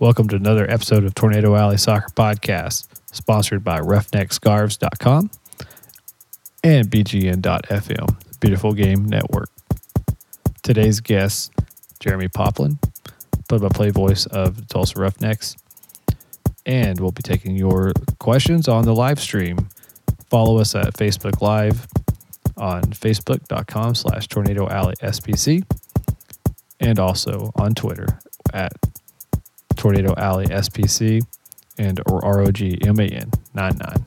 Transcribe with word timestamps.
Welcome 0.00 0.28
to 0.28 0.36
another 0.36 0.70
episode 0.70 1.04
of 1.04 1.14
Tornado 1.14 1.56
Alley 1.56 1.76
Soccer 1.76 2.10
Podcast, 2.10 2.86
sponsored 3.10 3.64
by 3.64 3.80
RoughneckScarves.com 3.80 5.28
and 6.62 6.86
BGN.FM, 6.88 8.38
Beautiful 8.38 8.74
Game 8.74 9.06
Network. 9.06 9.50
Today's 10.62 11.00
guest, 11.00 11.50
Jeremy 11.98 12.28
Poplin, 12.28 12.78
play-by-play 13.48 13.90
voice 13.90 14.26
of 14.26 14.68
Tulsa 14.68 15.00
Roughnecks, 15.00 15.56
and 16.64 17.00
we'll 17.00 17.10
be 17.10 17.22
taking 17.22 17.56
your 17.56 17.92
questions 18.20 18.68
on 18.68 18.84
the 18.84 18.94
live 18.94 19.18
stream. 19.18 19.68
Follow 20.30 20.58
us 20.58 20.76
at 20.76 20.94
Facebook 20.94 21.42
Live 21.42 21.88
on 22.56 22.82
facebook.com 22.82 23.96
slash 23.96 24.28
tornado 24.28 24.68
alley 24.68 24.94
SPC 25.02 25.64
and 26.78 27.00
also 27.00 27.50
on 27.56 27.74
Twitter 27.74 28.06
at 28.52 28.72
Tornado 29.78 30.12
Alley 30.16 30.46
SPC 30.46 31.22
and 31.78 32.00
or 32.06 32.20
ROGMAN 32.20 33.32
99 33.54 34.04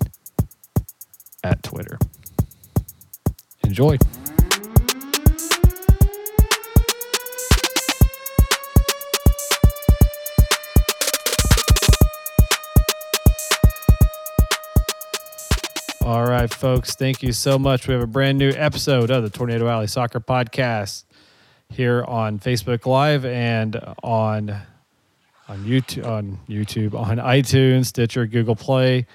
at 1.44 1.64
Twitter. 1.64 1.98
Enjoy. 3.64 3.98
All 16.04 16.26
right, 16.26 16.54
folks. 16.54 16.96
Thank 16.96 17.24
you 17.24 17.32
so 17.32 17.58
much. 17.58 17.88
We 17.88 17.94
have 17.94 18.04
a 18.04 18.08
brand 18.08 18.38
new 18.38 18.50
episode 18.50 19.10
of 19.10 19.24
the 19.24 19.30
Tornado 19.30 19.70
Alley 19.70 19.88
Soccer 19.88 20.20
Podcast 20.20 21.06
here 21.70 22.04
on 22.04 22.40
Facebook 22.40 22.86
Live 22.86 23.24
and 23.24 23.82
on 24.04 24.62
on 25.52 25.66
YouTube, 25.66 26.08
on 26.08 26.40
YouTube, 26.48 26.94
on 26.94 27.18
iTunes, 27.18 27.88
Stitcher, 27.88 28.26
Google 28.26 28.56
Play. 28.56 29.06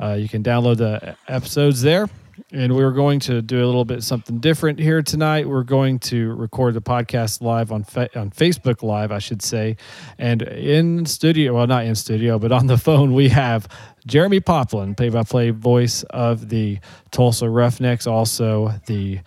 Uh, 0.00 0.14
you 0.14 0.28
can 0.28 0.42
download 0.42 0.78
the 0.78 1.16
episodes 1.28 1.80
there. 1.80 2.08
And 2.52 2.74
we're 2.74 2.90
going 2.90 3.20
to 3.20 3.42
do 3.42 3.62
a 3.62 3.66
little 3.66 3.84
bit 3.84 4.02
something 4.02 4.40
different 4.40 4.80
here 4.80 5.02
tonight. 5.02 5.46
We're 5.46 5.62
going 5.62 6.00
to 6.00 6.32
record 6.32 6.74
the 6.74 6.80
podcast 6.80 7.42
live 7.42 7.70
on 7.70 7.84
fa- 7.84 8.08
on 8.18 8.30
Facebook 8.30 8.82
Live, 8.82 9.12
I 9.12 9.18
should 9.18 9.42
say, 9.42 9.76
and 10.18 10.42
in 10.42 11.04
studio. 11.04 11.54
Well, 11.54 11.66
not 11.66 11.84
in 11.84 11.94
studio, 11.94 12.38
but 12.38 12.50
on 12.50 12.66
the 12.66 12.78
phone 12.88 13.14
we 13.14 13.28
have 13.28 13.68
Jeremy 14.06 14.40
Poplin, 14.40 14.96
play-by-play 14.96 15.50
voice 15.50 16.02
of 16.04 16.48
the 16.48 16.80
Tulsa 17.10 17.48
Roughnecks, 17.48 18.06
also 18.06 18.72
the 18.86 19.20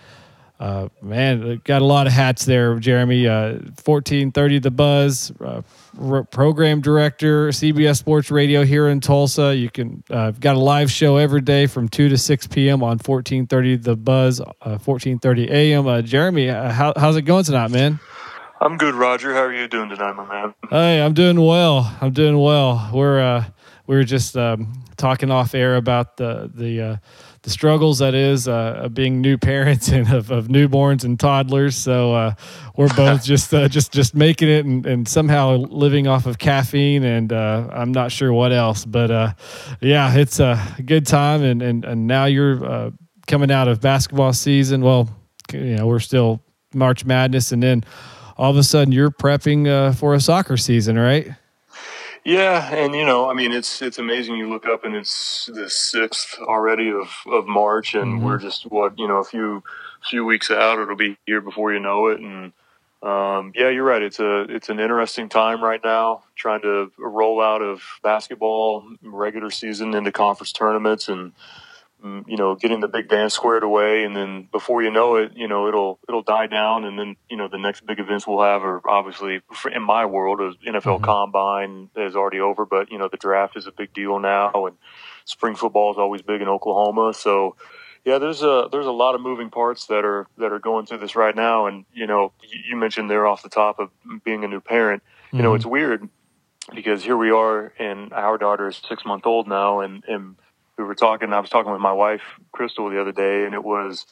uh, 0.60 0.88
man, 1.02 1.62
got 1.64 1.82
a 1.82 1.86
lot 1.86 2.08
of 2.08 2.14
hats 2.14 2.46
there, 2.46 2.78
Jeremy. 2.80 3.28
Uh, 3.28 3.54
1430 3.84 4.60
The 4.60 4.72
Buzz, 4.72 5.32
uh, 5.42 5.62
r- 6.00 6.24
program 6.24 6.80
director, 6.80 7.50
CBS 7.50 7.98
Sports 7.98 8.32
Radio 8.32 8.64
here 8.64 8.88
in 8.88 9.02
Tulsa. 9.02 9.56
You 9.56 9.70
can 9.70 10.04
uh, 10.10 10.32
got 10.32 10.56
a 10.56 10.60
live 10.60 10.90
show 10.92 11.18
every 11.18 11.42
day 11.42 11.66
from 11.66 11.90
2 11.90 12.10
to 12.10 12.18
6 12.18 12.48
p.m. 12.48 12.84
on 12.84 13.00
1430 13.00 13.78
The 13.78 13.96
Buzz, 13.96 14.40
1430 14.40 15.50
uh, 15.50 15.54
a.m. 15.54 15.88
Uh, 15.88 16.02
Jeremy, 16.02 16.50
uh, 16.50 16.72
how, 16.72 16.94
how's 16.96 17.18
it 17.18 17.24
going 17.24 17.44
tonight, 17.44 17.72
man? 17.72 18.00
I'm 18.62 18.78
good, 18.78 18.96
Roger. 18.96 19.34
How 19.34 19.42
are 19.42 19.54
you 19.54 19.68
doing 19.68 19.90
tonight, 19.90 20.14
my 20.14 20.26
man? 20.26 20.54
Hey, 20.70 21.02
I'm 21.02 21.14
doing 21.14 21.42
well. 21.42 21.94
I'm 22.00 22.14
doing 22.14 22.40
well. 22.40 22.90
We're 22.94 23.20
uh 23.20 23.44
we 23.88 23.98
are 23.98 24.06
just 24.06 24.38
um, 24.38 24.72
talking 24.96 25.30
off 25.30 25.54
air 25.54 25.76
about 25.76 26.16
the 26.16 26.50
the 26.54 27.00
the 27.44 27.50
struggles 27.50 28.00
that 28.00 28.14
is 28.14 28.48
uh, 28.48 28.90
being 28.92 29.22
new 29.22 29.38
parents 29.38 29.88
and 29.90 30.12
of, 30.12 30.32
of, 30.32 30.48
newborns 30.48 31.04
and 31.04 31.20
toddlers. 31.20 31.76
So 31.76 32.14
uh, 32.14 32.34
we're 32.76 32.94
both 32.96 33.24
just 33.34 33.54
uh, 33.54 33.68
just 33.68 33.92
just 33.92 34.16
making 34.16 34.50
it 34.50 34.66
and, 34.66 34.86
and, 34.86 35.08
somehow 35.08 35.58
living 35.58 36.08
off 36.08 36.26
of 36.26 36.40
caffeine 36.40 37.04
and 37.04 37.32
uh, 37.32 37.68
I'm 37.72 37.92
not 37.92 38.12
sure 38.12 38.34
what 38.34 38.52
else. 38.52 38.86
But 38.86 39.12
uh, 39.12 39.34
yeah, 39.82 40.16
it's 40.16 40.40
a 40.40 40.60
good 40.84 41.06
time. 41.06 41.44
And 41.44 41.62
and, 41.62 41.86
and 41.86 42.08
now 42.08 42.26
you're 42.26 42.66
uh, 42.66 42.92
coming 43.28 43.52
out 43.52 43.68
of 43.68 43.82
basketball 43.82 44.34
season. 44.34 44.82
Well, 44.82 45.10
you 45.52 45.76
know 45.76 45.86
we're 45.86 46.00
still 46.00 46.42
March 46.74 47.06
Madness, 47.06 47.52
and 47.52 47.62
then 47.62 47.84
all 48.38 48.50
of 48.52 48.58
a 48.58 48.64
sudden 48.64 48.94
you're 48.94 49.12
prepping 49.12 49.96
for 49.96 50.14
a 50.14 50.20
soccer 50.20 50.58
season, 50.58 50.98
right? 50.98 51.30
Yeah, 52.26 52.74
and 52.74 52.96
you 52.96 53.06
know, 53.06 53.30
I 53.30 53.34
mean, 53.34 53.52
it's 53.52 53.82
it's 53.82 54.00
amazing. 54.00 54.38
You 54.38 54.50
look 54.50 54.66
up 54.66 54.86
and 54.86 54.96
it's 54.96 55.50
the 55.54 55.70
sixth 55.70 56.40
already 56.40 56.90
of, 56.90 57.10
of 57.28 57.48
March, 57.48 57.96
and 57.96 58.16
mm-hmm. 58.16 58.26
we're 58.26 58.38
just 58.38 58.64
what 58.64 58.98
you 58.98 59.08
know 59.08 59.18
a 59.18 59.26
few 59.26 59.62
few 60.10 60.24
weeks 60.24 60.50
out. 60.50 60.80
It'll 60.80 60.96
be 60.96 61.18
here 61.26 61.42
before 61.42 61.74
you 61.74 61.80
know 61.80 62.08
it, 62.08 62.22
and 62.22 62.54
um, 63.02 63.52
yeah, 63.56 63.70
you're 63.70 63.84
right. 63.84 64.02
It's 64.02 64.22
a 64.22 64.44
it's 64.44 64.70
an 64.70 64.80
interesting 64.80 65.28
time 65.28 65.62
right 65.62 65.82
now, 65.84 66.24
trying 66.36 66.62
to 66.62 66.92
roll 66.98 67.42
out 67.42 67.62
of 67.62 67.82
basketball 68.04 68.86
regular 69.02 69.50
season 69.52 69.94
into 69.94 70.14
conference 70.14 70.54
tournaments, 70.54 71.10
and 71.10 71.34
Mm, 72.04 72.26
you 72.28 72.36
know, 72.36 72.56
getting 72.56 72.82
the 72.82 72.90
big 72.90 73.08
dance 73.08 73.34
squared 73.34 73.64
away, 73.64 74.04
and 74.04 74.14
then 74.14 74.50
before 74.52 74.84
you 74.84 74.92
know 74.92 75.16
it, 75.16 75.32
you 75.36 75.48
know, 75.48 75.70
it'll 75.70 76.00
it'll 76.10 76.22
die 76.22 76.48
down, 76.48 76.84
and 76.84 77.00
then 77.00 77.16
you 77.30 77.38
know 77.38 77.48
the 77.48 77.58
next 77.58 77.86
big 77.86 77.98
events 77.98 78.28
we'll 78.28 78.44
have 78.44 78.62
are 78.64 78.82
obviously 78.90 79.42
in 79.74 79.82
my 79.82 80.06
world, 80.06 80.40
NFL 80.40 80.82
mm-hmm. 80.82 81.04
Combine 81.06 81.90
is 81.96 82.16
already 82.16 82.42
over, 82.42 82.66
but 82.66 82.92
you 82.92 82.98
know 82.98 83.08
the 83.10 83.16
draft 83.16 83.56
is 83.56 83.68
a 83.68 83.72
big 83.72 83.94
deal 83.94 84.20
now, 84.20 84.66
and 84.66 84.76
spring 85.24 85.56
football 85.56 85.92
is 85.92 85.98
always 85.98 86.22
big 86.22 86.42
in 86.42 86.50
Oklahoma, 86.50 87.14
so 87.14 87.56
yeah, 88.04 88.18
there's 88.18 88.44
a 88.44 88.68
there's 88.70 88.86
a 88.86 88.92
lot 88.92 89.16
of 89.16 89.22
moving 89.22 89.50
parts 89.50 89.88
that 89.88 90.04
are 90.04 90.28
that 90.38 90.52
are 90.52 90.60
going 90.60 90.86
through 90.86 90.98
this 90.98 91.16
right 91.16 91.36
now, 91.36 91.68
and 91.68 91.86
you 91.94 92.06
know, 92.06 92.34
you 92.68 92.76
mentioned 92.76 93.10
there 93.10 93.26
off 93.26 93.44
the 93.44 93.50
top 93.50 93.80
of 93.80 93.90
being 94.26 94.44
a 94.44 94.48
new 94.50 94.60
parent, 94.60 95.04
you 95.32 95.38
mm-hmm. 95.38 95.46
know, 95.46 95.54
it's 95.54 95.66
weird 95.66 96.10
because 96.76 97.02
here 97.02 97.16
we 97.16 97.32
are, 97.32 97.72
and 97.80 98.12
our 98.12 98.38
daughter 98.38 98.68
is 98.68 98.82
six 98.90 99.06
month 99.06 99.26
old 99.26 99.48
now, 99.48 99.80
and 99.80 100.04
and 100.06 100.36
we 100.78 100.84
were 100.84 100.96
talking. 100.96 101.34
I 101.34 101.40
was 101.40 101.50
talking 101.50 101.72
with 101.72 101.82
my 101.82 101.94
wife, 101.94 102.22
Crystal, 102.52 102.90
the 102.90 103.00
other 103.00 103.12
day, 103.12 103.46
and 103.46 103.54
it 103.54 103.64
was. 103.64 104.06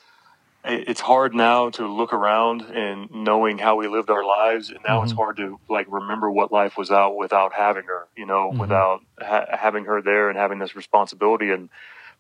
It's 0.64 1.02
hard 1.02 1.34
now 1.34 1.72
to 1.72 1.88
look 1.88 2.14
around 2.14 2.62
and 2.62 3.10
knowing 3.10 3.58
how 3.58 3.78
we 3.78 3.88
lived 3.88 4.12
our 4.12 4.24
lives, 4.24 4.70
and 4.70 4.78
now 4.88 4.98
mm-hmm. 4.98 5.06
it's 5.06 5.14
hard 5.14 5.38
to 5.38 5.60
like 5.68 5.88
remember 5.90 6.30
what 6.30 6.52
life 6.52 6.78
was 6.78 6.92
out 6.92 7.18
without 7.18 7.52
having 7.52 7.86
her. 7.86 8.08
You 8.16 8.28
know, 8.28 8.50
mm-hmm. 8.50 8.60
without 8.60 9.02
ha- 9.20 9.48
having 9.50 9.86
her 9.86 10.04
there 10.04 10.30
and 10.30 10.38
having 10.38 10.60
this 10.60 10.76
responsibility. 10.76 11.50
And 11.50 11.70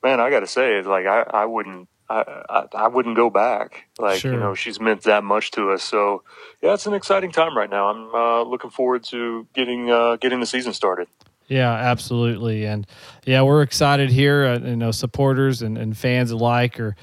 man, 0.01 0.19
I 0.19 0.31
got 0.31 0.39
to 0.39 0.47
say, 0.47 0.77
it's 0.77 0.87
like 0.87 1.05
I, 1.05 1.21
I 1.21 1.45
wouldn't 1.45 1.87
I, 2.11 2.43
I, 2.49 2.65
I, 2.73 2.87
wouldn't 2.87 3.15
go 3.15 3.29
back. 3.29 3.85
Like, 3.97 4.19
sure. 4.19 4.33
you 4.33 4.39
know, 4.39 4.53
she's 4.53 4.81
meant 4.81 5.03
that 5.03 5.23
much 5.23 5.51
to 5.51 5.71
us. 5.71 5.83
So, 5.83 6.23
yeah, 6.61 6.73
it's 6.73 6.85
an 6.85 6.93
exciting 6.93 7.31
time 7.31 7.57
right 7.57 7.69
now. 7.69 7.87
I'm 7.87 8.13
uh, 8.13 8.43
looking 8.43 8.69
forward 8.69 9.03
to 9.05 9.47
getting 9.53 9.89
uh, 9.89 10.17
getting 10.17 10.41
the 10.41 10.45
season 10.45 10.73
started. 10.73 11.07
Yeah, 11.51 11.73
absolutely, 11.73 12.65
and 12.65 12.87
yeah, 13.25 13.41
we're 13.41 13.61
excited 13.61 14.09
here. 14.09 14.45
Uh, 14.45 14.59
you 14.59 14.77
know, 14.77 14.91
supporters 14.91 15.61
and, 15.61 15.77
and 15.77 15.97
fans 15.97 16.31
alike 16.31 16.79
are 16.79 16.95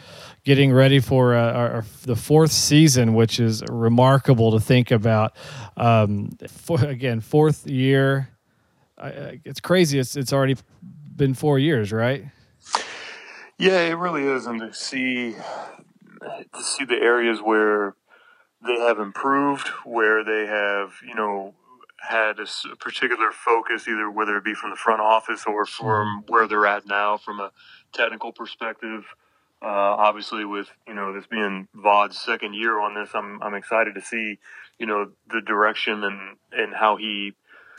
getting 0.43 0.73
ready 0.73 1.01
for 1.01 1.35
uh, 1.35 1.53
our, 1.53 1.71
our, 1.71 1.85
the 2.05 2.17
fourth 2.17 2.51
season, 2.51 3.13
which 3.13 3.41
is 3.41 3.63
remarkable 3.69 4.53
to 4.53 4.59
think 4.59 4.91
about. 4.91 5.37
Um, 5.77 6.31
for, 6.49 6.83
again, 6.83 7.21
fourth 7.21 7.67
year. 7.67 8.31
It's 8.99 9.61
crazy. 9.61 9.99
It's 9.99 10.17
it's 10.17 10.33
already 10.33 10.57
been 11.15 11.35
four 11.35 11.59
years, 11.59 11.93
right? 11.93 12.25
Yeah, 13.59 13.81
it 13.81 13.99
really 13.99 14.25
is, 14.25 14.47
and 14.47 14.61
to 14.61 14.73
see 14.73 15.35
to 16.23 16.63
see 16.63 16.87
the 16.87 16.97
areas 16.97 17.43
where 17.43 17.97
they 18.65 18.79
have 18.79 18.99
improved, 18.99 19.69
where 19.85 20.25
they 20.25 20.47
have 20.47 20.95
you 21.07 21.15
know 21.15 21.55
had 22.01 22.39
a 22.39 22.47
particular 22.77 23.31
focus, 23.33 23.89
either 23.89 24.11
whether 24.11 24.37
it 24.37 24.45
be 24.45 24.55
from 24.55 24.71
the 24.71 24.77
front 24.77 25.01
office 25.01 25.45
or 25.47 25.67
from 25.67 26.25
where 26.29 26.47
they're 26.47 26.67
at 26.67 26.87
now 26.87 27.17
from 27.17 27.41
a 27.41 27.51
technical 27.93 28.33
perspective. 28.33 29.05
Uh, 29.61 29.67
obviously, 29.67 30.45
with 30.45 30.71
you 30.87 30.95
know 30.95 31.13
this 31.13 31.27
being 31.27 31.67
Vaughn's 31.75 32.19
second 32.19 32.55
year 32.55 32.79
on 32.81 32.95
this, 32.95 33.11
I'm 33.15 33.43
I'm 33.43 33.55
excited 33.55 33.95
to 33.97 34.01
see 34.01 34.39
you 34.79 34.87
know 34.87 35.11
the 35.29 35.41
direction 35.41 36.05
and 36.05 36.37
and 36.53 36.75
how 36.75 36.97
he 36.97 37.33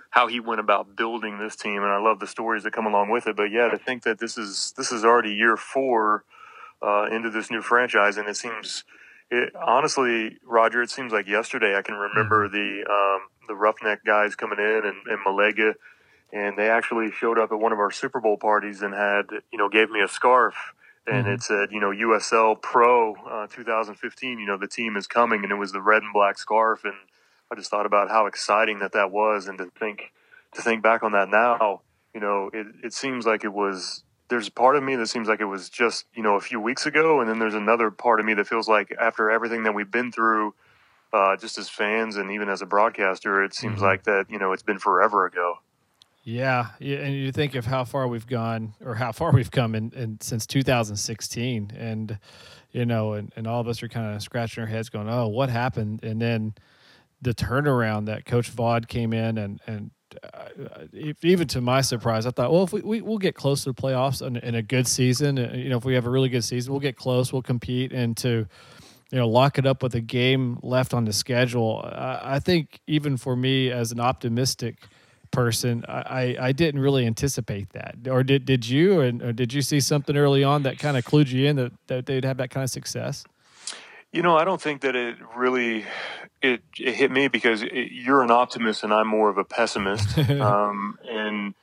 how 0.09 0.27
he 0.27 0.39
went 0.39 0.59
about 0.59 0.95
building 0.95 1.37
this 1.37 1.55
team, 1.55 1.83
and 1.83 1.91
I 1.91 1.99
love 1.99 2.19
the 2.19 2.27
stories 2.27 2.63
that 2.63 2.73
come 2.73 2.85
along 2.85 3.09
with 3.09 3.27
it. 3.27 3.37
But 3.37 3.51
yeah, 3.51 3.69
to 3.69 3.77
think 3.77 4.03
that 4.03 4.19
this 4.19 4.37
is 4.37 4.73
this 4.75 4.91
is 4.91 5.05
already 5.05 5.33
year 5.33 5.55
four 5.55 6.25
uh, 6.81 7.05
into 7.11 7.29
this 7.29 7.49
new 7.49 7.61
franchise, 7.61 8.17
and 8.17 8.27
it 8.27 8.35
seems 8.35 8.83
it, 9.31 9.53
honestly, 9.55 10.37
Roger, 10.43 10.81
it 10.81 10.89
seems 10.89 11.13
like 11.13 11.27
yesterday. 11.27 11.75
I 11.77 11.81
can 11.81 11.95
remember 11.95 12.47
mm-hmm. 12.47 12.55
the 12.55 12.91
um, 12.91 13.21
the 13.49 13.55
Roughneck 13.55 14.05
guys 14.05 14.35
coming 14.35 14.59
in 14.59 14.81
and, 14.85 14.95
and 15.07 15.25
Malega, 15.25 15.73
and 16.31 16.57
they 16.57 16.69
actually 16.69 17.11
showed 17.11 17.37
up 17.37 17.51
at 17.51 17.59
one 17.59 17.73
of 17.73 17.79
our 17.79 17.91
Super 17.91 18.21
Bowl 18.21 18.37
parties 18.37 18.81
and 18.81 18.93
had 18.93 19.25
you 19.51 19.57
know 19.57 19.67
gave 19.67 19.89
me 19.89 20.01
a 20.01 20.07
scarf 20.07 20.55
and 21.09 21.25
mm-hmm. 21.25 21.33
it 21.33 21.43
said 21.43 21.71
you 21.71 21.79
know 21.79 21.89
USL 21.89 22.61
Pro 22.61 23.15
uh, 23.15 23.47
2015. 23.47 24.39
You 24.39 24.45
know 24.45 24.57
the 24.57 24.67
team 24.67 24.95
is 24.95 25.07
coming, 25.07 25.43
and 25.43 25.51
it 25.51 25.55
was 25.55 25.71
the 25.71 25.81
red 25.81 26.03
and 26.03 26.13
black 26.13 26.37
scarf, 26.37 26.85
and 26.85 26.93
I 27.51 27.55
just 27.55 27.69
thought 27.69 27.85
about 27.85 28.09
how 28.09 28.25
exciting 28.25 28.79
that 28.79 28.93
that 28.93 29.11
was, 29.11 29.47
and 29.47 29.57
to 29.57 29.65
think 29.77 30.11
to 30.53 30.61
think 30.61 30.83
back 30.83 31.03
on 31.03 31.11
that 31.13 31.29
now, 31.29 31.81
you 32.13 32.19
know, 32.19 32.49
it, 32.53 32.67
it 32.83 32.93
seems 32.93 33.25
like 33.25 33.43
it 33.43 33.53
was 33.53 34.03
there's 34.29 34.47
a 34.47 34.51
part 34.51 34.75
of 34.75 34.83
me 34.83 34.95
that 34.95 35.07
seems 35.07 35.27
like 35.27 35.39
it 35.39 35.45
was 35.45 35.69
just 35.69 36.05
you 36.13 36.23
know 36.23 36.35
a 36.35 36.41
few 36.41 36.59
weeks 36.59 36.85
ago, 36.85 37.19
and 37.19 37.29
then 37.29 37.39
there's 37.39 37.55
another 37.55 37.91
part 37.91 38.19
of 38.19 38.25
me 38.25 38.33
that 38.35 38.47
feels 38.47 38.67
like 38.67 38.93
after 38.99 39.29
everything 39.29 39.63
that 39.63 39.73
we've 39.73 39.91
been 39.91 40.11
through, 40.11 40.53
uh, 41.13 41.35
just 41.37 41.57
as 41.57 41.69
fans 41.69 42.15
and 42.17 42.31
even 42.31 42.49
as 42.49 42.61
a 42.61 42.65
broadcaster, 42.65 43.43
it 43.43 43.53
seems 43.53 43.79
Mhm. 43.79 43.83
like 43.83 44.03
that 44.03 44.25
you 44.29 44.37
know 44.39 44.51
it's 44.53 44.63
been 44.63 44.79
forever 44.79 45.25
ago. 45.25 45.55
Yeah, 46.23 46.67
yeah, 46.79 46.97
and 46.97 47.15
you 47.15 47.31
think 47.31 47.55
of 47.55 47.65
how 47.65 47.85
far 47.85 48.07
we've 48.07 48.27
gone, 48.27 48.73
or 48.85 48.95
how 48.95 49.11
far 49.11 49.31
we've 49.33 49.49
come 49.51 49.73
in, 49.73 49.91
in 49.95 50.19
since 50.21 50.45
2016, 50.45 51.71
and 51.77 52.19
you 52.71 52.85
know, 52.85 53.13
and, 53.13 53.31
and 53.35 53.47
all 53.47 53.61
of 53.61 53.67
us 53.67 53.81
are 53.81 53.87
kind 53.87 54.13
of 54.15 54.21
scratching 54.21 54.61
our 54.61 54.67
heads, 54.67 54.89
going, 54.89 55.09
"Oh, 55.09 55.27
what 55.27 55.49
happened?" 55.49 56.03
And 56.03 56.21
then 56.21 56.53
the 57.21 57.33
turnaround 57.33 58.05
that 58.05 58.25
Coach 58.25 58.49
Vaughn 58.49 58.83
came 58.85 59.13
in, 59.13 59.37
and 59.37 59.59
and 59.65 59.91
uh, 60.33 60.85
even 61.21 61.47
to 61.47 61.61
my 61.61 61.81
surprise, 61.81 62.25
I 62.25 62.31
thought, 62.31 62.51
well, 62.51 62.63
if 62.63 62.73
we, 62.73 62.81
we 62.81 63.01
we'll 63.01 63.17
get 63.19 63.35
close 63.35 63.63
to 63.63 63.71
the 63.71 63.81
playoffs 63.81 64.25
in, 64.25 64.37
in 64.37 64.55
a 64.55 64.61
good 64.61 64.87
season, 64.87 65.37
uh, 65.39 65.51
you 65.53 65.69
know, 65.69 65.77
if 65.77 65.85
we 65.85 65.93
have 65.95 66.05
a 66.05 66.09
really 66.09 66.29
good 66.29 66.43
season, 66.43 66.73
we'll 66.73 66.79
get 66.79 66.95
close, 66.95 67.31
we'll 67.31 67.41
compete, 67.43 67.91
and 67.91 68.17
to 68.17 68.45
you 69.11 69.17
know 69.17 69.27
lock 69.27 69.57
it 69.57 69.65
up 69.65 69.81
with 69.81 69.95
a 69.95 70.01
game 70.01 70.59
left 70.61 70.93
on 70.93 71.05
the 71.05 71.13
schedule. 71.13 71.81
I, 71.83 72.35
I 72.35 72.39
think 72.39 72.79
even 72.87 73.17
for 73.17 73.35
me 73.35 73.71
as 73.71 73.91
an 73.91 73.99
optimistic 73.99 74.75
person, 75.31 75.85
I, 75.87 76.35
I, 76.39 76.51
didn't 76.51 76.81
really 76.81 77.05
anticipate 77.05 77.69
that. 77.73 77.95
Or 78.09 78.23
did 78.23 78.45
did 78.45 78.67
you? 78.67 79.01
And 79.01 79.21
or 79.21 79.33
did 79.33 79.53
you 79.53 79.61
see 79.61 79.79
something 79.79 80.17
early 80.17 80.43
on 80.43 80.63
that 80.63 80.79
kind 80.79 80.97
of 80.97 81.05
clued 81.05 81.27
you 81.27 81.47
in 81.47 81.55
that, 81.57 81.71
that 81.87 82.05
they'd 82.05 82.25
have 82.25 82.37
that 82.37 82.49
kind 82.49 82.63
of 82.63 82.69
success? 82.69 83.23
You 84.11 84.23
know, 84.23 84.35
I 84.37 84.43
don't 84.43 84.61
think 84.61 84.81
that 84.81 84.95
it 84.95 85.17
really 85.35 85.85
it, 86.41 86.61
it 86.79 86.95
hit 86.95 87.11
me 87.11 87.27
because 87.27 87.61
it, 87.61 87.91
you're 87.91 88.23
an 88.23 88.31
optimist 88.31 88.83
and 88.83 88.93
I'm 88.93 89.07
more 89.07 89.29
of 89.29 89.37
a 89.37 89.43
pessimist, 89.43 90.17
um, 90.29 90.97
and 91.07 91.53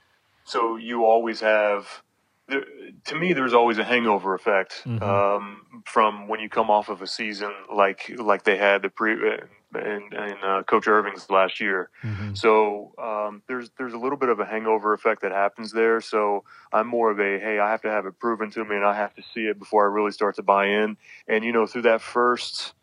so 0.44 0.76
you 0.76 1.04
always 1.04 1.40
have. 1.40 2.02
There, 2.48 2.64
to 3.06 3.14
me, 3.16 3.32
there's 3.32 3.54
always 3.54 3.78
a 3.78 3.84
hangover 3.84 4.34
effect 4.34 4.82
Mhm. 4.86 5.02
um, 5.02 5.82
from 5.84 6.28
when 6.28 6.38
you 6.40 6.48
come 6.48 6.70
off 6.70 6.88
of 6.88 7.02
a 7.02 7.06
season 7.06 7.52
like 7.72 8.08
like 8.18 8.44
they 8.44 8.56
had 8.56 8.82
the 8.82 8.88
pre 8.88 9.12
in, 9.14 9.40
in 9.74 10.34
uh, 10.44 10.62
Coach 10.62 10.86
Irving's 10.86 11.28
last 11.28 11.60
year. 11.60 11.90
So 12.34 12.92
um, 12.98 13.42
there's 13.48 13.70
there's 13.78 13.94
a 13.94 13.98
little 13.98 14.16
bit 14.18 14.28
of 14.28 14.38
a 14.38 14.44
hangover 14.46 14.92
effect 14.92 15.22
that 15.22 15.32
happens 15.32 15.72
there. 15.72 16.00
So 16.00 16.44
I'm 16.72 16.86
more 16.86 17.10
of 17.10 17.18
a 17.18 17.38
hey, 17.40 17.58
I 17.58 17.70
have 17.70 17.82
to 17.82 17.90
have 17.90 18.06
it 18.06 18.18
proven 18.20 18.50
to 18.52 18.64
me, 18.64 18.76
and 18.76 18.84
I 18.84 18.94
have 18.94 19.14
to 19.14 19.22
see 19.22 19.46
it 19.46 19.58
before 19.58 19.84
I 19.88 19.92
really 19.92 20.12
start 20.12 20.36
to 20.36 20.42
buy 20.42 20.66
in. 20.66 20.96
And 21.26 21.44
you 21.44 21.52
know, 21.52 21.66
through 21.66 21.82
that 21.82 22.00
first 22.00 22.74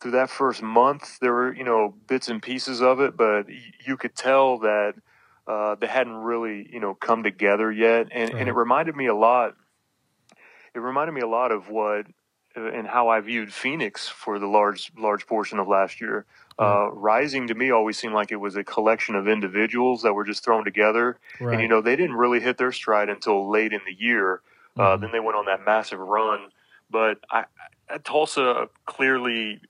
through 0.00 0.12
that 0.12 0.30
first 0.30 0.62
month, 0.62 1.18
there 1.18 1.32
were 1.32 1.52
you 1.52 1.64
know 1.64 1.92
bits 2.06 2.28
and 2.28 2.40
pieces 2.40 2.80
of 2.80 3.00
it, 3.00 3.16
but 3.16 3.48
y- 3.48 3.58
you 3.84 3.96
could 3.96 4.14
tell 4.14 4.58
that 4.58 4.94
uh, 5.48 5.74
they 5.76 5.86
hadn't 5.88 6.16
really 6.16 6.68
you 6.70 6.78
know 6.80 6.94
come 6.94 7.22
together 7.22 7.72
yet. 7.72 8.08
And 8.12 8.32
and 8.34 8.48
it 8.48 8.52
reminded 8.54 8.94
me 8.94 9.06
a 9.06 9.14
lot. 9.14 9.54
It 10.74 10.78
reminded 10.80 11.12
me 11.12 11.22
a 11.22 11.26
lot 11.26 11.50
of 11.50 11.68
what 11.70 12.06
uh, 12.56 12.70
and 12.70 12.86
how 12.86 13.08
I 13.08 13.20
viewed 13.20 13.52
Phoenix 13.52 14.08
for 14.08 14.38
the 14.38 14.46
large 14.46 14.92
large 14.96 15.26
portion 15.26 15.58
of 15.58 15.66
last 15.66 16.00
year. 16.00 16.26
Uh, 16.60 16.90
Rising 16.90 17.46
to 17.46 17.54
me 17.54 17.70
always 17.70 17.96
seemed 17.96 18.14
like 18.14 18.32
it 18.32 18.36
was 18.36 18.56
a 18.56 18.64
collection 18.64 19.14
of 19.14 19.28
individuals 19.28 20.02
that 20.02 20.12
were 20.12 20.24
just 20.24 20.44
thrown 20.44 20.64
together, 20.64 21.18
Right. 21.40 21.52
and 21.52 21.62
you 21.62 21.68
know 21.68 21.80
they 21.80 21.94
didn't 21.96 22.16
really 22.16 22.40
hit 22.40 22.58
their 22.58 22.72
stride 22.72 23.08
until 23.08 23.48
late 23.48 23.72
in 23.72 23.80
the 23.86 23.94
year. 23.94 24.42
Uh, 24.76 24.96
Mhm. 24.96 25.00
then 25.02 25.12
they 25.12 25.20
went 25.20 25.36
on 25.36 25.46
that 25.46 25.64
massive 25.64 26.00
run, 26.00 26.50
but 26.90 27.18
I, 27.30 27.44
I, 27.88 27.98
Tulsa 27.98 28.68
clearly 28.86 29.60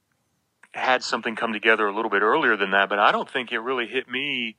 had 0.72 1.02
something 1.02 1.36
come 1.36 1.52
together 1.52 1.86
a 1.86 1.94
little 1.94 2.10
bit 2.10 2.22
earlier 2.22 2.56
than 2.56 2.70
that. 2.72 2.88
But 2.88 2.98
I 2.98 3.12
don't 3.12 3.28
think 3.28 3.52
it 3.52 3.58
really 3.60 3.86
hit 3.86 4.08
me, 4.08 4.56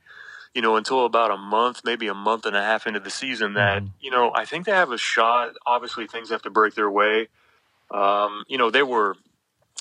you 0.53 0.61
know, 0.61 0.75
until 0.75 1.05
about 1.05 1.31
a 1.31 1.37
month, 1.37 1.81
maybe 1.83 2.07
a 2.07 2.13
month 2.13 2.45
and 2.45 2.55
a 2.55 2.61
half 2.61 2.87
into 2.87 2.99
the 2.99 3.09
season. 3.09 3.53
That 3.53 3.83
Mhm. 3.83 3.91
you 3.99 4.11
know 4.11 4.31
I 4.35 4.45
think 4.45 4.65
they 4.65 4.71
have 4.71 4.91
a 4.91 4.97
shot. 4.97 5.53
Obviously, 5.65 6.07
things 6.07 6.29
have 6.29 6.41
to 6.43 6.49
break 6.49 6.75
their 6.75 6.89
way. 6.89 7.27
Um, 7.91 8.43
you 8.47 8.57
know, 8.57 8.69
they 8.71 8.83
were, 8.83 9.15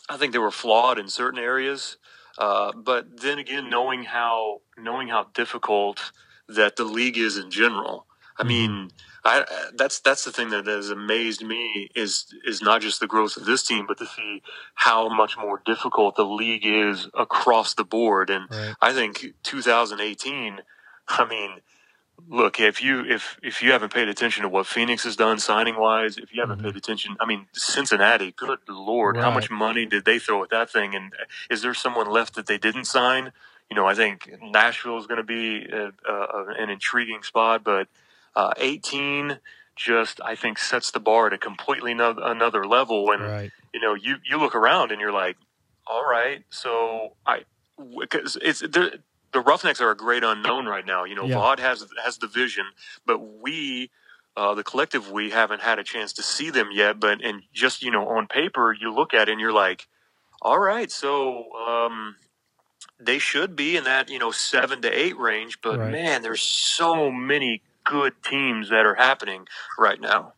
I 0.09 0.17
think 0.17 0.33
they 0.33 0.39
were 0.39 0.51
flawed 0.51 0.99
in 0.99 1.09
certain 1.09 1.39
areas. 1.41 1.99
Uh, 2.39 2.73
but 2.73 3.21
then 3.21 3.39
again, 3.39 3.69
knowing 3.71 4.05
how 4.05 4.63
knowing 4.79 5.09
how 5.09 5.25
difficult 5.35 6.13
that 6.49 6.77
the 6.77 6.85
league 6.85 7.19
is 7.19 7.37
in 7.37 7.51
general, 7.51 8.07
I 8.39 8.45
Mhm. 8.45 8.49
mean, 8.49 8.91
I 9.29 9.41
uh, 9.41 9.45
that's 9.75 10.01
that's 10.01 10.25
the 10.25 10.33
thing 10.33 10.51
that 10.51 10.67
has 10.67 10.91
amazed 10.91 11.45
me 11.45 11.89
is 11.95 12.27
is 12.47 12.63
not 12.63 12.81
just 12.81 13.01
the 13.01 13.07
growth 13.07 13.37
of 13.37 13.45
this 13.45 13.63
team, 13.63 13.85
but 13.87 13.99
to 13.99 14.07
see 14.07 14.43
how 14.75 15.09
much 15.09 15.37
more 15.37 15.61
difficult 15.65 16.17
the 16.17 16.25
league 16.25 16.65
is 16.65 17.09
across 17.15 17.75
the 17.75 17.85
board. 17.85 18.31
And 18.31 18.49
Right. 18.51 18.75
I 18.81 18.93
think 18.93 19.27
2018. 19.43 20.61
I 21.11 21.25
mean, 21.25 21.61
look 22.29 22.59
if 22.61 22.83
you 22.83 23.05
if 23.05 23.39
if 23.43 23.63
you 23.63 23.73
haven't 23.73 23.93
paid 23.93 24.09
attention 24.09 24.43
to 24.43 24.49
what 24.49 24.67
Phoenix 24.67 25.05
has 25.05 25.17
done 25.17 25.39
signing 25.39 25.77
wise, 25.77 26.17
if 26.19 26.33
you 26.35 26.41
haven't 26.41 26.61
Mhm. 26.61 26.65
paid 26.65 26.77
attention, 26.77 27.17
I 27.21 27.27
mean 27.27 27.49
Cincinnati, 27.53 28.33
good 28.33 28.61
lord, 28.69 29.17
how 29.19 29.31
much 29.31 29.51
money 29.51 29.85
did 29.87 30.05
they 30.05 30.19
throw 30.19 30.43
at 30.43 30.51
that 30.51 30.71
thing? 30.71 30.95
And 30.95 31.13
uh, 31.15 31.25
is 31.51 31.63
there 31.63 31.75
someone 31.75 32.09
left 32.11 32.35
that 32.35 32.47
they 32.47 32.59
didn't 32.59 32.87
sign? 32.87 33.33
You 33.71 33.77
know, 33.77 33.87
I 33.87 33.95
think 33.95 34.31
Nashville 34.41 34.99
is 34.99 35.07
going 35.07 35.19
to 35.19 35.23
be 35.39 35.67
a, 35.67 35.93
a, 36.11 36.47
an 36.59 36.71
intriguing 36.71 37.23
spot, 37.23 37.63
but 37.63 37.89
uh, 38.39 38.53
18 38.57 39.41
just 39.75 40.21
I 40.25 40.35
think 40.35 40.59
sets 40.59 40.91
the 40.91 41.01
bar 41.01 41.27
at 41.29 41.33
a 41.33 41.39
completely 41.39 41.95
no, 41.95 42.15
another 42.23 42.65
level. 42.65 43.11
And 43.11 43.23
Right. 43.23 43.51
you 43.75 43.81
know, 43.81 43.95
you 43.95 44.17
you 44.29 44.39
look 44.39 44.55
around 44.55 44.93
and 44.93 45.01
you're 45.01 45.13
like, 45.13 45.37
all 45.87 46.05
right, 46.05 46.45
so 46.51 47.17
I 47.27 47.45
because 47.99 48.37
it's 48.41 48.61
the 48.61 49.01
the 49.33 49.41
Roughnecks 49.41 49.81
are 49.81 49.91
a 49.91 49.97
great 49.97 50.25
unknown 50.25 50.67
right 50.67 50.87
now. 50.87 51.05
You 51.05 51.15
know, 51.17 51.27
Yeah. 51.27 51.35
Vaughn 51.35 51.59
has 51.59 51.85
has 52.05 52.19
the 52.19 52.29
vision, 52.29 52.65
but 53.07 53.19
we. 53.19 53.91
Uh, 54.37 54.55
the 54.55 54.63
collective, 54.63 55.11
we 55.11 55.31
haven't 55.31 55.63
had 55.63 55.81
a 55.81 55.83
chance 55.83 56.13
to 56.13 56.23
see 56.23 56.49
them 56.49 56.69
yet, 56.71 57.01
but 57.01 57.21
and 57.25 57.43
just 57.53 57.83
you 57.83 57.91
know, 57.91 58.07
on 58.07 58.29
paper, 58.29 58.73
you 58.73 58.95
look 58.95 59.13
at 59.13 59.29
it 59.29 59.33
and 59.33 59.41
you're 59.41 59.53
like, 59.53 59.89
all 60.41 60.61
right, 60.61 60.93
so 60.93 61.51
um, 61.69 62.15
they 63.01 63.19
should 63.19 63.57
be 63.57 63.77
in 63.77 63.83
that 63.83 64.09
you 64.09 64.19
know 64.21 64.31
seven 64.31 64.81
to 64.83 64.89
eight 64.89 65.19
range. 65.19 65.59
But 65.61 65.81
Right. 65.81 65.91
man, 65.91 66.23
there's 66.23 66.41
so 66.41 67.11
many 67.11 67.63
good 67.89 68.13
teams 68.23 68.69
that 68.69 68.85
are 68.85 68.95
happening 68.95 69.47
right 69.79 70.01
now. 70.01 70.35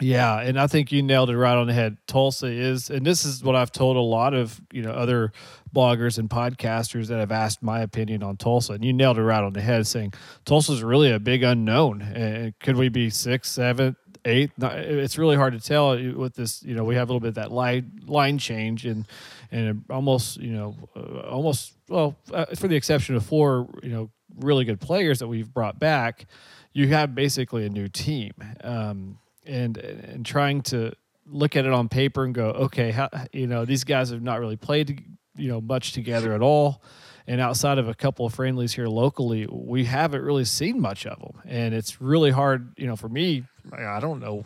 Yeah, 0.00 0.40
and 0.40 0.58
I 0.58 0.66
think 0.66 0.90
you 0.90 1.02
nailed 1.02 1.30
it 1.30 1.36
right 1.36 1.56
on 1.56 1.68
the 1.68 1.72
head. 1.72 1.96
Tulsa 2.06 2.46
is, 2.46 2.90
and 2.90 3.06
this 3.06 3.24
is 3.24 3.42
what 3.44 3.54
I've 3.54 3.70
told 3.70 3.96
a 3.96 4.00
lot 4.00 4.34
of 4.34 4.60
you 4.72 4.82
know 4.82 4.90
other 4.90 5.32
bloggers 5.74 6.18
and 6.18 6.28
podcasters 6.28 7.06
that 7.06 7.18
have 7.18 7.30
asked 7.30 7.62
my 7.62 7.80
opinion 7.80 8.22
on 8.22 8.36
Tulsa, 8.36 8.74
and 8.74 8.84
you 8.84 8.92
nailed 8.92 9.18
it 9.18 9.22
right 9.22 9.42
on 9.42 9.52
the 9.52 9.60
head, 9.60 9.86
saying 9.86 10.12
Tulsa's 10.44 10.82
really 10.82 11.10
a 11.12 11.20
big 11.20 11.44
unknown. 11.44 12.02
And 12.02 12.58
could 12.58 12.76
we 12.76 12.88
be 12.88 13.10
six, 13.10 13.50
seven, 13.50 13.94
eight? 14.24 14.50
It's 14.58 15.18
really 15.18 15.36
hard 15.36 15.52
to 15.52 15.60
tell 15.60 15.90
with 16.14 16.34
this. 16.34 16.64
You 16.64 16.74
know, 16.74 16.84
we 16.84 16.96
have 16.96 17.08
a 17.08 17.12
little 17.12 17.20
bit 17.20 17.28
of 17.28 17.34
that 17.36 17.52
line 17.52 18.00
line 18.04 18.38
change, 18.38 18.84
and 18.84 19.06
and 19.52 19.84
almost 19.88 20.38
you 20.38 20.52
know 20.52 20.76
uh, 20.96 21.28
almost 21.30 21.74
well, 21.88 22.16
uh, 22.32 22.46
for 22.56 22.66
the 22.66 22.76
exception 22.76 23.14
of 23.14 23.24
four 23.24 23.68
you 23.84 23.90
know 23.90 24.10
really 24.40 24.64
good 24.64 24.80
players 24.80 25.18
that 25.20 25.28
we've 25.28 25.52
brought 25.52 25.78
back, 25.78 26.26
you 26.72 26.88
have 26.88 27.14
basically 27.14 27.66
a 27.66 27.70
new 27.70 27.88
team. 27.88 28.32
Um, 28.62 29.18
and 29.44 29.76
and 29.76 30.24
trying 30.24 30.62
to 30.62 30.92
look 31.26 31.56
at 31.56 31.64
it 31.64 31.72
on 31.72 31.88
paper 31.88 32.24
and 32.24 32.34
go, 32.34 32.50
okay, 32.50 32.90
how, 32.90 33.08
you 33.32 33.46
know, 33.46 33.64
these 33.64 33.84
guys 33.84 34.10
have 34.10 34.22
not 34.22 34.40
really 34.40 34.56
played, 34.56 35.04
you 35.36 35.48
know, 35.48 35.60
much 35.60 35.92
together 35.92 36.32
at 36.34 36.42
all. 36.42 36.82
And 37.26 37.40
outside 37.40 37.78
of 37.78 37.88
a 37.88 37.94
couple 37.94 38.26
of 38.26 38.34
friendlies 38.34 38.72
here 38.72 38.88
locally, 38.88 39.46
we 39.50 39.84
haven't 39.84 40.22
really 40.22 40.44
seen 40.44 40.80
much 40.80 41.06
of 41.06 41.20
them. 41.20 41.40
And 41.46 41.74
it's 41.74 42.00
really 42.00 42.32
hard, 42.32 42.72
you 42.76 42.86
know, 42.86 42.96
for 42.96 43.08
me, 43.08 43.44
I 43.72 44.00
don't 44.00 44.20
know, 44.20 44.44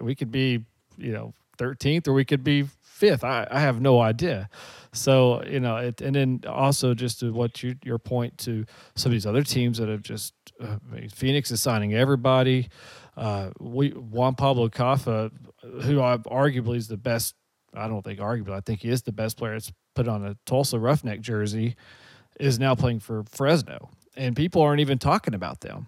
we 0.00 0.14
could 0.14 0.32
be, 0.32 0.64
you 0.96 1.12
know, 1.12 1.32
13th 1.58 2.08
or 2.08 2.12
we 2.12 2.24
could 2.24 2.42
be 2.42 2.66
fifth. 2.82 3.22
I, 3.22 3.46
I 3.50 3.60
have 3.60 3.80
no 3.80 4.00
idea. 4.00 4.48
So, 4.92 5.44
you 5.44 5.60
know, 5.60 5.76
it, 5.76 6.00
and 6.00 6.16
then 6.16 6.40
also 6.48 6.94
just 6.94 7.20
to 7.20 7.32
what 7.32 7.62
you, 7.62 7.76
your 7.84 7.98
point 7.98 8.36
to 8.38 8.64
some 8.96 9.10
of 9.10 9.14
these 9.14 9.26
other 9.26 9.44
teams 9.44 9.78
that 9.78 9.88
have 9.88 10.02
just, 10.02 10.34
I 10.60 10.78
mean, 10.90 11.08
Phoenix 11.10 11.50
is 11.50 11.60
signing 11.60 11.94
everybody. 11.94 12.68
Uh, 13.16 13.50
we 13.58 13.90
Juan 13.90 14.34
Pablo 14.34 14.68
Caffa, 14.68 15.30
who 15.82 16.00
I 16.00 16.18
arguably 16.18 16.76
is 16.76 16.88
the 16.88 16.96
best. 16.96 17.34
I 17.74 17.88
don't 17.88 18.02
think 18.02 18.20
arguably. 18.20 18.52
I 18.52 18.60
think 18.60 18.80
he 18.80 18.88
is 18.88 19.02
the 19.02 19.12
best 19.12 19.36
player 19.36 19.52
that's 19.52 19.72
put 19.94 20.08
on 20.08 20.24
a 20.24 20.36
Tulsa 20.46 20.78
Roughneck 20.78 21.20
jersey, 21.20 21.76
is 22.38 22.58
now 22.58 22.74
playing 22.74 23.00
for 23.00 23.24
Fresno, 23.24 23.90
and 24.16 24.36
people 24.36 24.62
aren't 24.62 24.80
even 24.80 24.98
talking 24.98 25.34
about 25.34 25.60
them. 25.60 25.86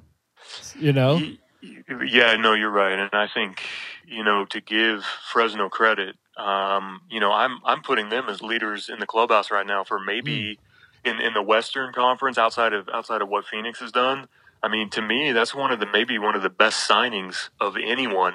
You 0.78 0.92
know, 0.92 1.20
Yeah, 1.62 2.36
no, 2.36 2.54
you're 2.54 2.70
right, 2.70 2.98
and 2.98 3.10
I 3.12 3.28
think 3.32 3.62
you 4.06 4.24
know 4.24 4.44
to 4.46 4.60
give 4.60 5.04
Fresno 5.04 5.68
credit, 5.68 6.16
um, 6.36 7.02
you 7.10 7.20
know, 7.20 7.32
I'm 7.32 7.60
I'm 7.64 7.82
putting 7.82 8.08
them 8.08 8.28
as 8.28 8.40
leaders 8.40 8.88
in 8.88 8.98
the 8.98 9.06
clubhouse 9.06 9.50
right 9.50 9.66
now 9.66 9.84
for 9.84 9.98
maybe 9.98 10.58
in 11.04 11.20
in 11.20 11.34
the 11.34 11.42
Western 11.42 11.92
Conference 11.92 12.38
outside 12.38 12.72
of 12.72 12.88
outside 12.88 13.20
of 13.22 13.28
what 13.28 13.44
Phoenix 13.44 13.80
has 13.80 13.92
done. 13.92 14.26
I 14.62 14.68
mean, 14.68 14.90
to 14.90 15.02
me, 15.02 15.32
that's 15.32 15.54
one 15.54 15.70
of 15.72 15.80
the 15.80 15.86
maybe 15.86 16.18
one 16.18 16.34
of 16.36 16.42
the 16.42 16.50
best 16.50 16.88
signings 16.88 17.48
of 17.60 17.76
anyone 17.76 18.34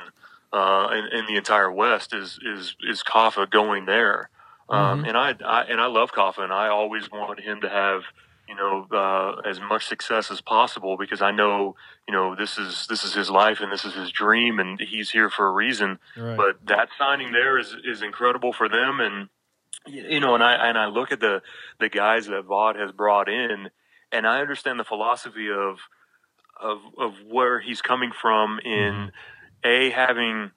uh, 0.51 0.89
in, 0.91 1.19
in 1.19 1.25
the 1.27 1.35
entire 1.35 1.71
West 1.71 2.13
is 2.13 2.39
is 2.43 2.75
is 2.87 3.03
Caffa 3.03 3.49
going 3.49 3.85
there, 3.85 4.29
um, 4.69 5.05
and 5.05 5.17
I, 5.17 5.35
I 5.45 5.63
and 5.63 5.79
I 5.79 5.87
love 5.87 6.11
Caffa, 6.11 6.39
and 6.43 6.53
I 6.53 6.69
always 6.69 7.11
want 7.11 7.39
him 7.39 7.61
to 7.61 7.69
have 7.69 8.03
you 8.47 8.55
know 8.55 8.87
uh, 8.91 9.47
as 9.47 9.59
much 9.59 9.85
success 9.87 10.31
as 10.31 10.41
possible 10.41 10.97
because 10.97 11.21
I 11.21 11.31
know 11.31 11.75
you 12.07 12.13
know 12.13 12.35
this 12.35 12.57
is 12.57 12.87
this 12.87 13.03
is 13.03 13.13
his 13.13 13.29
life 13.29 13.59
and 13.59 13.71
this 13.71 13.85
is 13.85 13.93
his 13.93 14.11
dream, 14.11 14.59
and 14.59 14.79
he's 14.79 15.11
here 15.11 15.29
for 15.29 15.47
a 15.47 15.51
reason. 15.51 15.99
right? 16.17 16.37
But 16.37 16.65
that 16.67 16.89
signing 16.97 17.31
there 17.33 17.59
is 17.59 17.75
is 17.83 18.01
incredible 18.01 18.53
for 18.53 18.67
them, 18.69 18.99
and 18.99 19.29
you 19.85 20.19
know, 20.19 20.33
and 20.33 20.43
I 20.43 20.69
and 20.69 20.77
I 20.77 20.87
look 20.87 21.11
at 21.11 21.19
the 21.19 21.41
the 21.79 21.89
guys 21.89 22.25
that 22.27 22.45
Vaughn 22.45 22.75
has 22.77 22.91
brought 22.91 23.29
in, 23.29 23.69
and 24.11 24.25
I 24.25 24.39
understand 24.41 24.79
the 24.79 24.83
philosophy 24.85 25.51
of 25.51 25.79
of 26.61 26.79
of 26.97 27.13
where 27.27 27.59
he's 27.59 27.81
coming 27.81 28.11
from 28.11 28.59
in 28.63 28.93
mm-hmm. 28.93 29.09
a 29.63 29.89
having 29.91 30.51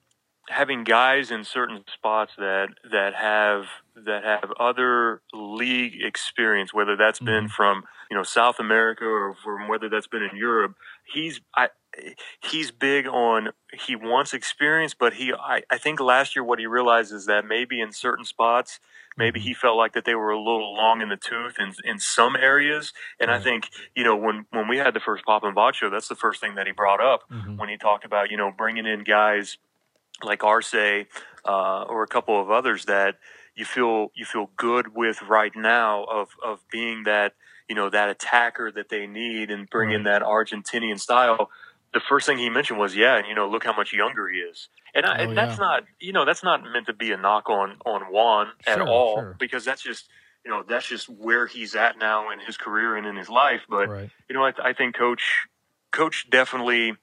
having 0.49 0.83
guys 0.83 1.29
in 1.29 1.43
certain 1.43 1.83
spots 1.93 2.33
that 2.37 2.69
that 2.91 3.13
have 3.15 3.65
that 4.05 4.23
have 4.23 4.51
other 4.59 5.21
league 5.33 5.93
experience, 6.01 6.73
whether 6.73 6.95
that's 6.95 7.19
mm-hmm. 7.19 7.25
been 7.25 7.49
from 7.49 7.83
you 8.09 8.17
know 8.17 8.23
South 8.23 8.59
America 8.59 9.05
or 9.05 9.35
from 9.43 9.67
whether 9.67 9.89
that's 9.89 10.07
been 10.07 10.23
in 10.23 10.35
Europe. 10.35 10.75
He's 11.13 11.39
I, 11.55 11.69
he's 12.41 12.71
big 12.71 13.07
on 13.07 13.49
he 13.73 13.95
wants 13.95 14.33
experience, 14.33 14.93
but 14.93 15.13
he 15.13 15.33
I, 15.33 15.63
I 15.69 15.77
think 15.77 15.99
last 15.99 16.35
year 16.35 16.43
what 16.43 16.59
he 16.59 16.65
realized 16.65 17.13
is 17.13 17.25
that 17.25 17.45
maybe 17.45 17.81
in 17.81 17.91
certain 17.91 18.25
spots, 18.25 18.79
maybe 19.17 19.39
mm-hmm. 19.39 19.47
he 19.47 19.53
felt 19.53 19.77
like 19.77 19.93
that 19.93 20.05
they 20.05 20.15
were 20.15 20.31
a 20.31 20.37
little 20.37 20.73
long 20.73 21.01
in 21.01 21.09
the 21.09 21.17
tooth 21.17 21.55
in 21.59 21.73
in 21.83 21.99
some 21.99 22.35
areas. 22.35 22.93
And 23.19 23.29
right. 23.29 23.39
I 23.39 23.43
think 23.43 23.69
you 23.95 24.03
know 24.03 24.15
when 24.15 24.45
when 24.51 24.67
we 24.67 24.77
had 24.77 24.93
the 24.93 24.99
first 24.99 25.25
Pop 25.25 25.43
and 25.43 25.53
Vaughn 25.53 25.73
show, 25.73 25.89
that's 25.89 26.07
the 26.07 26.15
first 26.15 26.41
thing 26.41 26.55
that 26.55 26.67
he 26.67 26.73
brought 26.73 27.01
up 27.01 27.29
mm-hmm. 27.31 27.57
when 27.57 27.69
he 27.69 27.77
talked 27.77 28.05
about 28.05 28.31
you 28.31 28.37
know 28.37 28.51
bringing 28.55 28.85
in 28.85 29.03
guys 29.03 29.57
like 30.23 30.43
Arce 30.43 30.73
uh, 30.73 31.83
or 31.83 32.03
a 32.03 32.07
couple 32.07 32.41
of 32.41 32.49
others 32.49 32.85
that 32.85 33.15
you 33.55 33.65
feel 33.65 34.11
you 34.15 34.25
feel 34.25 34.49
good 34.57 34.95
with 34.95 35.21
right 35.23 35.51
now 35.55 36.05
of 36.05 36.29
of 36.43 36.59
being 36.71 37.03
that 37.03 37.33
you 37.67 37.75
know 37.75 37.89
that 37.89 38.09
attacker 38.09 38.71
that 38.71 38.89
they 38.89 39.05
need 39.05 39.51
and 39.51 39.69
bringing 39.69 40.03
right. 40.03 40.19
that 40.19 40.21
Argentinian 40.21 40.99
style 40.99 41.49
the 41.93 41.99
first 41.99 42.27
thing 42.27 42.37
he 42.37 42.49
mentioned 42.49 42.79
was, 42.79 42.95
yeah, 42.95 43.17
and 43.17 43.27
you 43.27 43.33
know, 43.33 43.49
look 43.49 43.63
how 43.63 43.75
much 43.75 43.93
younger 43.93 44.27
he 44.29 44.39
is. 44.39 44.69
And, 44.93 45.05
I, 45.05 45.17
oh, 45.17 45.23
and 45.23 45.37
that's 45.37 45.57
yeah. 45.57 45.65
not, 45.65 45.83
you 45.99 46.13
know, 46.13 46.25
that's 46.25 46.43
not 46.43 46.63
meant 46.63 46.87
to 46.87 46.93
be 46.93 47.11
a 47.11 47.17
knock 47.17 47.49
on 47.49 47.77
on 47.85 48.11
Juan 48.11 48.49
at 48.67 48.77
sure, 48.77 48.87
all, 48.87 49.15
sure. 49.17 49.35
because 49.39 49.65
that's 49.65 49.81
just, 49.81 50.07
you 50.45 50.51
know, 50.51 50.63
that's 50.67 50.87
just 50.87 51.09
where 51.09 51.47
he's 51.47 51.75
at 51.75 51.97
now 51.97 52.31
in 52.31 52.39
his 52.39 52.57
career 52.57 52.95
and 52.95 53.07
in 53.07 53.15
his 53.15 53.29
life. 53.29 53.61
But 53.69 53.89
right. 53.89 54.09
you 54.29 54.35
know, 54.35 54.45
I, 54.45 54.53
I 54.63 54.73
think 54.73 54.95
Coach, 54.95 55.47
Coach 55.91 56.27
definitely, 56.29 56.93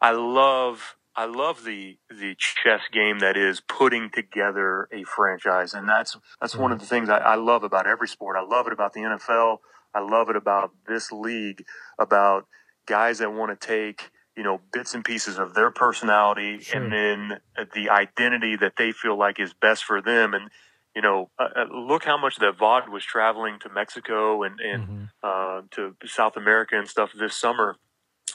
I 0.00 0.12
love, 0.12 0.96
I 1.16 1.24
love 1.24 1.64
the 1.64 1.98
the 2.08 2.36
chess 2.36 2.82
game 2.92 3.18
that 3.18 3.36
is 3.36 3.60
putting 3.60 4.10
together 4.10 4.88
a 4.92 5.02
franchise, 5.04 5.74
and 5.74 5.88
that's 5.88 6.16
that's 6.40 6.54
right. 6.54 6.62
one 6.62 6.72
of 6.72 6.78
mm-hmm. 6.78 6.84
the 6.84 6.88
things 6.88 7.08
I, 7.08 7.18
I 7.18 7.34
love 7.34 7.64
about 7.64 7.88
every 7.88 8.08
sport. 8.08 8.36
I 8.36 8.44
love 8.44 8.68
it 8.68 8.72
about 8.72 8.92
the 8.92 9.00
NFL. 9.00 9.58
I 9.94 10.00
love 10.00 10.28
it 10.28 10.36
about 10.36 10.70
this 10.86 11.10
league, 11.10 11.64
about 11.98 12.46
guys 12.88 13.18
that 13.18 13.32
want 13.32 13.58
to 13.58 13.66
take 13.66 14.10
you 14.36 14.44
know 14.44 14.60
bits 14.72 14.94
and 14.94 15.04
pieces 15.04 15.36
of 15.36 15.54
their 15.54 15.70
personality 15.70 16.60
sure. 16.60 16.80
and 16.80 16.92
then 16.92 17.40
the 17.74 17.90
identity 17.90 18.56
that 18.56 18.74
they 18.78 18.92
feel 18.92 19.18
like 19.18 19.40
is 19.40 19.52
best 19.52 19.84
for 19.84 20.00
them. 20.00 20.32
And 20.32 20.48
you 20.94 21.02
know 21.02 21.30
uh, 21.38 21.48
uh 21.56 21.64
look 21.74 22.04
how 22.04 22.16
much 22.16 22.36
that 22.36 22.56
Vaughn 22.56 22.90
was 22.90 23.04
traveling 23.04 23.58
to 23.60 23.68
Mexico 23.68 24.44
and 24.44 24.60
and 24.60 24.82
mm-hmm. 24.84 25.04
uh, 25.22 25.62
to 25.72 25.94
South 26.06 26.36
America 26.36 26.78
and 26.78 26.88
stuff 26.88 27.10
this 27.18 27.34
summer 27.34 27.76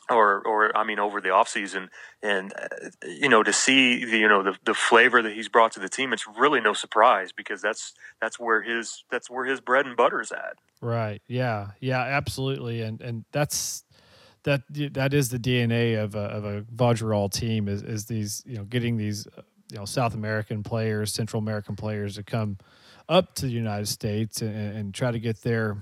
or 0.09 0.45
or 0.45 0.75
I 0.75 0.83
mean 0.83 0.99
over 0.99 1.21
the 1.21 1.29
off 1.29 1.47
season. 1.47 1.89
And 2.21 2.53
uh, 2.53 2.89
you 3.07 3.29
know 3.29 3.41
to 3.41 3.53
see 3.53 4.03
the 4.03 4.17
you 4.17 4.27
know 4.27 4.43
the 4.43 4.57
the 4.65 4.73
flavor 4.73 5.21
that 5.21 5.33
he's 5.33 5.47
brought 5.47 5.71
to 5.73 5.79
the 5.79 5.89
team 5.89 6.11
it's 6.11 6.27
really 6.27 6.59
no 6.59 6.73
surprise 6.73 7.31
because 7.31 7.61
that's 7.61 7.93
that's 8.21 8.37
where 8.37 8.61
his 8.61 9.05
that's 9.09 9.29
where 9.29 9.45
his 9.45 9.61
bread 9.61 9.85
and 9.85 9.95
butter 9.95 10.21
is 10.21 10.33
at. 10.33 10.57
Right. 10.81 11.21
Yeah. 11.27 11.69
Yeah 11.79 12.01
absolutely. 12.01 12.81
And 12.81 13.01
and 13.01 13.23
that's 13.31 13.85
that 14.43 14.61
that 14.93 15.13
is 15.13 15.29
the 15.29 15.39
DNA 15.39 16.01
of 16.01 16.15
a, 16.15 16.19
of 16.19 16.45
a 16.45 16.61
Vajral 16.63 17.31
team 17.31 17.67
is 17.67 17.83
is 17.83 18.05
these 18.05 18.43
you 18.45 18.57
know 18.57 18.63
getting 18.63 18.97
these 18.97 19.27
uh, 19.37 19.41
you 19.71 19.77
know 19.77 19.85
South 19.85 20.13
American 20.13 20.63
players, 20.63 21.13
Central 21.13 21.41
American 21.41 21.75
players 21.75 22.15
to 22.15 22.23
come 22.23 22.57
up 23.09 23.35
to 23.35 23.45
the 23.45 23.51
United 23.51 23.87
States 23.87 24.41
and, 24.41 24.55
and 24.55 24.93
try 24.93 25.11
to 25.11 25.19
get 25.19 25.41
their 25.41 25.77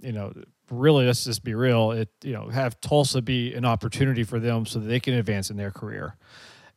you 0.00 0.12
know 0.12 0.32
really 0.70 1.06
let's 1.06 1.24
just 1.24 1.44
be 1.44 1.54
real 1.54 1.92
it 1.92 2.08
you 2.24 2.32
know 2.32 2.48
have 2.48 2.80
Tulsa 2.80 3.22
be 3.22 3.54
an 3.54 3.64
opportunity 3.64 4.24
for 4.24 4.40
them 4.40 4.66
so 4.66 4.80
that 4.80 4.86
they 4.86 5.00
can 5.00 5.14
advance 5.14 5.50
in 5.50 5.56
their 5.56 5.70
career. 5.70 6.16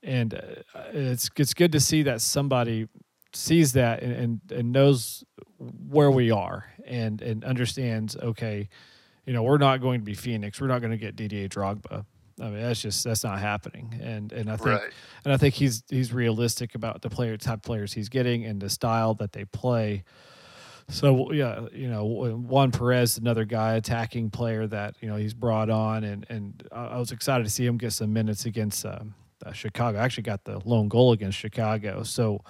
And 0.03 0.33
uh, 0.33 0.81
it's 0.93 1.29
it's 1.35 1.53
good 1.53 1.71
to 1.71 1.79
see 1.79 2.03
that 2.03 2.21
somebody 2.21 2.87
sees 3.33 3.73
that 3.73 4.01
and, 4.01 4.13
and, 4.13 4.41
and 4.51 4.71
knows 4.71 5.23
where 5.57 6.11
we 6.11 6.31
are 6.31 6.65
and 6.85 7.21
and 7.21 7.43
understands 7.43 8.15
okay 8.17 8.69
you 9.25 9.33
know, 9.33 9.43
we're 9.43 9.57
not 9.57 9.81
going 9.81 9.99
to 9.99 10.05
be 10.05 10.13
Phoenix. 10.13 10.59
We're 10.59 10.67
not 10.67 10.79
going 10.79 10.91
to 10.91 10.97
get 10.97 11.15
Didier 11.15 11.47
Drogba. 11.47 12.05
I 12.41 12.43
mean, 12.45 12.61
that's 12.61 12.81
just 12.81 13.03
that's 13.03 13.23
not 13.23 13.39
happening. 13.39 13.99
And 14.01 14.31
and 14.31 14.49
I 14.49 14.55
think 14.55 14.67
right. 14.67 14.91
and 15.25 15.33
I 15.33 15.37
think 15.37 15.55
he's 15.55 15.83
he's 15.89 16.13
realistic 16.13 16.75
about 16.75 17.01
the 17.01 17.09
player 17.09 17.37
type 17.37 17.61
players 17.61 17.93
he's 17.93 18.09
getting 18.09 18.45
and 18.45 18.61
the 18.61 18.69
style 18.69 19.13
that 19.15 19.33
they 19.33 19.45
play. 19.45 20.03
So 20.87 21.31
yeah, 21.31 21.67
you 21.71 21.87
know, 21.87 22.05
Juan 22.05 22.71
Perez, 22.71 23.17
another 23.17 23.45
guy, 23.45 23.75
attacking 23.75 24.31
player 24.31 24.65
that 24.67 24.95
you 25.01 25.07
know 25.07 25.17
he's 25.17 25.33
brought 25.33 25.69
on, 25.69 26.03
and 26.03 26.25
and 26.29 26.67
I 26.71 26.97
was 26.97 27.11
excited 27.11 27.43
to 27.43 27.49
see 27.49 27.65
him 27.65 27.77
get 27.77 27.93
some 27.93 28.11
minutes 28.11 28.45
against 28.45 28.85
um, 28.85 29.13
uh, 29.45 29.51
Chicago. 29.51 29.99
I 29.99 30.03
actually 30.03 30.23
got 30.23 30.45
the 30.45 30.59
lone 30.65 30.87
goal 30.87 31.11
against 31.11 31.37
Chicago. 31.37 32.03
So 32.03 32.41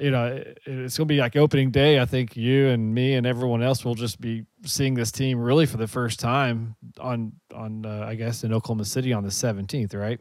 you 0.00 0.10
know, 0.10 0.42
it's 0.64 0.96
going 0.96 1.06
to 1.08 1.14
be 1.14 1.18
like 1.18 1.36
opening 1.36 1.70
day. 1.70 2.00
I 2.00 2.06
think 2.06 2.36
you 2.36 2.68
and 2.68 2.94
me 2.94 3.14
and 3.14 3.26
everyone 3.26 3.62
else 3.62 3.84
will 3.84 3.94
just 3.94 4.20
be 4.20 4.44
seeing 4.64 4.94
this 4.94 5.12
team 5.12 5.38
really 5.38 5.66
for 5.66 5.76
the 5.76 5.86
first 5.86 6.18
time 6.18 6.76
on 6.98 7.32
on 7.54 7.84
uh, 7.84 8.06
I 8.08 8.14
guess 8.14 8.42
in 8.42 8.52
Oklahoma 8.52 8.84
City 8.84 9.12
on 9.12 9.22
the 9.22 9.30
17th, 9.30 9.94
right? 9.94 10.20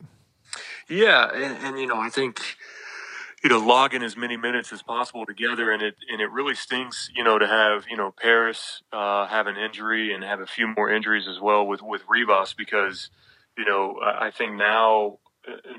Yeah, 0.89 1.29
and, 1.33 1.57
and, 1.63 1.79
you 1.79 1.85
know, 1.85 1.99
I 1.99 2.09
think 2.09 2.41
you 3.43 3.49
know 3.49 3.59
logging 3.59 4.03
as 4.03 4.17
many 4.17 4.35
minutes 4.35 4.73
as 4.73 4.81
possible 4.81 5.25
together, 5.25 5.71
and 5.71 5.81
it 5.81 5.95
and 6.11 6.21
it 6.21 6.29
really 6.31 6.55
stinks, 6.55 7.09
you 7.15 7.23
know, 7.23 7.39
to 7.39 7.47
have 7.47 7.85
you 7.89 7.95
know 7.95 8.13
Paris 8.21 8.81
uh, 8.91 9.27
have 9.27 9.47
an 9.47 9.55
injury 9.55 10.13
and 10.13 10.23
have 10.23 10.41
a 10.41 10.47
few 10.47 10.67
more 10.67 10.89
injuries 10.91 11.27
as 11.27 11.39
well 11.39 11.65
with 11.65 11.81
with 11.81 12.01
Rivas 12.09 12.53
because 12.53 13.09
you 13.57 13.65
know 13.65 13.99
I 14.03 14.31
think 14.31 14.55
now 14.55 15.19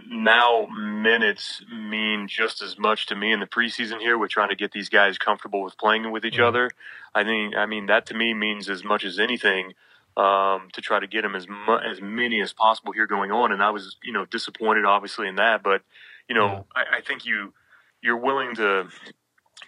now 0.09 0.67
minutes 0.67 1.62
mean 1.73 2.29
just 2.29 2.62
as 2.62 2.79
much 2.79 3.07
to 3.07 3.17
me 3.17 3.33
in 3.33 3.41
the 3.41 3.47
preseason 3.47 4.00
here. 4.00 4.19
We're 4.19 4.29
trying 4.29 4.50
to 4.50 4.57
get 4.57 4.73
these 4.73 4.89
guys 4.89 5.19
comfortable 5.19 5.62
with 5.62 5.79
playing 5.79 6.11
with 6.11 6.25
each 6.25 6.35
mm-hmm. 6.35 6.45
other. 6.45 6.71
I 7.15 7.25
think, 7.25 7.57
I 7.57 7.67
mean, 7.67 7.87
that 7.87 8.07
to 8.07 8.15
me 8.15 8.35
means 8.35 8.69
as 8.69 8.85
much 8.85 9.05
as 9.05 9.19
anything 9.19 9.73
um, 10.17 10.69
to 10.73 10.81
try 10.81 11.00
to 11.00 11.07
get 11.07 11.23
them 11.23 11.35
as 11.35 11.49
mu- 11.49 11.79
as 11.79 12.00
many 12.00 12.41
as 12.41 12.53
possible 12.53 12.93
here 12.93 13.07
going 13.07 13.31
on. 13.31 13.53
And 13.53 13.62
I 13.62 13.71
was, 13.71 13.97
you 14.03 14.12
know, 14.12 14.25
disappointed 14.25 14.85
obviously 14.85 15.29
in 15.29 15.37
that, 15.37 15.62
but 15.62 15.83
you 16.29 16.35
know, 16.35 16.47
yeah. 16.47 16.62
I, 16.93 16.99
I 16.99 17.00
think 17.00 17.25
you 17.25 17.53
you're 18.03 18.17
willing 18.17 18.55
to 18.57 18.89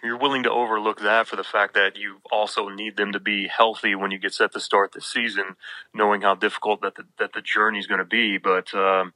you're 0.03 0.17
willing 0.17 0.43
to 0.43 0.51
overlook 0.51 1.01
that 1.01 1.27
for 1.27 1.35
the 1.35 1.43
fact 1.43 1.75
that 1.75 1.97
you 1.97 2.17
also 2.31 2.67
need 2.67 2.97
them 2.97 3.13
to 3.13 3.19
be 3.19 3.47
healthy 3.47 3.95
when 3.95 4.11
you 4.11 4.17
get 4.17 4.33
set 4.33 4.51
to 4.53 4.59
start 4.59 4.91
the 4.91 5.01
season, 5.01 5.55
knowing 5.93 6.21
how 6.21 6.35
difficult 6.35 6.81
that 6.81 6.95
the, 6.95 7.03
that 7.19 7.33
the 7.33 7.41
journey 7.41 7.79
is 7.79 7.87
going 7.87 7.99
to 7.99 8.05
be. 8.05 8.37
But 8.37 8.73
um, 8.73 9.13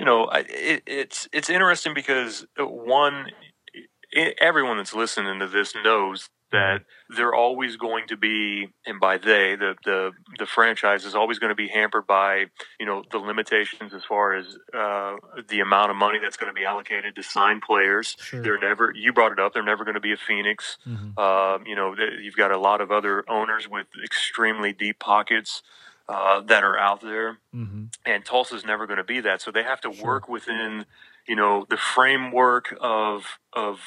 you 0.00 0.06
know, 0.06 0.30
it, 0.32 0.82
it's 0.86 1.28
it's 1.30 1.50
interesting 1.50 1.92
because 1.92 2.46
uh, 2.58 2.64
one, 2.64 3.26
everyone 4.40 4.78
that's 4.78 4.94
listening 4.94 5.38
to 5.40 5.46
this 5.46 5.74
knows 5.84 6.30
that 6.52 6.80
they're 7.14 7.34
always 7.34 7.76
going 7.76 8.08
to 8.08 8.16
be, 8.16 8.70
and 8.86 8.98
by 8.98 9.18
they, 9.18 9.56
the 9.56 9.74
the 9.84 10.12
the 10.38 10.46
franchise 10.46 11.04
is 11.04 11.14
always 11.14 11.38
going 11.38 11.50
to 11.50 11.54
be 11.54 11.68
hampered 11.68 12.06
by 12.06 12.46
you 12.78 12.86
know 12.86 13.04
the 13.12 13.18
limitations 13.18 13.92
as 13.92 14.02
far 14.02 14.34
as 14.34 14.56
uh, 14.72 15.16
the 15.50 15.60
amount 15.60 15.90
of 15.90 15.98
money 15.98 16.18
that's 16.18 16.38
going 16.38 16.50
to 16.50 16.58
be 16.58 16.64
allocated 16.64 17.14
to 17.14 17.22
sign 17.22 17.60
players. 17.60 18.16
Sure. 18.20 18.42
They're 18.42 18.58
never. 18.58 18.94
You 18.96 19.12
brought 19.12 19.32
it 19.32 19.38
up. 19.38 19.52
They're 19.52 19.62
never 19.62 19.84
going 19.84 19.96
to 19.96 20.00
be 20.00 20.14
a 20.14 20.16
Phoenix. 20.16 20.78
Mm-hmm. 20.88 21.10
Uh, 21.18 21.58
you 21.66 21.76
know, 21.76 21.94
you've 22.22 22.36
got 22.36 22.52
a 22.52 22.58
lot 22.58 22.80
of 22.80 22.90
other 22.90 23.22
owners 23.28 23.68
with 23.68 23.86
extremely 24.02 24.72
deep 24.72 24.98
pockets 24.98 25.62
uh, 26.10 26.40
that 26.40 26.64
are 26.64 26.76
out 26.76 27.00
there, 27.00 27.38
mm-hmm. 27.54 27.84
and 28.04 28.24
Tulsa's 28.24 28.64
never 28.64 28.86
going 28.86 28.96
to 28.96 29.04
be 29.04 29.20
that. 29.20 29.40
So 29.40 29.52
they 29.52 29.62
have 29.62 29.80
to 29.82 29.92
sure. 29.92 30.04
work 30.04 30.28
within, 30.28 30.86
you 31.28 31.36
know, 31.36 31.66
the 31.70 31.76
framework 31.76 32.76
of 32.80 33.38
of 33.52 33.78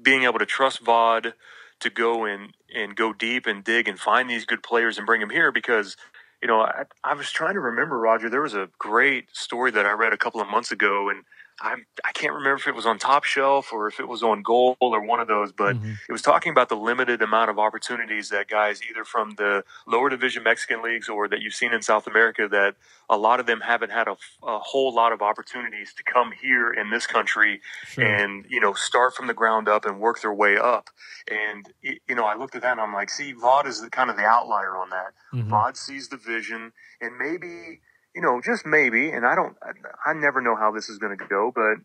being 0.00 0.22
able 0.22 0.38
to 0.38 0.46
trust 0.46 0.80
Vaughn 0.80 1.34
to 1.80 1.90
go 1.90 2.24
and 2.24 2.54
and 2.74 2.96
go 2.96 3.12
deep 3.12 3.46
and 3.46 3.62
dig 3.62 3.86
and 3.86 4.00
find 4.00 4.30
these 4.30 4.46
good 4.46 4.62
players 4.62 4.96
and 4.96 5.06
bring 5.06 5.20
them 5.20 5.30
here 5.30 5.52
because. 5.52 5.96
You 6.42 6.48
know, 6.48 6.60
I, 6.60 6.84
I 7.02 7.14
was 7.14 7.30
trying 7.30 7.54
to 7.54 7.60
remember, 7.60 7.98
Roger. 7.98 8.28
There 8.28 8.42
was 8.42 8.52
a 8.52 8.68
great 8.78 9.34
story 9.34 9.70
that 9.70 9.86
I 9.86 9.92
read 9.92 10.12
a 10.12 10.18
couple 10.18 10.42
of 10.42 10.48
months 10.48 10.70
ago, 10.70 11.08
and 11.08 11.24
I 11.60 11.76
I 12.04 12.12
can't 12.12 12.34
remember 12.34 12.56
if 12.56 12.66
it 12.66 12.74
was 12.74 12.86
on 12.86 12.98
Top 12.98 13.24
Shelf 13.24 13.72
or 13.72 13.88
if 13.88 13.98
it 13.98 14.06
was 14.06 14.22
on 14.22 14.42
Goal 14.42 14.76
or 14.80 15.04
one 15.04 15.20
of 15.20 15.28
those, 15.28 15.52
but 15.52 15.76
mm-hmm. 15.76 15.92
it 16.08 16.12
was 16.12 16.22
talking 16.22 16.52
about 16.52 16.68
the 16.68 16.76
limited 16.76 17.22
amount 17.22 17.50
of 17.50 17.58
opportunities 17.58 18.28
that 18.28 18.48
guys 18.48 18.80
either 18.90 19.04
from 19.04 19.32
the 19.36 19.64
lower 19.86 20.10
division 20.10 20.42
Mexican 20.42 20.82
leagues 20.82 21.08
or 21.08 21.28
that 21.28 21.40
you've 21.40 21.54
seen 21.54 21.72
in 21.72 21.80
South 21.80 22.06
America 22.06 22.46
that 22.50 22.74
a 23.08 23.16
lot 23.16 23.40
of 23.40 23.46
them 23.46 23.60
haven't 23.60 23.90
had 23.90 24.06
a, 24.06 24.16
a 24.42 24.58
whole 24.58 24.92
lot 24.94 25.12
of 25.12 25.22
opportunities 25.22 25.94
to 25.94 26.02
come 26.02 26.30
here 26.32 26.72
in 26.72 26.90
this 26.90 27.06
country 27.06 27.60
sure. 27.86 28.04
and 28.04 28.44
you 28.48 28.60
know 28.60 28.74
start 28.74 29.14
from 29.14 29.26
the 29.26 29.34
ground 29.34 29.68
up 29.68 29.86
and 29.86 29.98
work 29.98 30.20
their 30.20 30.34
way 30.34 30.56
up. 30.56 30.90
And 31.30 31.72
you 31.82 32.14
know, 32.14 32.24
I 32.24 32.36
looked 32.36 32.54
at 32.54 32.62
that 32.62 32.72
and 32.72 32.80
I'm 32.80 32.92
like, 32.92 33.08
see, 33.10 33.32
Vaughn 33.32 33.66
is 33.66 33.80
the, 33.80 33.88
kind 33.88 34.10
of 34.10 34.16
the 34.16 34.24
outlier 34.24 34.76
on 34.76 34.90
that. 34.90 35.12
mm 35.32 35.48
hmm 35.48 35.56
sees 35.74 36.08
the 36.08 36.16
vision 36.16 36.72
and 37.00 37.18
maybe 37.18 37.80
you 38.16 38.22
know, 38.22 38.40
just 38.42 38.64
maybe, 38.64 39.10
and 39.10 39.26
I 39.26 39.34
don't, 39.34 39.54
I, 39.62 40.14
never 40.14 40.40
know 40.40 40.56
how 40.56 40.72
this 40.72 40.88
is 40.88 40.96
going 40.96 41.16
to 41.16 41.24
go, 41.26 41.52
but 41.54 41.84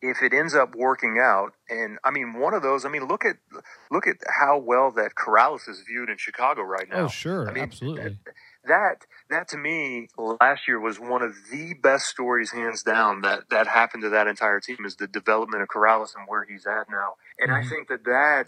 if 0.00 0.22
it 0.22 0.32
ends 0.32 0.54
up 0.54 0.74
working 0.74 1.18
out, 1.22 1.52
and 1.68 1.98
I 2.02 2.10
mean, 2.10 2.40
one 2.40 2.54
of 2.54 2.62
those, 2.62 2.86
I 2.86 2.88
mean, 2.88 3.06
look 3.06 3.24
at 3.26 3.36
look 3.90 4.06
at 4.06 4.16
how 4.26 4.58
well 4.58 4.90
that 4.92 5.10
Corrales 5.14 5.68
is 5.68 5.82
viewed 5.86 6.08
in 6.08 6.16
Chicago 6.16 6.62
right 6.62 6.88
now. 6.88 7.04
Oh, 7.04 7.08
sure, 7.08 7.46
I 7.50 7.52
mean, 7.52 7.64
absolutely. 7.64 8.16
That 8.64 9.04
that 9.28 9.48
to 9.48 9.58
me 9.58 10.08
last 10.40 10.66
year 10.66 10.80
was 10.80 10.98
one 10.98 11.20
of 11.20 11.34
the 11.50 11.74
best 11.74 12.06
stories, 12.06 12.52
hands 12.52 12.82
down, 12.82 13.20
that 13.22 13.50
that 13.50 13.66
happened 13.66 14.04
to 14.04 14.08
that 14.08 14.26
entire 14.26 14.60
team 14.60 14.78
is 14.86 14.96
the 14.96 15.06
development 15.06 15.62
of 15.62 15.68
Corrales 15.68 16.16
and 16.16 16.26
where 16.28 16.46
he's 16.48 16.66
at 16.66 16.88
now. 16.88 17.14
And 17.38 17.50
Mhm. 17.50 17.58
I 17.58 17.68
think 17.68 17.88
that 17.88 18.04
that 18.04 18.46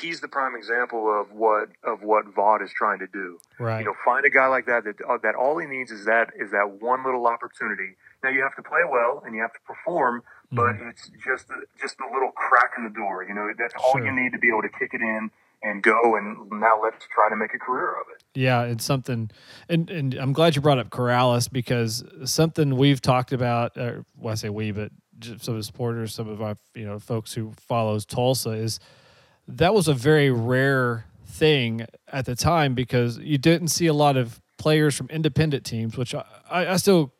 he's 0.00 0.20
the 0.20 0.28
prime 0.28 0.54
example 0.56 1.08
of 1.20 1.32
what 1.32 1.68
of 1.84 2.02
what 2.02 2.26
Vaughn 2.34 2.62
is 2.62 2.70
trying 2.72 2.98
to 3.00 3.06
do. 3.06 3.38
Right. 3.58 3.80
You 3.80 3.86
know, 3.86 3.94
find 4.04 4.24
a 4.24 4.30
guy 4.30 4.46
like 4.46 4.66
that 4.66 4.84
that 4.84 4.96
uh, 5.08 5.18
that 5.22 5.34
all 5.34 5.58
he 5.58 5.66
needs 5.66 5.90
is 5.90 6.04
that 6.06 6.30
is 6.38 6.50
that 6.52 6.80
one 6.80 7.04
little 7.04 7.26
opportunity. 7.26 7.96
Now 8.22 8.30
you 8.30 8.42
have 8.42 8.56
to 8.56 8.62
play 8.62 8.80
well 8.90 9.22
and 9.24 9.34
you 9.34 9.42
have 9.42 9.52
to 9.52 9.60
perform, 9.66 10.22
but 10.50 10.74
Mhm. 10.76 10.90
it's 10.90 11.10
just 11.24 11.48
the, 11.48 11.62
just 11.80 11.98
the 11.98 12.04
little 12.12 12.32
crack 12.32 12.72
in 12.76 12.84
the 12.84 12.90
door. 12.90 13.24
You 13.24 13.34
know, 13.34 13.48
that's 13.58 13.74
all 13.74 13.92
Sure. 13.92 14.04
you 14.04 14.12
need 14.12 14.32
to 14.32 14.38
be 14.38 14.48
able 14.48 14.62
to 14.62 14.68
kick 14.68 14.94
it 14.94 15.00
in 15.00 15.30
and 15.62 15.82
go. 15.82 16.16
And 16.16 16.50
now 16.50 16.80
let's 16.82 17.06
try 17.14 17.28
to 17.28 17.36
make 17.36 17.54
a 17.54 17.58
career 17.58 17.90
of 17.92 18.06
it. 18.14 18.22
Yeah, 18.34 18.62
it's 18.62 18.84
something, 18.84 19.30
and 19.68 19.88
and 19.90 20.14
I'm 20.14 20.32
glad 20.32 20.56
you 20.56 20.62
brought 20.62 20.78
up 20.78 20.90
Corrales 20.90 21.50
because 21.50 22.04
something 22.24 22.76
we've 22.76 23.00
talked 23.00 23.32
about. 23.32 23.76
Uh, 23.78 24.02
well, 24.18 24.32
I 24.32 24.34
say 24.34 24.48
we, 24.50 24.72
but 24.72 24.90
some 25.22 25.54
of 25.54 25.60
the 25.60 25.62
supporters, 25.62 26.14
some 26.14 26.28
of 26.28 26.42
our 26.42 26.56
you 26.74 26.84
know 26.84 26.98
folks 26.98 27.32
who 27.32 27.52
follows 27.56 28.04
Tulsa 28.04 28.50
is 28.50 28.78
that 29.48 29.74
was 29.74 29.88
a 29.88 29.94
very 29.94 30.30
rare 30.30 31.06
thing 31.26 31.86
at 32.08 32.24
the 32.24 32.34
time 32.34 32.74
because 32.74 33.18
you 33.18 33.38
didn't 33.38 33.68
see 33.68 33.86
a 33.86 33.92
lot 33.92 34.16
of 34.16 34.40
players 34.58 34.94
from 34.94 35.08
independent 35.10 35.64
teams, 35.64 35.96
which 35.96 36.14
I, 36.14 36.24
I, 36.50 36.66
I 36.68 36.76
still 36.76 37.12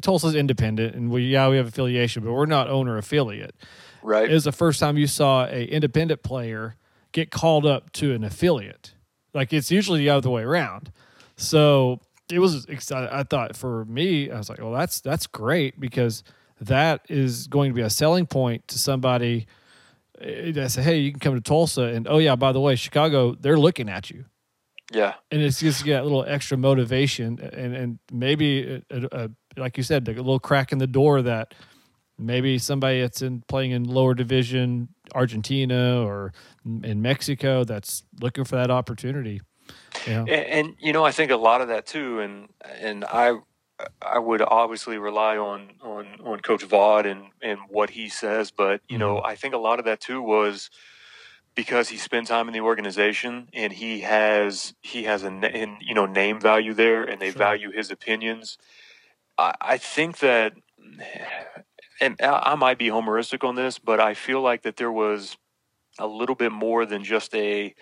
Tulsa's 0.00 0.34
independent, 0.34 0.94
and 0.94 1.10
we 1.10 1.22
yeah 1.22 1.48
we 1.48 1.56
have 1.56 1.66
affiliation, 1.66 2.22
but 2.22 2.32
we're 2.32 2.46
not 2.46 2.68
owner 2.68 2.96
affiliate. 2.96 3.54
Right. 4.02 4.30
It 4.30 4.34
was 4.34 4.44
the 4.44 4.52
first 4.52 4.80
time 4.80 4.96
you 4.96 5.06
saw 5.06 5.46
a 5.46 5.64
independent 5.64 6.22
player 6.22 6.76
get 7.12 7.30
called 7.30 7.66
up 7.66 7.92
to 7.92 8.12
an 8.12 8.22
affiliate. 8.22 8.94
Like 9.34 9.52
it's 9.52 9.70
usually 9.70 10.00
the 10.00 10.10
other 10.10 10.30
way 10.30 10.42
around. 10.42 10.92
So 11.36 12.00
it 12.30 12.38
was. 12.38 12.66
I 12.92 13.22
thought 13.22 13.56
for 13.56 13.84
me, 13.86 14.30
I 14.30 14.38
was 14.38 14.48
like, 14.48 14.60
well, 14.60 14.72
that's 14.72 15.00
that's 15.00 15.26
great 15.26 15.80
because 15.80 16.22
that 16.60 17.06
is 17.08 17.46
going 17.46 17.70
to 17.70 17.74
be 17.74 17.82
a 17.82 17.90
selling 17.90 18.26
point 18.26 18.66
to 18.68 18.78
somebody 18.78 19.46
eh, 20.20 20.52
that 20.52 20.70
say, 20.70 20.82
hey, 20.82 20.98
you 20.98 21.10
can 21.10 21.20
come 21.20 21.34
to 21.34 21.40
Tulsa, 21.40 21.82
and 21.82 22.06
oh 22.08 22.18
yeah, 22.18 22.36
by 22.36 22.52
the 22.52 22.60
way, 22.60 22.76
Chicago, 22.76 23.34
they're 23.34 23.58
looking 23.58 23.88
at 23.88 24.10
you 24.10 24.24
yeah. 24.92 25.14
and 25.30 25.42
it's 25.42 25.60
just 25.60 25.84
get 25.84 26.00
a 26.00 26.02
little 26.02 26.24
extra 26.24 26.56
motivation 26.56 27.38
and 27.40 27.74
and 27.74 27.98
maybe 28.10 28.82
a, 28.90 28.96
a, 28.96 29.08
a, 29.12 29.30
like 29.56 29.76
you 29.76 29.82
said 29.82 30.08
a 30.08 30.12
little 30.12 30.38
crack 30.38 30.72
in 30.72 30.78
the 30.78 30.86
door 30.86 31.22
that 31.22 31.54
maybe 32.18 32.58
somebody 32.58 33.00
that's 33.00 33.22
in 33.22 33.42
playing 33.48 33.72
in 33.72 33.84
lower 33.84 34.14
division 34.14 34.88
Argentina 35.14 36.02
or 36.04 36.32
in 36.82 37.02
Mexico 37.02 37.64
that's 37.64 38.02
looking 38.20 38.44
for 38.44 38.56
that 38.56 38.70
opportunity. 38.70 39.40
Yeah. 40.06 40.20
And, 40.20 40.30
and 40.30 40.76
you 40.78 40.92
know, 40.92 41.04
I 41.04 41.12
think 41.12 41.30
a 41.30 41.36
lot 41.36 41.60
of 41.60 41.68
that 41.68 41.86
too, 41.86 42.20
and 42.20 42.48
and 42.80 43.04
I 43.04 43.38
I 44.02 44.18
would 44.18 44.42
obviously 44.42 44.98
rely 44.98 45.36
on 45.36 45.70
on 45.82 46.06
on 46.24 46.40
Coach 46.40 46.64
Vaughn 46.64 47.06
and 47.06 47.26
and 47.42 47.58
what 47.68 47.90
he 47.90 48.08
says, 48.08 48.50
but 48.50 48.80
you 48.88 48.98
know, 48.98 49.16
mm-hmm. 49.16 49.26
I 49.26 49.36
think 49.36 49.54
a 49.54 49.58
lot 49.58 49.78
of 49.78 49.84
that 49.84 50.00
too 50.00 50.20
was 50.20 50.70
because 51.54 51.88
he 51.88 51.96
spent 51.96 52.28
time 52.28 52.48
in 52.48 52.54
the 52.54 52.60
organization 52.60 53.48
and 53.52 53.72
he 53.72 54.00
has 54.00 54.74
he 54.80 55.04
has 55.04 55.22
a 55.22 55.28
and, 55.28 55.76
you 55.80 55.94
know 55.94 56.06
name 56.06 56.40
value 56.40 56.74
there, 56.74 57.02
and 57.04 57.20
they 57.20 57.30
Sure. 57.30 57.38
value 57.38 57.70
his 57.70 57.90
opinions. 57.90 58.58
I, 59.36 59.54
I 59.60 59.78
think 59.78 60.18
that. 60.18 60.54
And 62.00 62.14
I 62.20 62.52
I 62.52 62.54
might 62.54 62.78
be 62.78 62.88
homeristic 62.88 63.46
on 63.46 63.56
this, 63.56 63.78
but 63.78 63.98
I 64.00 64.14
feel 64.14 64.40
like 64.40 64.62
that 64.62 64.76
there 64.76 64.92
was 64.92 65.36
a 65.98 66.06
little 66.06 66.36
bit 66.36 66.52
more 66.52 66.86
than 66.86 67.02
just 67.02 67.34
a 67.34 67.74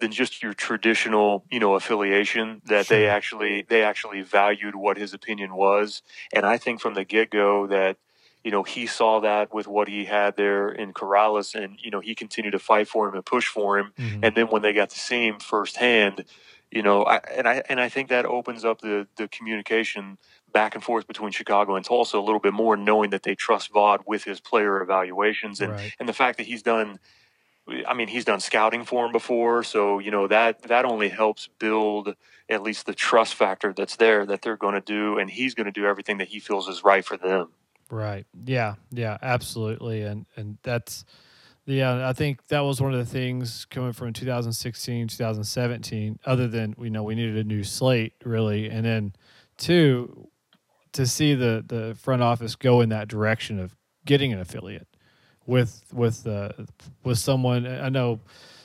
than 0.00 0.12
just 0.12 0.42
your 0.42 0.54
traditional, 0.54 1.44
you 1.50 1.58
know, 1.60 1.74
affiliation 1.74 2.62
that 2.66 2.88
they 2.88 3.06
actually 3.06 3.62
they 3.68 3.82
actually 3.82 4.22
valued 4.22 4.74
what 4.76 4.96
his 4.96 5.12
opinion 5.14 5.54
was. 5.54 6.02
And 6.32 6.46
I 6.46 6.58
think 6.58 6.80
from 6.80 6.94
the 6.94 7.04
get 7.04 7.30
go 7.30 7.66
that, 7.66 7.98
you 8.44 8.50
know, 8.50 8.62
he 8.62 8.86
saw 8.86 9.20
that 9.20 9.52
with 9.52 9.66
what 9.66 9.88
he 9.88 10.04
had 10.04 10.36
there 10.36 10.68
in 10.70 10.92
Corrales 10.92 11.54
and, 11.60 11.78
you 11.82 11.90
know, 11.90 12.00
he 12.00 12.14
continued 12.14 12.52
to 12.52 12.58
fight 12.60 12.88
for 12.88 13.08
him 13.08 13.14
and 13.14 13.26
push 13.26 13.46
for 13.48 13.78
him. 13.78 13.92
Mhm. 13.98 14.22
And 14.22 14.36
then 14.36 14.46
when 14.48 14.62
they 14.62 14.72
got 14.72 14.90
to 14.90 14.98
see 14.98 15.26
him 15.26 15.40
firsthand, 15.40 16.24
you 16.70 16.82
know, 16.82 17.02
I, 17.04 17.16
and 17.36 17.48
I 17.48 17.62
and 17.68 17.80
I 17.80 17.88
think 17.88 18.08
that 18.10 18.26
opens 18.26 18.64
up 18.64 18.80
the 18.80 19.08
the 19.16 19.26
communication 19.28 20.18
back 20.52 20.74
and 20.74 20.84
forth 20.84 21.06
between 21.06 21.32
Chicago 21.32 21.76
and 21.76 21.84
Tulsa 21.84 22.18
a 22.18 22.20
little 22.20 22.40
bit 22.40 22.52
more, 22.52 22.76
knowing 22.76 23.10
that 23.10 23.22
they 23.22 23.34
trust 23.34 23.72
Vaughn 23.72 23.98
with 24.06 24.24
his 24.24 24.40
player 24.40 24.80
evaluations 24.82 25.60
and 25.60 25.74
Right. 25.74 25.92
and 25.98 26.08
the 26.08 26.12
fact 26.12 26.38
that 26.38 26.46
he's 26.46 26.62
done 26.62 26.98
I 27.86 27.94
mean, 27.94 28.08
he's 28.08 28.24
done 28.24 28.40
scouting 28.40 28.84
for 28.84 29.06
him 29.06 29.12
before, 29.12 29.62
so 29.62 29.98
you 29.98 30.10
know 30.10 30.26
that 30.28 30.62
that 30.62 30.84
only 30.84 31.08
helps 31.08 31.48
build 31.58 32.14
at 32.48 32.62
least 32.62 32.86
the 32.86 32.94
trust 32.94 33.34
factor 33.34 33.72
that's 33.72 33.96
there 33.96 34.24
that 34.26 34.42
they're 34.42 34.56
going 34.56 34.74
to 34.74 34.80
do, 34.80 35.18
and 35.18 35.30
he's 35.30 35.54
going 35.54 35.66
to 35.66 35.72
do 35.72 35.86
everything 35.86 36.18
that 36.18 36.28
he 36.28 36.40
feels 36.40 36.68
is 36.68 36.82
right 36.82 37.04
for 37.04 37.16
them. 37.16 37.48
Right. 37.90 38.26
Yeah. 38.44 38.74
Yeah. 38.90 39.18
Absolutely. 39.22 40.02
And 40.02 40.26
and 40.36 40.58
that's 40.62 41.04
yeah. 41.64 42.08
I 42.08 42.12
think 42.12 42.46
that 42.48 42.60
was 42.60 42.80
one 42.80 42.92
of 42.92 42.98
the 42.98 43.10
things 43.10 43.64
coming 43.66 43.92
from 43.92 44.12
2016, 44.12 45.08
2017. 45.08 46.18
Other 46.24 46.48
than 46.48 46.74
you 46.78 46.90
know 46.90 47.02
we 47.02 47.14
needed 47.14 47.36
a 47.36 47.44
new 47.44 47.64
slate, 47.64 48.14
really, 48.24 48.68
and 48.68 48.84
then 48.84 49.12
two 49.56 50.28
to 50.92 51.06
see 51.06 51.34
the 51.34 51.64
the 51.66 51.96
front 52.00 52.22
office 52.22 52.56
go 52.56 52.80
in 52.80 52.88
that 52.90 53.08
direction 53.08 53.58
of 53.58 53.74
getting 54.04 54.32
an 54.32 54.40
affiliate 54.40 54.88
with 55.48 55.82
with 55.92 56.24
uh, 56.28 56.52
with 57.02 57.18
someone. 57.18 57.66
I 57.66 57.88
know 57.88 58.20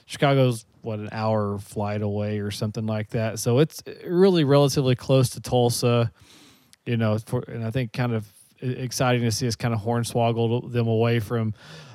Chicago's 0.05 0.67
what 0.83 0.99
an 0.99 1.09
hour 1.11 1.57
flight 1.57 2.03
away 2.03 2.37
or 2.37 2.51
something 2.51 2.85
like 2.85 3.09
that, 3.09 3.39
so 3.39 3.57
it's 3.57 3.81
really 4.05 4.43
relatively 4.43 4.95
close 4.95 5.29
to 5.31 5.41
Tulsa 5.41 6.11
you 6.85 6.97
know, 6.97 7.17
for, 7.17 7.43
and 7.47 7.65
I 7.65 7.71
think 7.71 7.93
kind 7.93 8.13
of 8.13 8.27
e- 8.61 8.67
exciting 8.71 9.21
to 9.21 9.31
see 9.31 9.47
us 9.47 9.55
kind 9.55 9.73
of 9.73 9.81
hornswoggle 9.81 10.71
them 10.71 10.87
away 10.87 11.19
from 11.19 11.53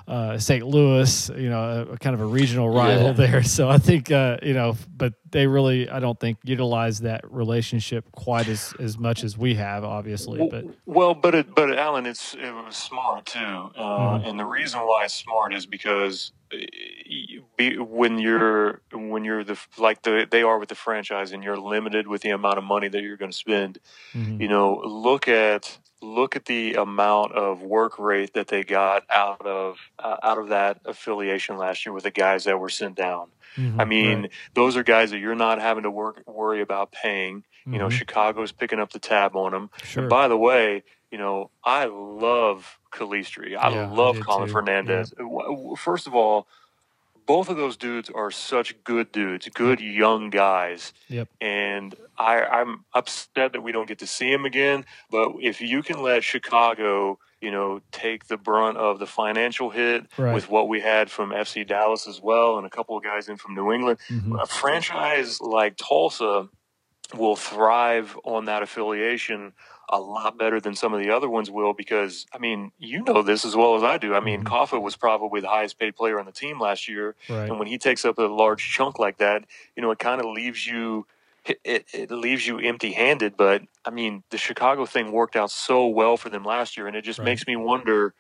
uh, 0.09 0.39
St. 0.39 0.67
Louis, 0.67 1.31
you 1.37 1.51
know, 1.51 1.61
a, 1.91 1.93
a 1.93 1.99
kind 1.99 2.15
of 2.15 2.21
a 2.21 2.25
regional 2.27 2.69
rival 2.71 3.09
Yeah. 3.09 3.13
there. 3.13 3.43
So 3.43 3.69
I 3.69 3.77
think, 3.79 4.11
uh, 4.11 4.39
you 4.43 4.55
know, 4.55 4.75
but 4.97 5.13
they 5.31 5.47
really, 5.47 5.89
I 5.91 6.01
don't 6.01 6.19
think, 6.19 6.39
utilize 6.45 7.01
that 7.01 7.31
relationship 7.31 8.11
quite 8.13 8.49
as, 8.49 8.75
as 8.79 8.99
much 8.99 9.23
as 9.23 9.37
we 9.37 9.55
have, 9.57 9.85
obviously. 9.85 10.49
But 10.51 10.65
well, 10.87 11.15
but 11.15 11.35
it, 11.35 11.55
but 11.55 11.79
Alan, 11.79 12.07
it's 12.07 12.35
it 12.35 12.51
was 12.53 12.75
smart 12.77 13.27
too, 13.27 13.39
uh, 13.39 14.19
Mhm. 14.19 14.29
and 14.29 14.41
the 14.41 14.47
reason 14.47 14.81
why 14.81 15.05
it's 15.05 15.15
smart 15.15 15.53
is 15.55 15.67
because 15.67 16.33
uh, 16.53 16.57
you- 17.05 17.45
be, 17.59 17.77
when 17.77 18.19
you're 18.19 18.81
when 18.93 19.25
you're 19.25 19.45
the 19.45 19.59
like 19.77 20.03
the 20.03 20.27
they 20.31 20.43
are 20.43 20.59
with 20.59 20.69
the 20.71 20.75
franchise, 20.75 21.33
and 21.33 21.43
you're 21.45 21.59
limited 21.59 22.07
with 22.07 22.23
the 22.23 22.31
amount 22.31 22.57
of 22.57 22.65
money 22.65 22.89
that 22.89 23.03
you're 23.03 23.17
going 23.19 23.31
to 23.33 23.37
spend. 23.37 23.79
mhm, 24.17 24.41
you 24.41 24.49
know 24.49 24.81
look 24.85 25.29
at 25.29 25.79
look 26.01 26.37
at 26.37 26.45
the 26.47 26.75
amount 26.75 27.33
of 27.33 27.63
work 27.63 27.99
rate 27.99 28.35
that 28.35 28.49
they 28.49 28.63
got 28.63 29.05
out 29.11 29.45
of 29.47 29.77
uh, 29.99 30.17
out 30.23 30.39
of 30.39 30.49
that 30.49 30.81
affiliation 30.85 31.57
last 31.57 31.85
year 31.85 31.93
with 31.93 32.05
the 32.05 32.11
guys 32.11 32.45
that 32.45 32.59
were 32.59 32.69
sent 32.69 32.95
down. 32.97 33.31
Mhm, 33.57 33.79
i 33.79 33.85
mean 33.85 34.23
right, 34.23 34.31
those 34.55 34.77
are 34.77 34.83
guys 34.83 35.11
that 35.11 35.19
you're 35.19 35.35
not 35.35 35.61
having 35.61 35.83
to 35.85 35.91
work 35.91 36.23
worry 36.27 36.61
about 36.61 36.93
paying. 36.93 37.45
You 37.71 37.79
know 37.79 37.89
mhm, 37.89 37.91
chicago's 37.91 38.53
picking 38.53 38.81
up 38.81 38.93
the 38.93 38.99
tab 38.99 39.37
on 39.37 39.53
them 39.53 39.71
sure. 39.83 40.03
and 40.03 40.09
by 40.09 40.29
the 40.29 40.39
way 40.39 40.85
you 41.11 41.19
know 41.19 41.51
i 41.65 41.85
love 41.87 42.79
calistri. 42.93 43.57
I 43.57 43.69
Yeah, 43.69 43.69
love 43.69 44.15
did 44.15 44.25
colin 44.27 44.47
too. 44.47 44.49
fernandez. 44.49 45.11
W- 45.19 45.77
first 45.77 46.07
of 46.07 46.15
all 46.15 46.49
both 47.29 47.49
of 47.51 47.57
those 47.57 47.77
dudes 47.77 48.11
are 48.13 48.31
such 48.33 48.83
good 48.83 49.13
dudes 49.13 49.49
good 49.55 49.81
young 49.81 50.31
guys 50.31 50.93
Yep. 51.09 51.29
and 51.41 51.95
I, 52.19 52.43
I'm 52.43 52.85
upset 52.95 53.53
that 53.53 53.61
we 53.63 53.71
don't 53.71 53.87
get 53.87 54.01
to 54.01 54.07
see 54.09 54.29
him 54.33 54.45
again. 54.45 54.85
But 55.09 55.29
if 55.41 55.61
you 55.61 55.85
can 55.85 56.03
let 56.03 56.25
Chicago, 56.25 57.21
you 57.41 57.53
know, 57.53 57.81
take 57.93 58.27
the 58.27 58.37
brunt 58.37 58.77
of 58.77 58.99
the 58.99 59.07
financial 59.07 59.71
hit 59.71 60.07
Right. 60.19 60.35
with 60.35 60.51
what 60.51 60.67
we 60.69 60.81
had 60.81 61.09
from 61.13 61.31
FC 61.31 61.65
Dallas 61.65 62.09
as 62.09 62.21
well, 62.21 62.59
and 62.59 62.67
a 62.67 62.71
couple 62.71 62.97
of 62.97 63.05
guys 63.05 63.29
in 63.29 63.37
from 63.37 63.55
New 63.55 63.71
England, 63.73 64.01
mhm, 64.11 64.43
a 64.43 64.47
franchise 64.47 65.41
like 65.41 65.77
Tulsa 65.77 66.49
will 67.15 67.37
thrive 67.37 68.19
on 68.25 68.47
that 68.47 68.63
affiliation 68.65 69.53
a 69.91 70.01
lot 70.01 70.39
better 70.39 70.61
than 70.61 70.75
some 70.75 70.93
of 70.93 71.01
the 71.01 71.11
other 71.11 71.29
ones 71.29 71.51
will 71.51 71.73
because 71.73 72.27
I 72.33 72.39
mean 72.39 72.73
you 72.79 73.03
know 73.03 73.23
this 73.23 73.45
as 73.45 73.57
well 73.57 73.75
as 73.77 73.83
I 73.83 73.99
do. 73.99 74.15
I 74.15 74.21
mean. 74.21 74.41
Mm-hmm. 74.45 74.55
Caffa 74.55 74.81
was 74.81 74.97
probably 74.97 75.41
the 75.41 75.49
highest 75.49 75.79
paid 75.79 75.97
player 75.97 76.19
on 76.19 76.27
the 76.27 76.33
team 76.33 76.61
last 76.61 76.89
year 76.89 77.15
right. 77.29 77.49
and 77.49 77.59
when 77.59 77.69
he 77.69 77.79
takes 77.79 78.05
up 78.05 78.19
a 78.19 78.23
large 78.23 78.63
chunk 78.71 78.99
like 78.99 79.19
that, 79.19 79.45
you 79.77 79.83
know, 79.83 79.91
it 79.91 79.99
kind 79.99 80.21
of 80.21 80.27
leaves 80.27 80.67
you 80.67 81.07
it, 81.45 81.61
it, 81.65 81.87
it 81.93 82.11
leaves 82.11 82.47
you 82.47 82.59
empty 82.59 82.93
handed. 82.93 83.37
But 83.37 83.63
I 83.85 83.91
mean, 83.91 84.23
the 84.31 84.39
Chicago 84.39 84.87
thing 84.87 85.13
worked 85.13 85.37
out 85.37 85.51
so 85.51 85.87
well 85.87 86.17
for 86.17 86.29
them 86.29 86.45
last 86.45 86.77
year, 86.77 86.87
and 86.87 86.97
it 86.97 87.03
just 87.03 87.19
Right. 87.19 87.27
makes 87.27 87.47
me 87.47 87.57
wonder, 87.57 88.15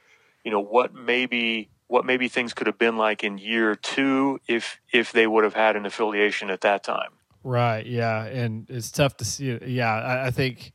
you 0.45 0.51
know, 0.51 0.61
what 0.61 0.95
maybe 0.95 1.69
what 1.87 2.05
maybe 2.05 2.29
things 2.29 2.53
could 2.53 2.67
have 2.67 2.79
been 2.79 2.97
like 2.97 3.25
in 3.25 3.39
year 3.39 3.75
two 3.75 4.41
if 4.47 4.81
if 4.93 5.13
they 5.13 5.27
would 5.27 5.45
have 5.45 5.55
had 5.55 5.77
an 5.77 5.87
affiliation 5.87 6.51
at 6.51 6.61
that 6.63 6.83
time. 6.83 7.11
Right. 7.45 7.87
Yeah, 7.87 8.25
and 8.25 8.69
it's 8.69 8.91
tough 8.91 9.17
to 9.19 9.25
see. 9.25 9.59
Yeah, 9.65 9.95
I, 9.95 10.27
I 10.27 10.31
think 10.31 10.73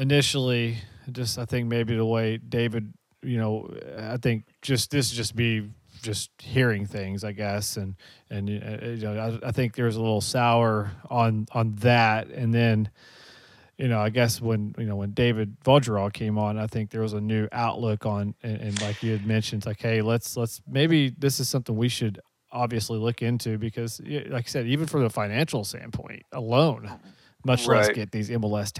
initially, 0.00 0.78
just 1.12 1.38
I 1.38 1.44
think 1.44 1.68
maybe 1.68 1.96
the 1.96 2.06
way 2.06 2.38
David 2.38 2.92
you 3.22 3.38
know, 3.38 3.68
I 3.98 4.16
think 4.16 4.44
just 4.62 4.90
this 4.90 5.10
just 5.10 5.36
be 5.36 5.68
just 6.02 6.30
hearing 6.38 6.86
things, 6.86 7.24
I 7.24 7.32
guess, 7.32 7.76
and 7.76 7.94
and 8.30 8.48
uh, 8.48 8.86
you 8.86 9.02
know, 9.02 9.38
I, 9.42 9.48
I 9.48 9.52
think 9.52 9.74
there's 9.74 9.96
a 9.96 10.00
little 10.00 10.20
sour 10.20 10.92
on 11.10 11.46
on 11.52 11.74
that, 11.76 12.28
and 12.28 12.54
then 12.54 12.90
you 13.76 13.88
know, 13.88 14.00
I 14.00 14.10
guess 14.10 14.40
when 14.40 14.74
you 14.78 14.86
know 14.86 14.96
when 14.96 15.12
David 15.12 15.56
Vogerall 15.64 16.12
came 16.12 16.38
on, 16.38 16.58
I 16.58 16.66
think 16.66 16.90
there 16.90 17.02
was 17.02 17.12
a 17.12 17.20
new 17.20 17.48
outlook 17.52 18.06
on, 18.06 18.34
and, 18.42 18.60
and, 18.60 18.82
like 18.82 19.02
you 19.02 19.12
had 19.12 19.26
mentioned, 19.26 19.66
like, 19.66 19.80
hey, 19.80 20.02
let's 20.02 20.36
let's 20.36 20.60
maybe 20.66 21.10
this 21.10 21.40
is 21.40 21.48
something 21.48 21.76
we 21.76 21.88
should 21.88 22.20
obviously 22.52 22.98
look 22.98 23.22
into 23.22 23.58
because, 23.58 24.00
like 24.00 24.46
I 24.46 24.48
said, 24.48 24.66
even 24.66 24.86
from 24.86 25.02
the 25.02 25.10
financial 25.10 25.64
standpoint 25.64 26.22
alone, 26.32 26.90
much 27.44 27.66
right. 27.66 27.78
less 27.78 27.90
get 27.90 28.10
these 28.10 28.30
MLS 28.30 28.72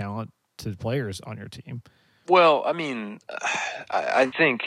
talented 0.61 0.81
players 0.81 1.21
on 1.21 1.37
your 1.37 1.49
team. 1.49 1.83
Well, 2.29 2.63
I 2.65 2.73
mean, 2.73 3.19
I, 3.91 4.23
I 4.23 4.31
think 4.31 4.63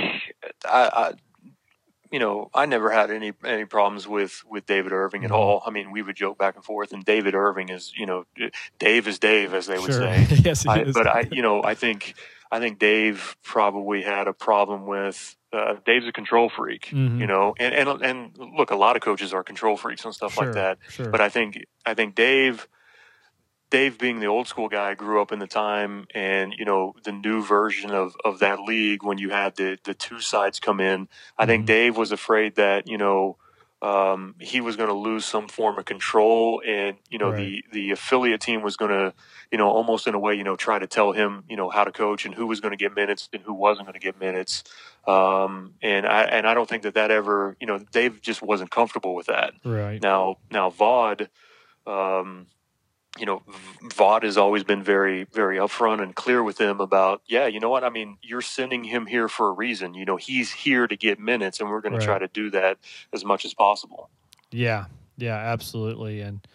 I, 0.65 0.89
I 0.93 1.13
you 2.11 2.19
know, 2.19 2.49
I 2.53 2.67
never 2.67 2.91
had 2.91 3.09
any 3.09 3.33
any 3.43 3.65
problems 3.65 4.07
with 4.07 4.43
with 4.47 4.65
David 4.65 4.91
Irving 4.91 5.23
at 5.23 5.31
mm-hmm. 5.31 5.39
all. 5.39 5.63
I 5.65 5.71
mean, 5.71 5.91
we 5.91 6.01
would 6.01 6.15
joke 6.15 6.37
back 6.37 6.55
and 6.55 6.63
forth, 6.63 6.93
and 6.93 7.03
David 7.03 7.33
Irving 7.33 7.69
is, 7.69 7.91
you 7.95 8.05
know, 8.05 8.25
Dave 8.77 9.07
is 9.07 9.19
Dave, 9.19 9.53
as 9.53 9.65
they 9.65 9.79
would 9.79 9.91
sure. 9.91 10.01
say. 10.01 10.27
yes, 10.43 10.67
I, 10.67 10.83
but 10.91 11.07
I, 11.07 11.27
you 11.31 11.41
know, 11.41 11.63
I 11.65 11.73
think 11.73 12.15
I 12.51 12.59
think 12.59 12.79
Dave 12.79 13.35
probably 13.43 14.03
had 14.03 14.27
a 14.27 14.33
problem 14.33 14.85
with. 14.85 15.35
Uh, 15.51 15.75
Dave's 15.85 16.07
a 16.07 16.11
control 16.11 16.49
freak, 16.49 16.87
mm-hmm. 16.87 17.21
you 17.21 17.27
know, 17.27 17.53
and, 17.59 17.75
and 17.75 18.01
and 18.01 18.37
look, 18.57 18.71
a 18.71 18.75
lot 18.75 18.95
of 18.95 19.03
coaches 19.03 19.33
are 19.33 19.43
control 19.43 19.77
freaks 19.77 20.03
and 20.03 20.11
stuff 20.11 20.33
sure, 20.33 20.45
like 20.45 20.55
that. 20.55 20.79
Sure. 20.89 21.11
But 21.11 21.21
I 21.21 21.29
think 21.29 21.63
I 21.85 21.93
think 21.93 22.15
Dave 22.15 22.67
Dave 23.73 23.97
being 23.97 24.19
the 24.19 24.27
old 24.27 24.47
school 24.47 24.69
guy 24.69 24.93
grew 24.93 25.19
up 25.19 25.31
in 25.31 25.39
the 25.39 25.47
time 25.47 26.05
and 26.13 26.53
you 26.55 26.63
know 26.63 26.93
the 27.05 27.11
new 27.11 27.43
version 27.43 27.89
of, 27.89 28.15
of 28.23 28.37
that 28.37 28.59
league 28.59 29.01
when 29.01 29.17
you 29.17 29.31
had 29.31 29.55
the 29.55 29.79
the 29.83 29.95
two 29.95 30.19
sides 30.19 30.59
come 30.59 30.79
in 30.79 31.09
I 31.39 31.47
think 31.47 31.61
mm-hmm. 31.61 31.73
Dave 31.73 31.97
was 31.97 32.11
afraid 32.11 32.53
that 32.55 32.87
you 32.87 32.99
know 32.99 33.37
um, 33.81 34.35
he 34.39 34.61
was 34.61 34.75
going 34.75 34.89
to 34.89 34.95
lose 34.95 35.25
some 35.25 35.47
form 35.47 35.79
of 35.79 35.85
control 35.85 36.61
and 36.63 36.97
you 37.09 37.17
know 37.17 37.31
right. 37.31 37.37
the 37.37 37.63
the 37.71 37.91
affiliate 37.91 38.41
team 38.41 38.61
was 38.61 38.77
going 38.77 38.91
to 38.91 39.11
you 39.51 39.57
know 39.57 39.69
almost 39.69 40.05
in 40.05 40.13
a 40.13 40.19
way 40.19 40.35
you 40.35 40.43
know 40.43 40.55
try 40.55 40.77
to 40.77 40.85
tell 40.85 41.11
him 41.11 41.43
you 41.49 41.57
know 41.57 41.71
how 41.71 41.83
to 41.83 41.91
coach 41.91 42.25
and 42.25 42.35
who 42.35 42.45
was 42.45 42.59
going 42.61 42.73
to 42.73 42.77
get 42.77 42.95
minutes 42.95 43.27
and 43.33 43.41
who 43.41 43.55
wasn't 43.55 43.87
going 43.87 43.99
to 43.99 43.99
get 43.99 44.19
minutes 44.19 44.63
um, 45.07 45.73
and 45.81 46.05
I 46.05 46.25
and 46.25 46.45
I 46.45 46.53
don't 46.53 46.69
think 46.69 46.83
that 46.83 46.93
that 46.93 47.09
ever 47.09 47.57
you 47.59 47.65
know 47.65 47.79
Dave 47.79 48.21
just 48.21 48.43
wasn't 48.43 48.69
comfortable 48.69 49.15
with 49.15 49.25
that 49.25 49.55
right 49.65 49.99
now 49.99 50.37
now 50.51 50.69
Vaughn 50.69 51.27
um, 51.87 52.45
you 53.19 53.25
know, 53.25 53.43
Vaughn 53.93 54.23
has 54.23 54.37
always 54.37 54.63
been 54.63 54.83
very, 54.83 55.25
very 55.25 55.57
upfront 55.57 56.01
and 56.01 56.15
clear 56.15 56.41
with 56.43 56.59
him 56.59 56.79
about, 56.79 57.21
yeah, 57.27 57.45
you 57.45 57.59
know 57.59 57.69
what? 57.69 57.83
I 57.83 57.89
mean, 57.89 58.17
you're 58.21 58.41
sending 58.41 58.83
him 58.83 59.05
here 59.05 59.27
for 59.27 59.49
a 59.49 59.51
reason. 59.51 59.93
You 59.93 60.05
know, 60.05 60.17
he's 60.17 60.51
here 60.51 60.87
to 60.87 60.97
get 60.97 61.19
minutes, 61.19 61.59
and 61.59 61.69
we're 61.69 61.81
going 61.81 61.93
right. 61.93 62.01
to 62.01 62.05
try 62.05 62.19
to 62.19 62.27
do 62.27 62.49
that 62.51 62.79
as 63.13 63.23
much 63.23 63.45
as 63.45 63.53
possible. 63.53 64.09
Yeah, 64.51 64.85
yeah, 65.17 65.35
absolutely. 65.35 66.21
And 66.21 66.45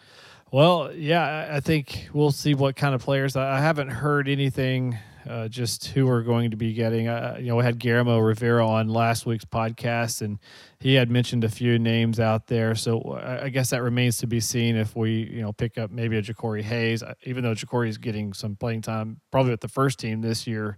well, 0.51 0.91
yeah, 0.93 1.49
I 1.51 1.59
think 1.61 2.09
we'll 2.11 2.31
see 2.31 2.55
what 2.55 2.75
kind 2.75 2.93
of 2.93 3.01
players. 3.01 3.35
I 3.35 3.59
haven't 3.59 3.89
heard 3.89 4.27
anything 4.27 4.97
uh, 5.27 5.47
just 5.47 5.87
who 5.87 6.05
we're 6.07 6.21
going 6.21 6.51
to 6.51 6.57
be 6.57 6.73
getting. 6.73 7.07
Uh, 7.07 7.37
you 7.39 7.47
know, 7.47 7.57
we 7.57 7.63
had 7.63 7.79
Guillermo 7.79 8.19
Rivera 8.19 8.67
on 8.67 8.87
last 8.89 9.25
week's 9.25 9.45
podcast, 9.45 10.21
and 10.21 10.39
he 10.79 10.93
had 10.93 11.09
mentioned 11.09 11.43
a 11.43 11.49
few 11.49 11.79
names 11.79 12.19
out 12.19 12.47
there. 12.47 12.75
So 12.75 12.99
uh, 13.01 13.41
I 13.43 13.49
guess 13.49 13.71
that 13.71 13.81
remains 13.81 14.17
to 14.19 14.27
be 14.27 14.39
seen 14.39 14.75
if 14.75 14.95
we, 14.95 15.29
you 15.31 15.41
know, 15.41 15.51
pick 15.51 15.77
up 15.77 15.91
maybe 15.91 16.17
a 16.17 16.21
Jacori 16.21 16.61
Hayes, 16.61 17.03
uh, 17.03 17.13
even 17.23 17.43
though 17.43 17.53
Jacori 17.53 17.89
is 17.89 17.97
getting 17.97 18.33
some 18.33 18.55
playing 18.55 18.81
time 18.81 19.19
probably 19.31 19.51
with 19.51 19.61
the 19.61 19.67
first 19.67 19.99
team 19.99 20.21
this 20.21 20.47
year. 20.47 20.77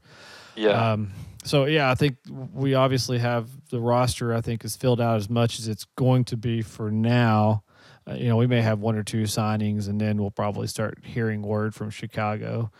Yeah. 0.55 0.91
Um, 0.91 1.11
so 1.43 1.65
yeah, 1.65 1.89
I 1.89 1.95
think 1.95 2.17
we 2.53 2.73
obviously 2.73 3.19
have 3.19 3.49
the 3.69 3.79
roster. 3.79 4.33
I 4.33 4.41
think 4.41 4.65
is 4.65 4.75
filled 4.75 5.01
out 5.01 5.17
as 5.17 5.29
much 5.29 5.59
as 5.59 5.67
it's 5.67 5.85
going 5.95 6.25
to 6.25 6.37
be 6.37 6.61
for 6.61 6.91
now. 6.91 7.63
Uh, 8.07 8.13
you 8.13 8.27
know, 8.27 8.35
we 8.35 8.47
may 8.47 8.61
have 8.61 8.79
one 8.79 8.95
or 8.95 9.03
two 9.03 9.23
signings, 9.23 9.87
and 9.87 10.01
then 10.01 10.17
we'll 10.19 10.31
probably 10.31 10.67
start 10.67 10.99
hearing 11.03 11.41
word 11.41 11.75
from 11.75 11.89
Chicago 11.89 12.71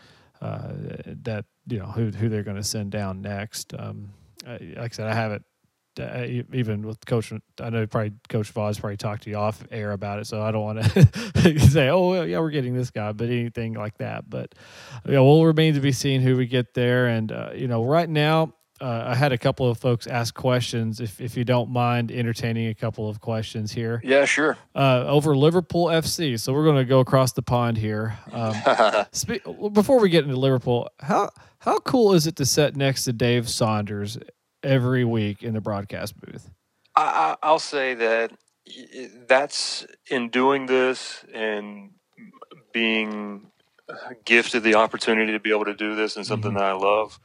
uh, 0.42 0.72
that 1.22 1.44
you 1.68 1.78
know 1.78 1.86
who 1.86 2.10
who 2.10 2.28
they're 2.28 2.42
going 2.42 2.56
to 2.56 2.64
send 2.64 2.90
down 2.90 3.22
next. 3.22 3.72
Um, 3.78 4.10
like 4.44 4.78
I 4.78 4.88
said, 4.88 5.06
I 5.06 5.14
haven't 5.14 5.44
uh, 6.00 6.26
even 6.52 6.86
with 6.86 7.04
coach. 7.06 7.32
I 7.60 7.70
know 7.70 7.86
probably 7.86 8.12
Coach 8.28 8.50
Voss 8.50 8.80
probably 8.80 8.96
talked 8.96 9.22
to 9.24 9.30
you 9.30 9.36
off 9.36 9.62
air 9.70 9.92
about 9.92 10.18
it, 10.18 10.26
so 10.26 10.42
I 10.42 10.50
don't 10.50 10.62
want 10.62 10.82
to 10.82 11.60
say, 11.70 11.88
oh 11.88 12.22
yeah, 12.22 12.40
we're 12.40 12.50
getting 12.50 12.74
this 12.74 12.90
guy, 12.90 13.12
but 13.12 13.28
anything 13.28 13.74
like 13.74 13.98
that. 13.98 14.28
But 14.28 14.54
yeah, 15.06 15.20
we'll 15.20 15.44
remain 15.44 15.74
to 15.74 15.80
be 15.80 15.92
seen 15.92 16.20
who 16.20 16.36
we 16.36 16.46
get 16.46 16.74
there, 16.74 17.06
and 17.06 17.30
uh, 17.30 17.50
you 17.54 17.68
know, 17.68 17.84
right 17.84 18.08
now 18.08 18.54
uh, 18.82 19.04
I 19.06 19.14
had 19.14 19.32
a 19.32 19.38
couple 19.38 19.70
of 19.70 19.78
folks 19.78 20.08
ask 20.08 20.34
questions. 20.34 21.00
If 21.00 21.20
if 21.20 21.36
you 21.36 21.44
don't 21.44 21.70
mind 21.70 22.10
entertaining 22.10 22.68
a 22.68 22.74
couple 22.74 23.08
of 23.08 23.20
questions 23.20 23.70
here. 23.70 24.00
Yeah, 24.02 24.24
sure. 24.24 24.58
Uh, 24.74 25.04
over 25.06 25.36
Liverpool 25.36 25.86
FC, 25.86 26.38
so 26.38 26.52
we're 26.52 26.64
going 26.64 26.78
to 26.78 26.84
go 26.84 26.98
across 26.98 27.32
the 27.32 27.42
pond 27.42 27.78
here. 27.78 28.18
Um, 28.32 28.54
spe- 29.12 29.44
before 29.72 30.00
we 30.00 30.08
get 30.08 30.24
into 30.24 30.36
Liverpool, 30.36 30.90
how 30.98 31.30
how 31.60 31.78
cool 31.78 32.12
is 32.12 32.26
it 32.26 32.34
to 32.36 32.44
sit 32.44 32.74
next 32.74 33.04
to 33.04 33.12
Dave 33.12 33.48
Saunders 33.48 34.18
every 34.64 35.04
week 35.04 35.44
in 35.44 35.54
the 35.54 35.60
broadcast 35.60 36.18
booth? 36.20 36.50
I, 36.96 37.36
I'll 37.40 37.60
say 37.60 37.94
that 37.94 38.32
that's 39.28 39.86
in 40.10 40.28
doing 40.28 40.66
this 40.66 41.24
and 41.32 41.92
being 42.72 43.52
gifted 44.24 44.64
the 44.64 44.74
opportunity 44.74 45.32
to 45.32 45.40
be 45.40 45.50
able 45.50 45.66
to 45.66 45.74
do 45.74 45.94
this 45.94 46.16
and 46.16 46.26
something 46.26 46.50
mm-hmm. 46.50 46.58
that 46.58 46.66
I 46.66 46.72
love 46.72 47.20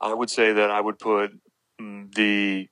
I 0.00 0.14
would 0.14 0.30
say 0.30 0.52
that 0.52 0.70
I 0.70 0.80
would 0.80 0.98
put 0.98 1.32
the 1.78 2.68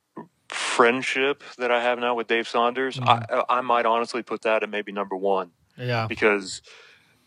friendship 0.48 1.42
that 1.58 1.70
I 1.70 1.82
have 1.82 1.98
now 1.98 2.14
with 2.14 2.26
Dave 2.26 2.48
Saunders. 2.48 2.96
Mm-hmm. 2.96 3.34
I, 3.34 3.58
I 3.58 3.60
might 3.60 3.86
honestly 3.86 4.22
put 4.22 4.42
that 4.42 4.62
at 4.62 4.70
maybe 4.70 4.92
number 4.92 5.16
one. 5.16 5.50
Yeah, 5.76 6.06
because 6.06 6.62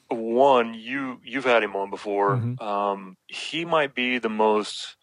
one, 0.09 0.73
you 0.73 1.19
you've 1.23 1.45
had 1.45 1.63
him 1.63 1.75
on 1.75 1.89
before. 1.89 2.37
Mm-hmm. 2.37 2.63
Um, 2.63 3.17
he 3.27 3.65
might 3.65 3.95
be 3.95 4.17
the 4.17 4.29
most 4.29 4.95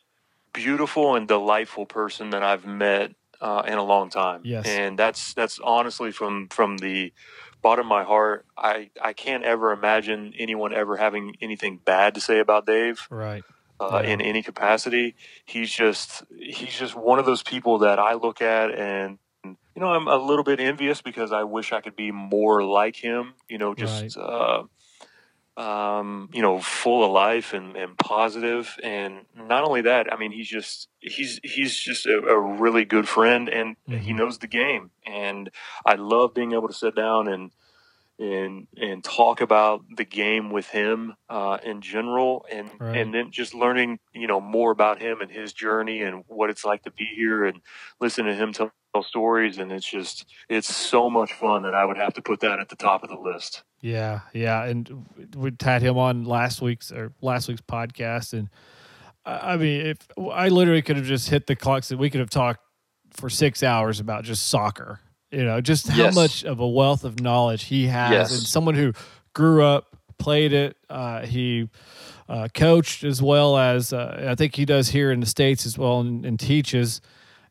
beautiful 0.52 1.14
and 1.14 1.26
delightful 1.28 1.86
person 1.86 2.30
that 2.30 2.42
I've 2.42 2.66
met 2.66 3.12
uh, 3.40 3.62
in 3.66 3.74
a 3.74 3.84
long 3.84 4.10
time. 4.10 4.42
Yes, 4.44 4.66
and 4.66 4.98
that's 4.98 5.34
that's 5.34 5.58
honestly 5.62 6.12
from 6.12 6.48
from 6.48 6.78
the 6.78 7.12
bottom 7.62 7.86
of 7.86 7.90
my 7.90 8.04
heart. 8.04 8.44
I 8.56 8.90
I 9.00 9.12
can't 9.14 9.44
ever 9.44 9.72
imagine 9.72 10.34
anyone 10.38 10.74
ever 10.74 10.96
having 10.96 11.36
anything 11.40 11.78
bad 11.82 12.14
to 12.16 12.20
say 12.20 12.38
about 12.40 12.66
Dave. 12.66 13.06
Right 13.08 13.44
uh, 13.80 14.02
in 14.04 14.20
any 14.20 14.42
capacity. 14.42 15.14
He's 15.44 15.70
just 15.70 16.22
he's 16.38 16.78
just 16.78 16.94
one 16.94 17.18
of 17.18 17.26
those 17.26 17.42
people 17.42 17.78
that 17.78 17.98
I 17.98 18.14
look 18.14 18.42
at 18.42 18.70
and 18.70 19.18
you 19.44 19.56
know 19.76 19.88
I'm 19.88 20.08
a 20.08 20.16
little 20.16 20.44
bit 20.44 20.60
envious 20.60 21.02
because 21.02 21.32
I 21.32 21.44
wish 21.44 21.72
I 21.72 21.80
could 21.80 21.96
be 21.96 22.10
more 22.10 22.64
like 22.64 22.96
him. 22.96 23.34
You 23.48 23.58
know, 23.58 23.74
just 23.74 24.16
right. 24.16 24.24
uh, 24.24 24.62
um, 25.58 26.30
you 26.32 26.40
know, 26.40 26.60
full 26.60 27.04
of 27.04 27.10
life 27.10 27.52
and, 27.52 27.76
and 27.76 27.98
positive. 27.98 28.76
And 28.82 29.26
not 29.34 29.64
only 29.64 29.82
that, 29.82 30.10
I 30.12 30.16
mean, 30.16 30.30
he's 30.30 30.48
just 30.48 30.88
he's 31.00 31.40
he's 31.42 31.76
just 31.76 32.06
a, 32.06 32.16
a 32.28 32.40
really 32.40 32.84
good 32.84 33.08
friend 33.08 33.48
and 33.48 33.76
mm-hmm. 33.88 33.98
he 33.98 34.12
knows 34.12 34.38
the 34.38 34.46
game. 34.46 34.90
And 35.04 35.50
I 35.84 35.94
love 35.94 36.32
being 36.32 36.52
able 36.52 36.68
to 36.68 36.74
sit 36.74 36.94
down 36.94 37.26
and 37.26 37.50
and 38.18 38.66
and 38.76 39.04
talk 39.04 39.40
about 39.40 39.82
the 39.96 40.04
game 40.04 40.50
with 40.50 40.66
him 40.66 41.14
uh, 41.28 41.58
in 41.62 41.80
general, 41.80 42.46
and 42.50 42.70
right. 42.78 42.96
and 42.96 43.14
then 43.14 43.30
just 43.30 43.54
learning 43.54 43.98
you 44.12 44.26
know 44.26 44.40
more 44.40 44.70
about 44.70 45.00
him 45.00 45.20
and 45.20 45.30
his 45.30 45.52
journey 45.52 46.02
and 46.02 46.24
what 46.26 46.50
it's 46.50 46.64
like 46.64 46.82
to 46.82 46.90
be 46.90 47.08
here, 47.16 47.44
and 47.44 47.60
listen 48.00 48.24
to 48.24 48.34
him 48.34 48.52
tell 48.52 48.72
stories, 49.02 49.58
and 49.58 49.70
it's 49.70 49.88
just 49.88 50.26
it's 50.48 50.74
so 50.74 51.08
much 51.08 51.32
fun 51.32 51.62
that 51.62 51.74
I 51.74 51.84
would 51.84 51.96
have 51.96 52.14
to 52.14 52.22
put 52.22 52.40
that 52.40 52.58
at 52.58 52.68
the 52.68 52.76
top 52.76 53.02
of 53.02 53.10
the 53.10 53.18
list. 53.18 53.62
Yeah, 53.80 54.20
yeah, 54.32 54.64
and 54.64 55.06
we 55.36 55.52
had 55.60 55.82
him 55.82 55.96
on 55.96 56.24
last 56.24 56.60
week's 56.60 56.90
or 56.90 57.12
last 57.20 57.48
week's 57.48 57.60
podcast, 57.60 58.32
and 58.32 58.48
I 59.24 59.56
mean, 59.56 59.86
if 59.86 59.98
I 60.32 60.48
literally 60.48 60.82
could 60.82 60.96
have 60.96 61.06
just 61.06 61.28
hit 61.28 61.46
the 61.46 61.54
clocks, 61.54 61.88
that 61.88 61.98
we 61.98 62.10
could 62.10 62.20
have 62.20 62.30
talked 62.30 62.60
for 63.12 63.30
six 63.30 63.62
hours 63.62 64.00
about 64.00 64.24
just 64.24 64.48
soccer 64.48 65.00
you 65.30 65.44
know, 65.44 65.60
just 65.60 65.88
how 65.88 66.04
yes. 66.04 66.14
much 66.14 66.44
of 66.44 66.60
a 66.60 66.68
wealth 66.68 67.04
of 67.04 67.20
knowledge 67.20 67.64
he 67.64 67.86
has, 67.86 68.10
yes. 68.10 68.38
and 68.38 68.46
someone 68.46 68.74
who 68.74 68.92
grew 69.34 69.62
up, 69.62 69.96
played 70.18 70.52
it. 70.52 70.76
Uh, 70.88 71.24
he 71.26 71.68
uh, 72.28 72.48
coached 72.54 73.04
as 73.04 73.22
well 73.22 73.56
as 73.56 73.92
uh, 73.92 74.26
I 74.28 74.34
think 74.34 74.56
he 74.56 74.64
does 74.64 74.88
here 74.88 75.12
in 75.12 75.20
the 75.20 75.26
states 75.26 75.66
as 75.66 75.78
well, 75.78 76.00
and, 76.00 76.24
and, 76.24 76.38
teaches. 76.38 77.00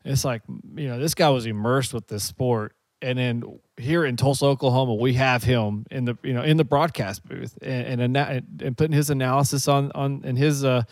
It's 0.04 0.24
like 0.24 0.42
you 0.76 0.88
know, 0.88 0.98
this 0.98 1.14
guy 1.14 1.28
was 1.30 1.46
immersed 1.46 1.92
with 1.92 2.08
this 2.08 2.24
sport, 2.24 2.74
and 3.00 3.18
then 3.18 3.60
here 3.76 4.04
in 4.04 4.16
Tulsa, 4.16 4.46
Oklahoma, 4.46 4.94
we 4.94 5.14
have 5.14 5.44
him 5.44 5.86
in 5.90 6.04
the 6.04 6.16
you 6.22 6.32
know 6.32 6.42
in 6.42 6.56
the 6.56 6.64
broadcast 6.64 7.26
booth 7.26 7.56
and 7.62 8.00
and, 8.00 8.16
and 8.16 8.76
putting 8.76 8.94
his 8.94 9.10
analysis 9.10 9.68
on 9.68 9.92
on 9.94 10.22
and 10.24 10.36
his 10.36 10.64
uh 10.64 10.82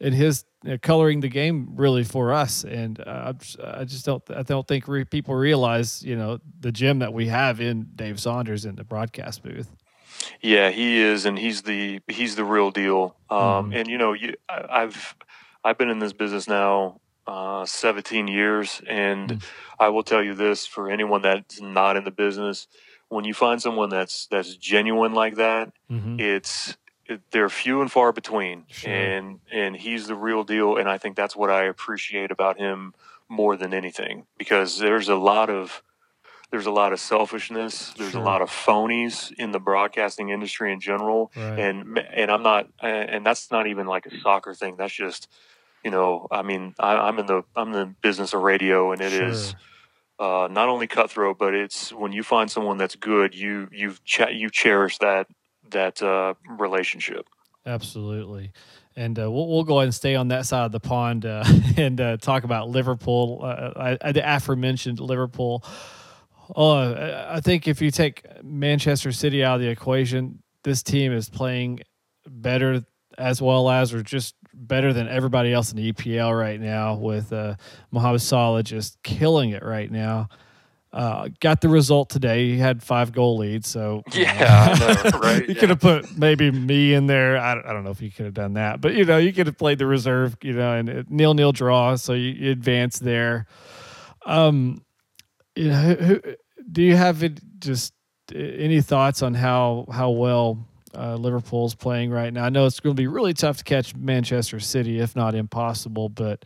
in 0.00 0.12
his 0.12 0.44
uh, 0.68 0.76
coloring 0.80 1.20
the 1.20 1.28
game 1.28 1.70
really 1.74 2.04
for 2.04 2.32
us. 2.32 2.64
And 2.64 3.00
uh, 3.00 3.32
I 3.64 3.84
just 3.84 4.06
don't 4.06 4.22
I 4.30 4.42
don't 4.42 4.66
think 4.66 4.88
re- 4.88 5.04
people 5.04 5.34
realize 5.34 6.02
you 6.02 6.16
know 6.16 6.38
the 6.60 6.72
gem 6.72 7.00
that 7.00 7.12
we 7.12 7.26
have 7.26 7.60
in 7.60 7.88
Dave 7.94 8.20
Saunders 8.20 8.64
in 8.64 8.76
the 8.76 8.84
broadcast 8.84 9.42
booth. 9.42 9.74
Yeah, 10.40 10.70
he 10.70 10.98
is, 10.98 11.26
and 11.26 11.38
he's 11.38 11.62
the 11.62 12.00
he's 12.08 12.36
the 12.36 12.44
real 12.44 12.70
deal. 12.70 13.16
Um, 13.30 13.70
mm. 13.70 13.76
And 13.76 13.88
you 13.88 13.98
know, 13.98 14.12
you, 14.12 14.34
I, 14.48 14.82
I've 14.82 15.14
I've 15.64 15.78
been 15.78 15.90
in 15.90 15.98
this 15.98 16.12
business 16.12 16.48
now 16.48 17.00
uh, 17.28 17.66
17 17.66 18.26
years. 18.26 18.80
And 18.88 19.30
mm. 19.30 19.42
I 19.78 19.90
will 19.90 20.02
tell 20.02 20.22
you 20.22 20.34
this 20.34 20.66
for 20.66 20.90
anyone 20.90 21.22
that's 21.22 21.60
not 21.60 21.96
in 21.96 22.04
the 22.04 22.10
business, 22.10 22.66
when 23.08 23.24
you 23.24 23.34
find 23.34 23.60
someone 23.60 23.90
that's 23.90 24.26
that's 24.26 24.56
genuine 24.56 25.12
like 25.12 25.36
that, 25.36 25.72
mm-hmm. 25.90 26.18
it's 26.18 26.76
it, 27.06 27.20
they're 27.30 27.48
few 27.48 27.80
and 27.80 27.90
far 27.90 28.12
between, 28.12 28.64
sure. 28.68 28.92
and 28.92 29.40
and 29.50 29.76
he's 29.76 30.06
the 30.08 30.14
real 30.14 30.44
deal. 30.44 30.76
And 30.76 30.88
I 30.88 30.98
think 30.98 31.16
that's 31.16 31.36
what 31.36 31.50
I 31.50 31.64
appreciate 31.64 32.30
about 32.30 32.58
him 32.58 32.94
more 33.28 33.56
than 33.56 33.72
anything, 33.72 34.26
because 34.36 34.78
there's 34.78 35.08
a 35.08 35.14
lot 35.14 35.48
of 35.48 35.82
there's 36.50 36.66
a 36.66 36.70
lot 36.70 36.92
of 36.92 37.00
selfishness. 37.00 37.94
There's 37.96 38.12
sure. 38.12 38.20
a 38.20 38.24
lot 38.24 38.42
of 38.42 38.50
phonies 38.50 39.32
in 39.32 39.52
the 39.52 39.60
broadcasting 39.60 40.30
industry 40.30 40.72
in 40.72 40.80
general, 40.80 41.30
right. 41.36 41.58
and 41.58 41.98
and 41.98 42.30
I'm 42.30 42.42
not, 42.42 42.68
and 42.80 43.24
that's 43.24 43.50
not 43.50 43.66
even 43.66 43.86
like 43.86 44.06
a 44.06 44.20
soccer 44.20 44.54
thing. 44.54 44.76
That's 44.76 44.94
just, 44.94 45.28
you 45.88 45.92
know, 45.92 46.28
I 46.30 46.42
mean, 46.42 46.74
I, 46.78 47.08
am 47.08 47.18
in 47.18 47.24
the 47.24 47.44
I'm 47.56 47.68
in 47.68 47.72
the 47.72 47.94
business 48.02 48.34
of 48.34 48.42
radio, 48.42 48.92
and 48.92 49.00
it 49.00 49.12
sure. 49.12 49.24
is 49.26 49.54
uh, 50.18 50.46
not 50.50 50.68
only 50.68 50.86
cutthroat, 50.86 51.38
but 51.38 51.54
it's 51.54 51.94
when 51.94 52.12
you 52.12 52.22
find 52.22 52.50
someone 52.50 52.76
that's 52.76 52.94
good, 52.94 53.34
you 53.34 53.68
you 53.72 53.94
ch- 54.04 54.34
you 54.34 54.50
cherish 54.50 54.98
that 54.98 55.28
that 55.70 56.02
uh, 56.02 56.34
relationship. 56.58 57.26
Absolutely. 57.64 58.52
And 58.96 59.18
uh, 59.18 59.30
we'll, 59.30 59.48
we'll 59.48 59.64
go 59.64 59.78
ahead 59.78 59.86
and 59.86 59.94
stay 59.94 60.14
on 60.14 60.28
that 60.28 60.44
side 60.44 60.66
of 60.66 60.72
the 60.72 60.80
pond 60.80 61.24
uh, 61.24 61.42
and 61.78 61.98
uh, 61.98 62.18
talk 62.18 62.44
about 62.44 62.68
Liverpool. 62.68 63.40
Uh, 63.42 63.96
I, 64.02 64.12
the 64.12 64.22
aforementioned 64.36 65.00
Liverpool. 65.00 65.64
Oh, 66.54 66.76
I 67.30 67.40
think 67.40 67.66
if 67.66 67.80
you 67.80 67.90
take 67.90 68.26
Manchester 68.42 69.10
City 69.10 69.42
out 69.42 69.54
of 69.54 69.60
the 69.62 69.68
equation, 69.68 70.42
this 70.64 70.82
team 70.82 71.12
is 71.12 71.30
playing 71.30 71.80
better 72.26 72.84
as 73.18 73.42
well 73.42 73.68
as, 73.68 73.92
or 73.92 74.02
just 74.02 74.34
better 74.66 74.92
than 74.92 75.08
everybody 75.08 75.52
else 75.52 75.70
in 75.70 75.76
the 75.76 75.92
EPL 75.92 76.38
right 76.38 76.60
now. 76.60 76.94
With 76.94 77.32
uh, 77.32 77.56
Mohamed 77.90 78.22
Salah 78.22 78.62
just 78.62 79.02
killing 79.02 79.50
it 79.50 79.62
right 79.62 79.90
now. 79.90 80.28
Uh, 80.90 81.28
got 81.40 81.60
the 81.60 81.68
result 81.68 82.08
today. 82.08 82.48
He 82.48 82.56
had 82.56 82.82
five 82.82 83.12
goal 83.12 83.36
leads, 83.36 83.68
so 83.68 84.02
yeah, 84.12 84.74
know, 84.80 85.18
right. 85.18 85.46
you 85.46 85.54
yeah. 85.54 85.60
could 85.60 85.68
have 85.68 85.80
put 85.80 86.16
maybe 86.16 86.50
me 86.50 86.94
in 86.94 87.06
there. 87.06 87.36
I 87.36 87.54
don't, 87.54 87.66
I 87.66 87.72
don't 87.74 87.84
know 87.84 87.90
if 87.90 88.00
you 88.00 88.10
could 88.10 88.24
have 88.24 88.34
done 88.34 88.54
that, 88.54 88.80
but 88.80 88.94
you 88.94 89.04
know, 89.04 89.18
you 89.18 89.34
could 89.34 89.46
have 89.46 89.58
played 89.58 89.78
the 89.78 89.86
reserve, 89.86 90.38
you 90.42 90.54
know, 90.54 90.72
and 90.72 91.04
nil 91.10 91.34
nil 91.34 91.52
draw, 91.52 91.96
so 91.96 92.14
you, 92.14 92.30
you 92.30 92.50
advance 92.50 92.98
there. 92.98 93.46
Um, 94.24 94.82
you 95.54 95.68
know, 95.68 95.76
who, 95.76 95.94
who, 95.94 96.22
do 96.72 96.82
you 96.82 96.96
have 96.96 97.22
it, 97.22 97.38
just 97.58 97.92
any 98.34 98.80
thoughts 98.80 99.22
on 99.22 99.34
how 99.34 99.86
how 99.92 100.10
well 100.10 100.66
uh, 100.98 101.16
Liverpool's 101.16 101.74
playing 101.74 102.10
right 102.10 102.32
now? 102.32 102.44
I 102.44 102.48
know 102.48 102.66
it's 102.66 102.80
going 102.80 102.94
to 102.96 103.00
be 103.00 103.06
really 103.06 103.34
tough 103.34 103.58
to 103.58 103.64
catch 103.64 103.94
Manchester 103.94 104.60
City, 104.60 104.98
if 104.98 105.14
not 105.14 105.34
impossible, 105.34 106.08
but 106.08 106.44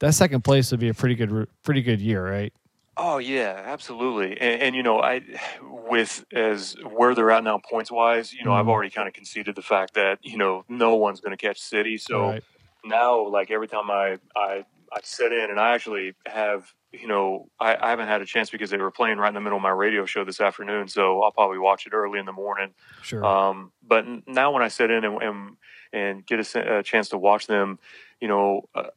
that 0.00 0.14
second 0.14 0.42
place 0.42 0.70
would 0.70 0.80
be 0.80 0.88
a 0.88 0.94
pretty 0.94 1.14
good 1.14 1.48
pretty 1.62 1.82
good 1.82 2.00
year, 2.00 2.28
right? 2.28 2.52
Oh 2.96 3.18
yeah, 3.18 3.62
absolutely. 3.64 4.38
And, 4.38 4.62
and, 4.62 4.76
you 4.76 4.82
know, 4.82 5.00
I 5.00 5.22
with 5.62 6.24
as 6.32 6.76
where 6.84 7.14
they're 7.14 7.30
at 7.30 7.42
now 7.42 7.58
points 7.58 7.90
wise, 7.90 8.32
you 8.32 8.44
know, 8.44 8.50
mm-hmm. 8.50 8.60
I've 8.60 8.68
already 8.68 8.90
kind 8.90 9.08
of 9.08 9.14
conceded 9.14 9.54
the 9.54 9.62
fact 9.62 9.94
that 9.94 10.18
you 10.22 10.36
know 10.36 10.64
no 10.68 10.96
one's 10.96 11.20
going 11.20 11.36
to 11.36 11.36
catch 11.36 11.58
City. 11.58 11.96
So 11.96 12.20
right. 12.20 12.44
now, 12.84 13.26
like 13.26 13.50
every 13.50 13.68
time 13.68 13.90
I 13.90 14.18
I 14.36 14.64
I 14.92 15.00
sit 15.02 15.32
in, 15.32 15.50
and 15.50 15.58
I 15.58 15.74
actually 15.74 16.14
have 16.26 16.72
you 16.92 17.06
know 17.06 17.48
I, 17.58 17.76
I 17.76 17.90
haven't 17.90 18.08
had 18.08 18.22
a 18.22 18.26
chance 18.26 18.50
because 18.50 18.70
they 18.70 18.76
were 18.76 18.90
playing 18.90 19.18
right 19.18 19.28
in 19.28 19.34
the 19.34 19.40
middle 19.40 19.56
of 19.56 19.62
my 19.62 19.70
radio 19.70 20.06
show 20.06 20.24
this 20.24 20.40
afternoon. 20.40 20.88
So 20.88 21.22
I'll 21.22 21.32
probably 21.32 21.58
watch 21.58 21.86
it 21.86 21.92
early 21.92 22.18
in 22.18 22.26
the 22.26 22.32
morning. 22.32 22.74
Sure. 23.02 23.24
Um, 23.24 23.72
but 23.86 24.04
now 24.26 24.52
when 24.52 24.62
I 24.62 24.68
sit 24.68 24.90
in 24.90 25.04
and 25.04 25.22
and, 25.22 25.56
and 25.92 26.26
get 26.26 26.54
a, 26.54 26.78
a, 26.78 26.82
chance 26.82 27.10
to 27.10 27.18
watch 27.18 27.46
them, 27.46 27.78
you 28.20 28.28
know. 28.28 28.68
Uh, 28.74 28.88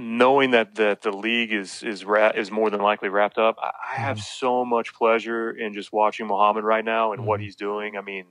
knowing 0.00 0.52
that, 0.52 0.76
that 0.76 1.02
the 1.02 1.10
league 1.10 1.52
is 1.52 1.82
is 1.82 2.04
ra- 2.04 2.30
is 2.32 2.52
more 2.52 2.70
than 2.70 2.80
likely 2.80 3.08
wrapped 3.08 3.36
up, 3.36 3.56
I, 3.60 3.72
I 3.94 4.00
have 4.00 4.16
mm-hmm. 4.16 4.46
so 4.46 4.64
much 4.64 4.94
pleasure 4.94 5.50
in 5.50 5.74
just 5.74 5.92
watching 5.92 6.28
Mohamed 6.28 6.62
right 6.62 6.84
now 6.84 7.10
and 7.10 7.20
mm-hmm. 7.20 7.28
what 7.28 7.40
he's 7.40 7.56
doing. 7.56 7.96
I 7.96 8.00
mean, 8.00 8.26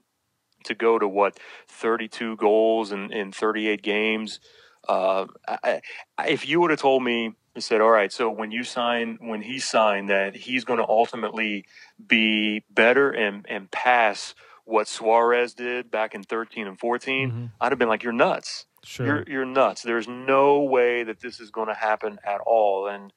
to 0.67 0.75
go 0.75 0.99
to 0.99 1.07
what 1.07 1.39
32 1.67 2.37
goals 2.37 2.91
in, 2.91 3.11
in 3.11 3.31
38 3.31 3.81
games. 3.81 4.39
Uh, 4.87 5.25
I, 5.47 5.81
if 6.27 6.47
you 6.47 6.61
would 6.61 6.71
have 6.71 6.79
told 6.79 7.03
me, 7.03 7.33
you 7.57 7.61
said, 7.61 7.81
all 7.81 7.89
right, 7.89 8.13
so 8.13 8.29
when 8.29 8.51
you 8.51 8.63
sign, 8.63 9.17
when 9.19 9.41
he 9.41 9.57
signed 9.57 10.11
that 10.11 10.35
he's 10.35 10.63
going 10.63 10.77
to 10.77 10.87
ultimately 10.87 11.65
be 12.07 12.63
better 12.69 13.09
and, 13.09 13.47
and 13.49 13.71
pass 13.71 14.35
what 14.65 14.87
Suarez 14.87 15.55
did 15.55 15.89
back 15.89 16.13
in 16.13 16.21
13 16.21 16.67
and 16.67 16.79
14, 16.79 17.31
mm-hmm. 17.31 17.45
I'd 17.59 17.71
have 17.71 17.79
been 17.79 17.87
like, 17.89 18.03
you're 18.03 18.13
nuts. 18.13 18.65
Sure. 18.83 19.05
You're 19.07 19.23
you're 19.27 19.45
nuts. 19.45 19.81
There's 19.81 20.07
no 20.07 20.61
way 20.61 21.03
that 21.03 21.19
this 21.19 21.39
is 21.39 21.49
going 21.49 21.67
to 21.67 21.73
happen 21.73 22.19
at 22.23 22.41
all. 22.41 22.87
And 22.87 23.11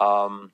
um, 0.00 0.50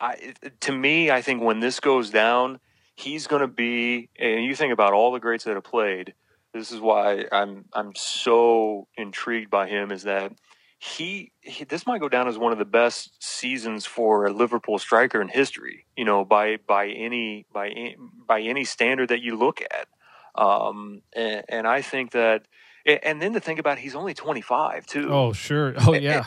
I, 0.00 0.34
to 0.60 0.72
me, 0.72 1.12
I 1.12 1.22
think 1.22 1.42
when 1.42 1.60
this 1.60 1.78
goes 1.78 2.10
down, 2.10 2.58
he's 2.96 3.28
going 3.28 3.40
to 3.42 3.48
be. 3.48 4.10
And 4.18 4.44
you 4.44 4.56
think 4.56 4.72
about 4.72 4.94
all 4.94 5.12
the 5.12 5.20
greats 5.20 5.44
that 5.44 5.54
have 5.54 5.64
played. 5.64 6.12
This 6.52 6.72
is 6.72 6.80
why 6.80 7.26
I'm 7.30 7.66
I'm 7.72 7.94
so 7.94 8.88
intrigued 8.96 9.48
by 9.48 9.68
him. 9.68 9.92
Is 9.92 10.02
that 10.02 10.32
he, 10.84 11.32
he, 11.40 11.64
this 11.64 11.86
might 11.86 12.00
go 12.00 12.10
down 12.10 12.28
as 12.28 12.36
one 12.36 12.52
of 12.52 12.58
the 12.58 12.66
best 12.66 13.22
seasons 13.22 13.86
for 13.86 14.26
a 14.26 14.32
Liverpool 14.32 14.78
striker 14.78 15.22
in 15.22 15.28
history. 15.28 15.86
You 15.96 16.04
know, 16.04 16.26
by 16.26 16.58
by 16.58 16.88
any 16.88 17.46
by 17.52 17.68
any, 17.68 17.96
by 18.26 18.42
any 18.42 18.64
standard 18.64 19.08
that 19.08 19.22
you 19.22 19.36
look 19.36 19.62
at. 19.62 19.88
Um, 20.34 21.00
and, 21.14 21.42
and 21.48 21.66
I 21.66 21.80
think 21.80 22.10
that 22.10 22.42
and 22.86 23.20
then 23.20 23.32
to 23.32 23.40
think 23.40 23.58
about 23.58 23.78
he's 23.78 23.94
only 23.94 24.12
25 24.12 24.86
too. 24.86 25.08
Oh 25.10 25.32
sure. 25.32 25.74
Oh 25.86 25.94
yeah. 25.94 26.22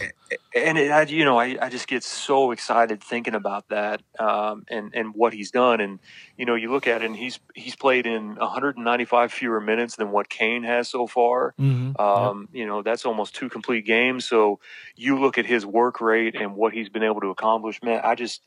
and 0.56 0.78
it, 0.78 0.91
I, 0.91 1.04
you 1.04 1.24
know 1.24 1.39
I, 1.39 1.58
I 1.62 1.70
just 1.70 1.88
get 1.88 2.04
so 2.04 2.52
excited 2.52 3.04
thinking 3.04 3.36
about 3.36 3.70
that 3.70 4.02
um, 4.20 4.65
and 4.67 4.91
and 4.96 5.13
what 5.13 5.34
he's 5.34 5.52
done. 5.52 5.82
And 5.82 6.00
you 6.38 6.46
know 6.46 6.56
you 6.56 6.72
look 6.72 6.88
at 6.88 7.04
it 7.04 7.06
and 7.06 7.15
he's 7.15 7.39
he's 7.54 7.76
played 7.76 8.08
in 8.08 8.36
195 8.36 9.32
fewer 9.32 9.62
minutes 9.62 9.98
than 9.98 10.12
what 10.12 10.30
Kane 10.30 10.63
has 10.63 10.89
so 10.89 11.06
far. 11.06 11.54
Mm-hmm. 11.60 12.02
um, 12.02 12.41
yep. 12.41 12.50
you 12.60 12.65
know 12.65 12.82
that's 12.82 13.06
almost 13.06 13.36
two 13.36 13.50
complete 13.50 13.86
games. 13.86 14.26
So 14.26 14.60
you 14.96 15.20
look 15.20 15.38
at 15.38 15.46
his 15.46 15.65
work 15.65 16.02
rate 16.02 16.36
and 16.36 16.56
what 16.56 16.74
he's 16.74 16.89
been 16.89 17.04
able 17.04 17.22
to 17.22 17.30
accomplish 17.30 17.82
man 17.84 18.02
I 18.04 18.15
just 18.15 18.41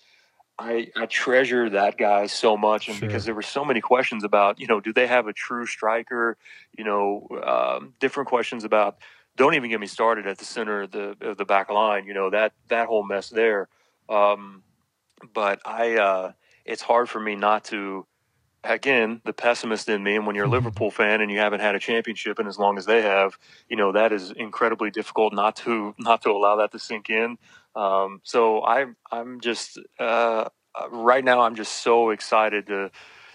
I, 0.60 0.88
I 0.94 1.06
treasure 1.06 1.70
that 1.70 1.96
guy 1.96 2.26
so 2.26 2.54
much, 2.54 2.88
and 2.88 2.96
sure. 2.98 3.08
because 3.08 3.24
there 3.24 3.34
were 3.34 3.40
so 3.40 3.64
many 3.64 3.80
questions 3.80 4.24
about, 4.24 4.60
you 4.60 4.66
know, 4.66 4.78
do 4.78 4.92
they 4.92 5.06
have 5.06 5.26
a 5.26 5.32
true 5.32 5.64
striker? 5.64 6.36
You 6.76 6.84
know, 6.84 7.28
um, 7.42 7.94
different 7.98 8.28
questions 8.28 8.64
about. 8.64 8.98
Don't 9.36 9.54
even 9.54 9.70
get 9.70 9.80
me 9.80 9.86
started 9.86 10.26
at 10.26 10.36
the 10.36 10.44
center 10.44 10.82
of 10.82 10.90
the 10.90 11.16
of 11.22 11.38
the 11.38 11.46
back 11.46 11.70
line. 11.70 12.04
You 12.04 12.12
know 12.12 12.28
that 12.30 12.52
that 12.68 12.88
whole 12.88 13.04
mess 13.06 13.30
there. 13.30 13.68
Um, 14.08 14.62
but 15.32 15.60
I, 15.64 15.96
uh, 15.96 16.32
it's 16.66 16.82
hard 16.82 17.08
for 17.08 17.20
me 17.20 17.36
not 17.36 17.64
to. 17.66 18.06
Again, 18.62 19.22
the 19.24 19.32
pessimist 19.32 19.88
in 19.88 20.02
me, 20.02 20.16
and 20.16 20.26
when 20.26 20.36
you're 20.36 20.44
a. 20.44 20.50
Liverpool 20.58 20.90
fan 20.90 21.22
and 21.22 21.30
you 21.30 21.38
haven't 21.38 21.60
had 21.60 21.74
a 21.74 21.78
championship 21.78 22.38
in 22.38 22.46
as 22.46 22.58
long 22.58 22.76
as 22.76 22.84
they 22.84 23.00
have, 23.00 23.38
you 23.70 23.76
know 23.76 23.92
that 23.92 24.12
is 24.12 24.30
incredibly 24.32 24.90
difficult 24.90 25.32
not 25.32 25.56
to 25.56 25.94
not 25.98 26.20
to 26.22 26.30
allow 26.30 26.56
that 26.56 26.70
to 26.72 26.78
sink 26.78 27.08
in. 27.08 27.38
Um, 27.74 28.20
so 28.24 28.62
I'm 28.64 28.96
I'm 29.10 29.40
just 29.40 29.78
uh, 29.98 30.48
right 30.90 31.24
now 31.24 31.40
I'm 31.40 31.56
just 31.56 31.82
so 31.82 32.10
excited 32.10 32.66
to 32.68 32.90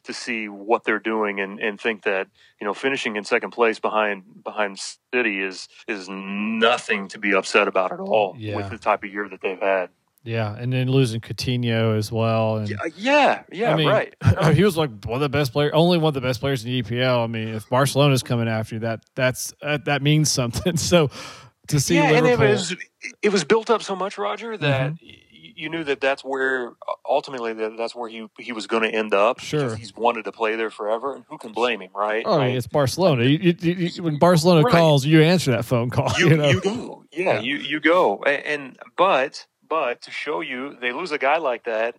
to 0.05 0.13
see 0.13 0.47
what 0.47 0.83
they're 0.83 0.99
doing 0.99 1.39
and, 1.39 1.59
and 1.59 1.81
think 1.81 2.03
that 2.03 2.27
you 2.59 2.65
know 2.65 2.73
finishing 2.73 3.15
in 3.15 3.23
second 3.23 3.51
place 3.51 3.79
behind 3.79 4.23
behind 4.43 4.79
City 5.13 5.41
is 5.41 5.67
is 5.87 6.07
nothing 6.09 7.07
to 7.09 7.19
be 7.19 7.33
upset 7.33 7.67
about 7.67 7.91
at 7.91 7.99
all 7.99 8.35
yeah. 8.37 8.55
with 8.55 8.69
the 8.69 8.77
type 8.77 9.03
of 9.03 9.11
year 9.11 9.27
that 9.29 9.41
they've 9.41 9.59
had. 9.59 9.89
Yeah, 10.25 10.55
and 10.57 10.73
then 10.73 10.89
losing 10.89 11.21
Coutinho 11.21 11.95
as 11.95 12.11
well. 12.11 12.57
And 12.57 12.67
yeah, 12.67 12.77
yeah, 12.97 13.43
yeah 13.51 13.71
I 13.71 13.75
mean, 13.75 13.87
right. 13.87 14.15
he 14.55 14.63
was 14.63 14.75
like 14.75 14.89
one 15.05 15.15
of 15.15 15.21
the 15.21 15.29
best 15.29 15.53
players, 15.53 15.71
only 15.75 15.99
one 15.99 16.07
of 16.07 16.13
the 16.15 16.21
best 16.21 16.39
players 16.39 16.65
in 16.65 16.71
the 16.71 16.81
EPL. 16.81 17.23
I 17.23 17.27
mean, 17.27 17.49
if 17.49 17.69
Barcelona's 17.69 18.23
coming 18.23 18.47
after 18.47 18.75
you, 18.75 18.79
that 18.79 19.01
that's 19.13 19.53
uh, 19.61 19.77
that 19.85 20.01
means 20.01 20.31
something. 20.31 20.77
So 20.85 21.09
to 21.67 21.79
see 21.79 21.95
yeah, 21.95 22.11
Liverpool. 22.11 22.31
and 22.31 22.41
it 22.41 22.49
was 22.49 22.75
it 23.21 23.29
was 23.29 23.43
built 23.43 23.69
up 23.69 23.81
so 23.81 23.95
much, 23.95 24.17
Roger, 24.17 24.57
that 24.57 24.93
mm-hmm. 24.93 25.05
you 25.55 25.69
knew 25.69 25.83
that 25.83 26.01
that's 26.01 26.23
where 26.23 26.73
ultimately 27.07 27.53
that 27.53 27.77
that's 27.77 27.95
where 27.95 28.09
he 28.09 28.27
he 28.39 28.51
was 28.51 28.67
going 28.67 28.83
to 28.83 28.89
end 28.89 29.13
up. 29.13 29.39
Sure, 29.39 29.75
he's 29.75 29.95
wanted 29.95 30.25
to 30.25 30.31
play 30.31 30.55
there 30.55 30.69
forever, 30.69 31.15
and 31.15 31.25
who 31.29 31.37
can 31.37 31.51
blame 31.51 31.81
him, 31.81 31.91
right? 31.95 32.23
Oh, 32.25 32.37
right? 32.37 32.55
it's 32.55 32.67
Barcelona. 32.67 33.25
You, 33.25 33.55
you, 33.59 33.73
you, 33.73 34.03
when 34.03 34.17
Barcelona 34.17 34.61
right. 34.61 34.71
calls, 34.71 35.05
you 35.05 35.21
answer 35.21 35.51
that 35.51 35.65
phone 35.65 35.89
call. 35.89 36.11
You, 36.17 36.37
know? 36.37 36.49
you 36.49 36.61
go, 36.61 37.03
yeah, 37.11 37.33
yeah, 37.33 37.39
you 37.41 37.57
you 37.57 37.79
go, 37.79 38.23
and, 38.23 38.45
and 38.45 38.79
but 38.97 39.45
but 39.67 40.01
to 40.03 40.11
show 40.11 40.41
you, 40.41 40.77
they 40.79 40.91
lose 40.91 41.11
a 41.11 41.17
guy 41.17 41.37
like 41.37 41.65
that, 41.65 41.95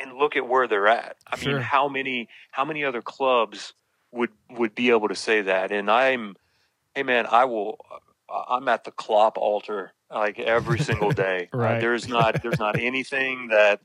and 0.00 0.14
look 0.14 0.36
at 0.36 0.48
where 0.48 0.68
they're 0.68 0.88
at. 0.88 1.16
I 1.26 1.36
sure. 1.36 1.54
mean, 1.54 1.62
how 1.62 1.88
many 1.88 2.28
how 2.50 2.64
many 2.64 2.84
other 2.84 3.02
clubs 3.02 3.74
would 4.12 4.30
would 4.50 4.74
be 4.74 4.90
able 4.90 5.08
to 5.08 5.14
say 5.14 5.42
that? 5.42 5.72
And 5.72 5.90
I'm, 5.90 6.36
hey 6.94 7.02
man, 7.02 7.26
I 7.26 7.44
will 7.44 7.78
I'm 8.28 8.68
at 8.68 8.84
the 8.84 8.90
Klopp 8.90 9.38
altar 9.38 9.92
like 10.10 10.38
every 10.38 10.78
single 10.78 11.10
day. 11.26 11.48
Uh, 11.52 11.58
right. 11.58 11.76
Uh, 11.76 11.80
there's 11.80 12.08
not 12.08 12.42
there's 12.42 12.58
not 12.58 12.78
anything 12.78 13.48
that 13.48 13.80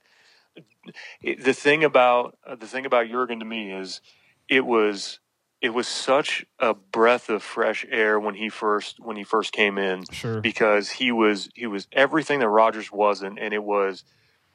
it, 1.22 1.44
the 1.44 1.54
thing 1.54 1.84
about 1.84 2.38
uh, 2.46 2.56
the 2.56 2.68
thing 2.68 2.86
about 2.86 3.08
Jurgen 3.08 3.40
to 3.40 3.46
me 3.46 3.72
is 3.72 4.02
it 4.50 4.66
was 4.66 5.20
it 5.62 5.70
was 5.76 5.88
such 5.88 6.44
a 6.60 6.74
breath 6.74 7.30
of 7.30 7.44
fresh 7.44 7.86
air 7.92 8.20
when 8.20 8.34
he 8.36 8.50
first 8.50 9.00
when 9.00 9.16
he 9.16 9.24
first 9.24 9.52
came 9.54 9.78
in 9.78 10.04
Sure. 10.12 10.42
because 10.42 10.90
he 10.90 11.12
was 11.12 11.50
he 11.54 11.68
was 11.68 11.88
everything 11.92 12.40
that 12.40 12.50
Rodgers 12.50 12.92
wasn't, 12.92 13.38
and 13.40 13.54
it 13.54 13.64
was 13.64 14.04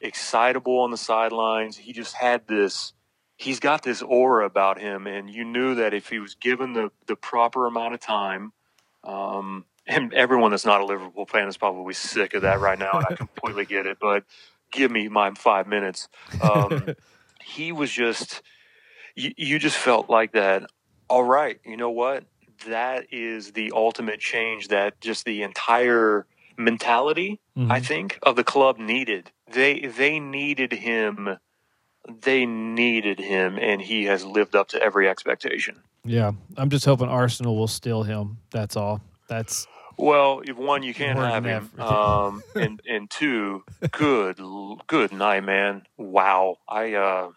excitable 0.01 0.81
on 0.81 0.91
the 0.91 0.97
sidelines. 0.97 1.77
He 1.77 1.93
just 1.93 2.15
had 2.15 2.47
this. 2.49 2.93
He's 3.39 3.61
got 3.61 3.83
this 3.83 4.03
aura 4.03 4.47
about 4.47 4.81
him, 4.81 5.07
and 5.07 5.31
you 5.31 5.45
knew 5.45 5.75
that 5.77 5.95
if 5.95 6.09
he 6.09 6.19
was 6.19 6.35
given 6.35 6.73
the 6.73 6.91
the 7.07 7.17
proper 7.17 7.67
amount 7.67 7.95
of 7.95 8.01
time, 8.01 8.53
um, 9.05 9.65
and 9.87 10.13
everyone 10.15 10.51
that's 10.51 10.67
not 10.67 10.81
a 10.81 10.85
Liverpool 10.85 11.27
fan 11.27 11.49
is 11.49 11.57
probably 11.57 11.95
sick 11.95 12.35
of 12.35 12.43
that 12.43 12.61
right 12.61 12.79
now, 12.79 12.99
and 12.99 13.07
I 13.07 13.15
completely 13.17 13.65
get 13.67 13.87
it. 13.87 13.99
But 14.01 14.25
give 14.73 14.91
me 14.91 15.09
my 15.09 15.31
five 15.33 15.67
minutes. 15.67 16.09
Um, 16.41 16.95
he 17.43 17.73
was 17.73 17.91
just. 17.91 18.43
You, 19.15 19.33
you 19.37 19.59
just 19.59 19.77
felt 19.77 20.11
like 20.11 20.33
that. 20.33 20.65
All 21.09 21.25
right, 21.25 21.59
you 21.65 21.77
know 21.77 21.91
what? 21.91 22.25
That 22.67 23.07
is 23.13 23.53
the 23.53 23.73
ultimate 23.75 24.21
change 24.21 24.69
that 24.69 25.01
just 25.01 25.25
the 25.25 25.43
entire 25.43 26.27
mentality 26.59 27.41
Mhm. 27.57 27.71
I 27.73 27.81
think 27.81 28.19
of 28.23 28.37
the 28.37 28.45
club 28.45 28.79
needed. 28.79 29.31
They 29.51 29.81
they 29.81 30.21
needed 30.21 30.73
him. 30.73 31.39
They 32.09 32.47
needed 32.47 33.19
him, 33.19 33.59
and 33.59 33.81
he 33.81 34.05
has 34.05 34.25
lived 34.25 34.55
up 34.55 34.69
to 34.69 34.83
every 34.83 35.09
expectation. 35.09 35.83
yeah, 36.05 36.33
I'm 36.57 36.71
just 36.71 36.85
hoping 36.85 37.09
Arsenal 37.09 37.57
will 37.57 37.67
steal 37.67 38.03
him. 38.05 38.39
That's 38.51 38.77
all. 38.77 39.01
That's 39.29 39.67
Well, 39.97 40.43
if 40.45 40.57
one, 40.57 40.83
you 40.83 40.93
can't 40.93 41.17
More 41.19 41.27
have 41.27 41.45
him, 41.45 41.71
um, 41.79 42.43
and 42.55 42.81
and 42.89 43.11
two, 43.11 43.65
good 43.93 44.41
good 44.87 45.13
night, 45.13 45.45
man. 45.45 45.83
Wow, 45.97 46.59
I 46.69 46.95
uh, 46.95 47.31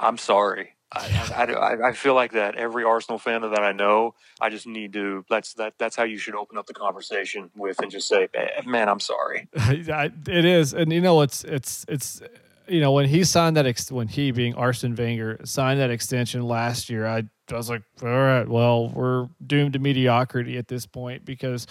I'm 0.00 0.18
sorry. 0.18 0.74
I, 0.90 1.34
I, 1.36 1.44
I, 1.52 1.88
I 1.88 1.92
feel 1.92 2.14
like 2.14 2.32
that 2.32 2.54
every 2.54 2.82
Arsenal 2.82 3.18
fan 3.18 3.42
that 3.42 3.62
I 3.62 3.72
know, 3.72 4.14
I 4.40 4.48
just 4.48 4.66
need 4.66 4.94
to. 4.94 5.24
That's 5.28 5.52
that. 5.54 5.74
That's 5.78 5.94
how 5.94 6.04
you 6.04 6.16
should 6.16 6.34
open 6.34 6.56
up 6.56 6.66
the 6.66 6.72
conversation 6.72 7.50
with, 7.54 7.80
and 7.80 7.90
just 7.90 8.08
say, 8.08 8.28
"Man, 8.64 8.88
I'm 8.88 9.00
sorry." 9.00 9.48
It 9.56 10.44
is, 10.44 10.72
and 10.72 10.92
you 10.92 11.02
know 11.02 11.20
it's 11.20 11.44
it's 11.44 11.84
it's 11.88 12.22
you 12.66 12.80
know 12.80 12.92
when 12.92 13.06
he 13.06 13.24
signed 13.24 13.56
that 13.58 13.66
ex- 13.66 13.92
when 13.92 14.08
he 14.08 14.30
being 14.30 14.54
Arsene 14.54 14.94
Wenger 14.94 15.40
signed 15.44 15.78
that 15.80 15.90
extension 15.90 16.42
last 16.42 16.88
year, 16.88 17.06
I, 17.06 17.24
I 17.52 17.56
was 17.56 17.70
like, 17.70 17.82
all 18.02 18.08
right, 18.08 18.46
well 18.48 18.88
we're 18.90 19.28
doomed 19.46 19.72
to 19.74 19.78
mediocrity 19.78 20.56
at 20.58 20.68
this 20.68 20.86
point 20.86 21.24
because 21.24 21.66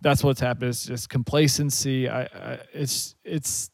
that's 0.00 0.22
what's 0.22 0.40
happened. 0.40 0.70
It's 0.70 0.84
just 0.86 1.08
complacency. 1.08 2.08
I, 2.08 2.22
I 2.22 2.58
it's 2.72 3.14
it's 3.24 3.70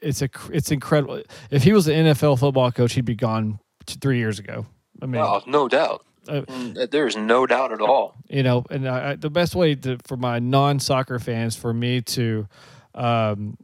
it's 0.00 0.22
a 0.22 0.28
it's 0.52 0.70
incredible. 0.70 1.22
If 1.50 1.62
he 1.62 1.72
was 1.72 1.88
an 1.88 2.06
NFL 2.06 2.38
football 2.40 2.72
coach, 2.72 2.94
he'd 2.94 3.04
be 3.04 3.14
gone 3.14 3.58
t- 3.86 3.98
three 4.00 4.18
years 4.18 4.38
ago. 4.38 4.66
I 5.02 5.06
mean, 5.06 5.20
Oh, 5.22 5.42
no 5.46 5.68
doubt. 5.68 6.04
Uh, 6.26 6.42
Mm, 6.42 6.90
There's 6.90 7.16
no 7.16 7.46
doubt 7.46 7.72
at 7.72 7.80
all. 7.80 8.14
you 8.28 8.42
know 8.42 8.64
and 8.70 8.86
I, 8.88 9.10
I- 9.12 9.16
the 9.16 9.30
best 9.30 9.54
way 9.54 9.74
to, 9.76 9.98
for 10.06 10.16
my 10.18 10.38
non-soccer 10.38 11.18
fans 11.18 11.56
for 11.56 11.72
me 11.72 12.00
to 12.02 12.46
um 12.94 13.56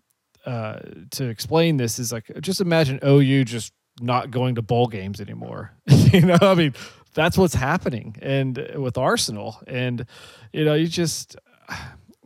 uh 0.47 0.79
to 1.11 1.25
explain 1.29 1.77
this 1.79 1.99
is 1.99 2.13
like 2.13 2.31
just 2.41 2.61
imagine 2.61 3.01
ou 3.05 3.45
just 3.45 3.73
not 4.01 4.31
going 4.31 4.55
to 4.57 4.63
bowl 4.63 4.87
games 4.87 5.21
anymore 5.21 5.73
you 6.13 6.21
know 6.21 6.37
i 6.43 6.55
mean 6.55 6.75
that's 7.15 7.39
what's 7.39 7.55
happening 7.55 8.17
and 8.21 8.59
uh, 8.59 8.81
with 8.81 8.99
arsenal 8.99 9.61
and 9.67 10.07
you 10.53 10.65
know 10.65 10.75
you 10.75 10.87
just 10.87 11.37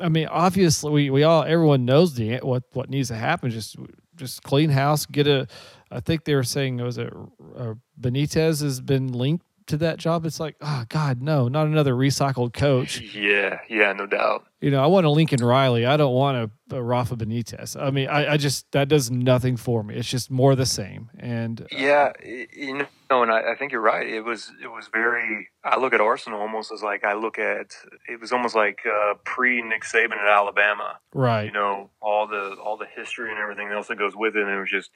i 0.01 0.09
mean 0.09 0.27
obviously 0.29 0.91
we, 0.91 1.11
we 1.11 1.23
all 1.23 1.45
everyone 1.45 1.85
knows 1.85 2.15
the 2.15 2.37
what 2.39 2.65
what 2.73 2.91
needs 2.91 3.09
to 3.09 3.15
happen 3.15 3.51
just 3.51 3.77
just 4.17 4.43
clean 4.43 4.71
house 4.71 5.07
get 5.07 5.27
a 5.27 5.47
i 5.91 6.01
think 6.01 6.25
they 6.25 6.35
were 6.35 6.43
saying 6.43 6.81
it 6.81 6.83
was 6.83 6.99
a, 6.99 7.09
uh 7.57 7.75
benitez 8.01 8.63
has 8.63 8.81
been 8.81 9.13
linked 9.13 9.45
to 9.69 9.77
that 9.77 9.99
job 9.99 10.27
it's 10.27 10.41
like 10.41 10.57
oh 10.61 10.85
god 10.89 11.23
no 11.23 11.49
not 11.49 11.67
another 11.67 11.95
recycled 11.95 12.53
coach 12.53 13.01
Yeah, 13.01 13.61
yeah, 13.69 13.93
no 13.93 14.07
doubt. 14.07 14.47
you 14.61 14.71
know 14.71 14.83
i 14.83 14.87
want 14.87 15.07
a 15.07 15.11
lincoln 15.11 15.45
riley 15.45 15.87
i 15.87 15.97
don't 15.97 16.15
want 16.15 16.37
a, 16.71 16.77
a 16.77 16.83
rafa 16.83 17.17
benitez 17.17 17.81
i 17.81 17.91
mean 17.91 18.09
I, 18.09 18.33
I 18.33 18.37
just 18.37 18.71
that 18.73 18.89
does 18.89 19.11
nothing 19.11 19.57
for 19.57 19.83
me 19.83 19.95
it's 19.95 20.09
just 20.09 20.31
more 20.31 20.55
the 20.57 20.67
same 20.67 21.11
and 21.19 21.67
Yeah, 21.71 22.13
you 22.23 22.87
know, 23.11 23.23
and 23.23 23.31
I, 23.33 23.53
I 23.53 23.55
think 23.57 23.73
you're 23.73 23.81
right. 23.81 24.07
It 24.07 24.21
was 24.23 24.51
it 24.63 24.69
was 24.69 24.89
very. 24.93 25.49
I 25.65 25.79
look 25.79 25.95
at 25.95 26.01
Arsenal 26.01 26.41
almost 26.41 26.71
as 26.73 26.83
like 26.83 27.05
I 27.05 27.15
look 27.15 27.39
at. 27.39 27.75
It 28.07 28.21
was 28.21 28.33
almost 28.33 28.55
like 28.55 28.81
uh, 28.87 29.15
pre 29.25 29.63
Nick 29.63 29.83
Saban 29.85 30.13
at 30.19 30.29
Alabama. 30.29 30.99
right 31.15 31.45
You 31.47 31.53
know, 31.53 31.91
all 32.03 32.27
the 32.27 32.57
all 32.63 32.77
the 32.77 32.87
history 32.87 33.31
and 33.31 33.39
everything 33.39 33.69
else 33.69 33.89
that 33.89 33.97
goes 33.99 34.15
with 34.15 34.37
it, 34.37 34.43
and 34.43 34.51
it 34.51 34.61
was 34.61 34.71
just 34.71 34.91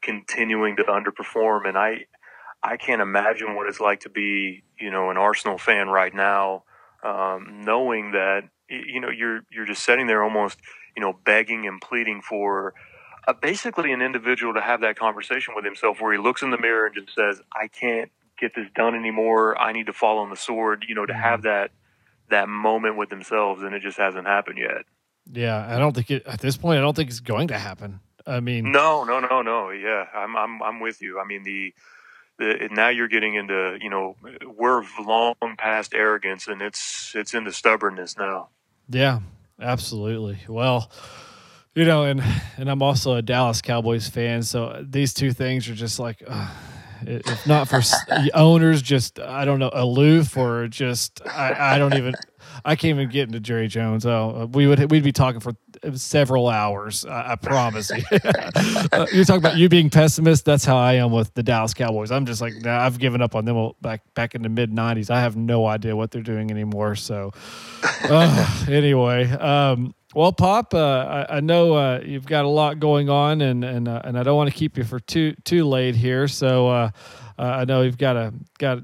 continuing 0.00 0.76
to 0.76 0.84
underperform. 0.84 1.68
And 1.68 1.76
I 1.76 2.06
I 2.62 2.76
can't 2.76 3.00
imagine 3.00 3.54
what 3.54 3.68
it's 3.68 3.80
like 3.80 4.00
to 4.00 4.08
be 4.08 4.62
you 4.78 4.90
know 4.90 5.10
an 5.10 5.16
Arsenal 5.16 5.58
fan 5.58 5.88
right 5.88 6.14
now, 6.14 6.64
um, 7.02 7.62
knowing 7.64 8.12
that 8.12 8.42
you 8.68 9.00
know 9.00 9.10
you're 9.10 9.40
you're 9.50 9.66
just 9.66 9.82
sitting 9.84 10.06
there 10.06 10.22
almost 10.22 10.58
you 10.96 11.02
know 11.02 11.12
begging 11.24 11.66
and 11.66 11.80
pleading 11.80 12.20
for 12.22 12.74
uh, 13.26 13.32
basically 13.32 13.92
an 13.92 14.02
individual 14.02 14.54
to 14.54 14.60
have 14.60 14.80
that 14.80 14.98
conversation 14.98 15.54
with 15.54 15.64
himself 15.64 16.00
where 16.00 16.12
he 16.12 16.18
looks 16.18 16.42
in 16.42 16.50
the 16.50 16.58
mirror 16.58 16.86
and 16.86 16.94
just 16.94 17.14
says, 17.14 17.40
"I 17.52 17.68
can't 17.68 18.10
get 18.38 18.54
this 18.54 18.66
done 18.74 18.94
anymore. 18.94 19.58
I 19.60 19.72
need 19.72 19.86
to 19.86 19.92
fall 19.92 20.18
on 20.18 20.30
the 20.30 20.36
sword." 20.36 20.84
You 20.88 20.94
know, 20.94 21.06
to 21.06 21.14
have 21.14 21.42
that 21.42 21.70
that 22.30 22.48
moment 22.48 22.96
with 22.96 23.08
themselves, 23.08 23.62
and 23.62 23.74
it 23.74 23.82
just 23.82 23.96
hasn't 23.98 24.26
happened 24.26 24.58
yet. 24.58 24.84
yeah 25.30 25.66
i 25.74 25.78
don't 25.78 25.94
think 25.94 26.10
it 26.10 26.26
at 26.26 26.40
this 26.40 26.56
point 26.56 26.78
i 26.78 26.80
don't 26.82 26.96
think 26.96 27.10
it's 27.10 27.20
going 27.20 27.48
to 27.48 27.58
happen 27.58 28.00
i 28.26 28.40
mean 28.40 28.72
No, 28.72 29.04
no, 29.04 29.20
no, 29.20 29.42
no. 29.42 29.70
Yeah, 29.70 30.04
I'm 30.14 30.36
I'm 30.36 30.62
I'm 30.62 30.80
with 30.80 31.00
you. 31.00 31.20
I 31.20 31.24
mean 31.24 31.42
the. 31.44 31.72
Now 32.38 32.88
you're 32.88 33.08
getting 33.08 33.34
into 33.34 33.78
you 33.80 33.90
know 33.90 34.16
we're 34.46 34.84
long 35.04 35.34
past 35.56 35.94
arrogance 35.94 36.46
and 36.46 36.62
it's 36.62 37.12
it's 37.14 37.34
into 37.34 37.52
stubbornness 37.52 38.16
now. 38.16 38.48
Yeah, 38.88 39.20
absolutely. 39.60 40.38
Well, 40.48 40.90
you 41.74 41.84
know, 41.84 42.04
and 42.04 42.22
and 42.56 42.70
I'm 42.70 42.82
also 42.82 43.14
a 43.14 43.22
Dallas 43.22 43.62
Cowboys 43.62 44.08
fan, 44.08 44.42
so 44.42 44.84
these 44.88 45.14
two 45.14 45.32
things 45.32 45.68
are 45.68 45.74
just 45.74 45.98
like, 45.98 46.22
uh, 46.26 46.48
if 47.02 47.46
not 47.46 47.68
for 47.68 47.82
owners, 48.34 48.82
just 48.82 49.20
I 49.20 49.44
don't 49.44 49.58
know, 49.58 49.70
aloof 49.72 50.36
or 50.36 50.68
just 50.68 51.20
I, 51.26 51.74
I 51.74 51.78
don't 51.78 51.94
even 51.94 52.14
I 52.64 52.76
can't 52.76 52.98
even 52.98 53.10
get 53.10 53.28
into 53.28 53.40
Jerry 53.40 53.68
Jones. 53.68 54.06
Oh, 54.06 54.48
we 54.52 54.66
would 54.66 54.90
we'd 54.90 55.04
be 55.04 55.12
talking 55.12 55.40
for 55.40 55.52
several 55.94 56.48
hours. 56.48 57.04
I, 57.04 57.32
I 57.32 57.36
promise 57.36 57.90
you. 57.90 58.02
Uh, 58.90 59.06
You're 59.12 59.24
talking 59.24 59.42
about 59.42 59.56
you 59.56 59.68
being 59.68 59.90
pessimist. 59.90 60.44
That's 60.44 60.64
how 60.64 60.76
I 60.76 60.94
am 60.94 61.12
with 61.12 61.32
the 61.34 61.42
Dallas 61.42 61.74
Cowboys. 61.74 62.10
I'm 62.10 62.26
just 62.26 62.40
like, 62.40 62.54
nah, 62.56 62.80
I've 62.84 62.98
given 62.98 63.20
up 63.20 63.34
on 63.34 63.44
them 63.44 63.72
back 63.80 64.02
back 64.14 64.34
in 64.34 64.42
the 64.42 64.48
mid 64.48 64.70
'90s. 64.72 65.10
I 65.10 65.20
have 65.20 65.36
no 65.36 65.66
idea 65.66 65.94
what 65.94 66.10
they're 66.10 66.22
doing 66.22 66.50
anymore. 66.50 66.94
So, 66.94 67.32
uh, 68.04 68.64
anyway, 68.68 69.30
um, 69.30 69.94
well, 70.14 70.32
Pop, 70.32 70.74
uh, 70.74 70.78
I, 71.28 71.36
I 71.36 71.40
know 71.40 71.74
uh, 71.74 72.00
you've 72.04 72.26
got 72.26 72.44
a 72.44 72.48
lot 72.48 72.80
going 72.80 73.08
on, 73.10 73.40
and 73.40 73.64
and 73.64 73.88
uh, 73.88 74.00
and 74.04 74.18
I 74.18 74.22
don't 74.22 74.36
want 74.36 74.50
to 74.50 74.56
keep 74.56 74.78
you 74.78 74.84
for 74.84 75.00
too 75.00 75.34
too 75.44 75.64
late 75.64 75.94
here. 75.94 76.28
So, 76.28 76.68
uh, 76.68 76.90
uh, 77.38 77.42
I 77.42 77.64
know 77.64 77.82
you've 77.82 77.98
got 77.98 78.16
a 78.16 78.32
got. 78.58 78.78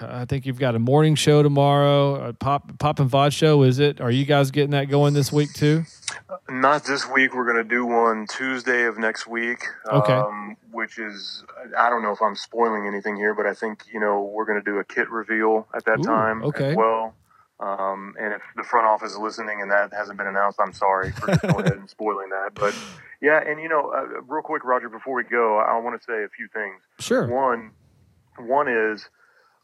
I 0.00 0.24
think 0.24 0.46
you've 0.46 0.58
got 0.58 0.74
a 0.74 0.78
morning 0.78 1.14
show 1.14 1.42
tomorrow. 1.42 2.28
A 2.28 2.32
pop 2.32 2.78
Pop 2.78 3.00
and 3.00 3.08
Vaughn 3.08 3.30
show. 3.30 3.62
Is 3.62 3.78
it? 3.78 4.00
Are 4.00 4.10
you 4.10 4.24
guys 4.24 4.50
getting 4.50 4.70
that 4.70 4.88
going 4.88 5.14
this 5.14 5.32
week 5.32 5.52
too? 5.52 5.84
Not 6.48 6.84
this 6.84 7.08
week. 7.08 7.34
We're 7.34 7.50
going 7.50 7.62
to 7.62 7.68
do 7.68 7.84
one 7.84 8.26
Tuesday 8.26 8.84
of 8.84 8.98
next 8.98 9.26
week. 9.26 9.62
Okay. 9.90 10.12
Um, 10.12 10.56
which 10.70 10.98
is, 10.98 11.44
I 11.78 11.88
don't 11.88 12.02
know 12.02 12.12
if 12.12 12.20
I'm 12.20 12.34
spoiling 12.34 12.86
anything 12.86 13.16
here, 13.16 13.34
but 13.34 13.46
I 13.46 13.54
think, 13.54 13.84
you 13.92 14.00
know, 14.00 14.22
we're 14.22 14.44
going 14.44 14.62
to 14.62 14.64
do 14.64 14.78
a 14.78 14.84
kit 14.84 15.08
reveal 15.10 15.68
at 15.74 15.84
that 15.84 16.00
Ooh, 16.00 16.04
time 16.04 16.42
okay. 16.44 16.70
as 16.70 16.76
well. 16.76 17.14
Um, 17.60 18.14
and 18.18 18.34
if 18.34 18.42
the 18.56 18.64
front 18.64 18.86
office 18.86 19.12
is 19.12 19.18
listening 19.18 19.62
and 19.62 19.70
that 19.70 19.92
hasn't 19.92 20.18
been 20.18 20.26
announced, 20.26 20.58
I'm 20.60 20.72
sorry 20.72 21.12
for 21.12 21.28
just 21.28 21.42
going 21.42 21.54
ahead 21.60 21.78
and 21.78 21.88
spoiling 21.88 22.30
that. 22.30 22.50
But 22.54 22.74
yeah, 23.22 23.40
and 23.46 23.60
you 23.60 23.68
know, 23.68 23.92
uh, 23.96 24.20
real 24.22 24.42
quick, 24.42 24.64
Roger, 24.64 24.88
before 24.88 25.14
we 25.14 25.24
go, 25.24 25.58
I 25.58 25.78
want 25.78 25.98
to 25.98 26.04
say 26.04 26.24
a 26.24 26.28
few 26.28 26.48
things. 26.48 26.82
Sure. 26.98 27.28
One, 27.28 27.70
one 28.38 28.68
is 28.68 29.08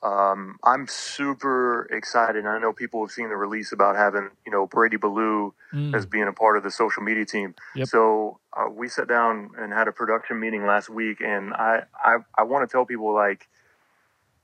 um, 0.03 0.59
I'm 0.65 0.87
super 0.87 1.83
excited. 1.91 2.47
I 2.47 2.59
know 2.59 2.73
people 2.73 3.05
have 3.05 3.11
seen 3.13 3.29
the 3.29 3.37
release 3.37 3.73
about 3.73 3.97
having 3.97 4.31
you 4.47 4.53
know 4.53 4.67
Brady 4.67 4.97
Ballou 4.97 5.55
Mm. 5.73 5.95
as 5.95 6.05
being 6.05 6.27
a 6.27 6.33
part 6.33 6.57
of 6.57 6.65
the 6.65 6.71
social 6.71 7.03
media 7.05 7.25
team. 7.25 7.55
Yep. 7.77 7.87
So 7.87 8.41
uh, 8.57 8.69
we 8.69 8.89
sat 8.89 9.07
down 9.07 9.51
and 9.57 9.73
had 9.73 9.87
a 9.87 9.93
production 9.93 10.41
meeting 10.41 10.67
last 10.67 10.89
week, 10.89 11.21
and 11.21 11.55
I 11.55 11.85
I, 12.05 12.17
I 12.37 12.43
want 12.43 12.69
to 12.69 12.73
tell 12.73 12.85
people 12.85 13.15
like 13.15 13.49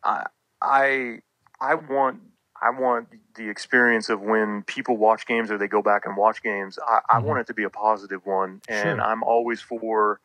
I 0.05 0.27
I 0.63 1.19
I 1.61 1.75
want. 1.75 2.21
I 2.63 2.71
want 2.71 3.09
the 3.35 3.51
experience 3.51 4.09
of 4.09 4.23
when 4.23 4.63
people 4.63 4.97
watch 4.97 5.27
games 5.27 5.51
or 5.51 5.59
they 5.59 5.69
go 5.69 5.83
back 5.83 6.07
and 6.07 6.17
watch 6.17 6.43
games. 6.43 6.79
I, 6.79 7.01
I 7.11 7.19
Mhm. 7.21 7.25
want 7.25 7.41
it 7.41 7.47
to 7.49 7.55
be 7.55 7.65
a 7.65 7.71
positive 7.71 8.25
one, 8.25 8.63
and 8.67 8.99
Sure. 8.99 9.01
I'm 9.03 9.23
always 9.23 9.61
for 9.61 10.21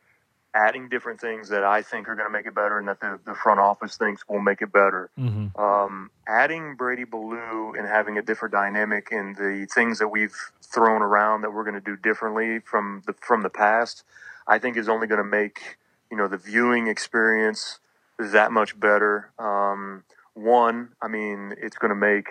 adding 0.54 0.90
different 0.90 1.22
things 1.22 1.50
that 1.50 1.64
I 1.64 1.82
think 1.82 2.10
are 2.10 2.16
going 2.16 2.28
to 2.28 2.32
make 2.32 2.46
it 2.46 2.56
better 2.56 2.78
and 2.78 2.88
that 2.88 3.00
the, 3.00 3.20
the 3.26 3.34
front 3.34 3.60
office 3.60 3.98
thinks 3.98 4.28
will 4.28 4.42
make 4.42 4.62
it 4.62 4.72
better. 4.72 5.10
hmm 5.16 5.48
Um, 5.56 6.12
adding 6.28 6.76
Brady 6.76 7.04
Ballou 7.04 7.74
and 7.78 7.88
having 7.88 8.18
a 8.18 8.22
different 8.22 8.54
dynamic 8.54 9.12
and 9.12 9.36
the 9.36 9.68
things 9.74 10.00
that 10.00 10.10
we've 10.10 10.36
thrown 10.62 11.02
around 11.02 11.42
that 11.42 11.54
we're 11.54 11.64
going 11.64 11.76
to 11.76 11.82
do 11.82 11.96
differently 11.96 12.60
from 12.60 13.04
the 13.06 13.14
from 13.14 13.42
the 13.44 13.50
past, 13.50 14.04
I 14.48 14.60
think 14.60 14.78
is 14.78 14.90
only 14.90 15.08
going 15.08 15.24
to 15.24 15.30
make 15.30 15.78
you 16.10 16.18
know 16.18 16.28
the 16.28 16.38
viewing 16.38 16.88
experience 16.88 17.80
that 18.18 18.52
much 18.52 18.80
better. 18.80 19.32
Um, 19.40 20.04
one, 20.34 20.90
I 21.02 21.08
mean, 21.08 21.56
it's 21.58 21.78
going 21.78 21.90
to 21.90 21.96
make 21.96 22.28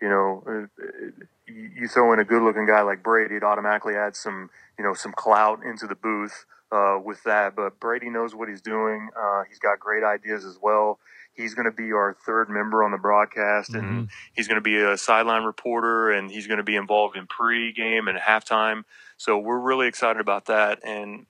you 0.00 0.08
know, 0.08 0.42
uh, 0.46 1.22
you 1.46 1.86
throw 1.86 2.12
in 2.12 2.18
a 2.18 2.24
good-looking 2.24 2.66
guy 2.66 2.82
like 2.82 3.04
Brady, 3.04 3.36
it 3.36 3.44
automatically 3.44 3.94
adds 3.94 4.18
some, 4.18 4.50
you 4.76 4.84
know, 4.84 4.94
some 4.94 5.12
clout 5.12 5.62
into 5.64 5.86
the 5.86 5.94
booth 5.94 6.44
uh, 6.72 6.98
with 7.04 7.22
that. 7.24 7.54
But 7.54 7.78
Brady 7.78 8.10
knows 8.10 8.34
what 8.34 8.48
he's 8.48 8.62
doing. 8.62 9.10
Uh, 9.16 9.42
he's 9.48 9.58
got 9.58 9.78
great 9.78 10.02
ideas 10.02 10.44
as 10.44 10.58
well. 10.60 10.98
He's 11.34 11.54
going 11.54 11.66
to 11.66 11.72
be 11.72 11.92
our 11.92 12.16
third 12.26 12.50
member 12.50 12.82
on 12.82 12.90
the 12.90 12.98
broadcast, 12.98 13.72
mm-hmm. 13.72 13.86
and 13.86 14.08
he's 14.34 14.48
going 14.48 14.56
to 14.56 14.62
be 14.62 14.78
a 14.78 14.96
sideline 14.96 15.44
reporter, 15.44 16.10
and 16.10 16.30
he's 16.30 16.46
going 16.46 16.58
to 16.58 16.64
be 16.64 16.76
involved 16.76 17.16
in 17.16 17.26
pre-game 17.26 18.08
and 18.08 18.18
halftime. 18.18 18.84
So 19.16 19.38
we're 19.38 19.58
really 19.58 19.86
excited 19.86 20.20
about 20.20 20.46
that. 20.46 20.80
And 20.84 21.26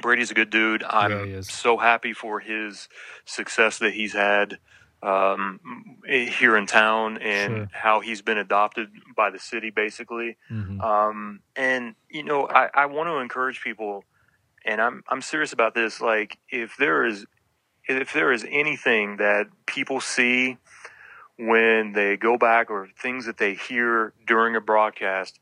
Brady's 0.00 0.30
a 0.30 0.34
good 0.34 0.50
dude. 0.50 0.82
I'm 0.82 1.30
yeah, 1.30 1.40
so 1.42 1.76
happy 1.76 2.12
for 2.12 2.40
his 2.40 2.88
success 3.26 3.78
that 3.78 3.92
he's 3.92 4.12
had 4.12 4.58
um, 5.02 5.60
here 6.06 6.56
in 6.56 6.66
town 6.66 7.18
and 7.18 7.54
sure. 7.54 7.68
how 7.72 8.00
he's 8.00 8.22
been 8.22 8.38
adopted 8.38 8.88
by 9.14 9.30
the 9.30 9.38
city, 9.38 9.70
basically. 9.70 10.36
Mm-hmm. 10.50 10.80
Um, 10.80 11.40
and 11.54 11.94
you 12.08 12.22
know, 12.22 12.48
I, 12.48 12.70
I 12.74 12.86
want 12.86 13.08
to 13.08 13.18
encourage 13.18 13.60
people, 13.62 14.04
and 14.64 14.80
I'm 14.80 15.02
I'm 15.08 15.22
serious 15.22 15.52
about 15.52 15.74
this. 15.74 16.00
Like, 16.00 16.38
if 16.48 16.76
there 16.78 17.04
is 17.04 17.26
if 17.86 18.12
there 18.12 18.32
is 18.32 18.46
anything 18.50 19.18
that 19.18 19.46
people 19.66 20.00
see 20.00 20.56
when 21.36 21.92
they 21.92 22.16
go 22.16 22.38
back 22.38 22.70
or 22.70 22.88
things 23.00 23.26
that 23.26 23.38
they 23.38 23.54
hear 23.54 24.12
during 24.26 24.56
a 24.56 24.60
broadcast 24.60 25.38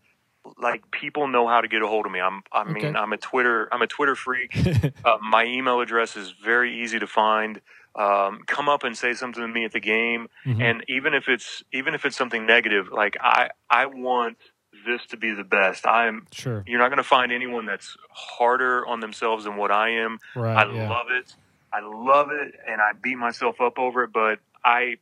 like 0.61 0.91
people 0.91 1.29
know 1.29 1.47
how 1.47 1.61
to 1.61 1.69
get 1.69 1.83
a 1.83 1.87
hold 1.87 2.07
of 2.07 2.13
me. 2.13 2.21
I'm, 2.21 2.43
I 2.53 2.65
mean, 2.65 2.87
okay. 2.87 2.99
I'm 2.99 3.13
a 3.13 3.17
Twitter, 3.17 3.69
I'm 3.73 3.83
a 3.83 3.87
Twitter 3.87 4.15
freak. 4.15 4.57
uh, 5.05 5.19
my 5.23 5.45
email 5.45 5.81
address 5.81 6.17
is 6.17 6.35
very 6.45 6.83
easy 6.83 6.99
to 6.99 7.07
find 7.07 7.61
um, 7.95 8.41
come 8.47 8.69
up 8.69 8.85
and 8.85 8.97
say 8.97 9.13
something 9.13 9.43
to 9.43 9.49
me 9.49 9.65
at 9.65 9.73
the 9.73 9.81
game, 9.81 10.29
mm-hmm. 10.47 10.63
and 10.63 10.85
even 10.89 11.13
if 11.15 11.29
it's 11.29 11.63
even 11.73 11.95
if 11.95 12.07
it's 12.07 12.17
something 12.17 12.47
negative, 12.47 12.89
like 12.91 13.17
I 13.21 13.51
I 13.69 13.87
want 13.87 14.39
this 14.87 15.07
to 15.07 15.17
be 15.17 15.33
the 15.33 15.45
best. 15.45 15.87
I'm 15.87 16.27
sure 16.33 16.65
you're 16.67 16.79
not 16.79 16.89
going 16.89 16.99
to 16.99 17.03
find 17.03 17.33
anyone 17.33 17.67
that's 17.67 17.97
harder 18.11 18.87
on 18.87 19.01
themselves 19.01 19.45
than 19.45 19.57
what 19.57 19.71
I 19.71 19.91
am. 19.91 20.19
Right, 20.35 20.67
I 20.67 20.73
yeah. 20.73 20.89
love 20.89 21.07
it. 21.11 21.35
I 21.73 21.81
love 21.81 22.29
it, 22.31 22.55
and 22.67 22.81
I 22.81 22.93
beat 23.01 23.17
myself 23.17 23.61
up 23.61 23.79
over 23.79 24.05
it, 24.05 24.13
but 24.13 24.39
I 24.65 24.97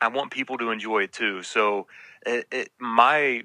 I 0.00 0.08
want 0.08 0.30
people 0.30 0.58
to 0.58 0.70
enjoy 0.70 1.04
it 1.04 1.12
too. 1.12 1.42
So 1.42 1.86
it, 2.24 2.46
it, 2.52 2.70
my 2.78 3.42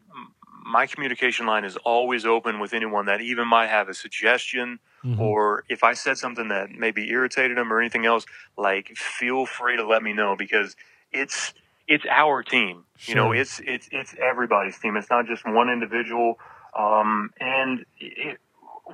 my 0.65 0.87
communication 0.87 1.45
line 1.45 1.65
is 1.65 1.75
always 1.77 2.25
open 2.25 2.59
with 2.59 2.73
anyone 2.73 3.05
that 3.07 3.21
even 3.21 3.47
might 3.47 3.67
have 3.67 3.89
a 3.89 3.93
suggestion 3.93 4.79
mm-hmm. 5.03 5.19
or 5.19 5.63
if 5.69 5.83
I 5.83 5.93
said 5.93 6.17
something 6.17 6.47
that 6.49 6.71
maybe 6.71 7.09
irritated 7.09 7.57
them 7.57 7.71
or 7.71 7.79
anything 7.79 8.05
else, 8.05 8.25
like 8.57 8.95
feel 8.95 9.45
free 9.45 9.77
to 9.77 9.85
let 9.85 10.03
me 10.03 10.13
know 10.13 10.35
because 10.37 10.75
it's 11.11 11.53
it's 11.87 12.05
our 12.09 12.43
team. 12.43 12.85
Sure. 12.97 13.15
You 13.15 13.21
know, 13.21 13.31
it's 13.31 13.59
it's 13.63 13.89
it's 13.91 14.15
everybody's 14.21 14.77
team. 14.79 14.95
It's 14.97 15.09
not 15.09 15.25
just 15.27 15.45
one 15.45 15.69
individual. 15.69 16.39
Um, 16.77 17.31
and 17.39 17.85
it, 17.99 18.39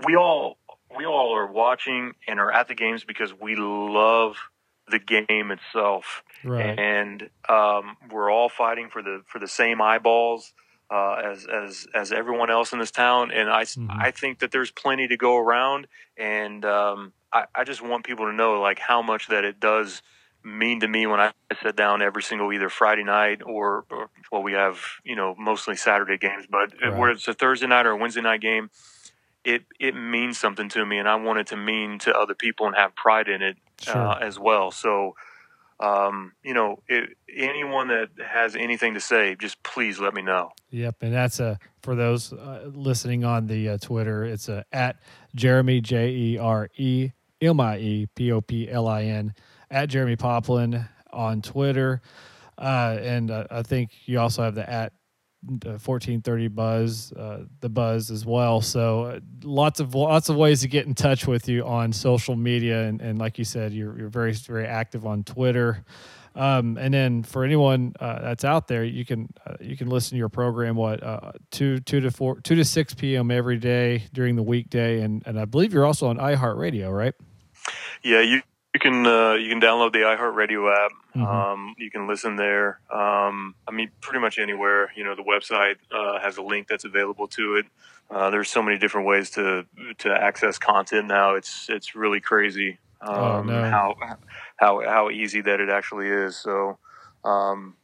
we 0.06 0.16
all 0.16 0.58
we 0.96 1.06
all 1.06 1.36
are 1.36 1.48
watching 1.48 2.14
and 2.28 2.40
are 2.40 2.52
at 2.52 2.68
the 2.68 2.76
games 2.76 3.04
because 3.04 3.34
we 3.34 3.56
love 3.56 4.38
the 4.90 5.00
game 5.00 5.52
itself, 5.52 6.24
right. 6.44 6.78
and 6.80 7.30
um, 7.48 7.96
we're 8.12 8.32
all 8.32 8.50
fighting 8.50 8.90
for 8.90 9.02
the 9.02 9.22
for 9.28 9.40
the 9.40 9.48
same 9.48 9.82
eyeballs 9.82 10.54
uh, 10.90 11.22
as 11.24 11.46
as 11.46 11.88
as 11.94 12.12
everyone 12.12 12.50
else 12.50 12.74
in 12.74 12.80
this 12.80 12.92
town, 12.92 13.32
and 13.32 13.50
I 13.50 13.64
mm-hmm. 13.64 13.88
I 13.92 14.12
think 14.12 14.40
that 14.40 14.52
there's 14.52 14.72
plenty 14.72 15.08
to 15.08 15.18
go 15.18 15.38
around, 15.38 15.88
and 16.18 16.66
um, 16.66 17.14
I 17.32 17.46
I 17.54 17.64
just 17.64 17.82
want 17.82 18.06
people 18.06 18.26
to 18.26 18.34
know 18.34 18.60
like 18.60 18.80
how 18.80 19.02
much 19.02 19.28
that 19.28 19.46
it 19.46 19.60
does 19.60 20.02
mean 20.44 20.80
to 20.80 20.88
me 20.88 21.06
when 21.06 21.20
I 21.20 21.32
sit 21.62 21.76
down 21.76 22.02
every 22.02 22.24
single 22.24 22.52
either 22.54 22.70
Friday 22.70 23.04
night 23.04 23.42
or, 23.46 23.86
or 23.90 24.10
well 24.32 24.42
we 24.44 24.54
have 24.54 24.80
you 25.04 25.16
know 25.16 25.36
mostly 25.38 25.76
Saturday 25.76 26.18
games, 26.18 26.46
but 26.50 26.74
right. 26.82 26.96
where 26.96 27.12
it's 27.12 27.28
a 27.28 27.34
Thursday 27.34 27.68
night 27.68 27.86
or 27.86 27.92
a 27.92 27.98
Wednesday 27.98 28.22
night 28.22 28.42
game, 28.42 28.70
it 29.44 29.64
it 29.80 29.96
means 29.96 30.38
something 30.38 30.70
to 30.70 30.86
me, 30.86 30.98
and 30.98 31.08
I 31.08 31.16
want 31.16 31.40
it 31.40 31.48
to 31.48 31.58
mean 31.58 32.00
to 32.00 32.14
other 32.16 32.36
people 32.36 32.68
and 32.68 32.76
have 32.76 32.96
pride 32.96 33.28
in 33.28 33.42
it 33.42 33.58
sure. 33.82 33.96
uh, 33.96 34.18
as 34.20 34.40
well. 34.40 34.72
So 34.72 35.16
um, 35.80 36.34
you 36.44 36.54
know, 36.54 36.82
it, 36.88 37.18
anyone 37.34 37.88
that 37.88 38.10
has 38.26 38.56
anything 38.56 38.96
to 38.96 39.00
say, 39.00 39.36
just 39.40 39.62
please 39.64 40.00
let 40.00 40.14
me 40.14 40.22
know. 40.22 40.52
Yep, 40.72 40.98
and 41.02 41.14
that's 41.14 41.40
a 41.40 41.58
for 41.82 41.96
those 41.96 42.34
uh, 42.34 42.70
listening 42.74 43.24
on 43.24 43.48
the 43.48 43.70
uh, 43.70 43.78
Twitter. 43.78 44.26
It's 44.26 44.50
a 44.50 44.66
at 44.74 44.98
Jeremie 45.36 45.82
J 45.82 46.10
E 46.10 46.38
R 46.38 46.70
E 46.76 47.12
M 47.42 47.60
I 47.62 47.78
E 47.78 48.08
P 48.14 48.32
O 48.32 48.42
P 48.42 48.70
L 48.70 48.88
I 48.88 49.04
N 49.04 49.34
at 49.72 49.90
Jeremie 49.90 50.16
Poplin 50.16 50.86
on 51.12 51.42
Twitter, 51.42 52.02
uh, 52.58 52.98
and 53.02 53.32
uh, 53.32 53.46
I 53.50 53.64
think 53.64 53.92
you 54.06 54.20
also 54.20 54.44
have 54.44 54.56
the 54.56 54.70
at 54.70 54.94
1430 55.42 56.48
buzz 56.50 57.14
uh, 57.14 57.46
the 57.62 57.70
buzz 57.70 58.12
as 58.12 58.26
well. 58.26 58.60
So 58.60 59.04
uh, 59.04 59.20
lots 59.44 59.80
of 59.80 59.96
lots 59.96 60.28
of 60.28 60.36
ways 60.36 60.62
to 60.62 60.68
get 60.68 60.86
in 60.86 60.94
touch 60.94 61.28
with 61.28 61.48
you 61.48 61.66
on 61.66 61.94
social 61.94 62.36
media. 62.36 62.84
And, 62.84 63.02
and 63.02 63.18
like 63.20 63.38
you 63.38 63.46
said 63.46 63.72
you're, 63.72 63.98
you're 63.98 64.10
very 64.10 64.34
very 64.34 64.66
active 64.66 65.06
on 65.06 65.24
twitter. 65.24 65.84
Um, 66.36 66.78
and 66.78 66.94
then 66.94 67.24
for 67.24 67.44
anyone 67.44 67.94
uh, 68.00 68.22
that's 68.22 68.44
out 68.44 68.68
there 68.68 68.84
you 68.84 69.06
can 69.06 69.30
uh, 69.48 69.56
you 69.62 69.78
can 69.78 69.90
listen 69.90 70.12
to 70.12 70.18
your 70.18 70.30
program 70.30 70.76
what 70.76 71.02
uh, 71.02 71.32
two 71.52 71.80
two 71.80 72.02
to 72.02 72.12
four 72.12 72.42
two 72.42 72.56
to 72.56 72.66
six 72.66 72.94
p.m 72.94 73.32
every 73.32 73.58
day 73.58 74.04
during 74.12 74.36
the 74.36 74.44
weekday. 74.44 75.02
And 75.02 75.24
and 75.26 75.40
i 75.40 75.46
believe 75.46 75.74
you're 75.74 75.86
also 75.86 76.08
on 76.08 76.18
iheartradio 76.18 76.96
right? 76.96 77.14
Yeah 78.04 78.22
you 78.22 78.42
you 78.80 78.92
can 78.92 79.06
uh, 79.06 79.34
you 79.34 79.50
can 79.50 79.60
download 79.60 79.92
the 79.92 80.00
iHeartRadio 80.00 80.74
app. 80.74 80.92
Mm-hmm. 81.16 81.24
Um, 81.24 81.76
you 81.78 81.92
can 81.92 82.08
listen 82.08 82.36
there. 82.36 82.80
Um, 82.92 83.56
I 83.68 83.72
mean, 83.72 83.92
pretty 84.02 84.20
much 84.20 84.40
anywhere. 84.40 84.92
You 84.96 85.04
know, 85.04 85.16
the 85.16 85.24
website 85.24 85.76
uh, 85.92 86.20
has 86.20 86.38
a 86.38 86.42
link 86.42 86.68
that's 86.68 86.86
available 86.86 87.28
to 87.30 87.56
it. 87.56 87.66
Uh, 88.10 88.30
there's 88.30 88.50
so 88.50 88.62
many 88.62 88.78
different 88.78 89.08
ways 89.08 89.30
to 89.32 89.66
to 90.00 90.12
access 90.12 90.58
content 90.58 91.08
now. 91.08 91.36
It's 91.36 91.68
it's 91.70 91.96
really 91.96 92.22
crazy 92.22 92.80
oh, 93.02 93.14
um, 93.14 93.50
oh, 93.50 93.62
no. 93.62 93.70
how 93.70 93.96
how 94.56 94.82
how 94.86 95.10
easy 95.10 95.42
that 95.42 95.60
it 95.60 95.70
actually 95.70 96.08
is. 96.08 96.38
So, 96.38 96.78
um, 97.24 97.76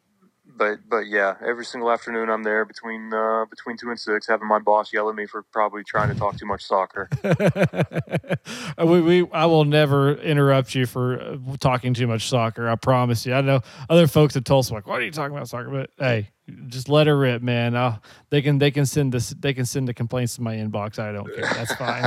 but 0.57 0.79
but 0.89 1.07
yeah, 1.07 1.35
every 1.45 1.65
single 1.65 1.91
afternoon 1.91 2.29
I'm 2.29 2.43
there 2.43 2.65
between 2.65 3.13
uh, 3.13 3.45
between 3.45 3.77
two 3.77 3.89
and 3.89 3.99
six, 3.99 4.27
having 4.27 4.47
my 4.47 4.59
boss 4.59 4.93
yell 4.93 5.09
at 5.09 5.15
me 5.15 5.25
for 5.25 5.43
probably 5.51 5.83
trying 5.83 6.09
to 6.09 6.15
talk 6.15 6.37
too 6.37 6.45
much 6.45 6.63
soccer. 6.63 7.09
we, 8.77 9.01
we 9.01 9.29
I 9.31 9.45
will 9.45 9.65
never 9.65 10.13
interrupt 10.15 10.75
you 10.75 10.85
for 10.85 11.19
uh, 11.19 11.37
talking 11.59 11.93
too 11.93 12.07
much 12.07 12.29
soccer. 12.29 12.69
I 12.69 12.75
promise 12.75 13.25
you. 13.25 13.33
I 13.33 13.41
know 13.41 13.61
other 13.89 14.07
folks 14.07 14.37
told 14.45 14.65
us 14.65 14.71
like, 14.71 14.87
"What 14.87 15.01
are 15.01 15.05
you 15.05 15.11
talking 15.11 15.35
about 15.35 15.49
soccer?" 15.49 15.69
But 15.69 15.89
hey, 15.97 16.29
just 16.67 16.89
let 16.89 17.07
her 17.07 17.17
rip, 17.17 17.41
man. 17.41 17.75
I'll, 17.75 18.01
they 18.29 18.41
can 18.41 18.59
they 18.59 18.71
can 18.71 18.85
send 18.85 19.11
this 19.11 19.31
they 19.31 19.53
can 19.53 19.65
send 19.65 19.87
the 19.87 19.93
complaints 19.93 20.35
to 20.35 20.41
my 20.41 20.55
inbox. 20.55 20.99
I 20.99 21.11
don't 21.11 21.33
care. 21.33 21.51
That's 21.53 21.73
fine. 21.75 22.03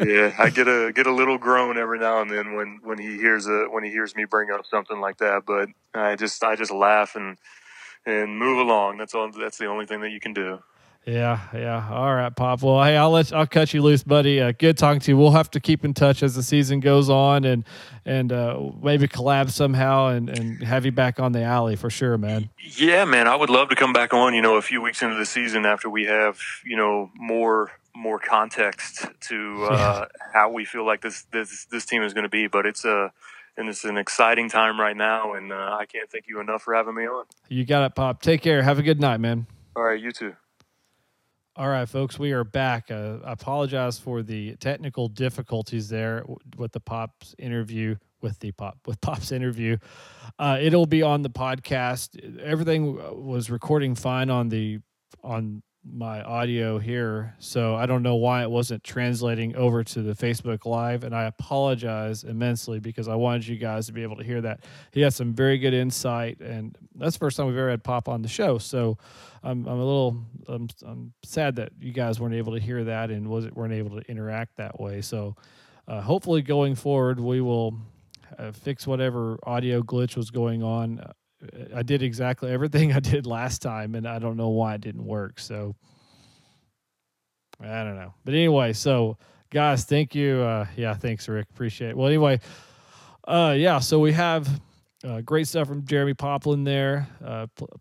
yeah, 0.08 0.34
I 0.38 0.50
get 0.50 0.68
a 0.68 0.92
get 0.94 1.06
a 1.06 1.12
little 1.12 1.38
groan 1.38 1.78
every 1.78 1.98
now 1.98 2.20
and 2.20 2.30
then 2.30 2.54
when 2.54 2.80
when 2.82 2.98
he 2.98 3.16
hears 3.16 3.46
a 3.46 3.66
when 3.70 3.84
he 3.84 3.90
hears 3.90 4.14
me 4.14 4.24
bring 4.24 4.50
up 4.50 4.66
something 4.66 5.00
like 5.00 5.18
that. 5.18 5.44
But 5.46 5.70
I 5.94 6.16
just 6.16 6.42
I 6.44 6.56
just 6.56 6.70
laugh 6.72 7.16
and 7.16 7.38
and 8.04 8.38
move 8.38 8.58
along. 8.58 8.98
That's 8.98 9.14
all. 9.14 9.30
That's 9.30 9.58
the 9.58 9.66
only 9.66 9.86
thing 9.86 10.00
that 10.02 10.10
you 10.10 10.20
can 10.20 10.34
do. 10.34 10.62
Yeah, 11.04 11.40
yeah. 11.52 11.88
All 11.90 12.14
right, 12.14 12.34
Pop. 12.34 12.62
Well, 12.62 12.82
hey, 12.82 12.96
I'll 12.96 13.10
let 13.10 13.32
I'll 13.32 13.46
cut 13.46 13.74
you 13.74 13.82
loose, 13.82 14.04
buddy. 14.04 14.40
Uh, 14.40 14.52
good 14.56 14.78
talking 14.78 15.00
to 15.00 15.10
you. 15.10 15.16
We'll 15.16 15.32
have 15.32 15.50
to 15.50 15.60
keep 15.60 15.84
in 15.84 15.94
touch 15.94 16.22
as 16.22 16.36
the 16.36 16.44
season 16.44 16.78
goes 16.78 17.10
on, 17.10 17.44
and 17.44 17.64
and 18.04 18.32
uh, 18.32 18.70
maybe 18.80 19.08
collab 19.08 19.50
somehow, 19.50 20.08
and 20.08 20.28
and 20.28 20.62
have 20.62 20.84
you 20.84 20.92
back 20.92 21.18
on 21.18 21.32
the 21.32 21.42
alley 21.42 21.74
for 21.74 21.90
sure, 21.90 22.16
man. 22.16 22.50
Yeah, 22.76 23.04
man. 23.04 23.26
I 23.26 23.34
would 23.34 23.50
love 23.50 23.68
to 23.70 23.74
come 23.74 23.92
back 23.92 24.14
on. 24.14 24.32
You 24.32 24.42
know, 24.42 24.56
a 24.56 24.62
few 24.62 24.80
weeks 24.80 25.02
into 25.02 25.16
the 25.16 25.26
season 25.26 25.66
after 25.66 25.90
we 25.90 26.04
have 26.04 26.38
you 26.64 26.76
know 26.76 27.10
more 27.16 27.72
more 27.96 28.20
context 28.20 29.04
to 29.22 29.64
uh, 29.70 29.76
yeah. 29.76 30.04
how 30.32 30.50
we 30.50 30.64
feel 30.64 30.86
like 30.86 31.00
this 31.00 31.26
this 31.32 31.64
this 31.64 31.84
team 31.84 32.04
is 32.04 32.14
going 32.14 32.24
to 32.24 32.30
be. 32.30 32.46
But 32.46 32.64
it's 32.64 32.84
a 32.84 33.12
and 33.56 33.68
it's 33.68 33.84
an 33.84 33.96
exciting 33.96 34.48
time 34.48 34.78
right 34.78 34.96
now, 34.96 35.34
and 35.34 35.52
uh, 35.52 35.76
I 35.80 35.84
can't 35.86 36.08
thank 36.08 36.28
you 36.28 36.38
enough 36.38 36.62
for 36.62 36.74
having 36.74 36.94
me 36.94 37.08
on. 37.08 37.24
You 37.48 37.64
got 37.64 37.84
it, 37.84 37.96
Pop. 37.96 38.22
Take 38.22 38.40
care. 38.40 38.62
Have 38.62 38.78
a 38.78 38.82
good 38.82 39.00
night, 39.00 39.18
man. 39.18 39.46
All 39.74 39.82
right, 39.82 40.00
you 40.00 40.12
too. 40.12 40.36
All 41.54 41.68
right, 41.68 41.86
folks, 41.86 42.18
we 42.18 42.32
are 42.32 42.44
back. 42.44 42.90
Uh, 42.90 43.18
I 43.22 43.32
apologize 43.32 43.98
for 43.98 44.22
the 44.22 44.56
technical 44.56 45.08
difficulties 45.08 45.90
there 45.90 46.24
with 46.56 46.72
the 46.72 46.80
Pops 46.80 47.34
interview. 47.38 47.96
With 48.22 48.38
the 48.38 48.52
Pop 48.52 48.78
with 48.86 49.00
Pop's 49.02 49.32
interview, 49.32 49.76
uh, 50.38 50.56
it'll 50.62 50.86
be 50.86 51.02
on 51.02 51.20
the 51.20 51.28
podcast. 51.28 52.40
Everything 52.40 52.94
was 52.94 53.50
recording 53.50 53.94
fine 53.94 54.30
on 54.30 54.48
the 54.48 54.78
on 55.22 55.62
my 55.84 56.22
audio 56.22 56.78
here, 56.78 57.34
so 57.38 57.74
I 57.74 57.86
don't 57.86 58.02
know 58.02 58.14
why 58.14 58.42
it 58.42 58.50
wasn't 58.50 58.84
translating 58.84 59.56
over 59.56 59.82
to 59.82 60.02
the 60.02 60.12
Facebook 60.12 60.64
Live, 60.64 61.02
and 61.02 61.14
I 61.14 61.24
apologize 61.24 62.22
immensely 62.24 62.78
because 62.78 63.08
I 63.08 63.16
wanted 63.16 63.46
you 63.46 63.56
guys 63.56 63.86
to 63.86 63.92
be 63.92 64.02
able 64.02 64.16
to 64.16 64.22
hear 64.22 64.40
that. 64.42 64.60
He 64.92 65.00
had 65.00 65.12
some 65.12 65.34
very 65.34 65.58
good 65.58 65.74
insight, 65.74 66.40
and 66.40 66.76
that's 66.94 67.16
the 67.16 67.18
first 67.18 67.36
time 67.36 67.46
we've 67.46 67.56
ever 67.56 67.70
had 67.70 67.82
Pop 67.82 68.08
on 68.08 68.22
the 68.22 68.28
show. 68.28 68.58
So 68.58 68.96
I'm, 69.42 69.66
I'm 69.66 69.78
a 69.78 69.84
little 69.84 70.24
I'm, 70.46 70.68
I'm 70.86 71.12
sad 71.24 71.56
that 71.56 71.72
you 71.80 71.92
guys 71.92 72.20
weren't 72.20 72.34
able 72.34 72.52
to 72.52 72.60
hear 72.60 72.84
that 72.84 73.10
and 73.10 73.28
wasn't 73.28 73.56
weren't 73.56 73.74
able 73.74 74.00
to 74.00 74.08
interact 74.08 74.56
that 74.58 74.78
way. 74.78 75.00
So 75.00 75.36
uh, 75.88 76.00
hopefully 76.00 76.42
going 76.42 76.76
forward, 76.76 77.18
we 77.18 77.40
will 77.40 77.74
uh, 78.38 78.52
fix 78.52 78.86
whatever 78.86 79.38
audio 79.42 79.82
glitch 79.82 80.16
was 80.16 80.30
going 80.30 80.62
on. 80.62 81.04
I 81.74 81.82
did 81.82 82.02
exactly 82.02 82.50
everything 82.50 82.92
I 82.92 83.00
did 83.00 83.26
last 83.26 83.62
time, 83.62 83.94
and 83.94 84.06
I 84.06 84.18
don't 84.18 84.36
know 84.36 84.50
why 84.50 84.74
it 84.74 84.80
didn't 84.80 85.04
work. 85.04 85.40
So 85.40 85.74
I 87.60 87.84
don't 87.84 87.96
know. 87.96 88.14
But 88.24 88.34
anyway, 88.34 88.72
so 88.72 89.18
guys, 89.50 89.84
thank 89.84 90.14
you. 90.14 90.40
Uh, 90.40 90.66
yeah, 90.76 90.94
thanks, 90.94 91.28
Rick. 91.28 91.46
Appreciate 91.50 91.90
it. 91.90 91.96
Well, 91.96 92.08
anyway, 92.08 92.40
uh, 93.26 93.54
yeah, 93.56 93.78
so 93.78 93.98
we 93.98 94.12
have 94.12 94.48
uh, 95.04 95.20
great 95.20 95.48
stuff 95.48 95.68
from 95.68 95.84
Jeremie 95.84 96.14
Poplin 96.14 96.64
there, 96.64 97.08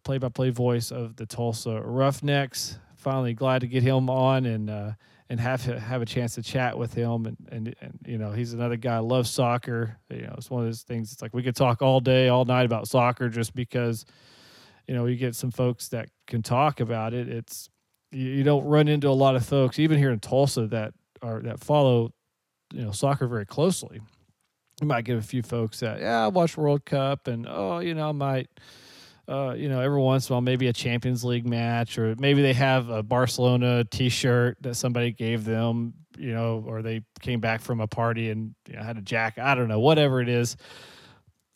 play 0.04 0.18
by 0.18 0.30
play 0.30 0.50
voice 0.50 0.92
of 0.92 1.16
the 1.16 1.26
Tulsa 1.26 1.82
Roughnecks. 1.82 2.78
Finally, 2.98 3.34
glad 3.34 3.62
to 3.62 3.68
get 3.68 3.84
him 3.84 4.10
on 4.10 4.46
and 4.46 4.70
uh, 4.70 4.92
and 5.32 5.40
have 5.40 5.64
have 5.64 6.02
a 6.02 6.06
chance 6.06 6.36
to 6.36 6.44
chat 6.44 6.78
with 6.78 6.94
him. 6.94 7.26
And, 7.26 7.38
and, 7.50 7.76
and 7.80 7.98
you 8.06 8.18
know, 8.18 8.34
he's 8.34 8.52
another 8.52 8.76
guy 8.76 8.98
loves 8.98 9.30
soccer. 9.30 9.98
You 10.10 10.24
know, 10.24 10.36
it's 10.38 10.50
one 10.50 10.60
of 10.60 10.68
those 10.68 10.82
things. 10.82 11.14
It's 11.14 11.22
like 11.22 11.34
we 11.34 11.42
could 11.42 11.56
talk 11.56 11.82
all 11.82 12.02
day, 12.02 12.28
all 12.28 12.44
night 12.44 12.66
about 12.66 12.90
soccer 12.90 13.30
just 13.30 13.56
because, 13.56 14.06
you 14.90 14.94
know, 14.94 15.06
you 15.06 15.16
get 15.16 15.34
some 15.34 15.50
folks 15.50 15.88
that 15.88 16.10
can 16.28 16.42
talk 16.42 16.82
about 16.82 17.14
it. 17.14 17.30
It's 17.30 17.70
you, 18.12 18.28
you 18.28 18.44
don't 18.44 18.66
run 18.66 18.90
into 18.90 19.08
a 19.08 19.12
lot 19.16 19.38
of 19.38 19.46
folks, 19.46 19.80
even 19.80 19.98
here 19.98 20.12
in 20.12 20.20
Tulsa, 20.20 20.68
that 20.68 20.94
are 21.22 21.40
that 21.44 21.62
follow, 21.62 22.12
you 22.74 22.82
know, 22.82 22.92
soccer 22.92 23.26
very 23.26 23.46
closely 23.46 24.02
you 24.82 24.88
might 24.88 25.06
get 25.06 25.16
a 25.16 25.22
few 25.22 25.44
folks 25.44 25.80
that 25.82 26.00
yeah 26.00 26.26
I 26.26 26.28
watch 26.28 26.58
World 26.58 26.86
Cup 26.86 27.28
and 27.28 27.46
oh 27.48 27.80
you 27.80 27.94
know 27.94 28.10
I 28.10 28.14
might 28.14 28.50
uh, 29.32 29.54
you 29.54 29.70
know 29.70 29.80
every 29.80 30.00
once 30.00 30.30
in 30.30 30.34
a 30.34 30.36
while 30.36 30.42
maybe 30.42 30.68
a 30.68 30.74
Champions 30.74 31.24
League 31.24 31.48
match 31.48 31.98
or 31.98 32.16
maybe 32.20 32.42
they 32.42 32.54
have 32.54 32.90
a 32.90 33.02
Barcelona 33.02 33.84
T-shirt 33.86 34.58
that 34.62 34.76
somebody 34.76 35.12
gave 35.12 35.46
them 35.46 35.94
you 36.18 36.34
know 36.34 36.64
or 36.68 36.82
they 36.82 37.02
came 37.22 37.40
back 37.40 37.62
from 37.62 37.80
a 37.80 37.88
party 37.88 38.30
and 38.30 38.54
you 38.68 38.76
know, 38.76 38.84
had 38.84 38.98
a 38.98 39.02
jack. 39.02 39.40
I 39.40 39.56
don't 39.56 39.68
know 39.68 39.80
whatever 39.80 40.22
it 40.22 40.30
is 40.30 40.58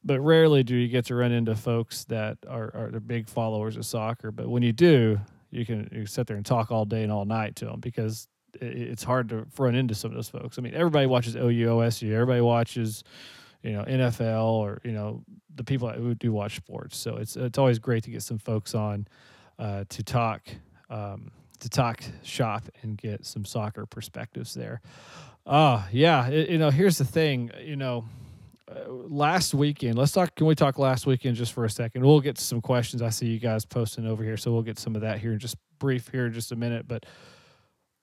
but 0.04 0.20
rarely 0.20 0.64
do 0.64 0.76
you 0.76 0.88
get 0.88 1.06
to 1.06 1.16
run 1.16 1.32
into 1.32 1.56
folks 1.56 2.06
that 2.06 2.38
are, 2.48 2.72
are 2.76 3.00
big 3.00 3.28
followers 3.28 3.76
of 3.76 3.86
soccer 3.86 4.32
but 4.32 4.48
when 4.48 4.64
you 4.64 4.72
do 4.72 5.20
you 5.52 5.66
can 5.66 5.90
you 5.92 6.06
sit 6.06 6.28
there 6.28 6.38
and 6.38 6.46
talk 6.46 6.72
all 6.72 6.86
day 6.86 7.04
and 7.04 7.12
all 7.12 7.26
night 7.26 7.56
to 7.58 7.66
them 7.66 7.80
because 7.80 8.28
it's 8.62 9.04
hard 9.04 9.30
to 9.30 9.46
run 9.58 9.76
into 9.76 9.96
some 9.96 10.12
of 10.12 10.16
those 10.16 10.30
folks. 10.30 10.58
I 10.58 10.62
mean, 10.62 10.74
everybody 10.74 11.08
watches 11.08 11.36
OU, 11.36 11.68
OSU, 11.68 12.12
everybody 12.14 12.42
watches, 12.42 13.04
you 13.64 13.74
know, 13.74 13.84
NFL 13.84 14.44
or 14.44 14.82
you 14.84 14.92
know 14.92 15.24
the 15.56 15.64
people 15.64 15.90
who 15.90 16.16
do 16.16 16.32
watch 16.32 16.56
sports. 16.56 16.98
So 16.98 17.18
it's 17.18 17.36
it's 17.36 17.58
always 17.58 17.80
great 17.80 18.04
to 18.04 18.12
get 18.12 18.24
some 18.24 18.38
folks 18.38 18.76
on 18.76 19.08
uh, 19.60 19.86
to 19.90 20.04
talk 20.04 20.48
um, 20.90 21.32
to 21.60 21.70
talk 21.70 22.04
shop 22.24 22.64
and 22.82 22.98
get 22.98 23.26
some 23.26 23.46
soccer 23.46 23.86
perspectives 23.86 24.54
there. 24.54 24.82
Uh 25.46 25.84
yeah, 25.92 26.28
it, 26.28 26.50
you 26.50 26.58
know, 26.58 26.72
here's 26.72 26.98
the 26.98 27.06
thing, 27.06 27.52
you 27.62 27.76
know. 27.76 28.06
Uh, 28.68 28.90
last 28.90 29.54
weekend, 29.54 29.96
let's 29.96 30.12
talk. 30.12 30.34
Can 30.36 30.48
we 30.48 30.56
talk 30.56 30.80
last 30.80 31.06
weekend 31.06 31.36
just 31.36 31.54
for 31.54 31.66
a 31.66 31.70
second? 31.70 32.04
We'll 32.04 32.20
get 32.20 32.36
to 32.38 32.44
some 32.44 32.62
questions. 32.62 33.04
I 33.04 33.10
see 33.10 33.28
you 33.28 33.40
guys 33.40 33.64
posting 33.64 34.08
over 34.08 34.24
here, 34.24 34.38
so 34.38 34.52
we'll 34.52 34.64
get 34.64 34.80
some 34.80 34.96
of 34.96 35.02
that 35.02 35.20
here 35.20 35.34
in 35.34 35.38
just 35.38 35.56
brief 35.78 36.10
here 36.10 36.26
in 36.26 36.34
just 36.34 36.52
a 36.52 36.56
minute. 36.56 36.88
But 36.88 37.06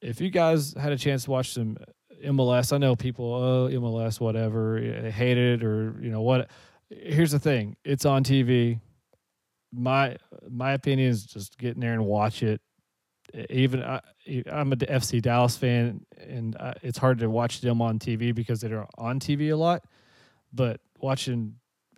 if 0.01 0.21
you 0.21 0.31
guys 0.31 0.73
had 0.75 0.93
a 0.93 0.99
chance 0.99 1.25
to 1.25 1.33
watch 1.33 1.53
some 1.53 1.79
MLS, 2.25 2.73
I 2.73 2.79
know 2.79 2.97
people, 2.97 3.35
oh, 3.35 3.69
MLS, 3.71 4.21
whatever, 4.21 4.79
hate 4.79 5.39
it 5.39 5.65
or, 5.65 5.95
you 6.01 6.11
know, 6.11 6.23
what. 6.23 6.51
Here's 6.91 7.31
the 7.31 7.39
thing 7.39 7.77
it's 7.85 8.05
on 8.05 8.23
TV. 8.23 8.79
My 9.73 10.17
my 10.51 10.73
opinion 10.73 11.09
is 11.09 11.25
just 11.25 11.57
get 11.59 11.75
in 11.75 11.81
there 11.81 11.95
and 11.95 12.05
watch 12.05 12.43
it. 12.43 12.61
Even 13.49 13.83
I, 13.83 14.01
I'm 14.51 14.73
a 14.73 14.77
FC 14.77 15.23
Dallas 15.23 15.57
fan, 15.57 16.05
and 16.19 16.55
it's 16.83 16.99
hard 16.99 17.19
to 17.21 17.31
watch 17.31 17.63
them 17.63 17.81
on 17.81 17.99
TV 17.99 18.35
because 18.35 18.61
they're 18.61 18.87
on 18.99 19.21
TV 19.21 19.53
a 19.53 19.57
lot. 19.57 19.85
But 20.53 20.83
watching 21.01 21.55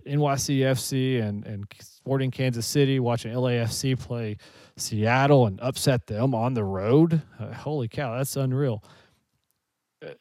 NYCFC 0.07 1.23
and, 1.23 1.45
and 1.47 1.67
Sporting 1.81 2.31
Kansas 2.31 2.67
City, 2.67 3.01
watching 3.01 3.33
LAFC 3.33 3.99
play 3.99 4.37
Seattle 4.77 5.47
and 5.47 5.61
upset 5.61 6.07
them 6.07 6.35
on 6.35 6.55
the 6.55 6.65
road. 6.65 7.23
Uh, 7.39 7.53
holy 7.53 7.89
cow, 7.89 8.17
that's 8.17 8.37
unreal. 8.37 8.85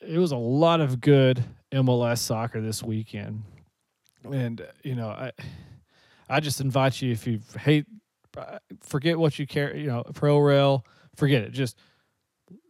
It 0.01 0.17
was 0.17 0.31
a 0.31 0.37
lot 0.37 0.81
of 0.81 1.01
good 1.01 1.43
MLS 1.71 2.19
soccer 2.19 2.61
this 2.61 2.81
weekend. 2.83 3.43
And, 4.31 4.65
you 4.83 4.95
know, 4.95 5.09
I, 5.09 5.31
I 6.29 6.39
just 6.39 6.61
invite 6.61 7.01
you, 7.01 7.11
if 7.11 7.27
you 7.27 7.39
hate, 7.59 7.85
forget 8.81 9.17
what 9.17 9.37
you 9.37 9.45
care, 9.45 9.75
you 9.75 9.87
know, 9.87 10.03
pro 10.13 10.37
rail, 10.39 10.85
forget 11.15 11.43
it. 11.43 11.51
Just 11.51 11.77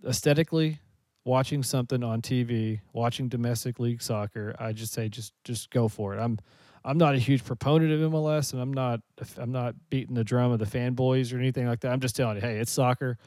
aesthetically, 0.07 0.79
watching 1.25 1.63
something 1.63 2.03
on 2.03 2.21
TV, 2.21 2.81
watching 2.91 3.29
domestic 3.29 3.79
league 3.79 4.01
soccer, 4.01 4.55
I 4.59 4.73
just 4.73 4.93
say 4.93 5.09
just 5.09 5.33
just 5.43 5.69
go 5.69 5.87
for 5.87 6.15
it. 6.15 6.19
I'm 6.19 6.39
I'm 6.85 6.97
not 6.97 7.15
a 7.15 7.19
huge 7.19 7.45
proponent 7.45 7.91
of 7.91 8.11
MLS, 8.11 8.53
and 8.53 8.61
I'm 8.61 8.73
not 8.73 9.01
I'm 9.37 9.51
not 9.51 9.75
beating 9.89 10.15
the 10.15 10.23
drum 10.23 10.51
of 10.51 10.59
the 10.59 10.65
fanboys 10.65 11.33
or 11.33 11.37
anything 11.37 11.67
like 11.67 11.79
that. 11.81 11.91
I'm 11.91 11.99
just 11.99 12.15
telling 12.15 12.35
you, 12.35 12.41
hey, 12.41 12.57
it's 12.57 12.71
soccer, 12.71 13.17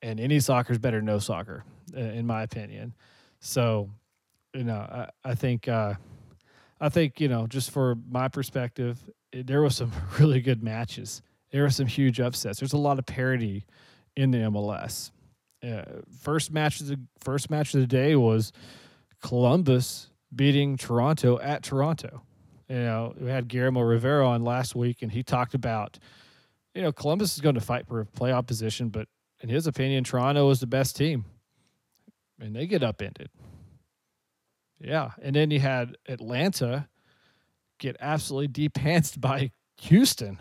and 0.00 0.18
any 0.18 0.40
soccer 0.40 0.72
is 0.72 0.78
better 0.78 0.98
than 0.98 1.06
no 1.06 1.18
soccer, 1.18 1.64
in 1.94 2.26
my 2.26 2.42
opinion. 2.42 2.94
So, 3.44 3.90
you 4.54 4.64
know, 4.64 4.78
I, 4.78 5.08
I 5.24 5.34
think 5.34 5.68
uh, 5.68 5.94
I 6.80 6.88
think 6.88 7.20
you 7.20 7.28
know, 7.28 7.46
just 7.46 7.70
for 7.70 7.96
my 8.08 8.28
perspective, 8.28 8.98
it, 9.32 9.46
there 9.46 9.62
was 9.62 9.76
some 9.76 9.92
really 10.18 10.40
good 10.40 10.62
matches. 10.62 11.22
There 11.50 11.62
were 11.62 11.70
some 11.70 11.86
huge 11.86 12.20
upsets. 12.20 12.60
There's 12.60 12.72
a 12.72 12.78
lot 12.78 12.98
of 12.98 13.04
parity 13.04 13.66
in 14.16 14.30
the 14.30 14.38
MLS. 14.38 15.10
Uh, 15.62 15.82
first 16.20 16.50
match 16.50 16.80
of 16.80 16.86
the 16.86 16.98
first 17.20 17.50
match 17.50 17.74
of 17.74 17.80
the 17.80 17.86
day 17.86 18.16
was 18.16 18.52
Columbus 19.20 20.08
beating 20.34 20.76
Toronto 20.76 21.38
at 21.38 21.62
Toronto 21.62 22.22
you 22.72 22.78
know, 22.78 23.14
we 23.20 23.28
had 23.28 23.48
Guillermo 23.48 23.82
Rivera 23.82 24.26
on 24.26 24.44
last 24.44 24.74
week, 24.74 25.02
and 25.02 25.12
he 25.12 25.22
talked 25.22 25.52
about, 25.52 25.98
you 26.74 26.80
know, 26.80 26.90
Columbus 26.90 27.34
is 27.34 27.42
going 27.42 27.54
to 27.54 27.60
fight 27.60 27.86
for 27.86 28.00
a 28.00 28.06
playoff 28.06 28.46
position, 28.46 28.88
but 28.88 29.08
in 29.42 29.50
his 29.50 29.66
opinion, 29.66 30.04
Toronto 30.04 30.48
is 30.48 30.60
the 30.60 30.66
best 30.66 30.96
team, 30.96 31.26
and 32.42 32.54
they 32.54 32.66
get 32.66 32.82
upended. 32.82 33.30
Yeah, 34.80 35.10
and 35.22 35.34
then 35.34 35.50
you 35.50 35.60
had 35.60 35.96
Atlanta 36.08 36.88
get 37.78 37.96
absolutely 38.00 38.48
depantsed 38.48 39.20
by 39.20 39.52
Houston, 39.82 40.38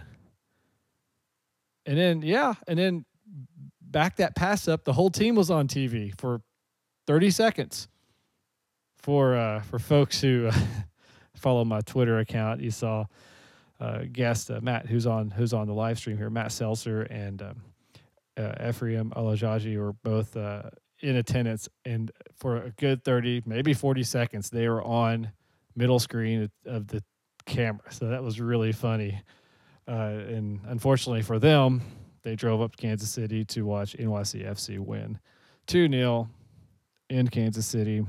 and 1.85 1.97
then 1.97 2.21
yeah, 2.23 2.55
and 2.67 2.77
then 2.77 3.05
back 3.81 4.15
that 4.17 4.35
pass 4.35 4.67
up, 4.67 4.83
the 4.83 4.93
whole 4.93 5.11
team 5.11 5.35
was 5.35 5.51
on 5.51 5.67
TV 5.67 6.11
for 6.19 6.41
thirty 7.05 7.29
seconds. 7.29 7.87
For 8.97 9.35
uh, 9.35 9.61
for 9.61 9.79
folks 9.79 10.21
who 10.21 10.47
uh, 10.47 10.55
follow 11.35 11.63
my 11.63 11.81
Twitter 11.81 12.19
account, 12.19 12.61
you 12.61 12.71
saw 12.71 13.05
uh, 13.79 14.03
guest 14.11 14.49
uh, 14.49 14.59
Matt, 14.61 14.87
who's 14.87 15.05
on 15.05 15.29
who's 15.29 15.53
on 15.53 15.67
the 15.67 15.73
live 15.73 15.99
stream 15.99 16.17
here, 16.17 16.29
Matt 16.29 16.51
Seltzer 16.51 17.03
and 17.03 17.41
um, 17.41 17.61
uh, 18.37 18.69
Ephraim 18.69 19.11
Alajaji 19.15 19.77
were 19.77 19.93
both 19.93 20.35
uh, 20.35 20.63
in 21.01 21.15
attendance, 21.15 21.67
and 21.85 22.11
for 22.35 22.57
a 22.57 22.71
good 22.71 23.03
thirty, 23.03 23.41
maybe 23.45 23.73
forty 23.73 24.03
seconds, 24.03 24.49
they 24.49 24.67
were 24.67 24.83
on 24.83 25.31
middle 25.75 25.99
screen 25.99 26.49
of 26.65 26.87
the 26.87 27.03
camera. 27.45 27.91
So 27.91 28.07
that 28.07 28.23
was 28.23 28.39
really 28.39 28.71
funny. 28.71 29.21
Uh, 29.87 30.21
and 30.27 30.59
unfortunately 30.67 31.21
for 31.21 31.39
them, 31.39 31.81
they 32.23 32.35
drove 32.35 32.61
up 32.61 32.75
to 32.75 32.77
Kansas 32.77 33.09
City 33.09 33.43
to 33.45 33.63
watch 33.63 33.95
NYCFC 33.97 34.79
win 34.79 35.19
2 35.67 35.89
0 35.89 36.29
in 37.09 37.27
Kansas 37.27 37.65
City 37.65 38.05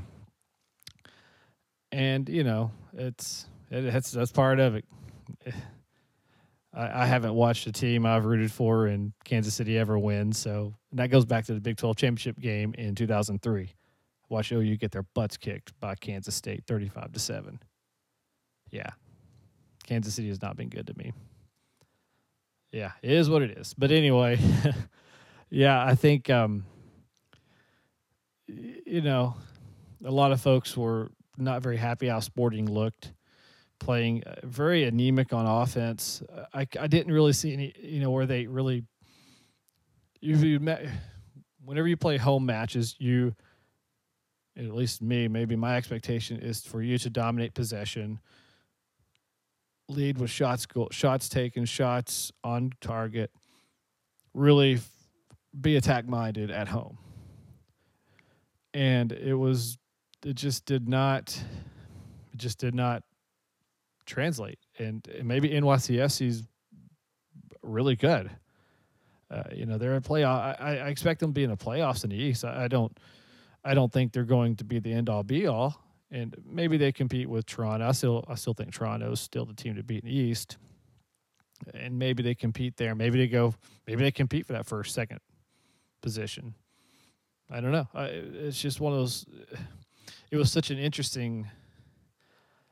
and 1.92 2.28
you 2.28 2.42
know 2.42 2.70
it's 2.94 3.46
it, 3.70 3.84
it's 3.84 4.10
that's 4.10 4.32
part 4.32 4.58
of 4.58 4.74
it. 4.74 4.84
I, 6.74 7.02
I, 7.02 7.06
haven't 7.06 7.34
watched 7.34 7.66
a 7.66 7.72
team 7.72 8.06
I've 8.06 8.24
rooted 8.24 8.50
for 8.50 8.86
in 8.86 9.12
Kansas 9.24 9.52
City 9.52 9.76
ever 9.76 9.98
win, 9.98 10.32
so 10.32 10.72
that 10.92 11.10
goes 11.10 11.24
back 11.24 11.46
to 11.46 11.54
the 11.54 11.60
Big 11.60 11.76
12 11.76 11.96
championship 11.96 12.38
game 12.38 12.74
in 12.76 12.94
2003. 12.94 13.74
Watch 14.28 14.52
OU 14.52 14.76
get 14.76 14.92
their 14.92 15.04
butts 15.14 15.36
kicked 15.36 15.78
by 15.80 15.94
Kansas 15.94 16.34
State, 16.34 16.64
35 16.66 17.12
to 17.12 17.18
seven. 17.18 17.60
Yeah, 18.70 18.90
Kansas 19.84 20.14
City 20.14 20.28
has 20.28 20.40
not 20.40 20.56
been 20.56 20.68
good 20.68 20.86
to 20.86 20.94
me. 20.96 21.12
Yeah, 22.72 22.92
it 23.02 23.12
is 23.12 23.28
what 23.28 23.42
it 23.42 23.58
is. 23.58 23.74
But 23.76 23.90
anyway, 23.90 24.38
yeah, 25.50 25.84
I 25.84 25.94
think 25.94 26.30
um, 26.30 26.64
you 28.46 29.02
know 29.02 29.36
a 30.04 30.10
lot 30.10 30.32
of 30.32 30.40
folks 30.40 30.76
were 30.76 31.10
not 31.36 31.62
very 31.62 31.76
happy 31.76 32.08
how 32.08 32.20
Sporting 32.20 32.70
looked, 32.70 33.12
playing 33.78 34.24
uh, 34.24 34.36
very 34.44 34.84
anemic 34.84 35.32
on 35.32 35.46
offense. 35.46 36.22
I, 36.54 36.66
I 36.78 36.86
didn't 36.86 37.12
really 37.12 37.32
see 37.32 37.52
any, 37.52 37.74
you 37.80 38.00
know, 38.00 38.10
where 38.10 38.26
they 38.26 38.46
really. 38.46 38.84
You, 40.22 40.60
whenever 41.64 41.88
you 41.88 41.96
play 41.96 42.16
home 42.16 42.46
matches, 42.46 42.94
you, 42.98 43.34
at 44.56 44.72
least 44.72 45.02
me, 45.02 45.26
maybe 45.26 45.56
my 45.56 45.76
expectation 45.76 46.38
is 46.38 46.60
for 46.60 46.80
you 46.80 46.96
to 46.98 47.10
dominate 47.10 47.54
possession, 47.54 48.20
lead 49.88 50.18
with 50.18 50.30
shots, 50.30 50.66
shots 50.92 51.28
taken, 51.28 51.64
shots 51.64 52.30
on 52.44 52.70
target, 52.80 53.32
really 54.32 54.78
be 55.60 55.76
attack 55.76 56.06
minded 56.06 56.52
at 56.52 56.68
home. 56.68 56.98
And 58.72 59.10
it 59.10 59.34
was 59.34 59.76
it 60.24 60.34
just 60.34 60.64
did 60.66 60.88
not 60.88 61.36
it 62.32 62.36
just 62.36 62.58
did 62.58 62.74
not 62.74 63.02
translate. 64.06 64.60
And 64.78 65.06
maybe 65.24 65.50
NYCFC's 65.50 66.44
really 67.62 67.96
good. 67.96 68.30
Uh, 69.32 69.44
you 69.54 69.64
know, 69.64 69.78
they're 69.78 69.96
a 69.96 70.00
playoff. 70.00 70.60
I, 70.60 70.76
I 70.78 70.88
expect 70.88 71.20
them 71.20 71.30
to 71.30 71.34
be 71.34 71.44
in 71.44 71.50
the 71.50 71.56
playoffs 71.56 72.04
in 72.04 72.10
the 72.10 72.16
East. 72.16 72.44
I, 72.44 72.64
I 72.64 72.68
don't. 72.68 72.96
I 73.64 73.74
don't 73.74 73.92
think 73.92 74.12
they're 74.12 74.24
going 74.24 74.56
to 74.56 74.64
be 74.64 74.80
the 74.80 74.92
end 74.92 75.08
all 75.08 75.22
be 75.22 75.46
all. 75.46 75.80
And 76.10 76.36
maybe 76.44 76.76
they 76.76 76.90
compete 76.92 77.28
with 77.28 77.46
Toronto. 77.46 77.88
I 77.88 77.92
still 77.92 78.24
I 78.28 78.34
still 78.34 78.54
think 78.54 78.72
Toronto's 78.72 79.20
still 79.20 79.46
the 79.46 79.54
team 79.54 79.76
to 79.76 79.82
beat 79.82 80.04
in 80.04 80.10
the 80.10 80.16
East. 80.16 80.58
And 81.72 81.98
maybe 81.98 82.22
they 82.22 82.34
compete 82.34 82.76
there. 82.76 82.94
Maybe 82.94 83.18
they 83.18 83.28
go. 83.28 83.54
Maybe 83.86 84.02
they 84.02 84.10
compete 84.10 84.46
for 84.46 84.52
that 84.52 84.66
first, 84.66 84.94
second 84.94 85.20
position. 86.02 86.54
I 87.48 87.60
don't 87.60 87.72
know. 87.72 87.88
I, 87.94 88.04
it's 88.06 88.60
just 88.60 88.80
one 88.80 88.92
of 88.92 88.98
those. 88.98 89.26
It 90.30 90.36
was 90.36 90.50
such 90.50 90.70
an 90.70 90.78
interesting. 90.78 91.48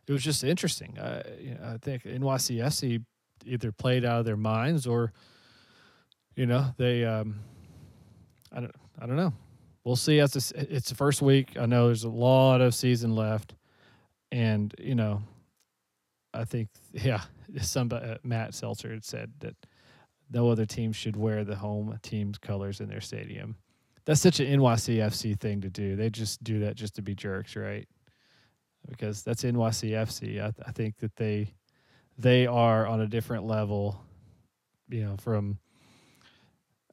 It 0.06 0.12
was 0.12 0.24
just 0.24 0.42
interesting. 0.42 0.98
I, 0.98 1.22
you 1.40 1.54
know, 1.54 1.74
I 1.74 1.76
think 1.76 2.02
NYCFC 2.02 3.04
either 3.44 3.70
played 3.70 4.04
out 4.04 4.18
of 4.18 4.24
their 4.24 4.36
minds 4.36 4.86
or, 4.86 5.12
you 6.40 6.46
know, 6.46 6.66
they. 6.76 7.04
Um, 7.04 7.40
I 8.52 8.60
don't. 8.60 8.74
I 9.00 9.06
don't 9.06 9.16
know. 9.16 9.32
We'll 9.84 9.96
see. 9.96 10.20
As 10.20 10.32
this, 10.32 10.52
it's 10.52 10.88
the 10.88 10.94
first 10.94 11.22
week. 11.22 11.56
I 11.58 11.66
know 11.66 11.86
there's 11.86 12.04
a 12.04 12.08
lot 12.08 12.60
of 12.60 12.74
season 12.74 13.14
left, 13.14 13.54
and 14.32 14.74
you 14.78 14.94
know, 14.94 15.22
I 16.34 16.44
think 16.44 16.68
yeah, 16.92 17.22
somebody 17.60 18.06
uh, 18.06 18.16
Matt 18.22 18.54
Seltzer 18.54 18.90
had 18.90 19.04
said 19.04 19.32
that 19.40 19.54
no 20.30 20.48
other 20.48 20.66
team 20.66 20.92
should 20.92 21.16
wear 21.16 21.44
the 21.44 21.56
home 21.56 21.98
team's 22.02 22.38
colors 22.38 22.80
in 22.80 22.88
their 22.88 23.00
stadium 23.00 23.56
that's 24.04 24.20
such 24.20 24.40
an 24.40 24.46
NYCFC 24.46 25.38
thing 25.38 25.60
to 25.60 25.70
do. 25.70 25.96
They 25.96 26.10
just 26.10 26.42
do 26.42 26.60
that 26.60 26.74
just 26.74 26.94
to 26.96 27.02
be 27.02 27.14
jerks, 27.14 27.56
right? 27.56 27.86
Because 28.88 29.22
that's 29.22 29.44
NYCFC. 29.44 30.42
I, 30.42 30.52
I 30.66 30.72
think 30.72 30.96
that 30.98 31.14
they 31.16 31.54
they 32.18 32.46
are 32.46 32.86
on 32.86 33.00
a 33.00 33.06
different 33.06 33.46
level, 33.46 34.02
you 34.88 35.04
know, 35.04 35.16
from 35.16 35.58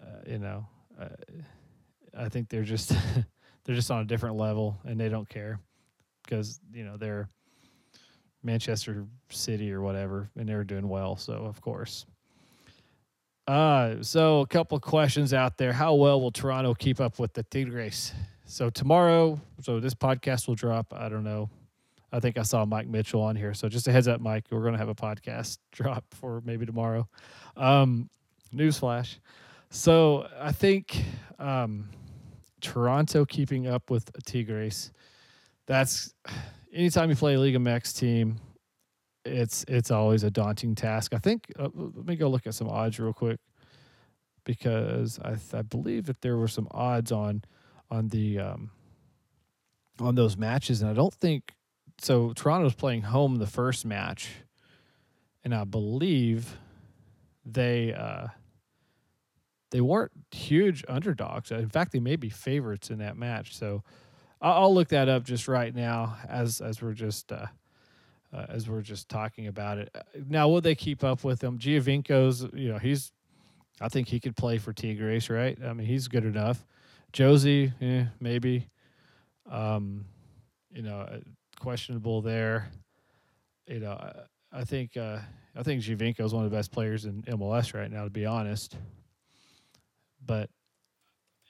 uh, 0.07 0.31
you 0.31 0.39
know, 0.39 0.65
uh, 0.99 1.07
I 2.17 2.29
think 2.29 2.49
they're 2.49 2.63
just 2.63 2.89
they're 3.63 3.75
just 3.75 3.91
on 3.91 4.01
a 4.01 4.05
different 4.05 4.37
level 4.37 4.77
and 4.85 4.99
they 4.99 5.09
don't 5.09 5.27
care 5.27 5.59
because 6.23 6.59
you 6.73 6.83
know 6.83 6.97
they're 6.97 7.29
Manchester 8.43 9.05
City 9.29 9.71
or 9.71 9.81
whatever 9.81 10.29
and 10.37 10.47
they're 10.47 10.63
doing 10.63 10.87
well. 10.87 11.15
So 11.17 11.33
of 11.33 11.61
course. 11.61 12.05
Uh, 13.47 13.95
so 14.01 14.41
a 14.41 14.47
couple 14.47 14.77
questions 14.79 15.33
out 15.33 15.57
there. 15.57 15.71
How 15.71 15.93
well 15.93 16.19
will 16.19 16.31
Toronto 16.31 16.73
keep 16.73 16.99
up 16.99 17.17
with 17.17 17.33
the 17.33 17.43
Tigres? 17.43 18.13
So 18.45 18.69
tomorrow, 18.69 19.39
so 19.61 19.79
this 19.79 19.93
podcast 19.93 20.47
will 20.47 20.55
drop. 20.55 20.93
I 20.93 21.07
don't 21.07 21.23
know. 21.23 21.49
I 22.11 22.19
think 22.19 22.37
I 22.37 22.43
saw 22.43 22.65
Mike 22.65 22.87
Mitchell 22.87 23.21
on 23.21 23.35
here. 23.35 23.53
So 23.53 23.67
just 23.69 23.87
a 23.87 23.91
heads 23.91 24.07
up, 24.07 24.21
Mike, 24.21 24.45
we're 24.49 24.61
going 24.61 24.73
to 24.73 24.77
have 24.77 24.89
a 24.89 24.95
podcast 24.95 25.59
drop 25.71 26.05
for 26.13 26.41
maybe 26.45 26.65
tomorrow. 26.65 27.07
Um, 27.55 28.09
newsflash. 28.53 29.17
So 29.69 30.27
I 30.39 30.51
think 30.51 31.03
um, 31.39 31.89
Toronto 32.61 33.25
keeping 33.25 33.67
up 33.67 33.89
with 33.89 34.09
Tigres. 34.25 34.91
That's 35.65 36.13
anytime 36.73 37.09
you 37.09 37.15
play 37.15 37.35
a 37.35 37.39
League 37.39 37.55
of 37.55 37.61
Mex 37.61 37.93
team, 37.93 38.39
it's 39.25 39.65
it's 39.67 39.91
always 39.91 40.23
a 40.23 40.31
daunting 40.31 40.75
task. 40.75 41.13
I 41.13 41.19
think 41.19 41.51
uh, 41.59 41.69
let 41.73 42.05
me 42.05 42.15
go 42.15 42.29
look 42.29 42.47
at 42.47 42.53
some 42.53 42.69
odds 42.69 42.99
real 42.99 43.13
quick 43.13 43.39
because 44.45 45.19
I 45.19 45.35
I 45.53 45.61
believe 45.61 46.05
that 46.05 46.21
there 46.21 46.37
were 46.37 46.47
some 46.47 46.67
odds 46.71 47.11
on 47.11 47.43
on 47.91 48.07
the 48.07 48.39
um, 48.39 48.71
on 49.99 50.15
those 50.15 50.37
matches, 50.37 50.81
and 50.81 50.89
I 50.89 50.93
don't 50.93 51.13
think 51.13 51.53
so. 51.99 52.33
Toronto's 52.33 52.75
playing 52.75 53.01
home 53.03 53.35
the 53.35 53.47
first 53.47 53.85
match, 53.85 54.29
and 55.43 55.53
I 55.53 55.65
believe 55.65 56.57
they 57.45 57.93
uh, 57.93 58.27
they 59.71 59.81
weren't 59.81 60.11
huge 60.31 60.83
underdogs. 60.87 61.51
In 61.51 61.69
fact, 61.69 61.91
they 61.91 61.99
may 61.99 62.15
be 62.15 62.29
favorites 62.29 62.89
in 62.89 62.99
that 62.99 63.17
match. 63.17 63.55
So 63.55 63.83
I'll 64.41 64.73
look 64.73 64.89
that 64.89 65.09
up 65.09 65.23
just 65.23 65.47
right 65.47 65.73
now 65.73 66.17
as 66.27 66.61
as 66.61 66.81
we're 66.81 66.93
just. 66.93 67.31
Uh, 67.31 67.47
uh, 68.33 68.45
as 68.49 68.69
we're 68.69 68.81
just 68.81 69.09
talking 69.09 69.47
about 69.47 69.77
it. 69.77 69.95
Now, 70.27 70.49
will 70.49 70.61
they 70.61 70.75
keep 70.75 71.03
up 71.03 71.23
with 71.23 71.39
them? 71.39 71.57
Giovinco's, 71.57 72.45
you 72.53 72.69
know, 72.69 72.77
he's, 72.77 73.11
I 73.79 73.87
think 73.87 74.07
he 74.07 74.19
could 74.19 74.35
play 74.35 74.57
for 74.57 74.73
Tigres, 74.73 75.29
right? 75.29 75.57
I 75.63 75.73
mean, 75.73 75.87
he's 75.87 76.07
good 76.07 76.25
enough. 76.25 76.65
Jozy, 77.13 77.71
eh, 77.81 78.05
maybe. 78.19 78.67
Um, 79.49 80.05
you 80.71 80.81
know, 80.81 80.99
uh, 80.99 81.19
questionable 81.59 82.21
there. 82.21 82.69
You 83.65 83.79
know, 83.79 83.91
I, 83.91 84.59
I 84.59 84.63
think 84.63 84.97
uh, 84.97 85.19
I 85.55 85.63
think 85.63 85.81
Giovinco 85.81 86.21
is 86.21 86.33
one 86.33 86.45
of 86.45 86.51
the 86.51 86.55
best 86.55 86.71
players 86.71 87.05
in 87.05 87.23
MLS 87.23 87.73
right 87.73 87.89
now, 87.89 88.03
to 88.03 88.09
be 88.09 88.25
honest. 88.25 88.75
But 90.27 90.49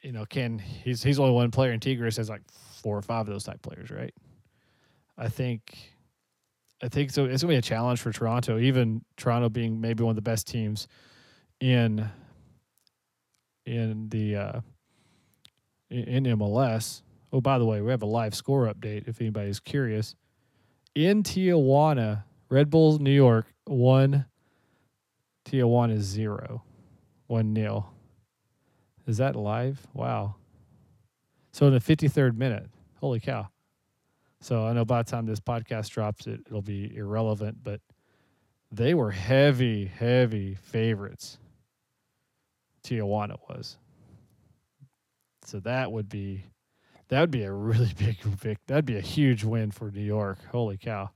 you 0.02 0.12
know, 0.12 0.26
can 0.26 0.60
he's 0.60 1.04
he's 1.04 1.20
only 1.20 1.34
one 1.34 1.52
player 1.52 1.72
in 1.72 1.80
Tigres 1.80 2.18
has 2.18 2.30
like 2.30 2.44
four 2.52 2.98
or 2.98 3.02
five 3.02 3.28
of 3.28 3.34
those 3.34 3.44
type 3.44 3.62
players, 3.62 3.92
right? 3.92 4.14
I 5.18 5.30
think 5.30 5.76
I 6.82 6.90
think 6.90 7.12
so. 7.12 7.26
It's 7.26 7.42
gonna 7.42 7.54
be 7.54 7.58
a 7.58 7.62
challenge 7.62 8.00
for 8.00 8.12
Toronto, 8.12 8.60
even 8.60 9.04
Toronto 9.18 9.50
being 9.50 9.82
maybe 9.82 10.04
one 10.04 10.12
of 10.12 10.16
the 10.16 10.22
best 10.22 10.48
teams 10.48 10.88
in 11.60 12.08
in 13.66 14.10
the 14.10 14.36
uh, 14.36 14.62
in 15.90 16.24
MLS. 16.24 17.02
Oh, 17.34 17.42
by 17.42 17.58
the 17.58 17.66
way, 17.66 17.82
we 17.82 17.92
have 17.92 18.04
a 18.04 18.08
live 18.08 18.36
score 18.36 18.72
update 18.74 19.08
if 19.08 19.20
anybody's 19.20 19.60
curious. 19.60 20.16
In 20.96 21.24
Tijuana, 21.24 22.24
Red 22.50 22.70
Bulls 22.70 23.00
New 23.00 23.12
York 23.12 23.48
one, 23.66 24.26
Tijuana 25.46 25.98
zero, 26.00 26.64
one 27.28 27.54
nil. 27.54 27.92
Is 29.08 29.18
that 29.18 29.36
live? 29.36 29.88
Wow. 29.94 30.36
So 31.54 31.66
in 31.68 31.74
the 31.74 31.80
fifty 31.80 32.08
third 32.08 32.38
minute, 32.38 32.70
holy 33.00 33.20
cow! 33.20 33.48
So 34.42 34.66
I 34.66 34.74
know 34.74 34.86
by 34.86 35.02
the 35.02 35.10
time 35.10 35.26
this 35.26 35.40
podcast 35.40 35.90
drops, 35.90 36.28
it, 36.28 36.42
it'll 36.46 36.62
be 36.62 36.96
irrelevant, 36.96 37.58
but 37.64 37.82
they 38.72 38.94
were 38.94 39.12
heavy, 39.12 39.86
heavy 39.86 40.56
favorites. 40.56 41.40
Tijuana 42.84 43.38
was. 43.50 43.78
So 45.44 45.60
that 45.62 45.92
would 45.92 46.10
be 46.10 46.44
that 47.10 47.22
would 47.22 47.32
be 47.32 47.44
a 47.44 47.52
really 47.52 47.94
big 47.98 48.18
vic. 48.22 48.60
That'd 48.68 48.86
be 48.86 48.98
a 48.98 49.02
huge 49.02 49.44
win 49.44 49.72
for 49.72 49.90
New 49.90 50.02
York. 50.02 50.40
Holy 50.52 50.78
cow. 50.78 51.10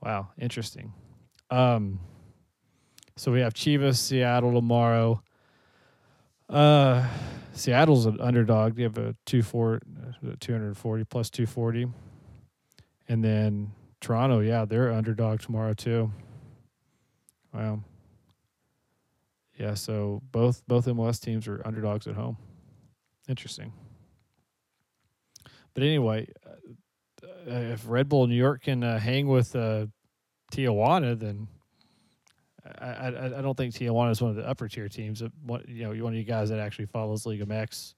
Wow, 0.00 0.28
interesting. 0.38 0.92
Um 1.50 2.00
so 3.16 3.30
we 3.30 3.40
have 3.40 3.52
Chivas 3.54 3.96
Seattle 3.96 4.52
tomorrow. 4.52 5.22
Uh 6.48 7.08
Seattle's 7.54 8.06
an 8.06 8.20
underdog. 8.20 8.76
They 8.76 8.82
have 8.82 8.98
a 8.98 9.14
two 9.26 9.42
four, 9.42 9.80
uh, 10.26 10.34
240 10.40 11.04
plus 11.04 11.30
240. 11.30 11.86
And 13.08 13.22
then 13.22 13.72
Toronto, 14.00 14.40
yeah, 14.40 14.64
they're 14.64 14.90
underdog 14.90 15.40
tomorrow 15.40 15.74
too. 15.74 16.10
Wow. 17.52 17.80
Yeah, 19.58 19.74
so 19.74 20.22
both 20.32 20.62
both 20.66 20.86
MLS 20.86 21.20
teams 21.20 21.46
are 21.46 21.60
underdogs 21.66 22.06
at 22.06 22.14
home. 22.14 22.38
Interesting. 23.28 23.72
But 25.74 25.84
anyway, 25.84 26.28
uh, 26.46 27.50
if 27.50 27.84
Red 27.86 28.08
Bull 28.08 28.26
New 28.26 28.34
York 28.34 28.62
can 28.62 28.82
uh, 28.82 28.98
hang 28.98 29.28
with 29.28 29.54
uh, 29.54 29.86
Tijuana, 30.52 31.18
then 31.18 31.48
I, 32.80 32.86
I, 32.86 33.38
I 33.38 33.42
don't 33.42 33.56
think 33.56 33.74
Tijuana 33.74 34.10
is 34.10 34.20
one 34.20 34.30
of 34.30 34.36
the 34.36 34.48
upper 34.48 34.68
tier 34.68 34.88
teams. 34.88 35.20
You 35.20 35.30
know, 35.66 36.04
one 36.04 36.12
of 36.12 36.18
you 36.18 36.24
guys 36.24 36.50
that 36.50 36.58
actually 36.58 36.86
follows 36.86 37.26
Liga 37.26 37.46
MX, 37.46 37.94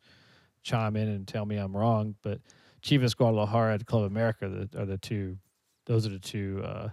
chime 0.62 0.96
in 0.96 1.08
and 1.08 1.26
tell 1.26 1.44
me 1.44 1.56
I'm 1.56 1.76
wrong. 1.76 2.14
But 2.22 2.40
Chivas 2.82 3.16
Guadalajara 3.16 3.74
and 3.74 3.86
Club 3.86 4.04
America 4.04 4.68
are 4.76 4.84
the 4.84 4.98
two. 4.98 5.38
Those 5.86 6.06
are 6.06 6.10
the 6.10 6.18
two. 6.18 6.62
Uh, 6.64 6.88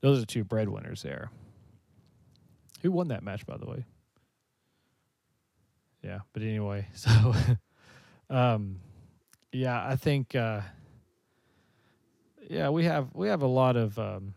those 0.00 0.18
are 0.18 0.20
the 0.20 0.26
two 0.26 0.44
breadwinners 0.44 1.02
there. 1.02 1.30
Who 2.82 2.92
won 2.92 3.08
that 3.08 3.22
match, 3.22 3.46
by 3.46 3.56
the 3.56 3.66
way? 3.66 3.84
Yeah, 6.02 6.20
but 6.32 6.42
anyway, 6.42 6.86
so 6.94 7.34
um, 8.30 8.80
yeah, 9.52 9.84
I 9.86 9.96
think 9.96 10.34
uh, 10.34 10.60
yeah 12.48 12.68
we 12.68 12.84
have 12.84 13.08
we 13.14 13.28
have 13.28 13.42
a 13.42 13.46
lot 13.46 13.76
of. 13.76 13.98
Um, 13.98 14.34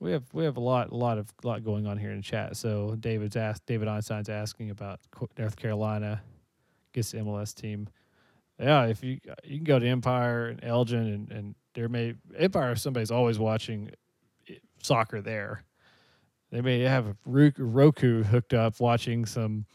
we 0.00 0.12
have 0.12 0.24
we 0.32 0.44
have 0.44 0.56
a 0.56 0.60
lot 0.60 0.90
a 0.90 0.96
lot 0.96 1.18
of 1.18 1.32
lot 1.42 1.64
going 1.64 1.86
on 1.86 1.98
here 1.98 2.10
in 2.10 2.22
chat. 2.22 2.56
So 2.56 2.96
David's 3.00 3.36
asked 3.36 3.66
David 3.66 3.88
Einstein's 3.88 4.28
asking 4.28 4.70
about 4.70 5.00
North 5.38 5.56
Carolina 5.56 6.22
gets 6.92 7.12
the 7.12 7.18
MLS 7.18 7.54
team. 7.54 7.88
Yeah, 8.58 8.86
if 8.86 9.02
you 9.02 9.18
you 9.44 9.56
can 9.56 9.64
go 9.64 9.78
to 9.78 9.86
Empire 9.86 10.48
and 10.48 10.62
Elgin 10.62 11.06
and 11.06 11.30
and 11.30 11.54
there 11.74 11.88
may 11.88 12.14
Empire 12.36 12.74
somebody's 12.76 13.10
always 13.10 13.38
watching 13.38 13.90
soccer 14.82 15.20
there. 15.20 15.64
They 16.50 16.60
may 16.60 16.80
have 16.80 17.16
Roku 17.26 18.22
hooked 18.22 18.54
up 18.54 18.80
watching 18.80 19.26
some 19.26 19.66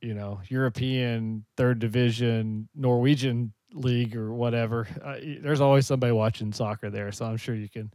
you 0.00 0.14
know 0.14 0.40
European 0.48 1.44
third 1.56 1.78
division 1.78 2.68
Norwegian 2.74 3.52
league 3.72 4.16
or 4.16 4.32
whatever. 4.32 4.86
Uh, 5.02 5.16
there's 5.40 5.60
always 5.60 5.86
somebody 5.86 6.12
watching 6.12 6.52
soccer 6.52 6.90
there, 6.90 7.12
so 7.12 7.26
I'm 7.26 7.36
sure 7.36 7.54
you 7.54 7.68
can. 7.68 7.92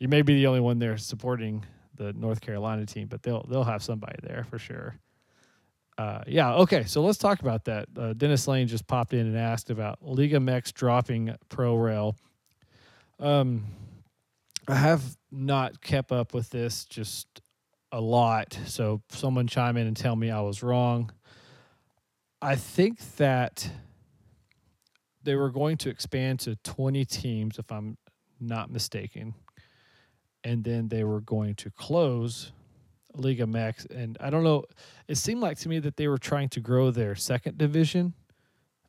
You 0.00 0.08
may 0.08 0.22
be 0.22 0.34
the 0.34 0.46
only 0.46 0.60
one 0.60 0.78
there 0.78 0.96
supporting 0.96 1.64
the 1.94 2.12
North 2.14 2.40
Carolina 2.40 2.86
team, 2.86 3.06
but 3.06 3.22
they'll 3.22 3.46
they'll 3.48 3.64
have 3.64 3.82
somebody 3.82 4.16
there 4.22 4.44
for 4.48 4.58
sure. 4.58 4.98
Uh, 5.98 6.22
yeah, 6.26 6.54
okay. 6.54 6.84
So 6.84 7.02
let's 7.02 7.18
talk 7.18 7.40
about 7.40 7.66
that. 7.66 7.86
Uh, 7.94 8.14
Dennis 8.14 8.48
Lane 8.48 8.66
just 8.66 8.86
popped 8.86 9.12
in 9.12 9.26
and 9.26 9.36
asked 9.36 9.68
about 9.68 9.98
Liga 10.00 10.38
MX 10.38 10.72
dropping 10.72 11.34
Pro 11.50 11.76
Rail. 11.76 12.16
Um, 13.18 13.66
I 14.66 14.76
have 14.76 15.02
not 15.30 15.82
kept 15.82 16.10
up 16.10 16.32
with 16.32 16.48
this 16.48 16.86
just 16.86 17.26
a 17.92 18.00
lot. 18.00 18.58
So 18.64 19.02
someone 19.10 19.46
chime 19.46 19.76
in 19.76 19.86
and 19.86 19.96
tell 19.96 20.16
me 20.16 20.30
I 20.30 20.40
was 20.40 20.62
wrong. 20.62 21.12
I 22.40 22.56
think 22.56 23.16
that 23.16 23.68
they 25.22 25.34
were 25.34 25.50
going 25.50 25.76
to 25.78 25.90
expand 25.90 26.40
to 26.40 26.56
20 26.64 27.04
teams, 27.04 27.58
if 27.58 27.70
I'm 27.70 27.98
not 28.40 28.70
mistaken. 28.70 29.34
And 30.44 30.64
then 30.64 30.88
they 30.88 31.04
were 31.04 31.20
going 31.20 31.54
to 31.56 31.70
close 31.70 32.52
Liga 33.14 33.44
MX. 33.44 33.90
And 33.90 34.16
I 34.20 34.30
don't 34.30 34.44
know, 34.44 34.64
it 35.08 35.16
seemed 35.16 35.40
like 35.40 35.58
to 35.58 35.68
me 35.68 35.78
that 35.80 35.96
they 35.96 36.08
were 36.08 36.18
trying 36.18 36.48
to 36.50 36.60
grow 36.60 36.90
their 36.90 37.14
second 37.14 37.58
division 37.58 38.14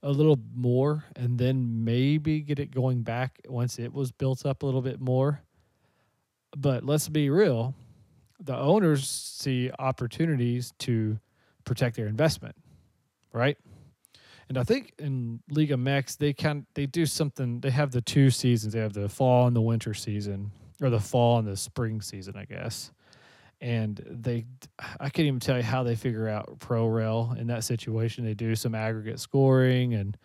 a 0.04 0.12
little 0.12 0.40
more 0.56 1.06
and 1.16 1.38
then 1.38 1.84
maybe 1.84 2.42
get 2.42 2.60
it 2.60 2.72
going 2.72 3.04
back 3.04 3.40
once 3.48 3.78
it 3.78 3.94
was 3.94 4.12
built 4.12 4.46
up 4.46 4.64
a 4.64 4.66
little 4.66 4.82
bit 4.82 5.00
more. 5.00 5.42
But 6.58 6.84
let's 6.84 7.08
be 7.08 7.30
real, 7.30 7.76
the 8.40 8.58
owners 8.58 9.08
see 9.08 9.72
opportunities 9.78 10.74
to 10.80 11.20
protect 11.64 11.96
their 11.96 12.08
investment, 12.08 12.56
right? 13.32 13.58
And 14.50 14.58
I 14.58 14.64
think 14.64 14.94
in 15.00 15.40
Liga 15.50 15.76
MX 15.76 16.18
they 16.18 16.34
can 16.34 16.66
they 16.74 16.86
do 16.86 17.06
something. 17.06 17.62
They 17.62 17.70
have 17.70 17.92
the 17.92 18.02
two 18.02 18.30
seasons. 18.30 18.74
They 18.74 18.80
have 18.80 18.94
the 18.94 19.08
fall 19.08 19.48
and 19.48 19.56
the 19.56 19.62
winter 19.62 19.94
season, 19.94 20.52
or 20.82 20.90
the 20.90 21.00
fall 21.00 21.40
and 21.40 21.48
the 21.48 21.56
spring 21.56 22.02
season, 22.02 22.36
I 22.36 22.46
guess. 22.46 22.92
And 23.62 24.04
they, 24.10 24.46
I 25.00 25.10
can't 25.10 25.28
even 25.28 25.40
tell 25.40 25.58
you 25.58 25.64
how 25.64 25.84
they 25.84 25.96
figure 25.96 26.28
out 26.28 26.58
pro 26.60 26.88
rail 26.88 27.36
in 27.38 27.48
that 27.48 27.64
situation. 27.64 28.26
They 28.26 28.34
do 28.34 28.56
some 28.56 28.74
aggregate 28.74 29.20
scoring, 29.20 29.94
and 29.94 30.18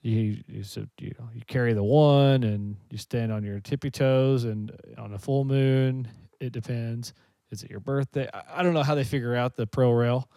you 0.00 0.38
you, 0.46 0.64
you 0.98 1.14
know 1.18 1.28
you 1.34 1.42
carry 1.46 1.74
the 1.74 1.82
one, 1.82 2.42
and 2.42 2.76
you 2.90 2.96
stand 2.96 3.32
on 3.32 3.44
your 3.44 3.60
tippy 3.60 3.90
toes, 3.90 4.44
and 4.44 4.70
uh, 4.70 5.02
on 5.02 5.12
a 5.12 5.18
full 5.18 5.44
moon, 5.44 6.08
it 6.40 6.52
depends 6.52 7.12
is 7.54 7.62
it 7.62 7.70
your 7.70 7.80
birthday? 7.80 8.28
I, 8.34 8.42
I 8.56 8.62
don't 8.62 8.74
know 8.74 8.82
how 8.82 8.94
they 8.94 9.04
figure 9.04 9.34
out 9.34 9.56
the 9.56 9.66
pro 9.66 9.92
rail, 9.92 10.28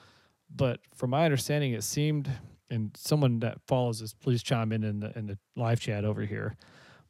but 0.56 0.80
from 0.95 1.10
my 1.10 1.26
understanding, 1.26 1.74
it 1.74 1.84
seemed, 1.84 2.30
and 2.70 2.95
someone 2.95 3.39
that 3.39 3.58
follows 3.68 4.00
this, 4.00 4.14
please 4.14 4.43
chime 4.43 4.72
in 4.72 4.84
in 4.84 5.00
the 5.00 5.18
in 5.18 5.26
the 5.26 5.38
live 5.56 5.80
chat 5.80 6.06
over 6.06 6.22
here. 6.22 6.56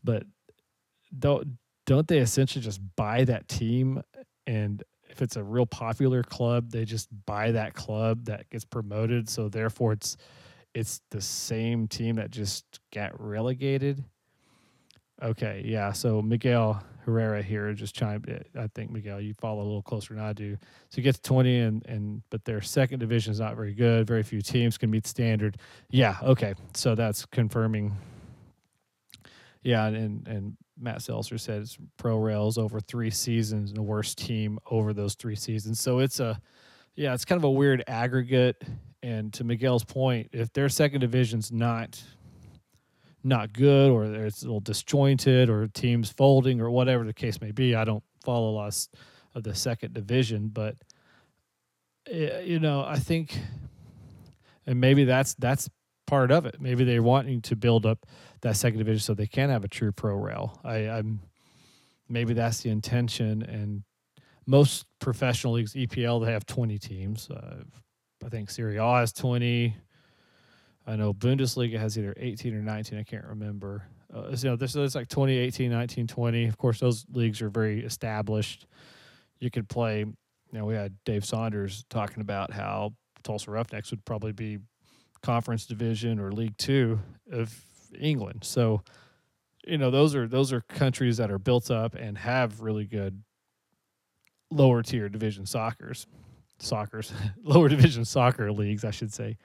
But 0.04 0.24
don't 1.18 1.58
don't 1.88 2.08
they 2.08 2.20
essentially 2.20 2.64
just 2.64 2.82
buy 2.96 3.24
that 3.24 3.48
team 3.48 4.04
and 4.46 4.84
if 5.10 5.22
it's 5.24 5.36
a 5.36 5.44
real 5.44 5.66
popular 5.66 6.22
club, 6.22 6.70
they 6.70 6.86
just 6.86 7.08
buy 7.26 7.52
that 7.52 7.74
club 7.74 8.26
that 8.26 8.48
gets 8.52 8.66
promoted. 8.66 9.28
So 9.28 9.50
therefore, 9.50 9.94
it's 9.94 10.16
it's 10.76 11.02
the 11.10 11.22
same 11.22 11.88
team 11.88 12.18
that 12.18 12.30
just 12.30 12.66
got 12.94 13.20
relegated. 13.20 14.04
Okay, 15.24 15.64
yeah. 15.66 15.92
So 15.92 16.22
Miguel 16.22 16.84
Herrera 17.04 17.42
here 17.42 17.74
just 17.74 17.96
chimed. 17.96 18.30
In. 18.30 18.44
I 18.56 18.68
think 18.76 18.92
Miguel, 18.92 19.20
you 19.20 19.34
follow 19.34 19.64
a 19.64 19.66
little 19.66 19.82
closer 19.82 20.14
than 20.14 20.24
I 20.24 20.34
do. 20.34 20.56
So 20.90 20.98
you 20.98 21.04
get 21.04 21.16
to 21.16 21.22
twenty, 21.22 21.62
and 21.62 21.84
and 21.88 22.22
but 22.30 22.46
their 22.46 22.62
second 22.62 23.00
division 23.00 23.32
is 23.32 23.40
not 23.40 23.56
very 23.56 23.74
good. 23.74 24.06
Very 24.06 24.22
few 24.22 24.42
teams 24.42 24.78
can 24.78 24.92
meet 24.92 25.08
standard. 25.08 25.58
Yeah. 25.90 26.18
Okay. 26.22 26.54
So 26.76 26.94
that's 26.94 27.26
confirming. 27.26 27.98
Yeah, 29.64 29.88
and 29.88 30.28
and 30.28 30.58
Matt 30.80 31.02
Seltzer 31.02 31.38
says 31.38 31.78
Pro 31.98 32.18
Rails 32.18 32.58
over 32.58 32.80
three 32.80 33.10
seasons, 33.10 33.72
and 33.72 33.78
the 33.78 33.84
worst 33.84 34.18
team 34.18 34.60
over 34.70 34.94
those 34.94 35.16
three 35.16 35.36
seasons. 35.36 35.80
So 35.80 36.00
it's 36.00 36.20
a, 36.20 36.40
yeah, 36.96 37.14
it's 37.14 37.26
kind 37.26 37.40
of 37.40 37.44
a 37.44 37.52
weird 37.52 37.84
aggregate. 37.88 38.64
And 39.04 39.32
to 39.34 39.44
Miguel's 39.44 39.84
point, 39.84 40.30
if 40.34 40.52
their 40.54 40.70
second 40.70 41.02
division's 41.02 41.52
not 41.52 42.02
not 43.28 43.52
good 43.54 43.92
or 43.92 44.06
it's 44.06 44.42
a 44.44 44.46
little 44.46 44.60
disjointed 44.60 45.50
or 45.50 45.68
teams 45.68 46.10
folding 46.10 46.62
or 46.62 46.70
whatever 46.70 47.04
the 47.04 47.14
case 47.14 47.42
may 47.42 47.52
be. 47.52 47.76
I 47.76 47.84
don't 47.84 48.04
follow 48.24 48.50
a 48.50 48.56
lot 48.56 48.88
of 49.36 49.44
the 49.44 49.54
second 49.54 49.94
division, 49.94 50.48
but 50.48 50.76
eh, 52.10 52.42
you 52.42 52.60
know, 52.60 52.84
I 52.86 52.98
think, 52.98 53.38
and 54.66 54.80
maybe 54.80 55.04
that's 55.04 55.34
that's 55.36 55.70
part 56.08 56.32
of 56.32 56.46
it. 56.46 56.60
Maybe 56.60 56.84
they're 56.84 57.04
wanting 57.04 57.42
to 57.44 57.56
build 57.56 57.86
up 57.86 58.06
that 58.42 58.56
second 58.56 58.80
division 58.80 59.00
so 59.00 59.14
they 59.14 59.28
can 59.28 59.50
have 59.50 59.64
a 59.64 59.68
true 59.68 59.92
pro 59.92 60.16
rail. 60.16 60.60
I, 60.64 60.90
I'm 60.90 61.20
maybe 62.10 62.34
that's 62.34 62.62
the 62.62 62.70
intention. 62.70 63.44
And 63.44 63.84
most 64.46 64.86
professional 65.00 65.54
leagues, 65.54 65.74
EPL, 65.74 66.26
they 66.26 66.32
have 66.32 66.46
20 66.46 66.80
teams. 66.80 67.30
Uh, 67.30 67.64
I 68.26 68.30
think 68.30 68.50
Serie 68.50 68.78
A 68.78 69.00
has 69.00 69.14
20. 69.14 69.76
I 70.88 70.96
know 70.96 71.14
Bundesliga 71.14 71.78
has 71.78 71.98
either 71.98 72.14
18 72.18 72.56
or 72.56 72.62
19. 72.62 72.98
I 72.98 73.04
can't 73.04 73.26
remember. 73.26 73.84
Uh, 74.14 74.30
you 74.30 74.50
know, 74.50 74.56
this 74.56 74.76
is 74.76 74.96
like 74.96 75.10
2018, 75.10 75.70
19, 75.70 76.08
20. 76.08 76.46
Of 76.46 76.58
course, 76.58 76.80
those 76.80 77.06
leagues 77.12 77.42
are 77.42 77.50
very 77.50 77.84
established. 77.84 78.68
You 79.40 79.52
could 79.52 79.68
play. 79.68 80.00
You 80.00 80.60
know, 80.60 80.66
we 80.66 80.76
had 80.76 80.96
Dave 81.04 81.26
Saunders 81.26 81.84
talking 81.90 82.22
about 82.22 82.54
how 82.54 82.94
Tulsa 83.24 83.52
Roughnecks 83.52 83.92
would 83.92 84.06
probably 84.06 84.32
be 84.32 84.60
conference 85.22 85.66
division 85.66 86.20
or 86.20 86.32
League 86.32 86.58
Two 86.58 87.00
of 87.32 87.66
England. 88.00 88.44
So, 88.44 88.82
you 89.66 89.78
know, 89.78 89.92
those 89.92 90.16
are 90.16 90.28
those 90.28 90.54
are 90.54 90.62
countries 90.62 91.18
that 91.18 91.32
are 91.32 91.40
built 91.40 91.72
up 91.72 91.96
and 91.96 92.18
have 92.18 92.62
really 92.62 92.86
good 92.86 93.22
lower 94.50 94.82
tier 94.82 95.10
division 95.10 95.46
soccer's 95.46 96.08
soccer's 96.60 97.12
lower 97.44 97.70
division 97.70 98.06
soccer 98.06 98.52
leagues, 98.52 98.84
I 98.86 98.92
should 98.92 99.14
say. 99.14 99.38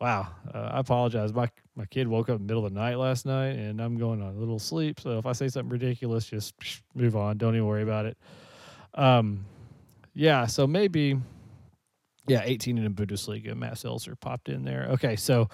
Wow, 0.00 0.28
uh, 0.52 0.70
I 0.72 0.80
apologize. 0.80 1.32
My 1.32 1.48
my 1.76 1.84
kid 1.86 2.08
woke 2.08 2.28
up 2.28 2.40
in 2.40 2.46
the 2.46 2.52
middle 2.52 2.66
of 2.66 2.74
the 2.74 2.80
night 2.80 2.96
last 2.96 3.24
night, 3.24 3.56
and 3.56 3.80
I'm 3.80 3.96
going 3.96 4.20
on 4.20 4.34
a 4.34 4.38
little 4.38 4.58
sleep. 4.58 4.98
So 4.98 5.18
if 5.18 5.26
I 5.26 5.32
say 5.32 5.48
something 5.48 5.70
ridiculous, 5.70 6.24
just 6.26 6.54
move 6.94 7.14
on. 7.16 7.38
Don't 7.38 7.54
even 7.54 7.66
worry 7.66 7.82
about 7.82 8.06
it. 8.06 8.18
Um, 8.94 9.44
yeah. 10.12 10.46
So 10.46 10.66
maybe, 10.66 11.18
yeah, 12.26 12.42
18 12.44 12.78
in 12.78 12.84
the 12.84 12.90
Bundesliga. 12.90 13.56
Matt 13.56 13.78
Seltzer 13.78 14.14
popped 14.14 14.48
in 14.48 14.64
there. 14.64 14.88
Okay, 14.92 15.16
so 15.16 15.48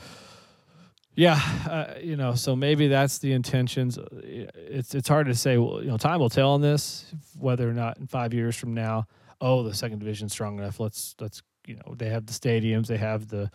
yeah, 1.14 1.40
uh, 1.68 1.94
you 2.00 2.16
know, 2.16 2.34
so 2.34 2.54
maybe 2.54 2.86
that's 2.86 3.18
the 3.18 3.32
intentions. 3.32 3.98
It's 4.22 4.94
it's 4.94 5.08
hard 5.08 5.26
to 5.26 5.34
say. 5.34 5.58
Well, 5.58 5.82
you 5.82 5.88
know, 5.88 5.96
time 5.96 6.20
will 6.20 6.30
tell 6.30 6.50
on 6.50 6.60
this 6.60 7.12
whether 7.36 7.68
or 7.68 7.72
not 7.72 7.98
in 7.98 8.06
five 8.06 8.32
years 8.32 8.54
from 8.54 8.74
now, 8.74 9.06
oh, 9.40 9.62
the 9.64 9.74
second 9.74 9.98
division's 9.98 10.32
strong 10.32 10.58
enough. 10.58 10.78
Let's 10.78 11.16
let's 11.20 11.42
you 11.66 11.74
know 11.74 11.94
they 11.96 12.08
have 12.08 12.26
the 12.26 12.32
stadiums, 12.32 12.86
they 12.86 12.98
have 12.98 13.26
the 13.26 13.50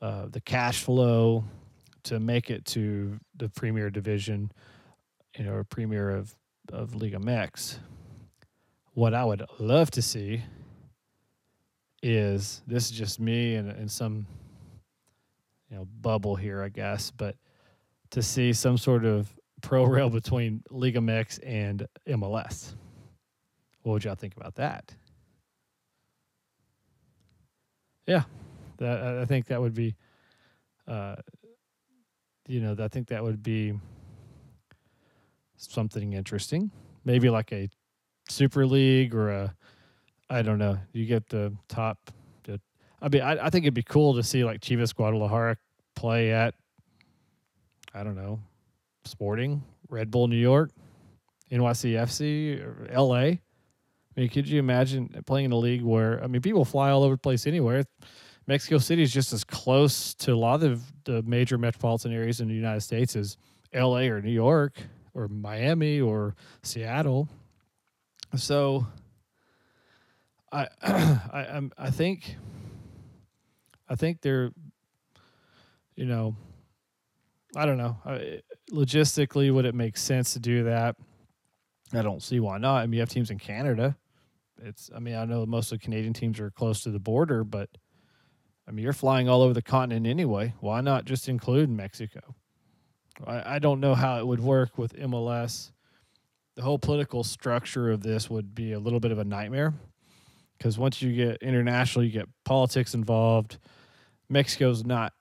uh, 0.00 0.26
the 0.30 0.40
cash 0.40 0.84
flow 0.84 1.44
to 2.04 2.20
make 2.20 2.50
it 2.50 2.64
to 2.66 3.18
the 3.36 3.48
premier 3.48 3.90
division, 3.90 4.52
you 5.36 5.44
know, 5.44 5.54
or 5.54 5.64
premier 5.64 6.10
of 6.10 6.34
of 6.72 6.94
Liga 6.94 7.18
MX. 7.18 7.78
What 8.94 9.12
I 9.12 9.24
would 9.24 9.42
love 9.58 9.90
to 9.92 10.02
see 10.02 10.42
is 12.02 12.62
this 12.66 12.90
is 12.90 12.90
just 12.90 13.20
me 13.20 13.54
and, 13.54 13.70
and 13.70 13.90
some 13.90 14.26
you 15.70 15.76
know 15.76 15.86
bubble 16.00 16.36
here, 16.36 16.62
I 16.62 16.68
guess, 16.68 17.10
but 17.10 17.36
to 18.10 18.22
see 18.22 18.52
some 18.52 18.76
sort 18.76 19.04
of 19.04 19.32
pro 19.62 19.84
rail 19.86 20.10
between 20.10 20.62
Liga 20.70 20.98
MX 21.00 21.40
and 21.44 21.86
MLS. 22.08 22.74
What 23.82 23.94
would 23.94 24.04
y'all 24.04 24.14
think 24.14 24.36
about 24.36 24.54
that? 24.56 24.94
Yeah, 28.06 28.24
that 28.78 29.18
I 29.18 29.24
think 29.24 29.46
that 29.46 29.60
would 29.60 29.74
be, 29.74 29.94
uh, 30.88 31.16
you 32.46 32.60
know, 32.60 32.76
I 32.78 32.88
think 32.88 33.08
that 33.08 33.22
would 33.22 33.42
be 33.42 33.74
something 35.56 36.12
interesting. 36.12 36.70
Maybe 37.04 37.30
like 37.30 37.52
a 37.52 37.68
super 38.28 38.66
league 38.66 39.14
or 39.14 39.30
a, 39.30 39.54
I 40.32 40.40
don't 40.40 40.58
know. 40.58 40.78
You 40.94 41.04
get 41.04 41.28
the 41.28 41.52
top. 41.68 42.10
I 43.02 43.08
mean, 43.08 43.20
I, 43.20 43.46
I 43.46 43.50
think 43.50 43.64
it'd 43.64 43.74
be 43.74 43.82
cool 43.82 44.14
to 44.14 44.22
see 44.22 44.44
like 44.44 44.60
Chivas 44.60 44.94
Guadalajara 44.94 45.56
play 45.94 46.32
at, 46.32 46.54
I 47.92 48.02
don't 48.02 48.14
know, 48.14 48.40
Sporting, 49.04 49.62
Red 49.90 50.10
Bull 50.10 50.28
New 50.28 50.36
York, 50.36 50.70
NYCFC, 51.50 52.62
or 52.62 52.88
LA. 52.96 53.14
I 53.14 53.40
mean, 54.16 54.28
could 54.30 54.48
you 54.48 54.58
imagine 54.58 55.22
playing 55.26 55.46
in 55.46 55.52
a 55.52 55.56
league 55.56 55.82
where 55.82 56.22
I 56.22 56.28
mean, 56.28 56.40
people 56.40 56.64
fly 56.64 56.90
all 56.90 57.02
over 57.02 57.14
the 57.14 57.20
place 57.20 57.46
anywhere. 57.46 57.84
Mexico 58.46 58.78
City 58.78 59.02
is 59.02 59.12
just 59.12 59.32
as 59.32 59.44
close 59.44 60.14
to 60.14 60.32
a 60.32 60.36
lot 60.36 60.62
of 60.62 60.82
the 61.04 61.22
major 61.24 61.58
metropolitan 61.58 62.12
areas 62.12 62.40
in 62.40 62.48
the 62.48 62.54
United 62.54 62.80
States 62.80 63.16
as 63.16 63.36
LA 63.74 64.02
or 64.02 64.22
New 64.22 64.30
York 64.30 64.74
or 65.12 65.28
Miami 65.28 66.00
or 66.00 66.34
Seattle. 66.62 67.28
So 68.34 68.86
I 70.52 70.68
I 70.82 71.60
I 71.78 71.90
think 71.90 72.36
I 73.88 73.94
think 73.94 74.20
they're 74.20 74.52
you 75.96 76.06
know 76.06 76.36
I 77.54 77.66
don't 77.66 77.76
know. 77.76 77.98
I, 78.04 78.40
logistically, 78.70 79.52
would 79.52 79.66
it 79.66 79.74
make 79.74 79.96
sense 79.96 80.32
to 80.32 80.40
do 80.40 80.64
that? 80.64 80.96
I 81.92 82.00
don't 82.00 82.22
see 82.22 82.40
why 82.40 82.58
not. 82.58 82.78
I 82.78 82.86
mean, 82.86 82.94
you 82.94 83.00
have 83.00 83.10
teams 83.10 83.30
in 83.30 83.38
Canada. 83.38 83.96
It's. 84.62 84.90
I 84.94 85.00
mean, 85.00 85.14
I 85.14 85.24
know 85.24 85.44
most 85.44 85.70
of 85.70 85.78
the 85.78 85.84
Canadian 85.84 86.14
teams 86.14 86.40
are 86.40 86.50
close 86.50 86.82
to 86.84 86.90
the 86.90 86.98
border, 86.98 87.44
but 87.44 87.68
I 88.66 88.70
mean, 88.70 88.82
you're 88.84 88.94
flying 88.94 89.28
all 89.28 89.42
over 89.42 89.52
the 89.52 89.62
continent 89.62 90.06
anyway. 90.06 90.54
Why 90.60 90.80
not 90.80 91.04
just 91.04 91.28
include 91.28 91.68
Mexico? 91.68 92.34
I, 93.26 93.56
I 93.56 93.58
don't 93.58 93.80
know 93.80 93.94
how 93.94 94.18
it 94.18 94.26
would 94.26 94.40
work 94.40 94.78
with 94.78 94.96
MLS. 94.96 95.72
The 96.54 96.62
whole 96.62 96.78
political 96.78 97.24
structure 97.24 97.90
of 97.90 98.02
this 98.02 98.30
would 98.30 98.54
be 98.54 98.72
a 98.72 98.78
little 98.78 99.00
bit 99.00 99.10
of 99.10 99.18
a 99.18 99.24
nightmare 99.24 99.74
because 100.62 100.78
once 100.78 101.02
you 101.02 101.12
get 101.12 101.42
international, 101.42 102.04
you 102.04 102.12
get 102.12 102.28
politics 102.44 102.94
involved. 102.94 103.58
Mexico's 104.28 104.84
not 104.84 105.12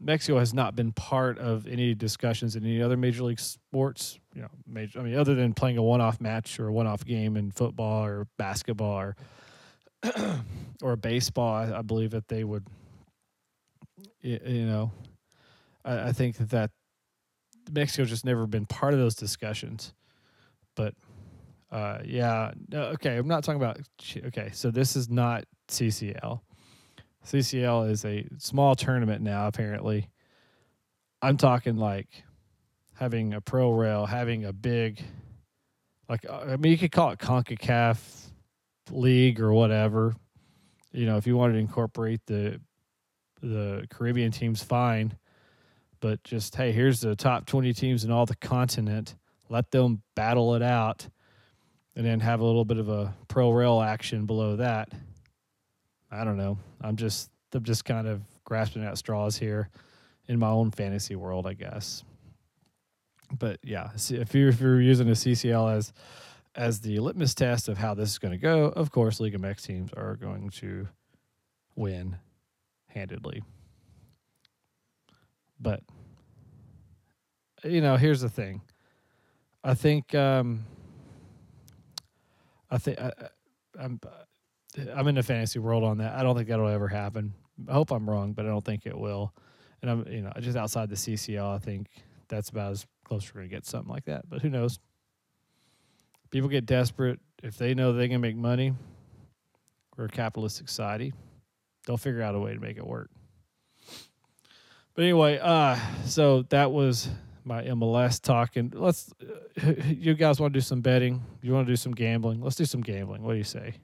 Mexico 0.00 0.38
has 0.40 0.52
not 0.52 0.74
been 0.76 0.92
part 0.92 1.38
of 1.38 1.66
any 1.66 1.94
discussions 1.94 2.54
in 2.56 2.64
any 2.66 2.82
other 2.82 2.96
major 2.96 3.22
league 3.22 3.38
sports. 3.38 4.18
You 4.34 4.42
know, 4.42 4.48
major. 4.66 4.98
I 4.98 5.02
mean, 5.02 5.14
other 5.14 5.34
than 5.34 5.54
playing 5.54 5.78
a 5.78 5.82
one-off 5.82 6.20
match 6.20 6.58
or 6.60 6.66
a 6.66 6.72
one-off 6.72 7.04
game 7.04 7.36
in 7.36 7.50
football 7.50 8.04
or 8.04 8.26
basketball 8.36 8.98
or 8.98 9.16
or 10.82 10.96
baseball, 10.96 11.54
I, 11.54 11.78
I, 11.78 11.82
believe 11.82 12.10
that 12.10 12.28
they 12.28 12.44
would. 12.44 12.66
You 14.20 14.66
know, 14.66 14.90
I, 15.84 16.08
I 16.08 16.12
think 16.12 16.36
that 16.36 16.72
Mexico's 17.70 18.10
just 18.10 18.24
never 18.24 18.46
been 18.46 18.66
part 18.66 18.92
of 18.92 19.00
those 19.00 19.14
discussions. 19.14 19.94
But 20.74 20.94
uh, 21.70 21.98
yeah, 22.04 22.52
no, 22.68 22.84
okay, 22.84 23.16
I'm 23.16 23.28
not 23.28 23.44
talking 23.44 23.60
about. 23.60 23.80
Okay, 24.26 24.50
so 24.52 24.70
this 24.70 24.96
is 24.96 25.08
not 25.08 25.44
CCL. 25.68 26.40
CCL 27.24 27.90
is 27.90 28.04
a 28.04 28.26
small 28.38 28.74
tournament 28.74 29.22
now, 29.22 29.48
apparently. 29.48 30.08
I'm 31.22 31.36
talking 31.36 31.76
like 31.76 32.08
having 32.94 33.34
a 33.34 33.40
pro 33.40 33.72
rail, 33.72 34.06
having 34.06 34.44
a 34.44 34.52
big, 34.52 35.02
like, 36.08 36.24
uh, 36.28 36.44
I 36.48 36.56
mean, 36.56 36.70
you 36.70 36.78
could 36.78 36.92
call 36.92 37.10
it 37.10 37.18
CONCACAF 37.18 38.30
league 38.90 39.40
or 39.40 39.52
whatever. 39.52 40.14
You 40.92 41.06
know, 41.06 41.16
if 41.16 41.26
you 41.26 41.36
wanted 41.36 41.54
to 41.54 41.58
incorporate 41.58 42.20
the 42.26 42.60
the 43.42 43.86
Caribbean 43.90 44.32
teams, 44.32 44.62
fine. 44.62 45.16
But 46.00 46.22
just 46.24 46.54
hey, 46.54 46.72
here's 46.72 47.00
the 47.00 47.16
top 47.16 47.46
20 47.46 47.72
teams 47.72 48.04
in 48.04 48.10
all 48.10 48.26
the 48.26 48.36
continent. 48.36 49.16
Let 49.48 49.70
them 49.70 50.02
battle 50.14 50.54
it 50.54 50.62
out, 50.62 51.08
and 51.96 52.04
then 52.04 52.20
have 52.20 52.40
a 52.40 52.44
little 52.44 52.64
bit 52.64 52.76
of 52.76 52.88
a 52.88 53.14
pro 53.26 53.50
rail 53.50 53.80
action 53.80 54.26
below 54.26 54.56
that. 54.56 54.92
I 56.10 56.24
don't 56.24 56.36
know. 56.36 56.58
I'm 56.82 56.96
just 56.96 57.30
I'm 57.52 57.64
just 57.64 57.84
kind 57.84 58.06
of 58.06 58.20
grasping 58.44 58.84
at 58.84 58.98
straws 58.98 59.36
here 59.36 59.70
in 60.28 60.38
my 60.38 60.48
own 60.48 60.70
fantasy 60.70 61.16
world, 61.16 61.46
I 61.46 61.54
guess. 61.54 62.04
But 63.38 63.58
yeah, 63.62 63.90
if 63.94 64.34
you're 64.34 64.50
if 64.50 64.60
you're 64.60 64.80
using 64.80 65.08
a 65.08 65.12
CCL 65.12 65.74
as 65.74 65.92
as 66.54 66.80
the 66.80 66.98
litmus 67.00 67.34
test 67.34 67.68
of 67.68 67.76
how 67.78 67.94
this 67.94 68.10
is 68.10 68.18
going 68.18 68.32
to 68.32 68.38
go, 68.38 68.66
of 68.66 68.90
course, 68.90 69.20
League 69.20 69.38
MX 69.38 69.62
teams 69.62 69.92
are 69.94 70.16
going 70.16 70.50
to 70.50 70.86
win 71.74 72.16
handedly. 72.88 73.42
But 75.58 75.82
you 77.64 77.80
know, 77.80 77.96
here's 77.96 78.20
the 78.20 78.28
thing. 78.28 78.60
I 79.64 79.74
think 79.74 80.14
um, 80.14 80.64
I 82.70 82.78
think 82.78 83.00
I, 83.00 83.12
I'm 83.78 84.00
I'm 84.94 85.08
in 85.08 85.18
a 85.18 85.22
fantasy 85.22 85.58
world 85.58 85.84
on 85.84 85.98
that. 85.98 86.14
I 86.14 86.22
don't 86.22 86.36
think 86.36 86.48
that'll 86.48 86.68
ever 86.68 86.88
happen. 86.88 87.32
I 87.68 87.72
hope 87.72 87.90
I'm 87.90 88.08
wrong, 88.08 88.32
but 88.32 88.44
I 88.44 88.48
don't 88.48 88.64
think 88.64 88.86
it 88.86 88.96
will. 88.96 89.32
And 89.82 89.90
I'm, 89.90 90.06
you 90.08 90.22
know, 90.22 90.32
just 90.40 90.56
outside 90.56 90.90
the 90.90 90.96
CCL, 90.96 91.54
I 91.54 91.58
think 91.58 91.88
that's 92.28 92.50
about 92.50 92.72
as 92.72 92.86
close 93.04 93.32
we're 93.34 93.42
to 93.42 93.48
get 93.48 93.64
something 93.64 93.90
like 93.90 94.04
that. 94.06 94.28
But 94.28 94.42
who 94.42 94.50
knows? 94.50 94.78
People 96.30 96.48
get 96.48 96.66
desperate 96.66 97.20
if 97.42 97.56
they 97.56 97.74
know 97.74 97.92
they 97.92 98.08
can 98.08 98.20
make 98.20 98.36
money. 98.36 98.74
We're 99.96 100.06
a 100.06 100.08
capitalistic 100.08 100.68
society. 100.68 101.12
They'll 101.86 101.96
figure 101.96 102.22
out 102.22 102.34
a 102.34 102.40
way 102.40 102.52
to 102.52 102.60
make 102.60 102.76
it 102.76 102.86
work. 102.86 103.10
But 104.94 105.02
anyway, 105.04 105.38
uh, 105.38 105.78
so 106.04 106.42
that 106.48 106.72
was 106.72 107.08
my 107.46 107.62
MLS 107.62 108.20
talking. 108.20 108.72
Let's, 108.74 109.10
uh, 109.62 109.72
you 109.86 110.14
guys 110.14 110.40
want 110.40 110.52
to 110.52 110.58
do 110.58 110.62
some 110.62 110.80
betting? 110.80 111.22
You 111.40 111.52
want 111.52 111.66
to 111.66 111.72
do 111.72 111.76
some 111.76 111.92
gambling? 111.92 112.42
Let's 112.42 112.56
do 112.56 112.64
some 112.64 112.82
gambling. 112.82 113.22
What 113.22 113.32
do 113.32 113.38
you 113.38 113.44
say? 113.44 113.76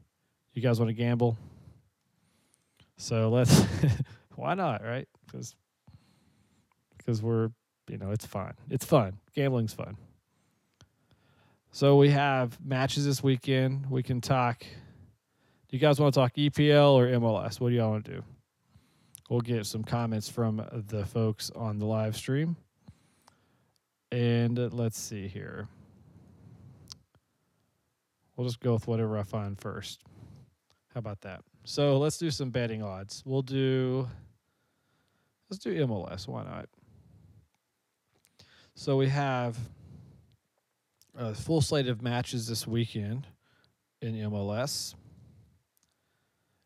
You 0.53 0.61
guys 0.61 0.81
want 0.81 0.89
to 0.91 0.95
gamble? 0.95 1.39
So 2.97 3.31
let's. 3.31 3.65
why 4.37 4.55
not, 4.55 4.83
right? 4.83 5.09
Because 5.27 5.55
because 6.99 7.23
we're 7.23 7.51
you 7.89 7.99
know 7.99 8.11
it's 8.11 8.27
fun. 8.27 8.55
It's 8.69 8.85
fun. 8.85 9.19
Gambling's 9.35 9.73
fun. 9.73 9.97
So 11.71 11.97
we 11.97 12.11
have 12.11 12.63
matches 12.65 13.07
this 13.07 13.23
weekend. 13.23 13.87
We 13.89 14.03
can 14.03 14.21
talk. 14.21 14.61
Do 14.61 15.77
you 15.77 15.79
guys 15.79 15.99
want 15.99 16.13
to 16.13 16.21
talk 16.21 16.35
EPL 16.35 16.93
or 16.93 17.07
MLS? 17.07 17.61
What 17.61 17.71
do 17.71 17.77
y'all 17.77 17.91
want 17.91 18.05
to 18.05 18.13
do? 18.13 18.23
We'll 19.31 19.41
get 19.41 19.65
some 19.65 19.83
comments 19.83 20.29
from 20.29 20.63
the 20.89 21.07
folks 21.07 21.51
on 21.55 21.79
the 21.79 21.87
live 21.87 22.15
stream. 22.17 22.57
And 24.13 24.73
let's 24.75 25.01
see 25.01 25.27
here. 25.27 25.69
We'll 28.37 28.47
just 28.47 28.61
go 28.61 28.75
with 28.75 28.87
whatever 28.87 29.17
I 29.17 29.23
find 29.23 29.59
first. 29.59 30.03
How 30.93 30.99
about 30.99 31.23
that? 31.23 31.41
So 31.65 31.99
let's 31.99 32.19
do 32.19 32.31
some 32.31 32.51
betting 32.51 32.83
odds. 32.83 33.23
We'll 33.25 33.41
do 33.41 34.07
let's 35.51 35.63
do 35.63 35.75
MLS. 35.87 36.29
Why 36.29 36.45
not? 36.45 36.69
So 38.75 38.99
we 38.99 39.09
have 39.09 39.57
a 41.17 41.35
full 41.35 41.63
slate 41.63 41.89
of 41.89 42.03
matches 42.03 42.47
this 42.47 42.67
weekend 42.67 43.27
in 44.03 44.15
MLS. 44.31 44.95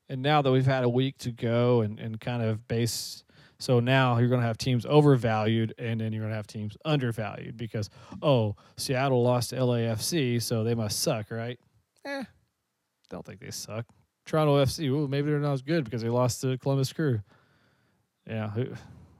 And 0.08 0.20
now 0.20 0.42
that 0.42 0.50
we've 0.50 0.66
had 0.66 0.82
a 0.82 0.88
week 0.88 1.18
to 1.18 1.30
go 1.30 1.82
and, 1.82 2.00
and 2.00 2.20
kind 2.20 2.42
of 2.42 2.66
base 2.66 3.22
so 3.58 3.80
now 3.80 4.18
you're 4.18 4.28
going 4.28 4.40
to 4.40 4.46
have 4.46 4.58
teams 4.58 4.84
overvalued 4.86 5.74
and 5.78 6.00
then 6.00 6.12
you're 6.12 6.22
going 6.22 6.32
to 6.32 6.36
have 6.36 6.46
teams 6.46 6.76
undervalued 6.84 7.56
because, 7.56 7.90
oh, 8.22 8.54
Seattle 8.76 9.22
lost 9.22 9.50
to 9.50 9.56
LAFC, 9.56 10.42
so 10.42 10.62
they 10.62 10.74
must 10.74 11.00
suck, 11.00 11.30
right? 11.30 11.58
Eh, 12.04 12.24
don't 13.08 13.24
think 13.24 13.40
they 13.40 13.50
suck. 13.50 13.86
Toronto 14.26 14.62
FC. 14.62 14.88
Ooh, 14.88 15.08
maybe 15.08 15.30
they're 15.30 15.38
not 15.38 15.52
as 15.52 15.62
good 15.62 15.84
because 15.84 16.02
they 16.02 16.08
lost 16.08 16.40
to 16.40 16.58
Columbus 16.58 16.92
Crew. 16.92 17.20
Yeah. 18.28 18.50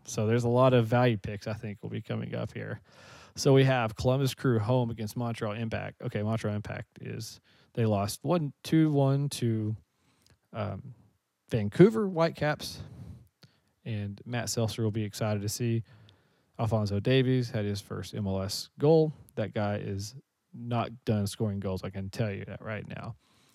So 0.05 0.27
there's 0.27 0.45
a 0.45 0.49
lot 0.49 0.73
of 0.75 0.87
value 0.87 1.17
picks 1.17 1.47
I 1.47 1.55
think 1.55 1.79
will 1.83 1.91
be 1.91 2.03
coming 2.03 2.35
up 2.35 2.53
here. 2.53 2.81
So 3.37 3.53
we 3.53 3.65
have 3.65 3.95
Columbus 3.97 4.35
Crew 4.35 4.59
home 4.59 4.91
against 4.91 5.17
Montreal 5.17 5.53
Impact. 5.53 6.01
Okay, 6.03 6.23
Montreal 6.23 6.57
Impact 6.57 6.89
is 7.01 7.41
they 7.75 7.87
lost 7.87 8.21
one 8.23 8.53
two 8.65 8.91
one 8.91 9.29
to 9.31 9.77
um, 10.53 10.95
Vancouver 11.51 12.09
Whitecaps, 12.09 12.81
and 13.87 14.21
Matt 14.27 14.51
Seltzer 14.51 14.83
will 14.83 14.91
be 14.91 15.05
excited 15.05 15.41
to 15.41 15.49
see. 15.49 15.83
Alphonso 16.59 17.01
Davies 17.01 17.51
had 17.51 17.65
his 17.65 17.81
first 17.81 18.15
MLS 18.15 18.69
goal. 18.79 19.13
That 19.37 19.55
guy 19.55 19.77
is 19.77 20.15
not 20.53 20.91
done 21.05 21.27
scoring 21.27 21.61
goals. 21.61 21.85
I 21.85 21.91
can 21.91 22.11
tell 22.11 22.31
you 22.31 22.45
that 22.47 22.63
right 22.63 22.87
now. 22.89 23.15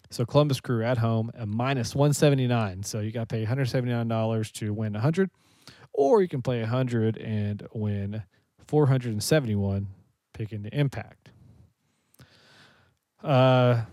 So 0.09 0.25
Columbus 0.25 0.59
Crew 0.59 0.83
at 0.83 0.97
home 0.97 1.31
a 1.35 1.45
minus 1.45 1.95
179. 1.95 2.83
So 2.83 2.99
you 2.99 3.11
got 3.11 3.29
to 3.29 3.35
pay 3.35 3.45
$179 3.45 4.51
to 4.53 4.73
win 4.73 4.93
100 4.93 5.29
or 5.93 6.21
you 6.21 6.27
can 6.27 6.41
play 6.41 6.59
100 6.59 7.17
and 7.17 7.67
win 7.73 8.23
471 8.67 9.87
picking 10.33 10.63
the 10.63 10.77
impact. 10.77 11.31
Uh 13.23 13.83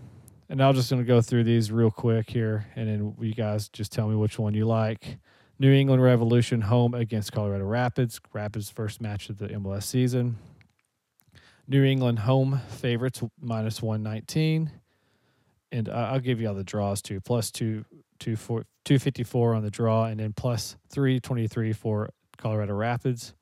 and 0.51 0.63
I'm 0.63 0.73
just 0.73 0.89
going 0.89 1.01
to 1.01 1.07
go 1.07 1.21
through 1.21 1.43
these 1.43 1.71
real 1.71 1.91
quick 1.91 2.27
here 2.27 2.65
and 2.75 2.87
then 2.87 3.15
you 3.19 3.35
guys 3.35 3.69
just 3.69 3.91
tell 3.91 4.07
me 4.07 4.15
which 4.15 4.39
one 4.39 4.55
you 4.55 4.65
like. 4.65 5.19
New 5.59 5.73
England 5.73 6.01
Revolution 6.01 6.61
home 6.61 6.93
against 6.93 7.31
Colorado 7.31 7.65
Rapids. 7.65 8.19
Rapids 8.33 8.69
first 8.69 9.01
match 9.01 9.29
of 9.29 9.37
the 9.37 9.49
MLS 9.49 9.83
season. 9.83 10.37
New 11.67 11.83
England 11.83 12.19
home 12.19 12.61
favorites 12.69 13.21
minus 13.39 13.81
119 13.81 14.71
and 15.71 15.89
I'll 15.89 16.19
give 16.19 16.41
you 16.41 16.47
all 16.47 16.55
the 16.55 16.63
draws 16.63 17.01
too. 17.01 17.19
Plus 17.21 17.51
two, 17.51 17.85
two, 18.19 18.35
four, 18.35 18.65
254 18.85 19.55
on 19.55 19.63
the 19.63 19.69
draw, 19.69 20.05
and 20.05 20.19
then 20.19 20.33
plus 20.33 20.77
323 20.89 21.73
for 21.73 22.09
Colorado 22.37 22.73
Rapids 22.73 23.33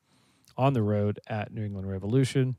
on 0.56 0.72
the 0.72 0.82
road 0.82 1.20
at 1.28 1.52
New 1.52 1.64
England 1.64 1.88
Revolution. 1.88 2.56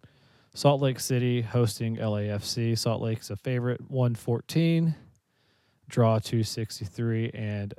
Salt 0.53 0.81
Lake 0.81 0.99
City 0.99 1.41
hosting 1.41 1.97
LAFC. 1.97 2.77
Salt 2.77 3.01
Lake's 3.01 3.29
a 3.29 3.35
favorite, 3.35 3.81
114. 3.89 4.95
Draw 5.87 6.19
263, 6.19 7.31
and 7.33 7.73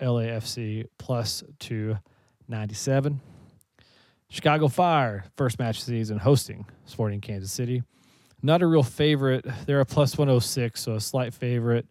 LAFC 0.00 0.86
plus 0.98 1.42
297. 1.60 3.20
Chicago 4.28 4.68
Fire, 4.68 5.24
first 5.36 5.58
match 5.58 5.80
of 5.80 5.86
the 5.86 5.92
season 5.92 6.18
hosting 6.18 6.66
Sporting 6.84 7.20
Kansas 7.20 7.52
City. 7.52 7.82
Not 8.42 8.62
a 8.62 8.66
real 8.66 8.82
favorite. 8.82 9.46
They're 9.66 9.80
a 9.80 9.86
plus 9.86 10.18
106, 10.18 10.80
so 10.80 10.94
a 10.94 11.00
slight 11.00 11.32
favorite. 11.32 11.86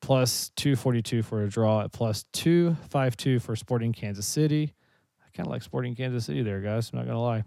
Plus 0.00 0.50
242 0.56 1.22
for 1.22 1.42
a 1.42 1.48
draw 1.48 1.82
at 1.82 1.92
plus 1.92 2.24
252 2.32 3.38
for 3.38 3.54
Sporting 3.54 3.92
Kansas 3.92 4.26
City. 4.26 4.74
I 5.20 5.36
kind 5.36 5.46
of 5.46 5.50
like 5.50 5.62
Sporting 5.62 5.94
Kansas 5.94 6.24
City 6.24 6.42
there, 6.42 6.60
guys. 6.60 6.90
I'm 6.92 6.98
not 6.98 7.06
gonna 7.06 7.20
lie. 7.20 7.44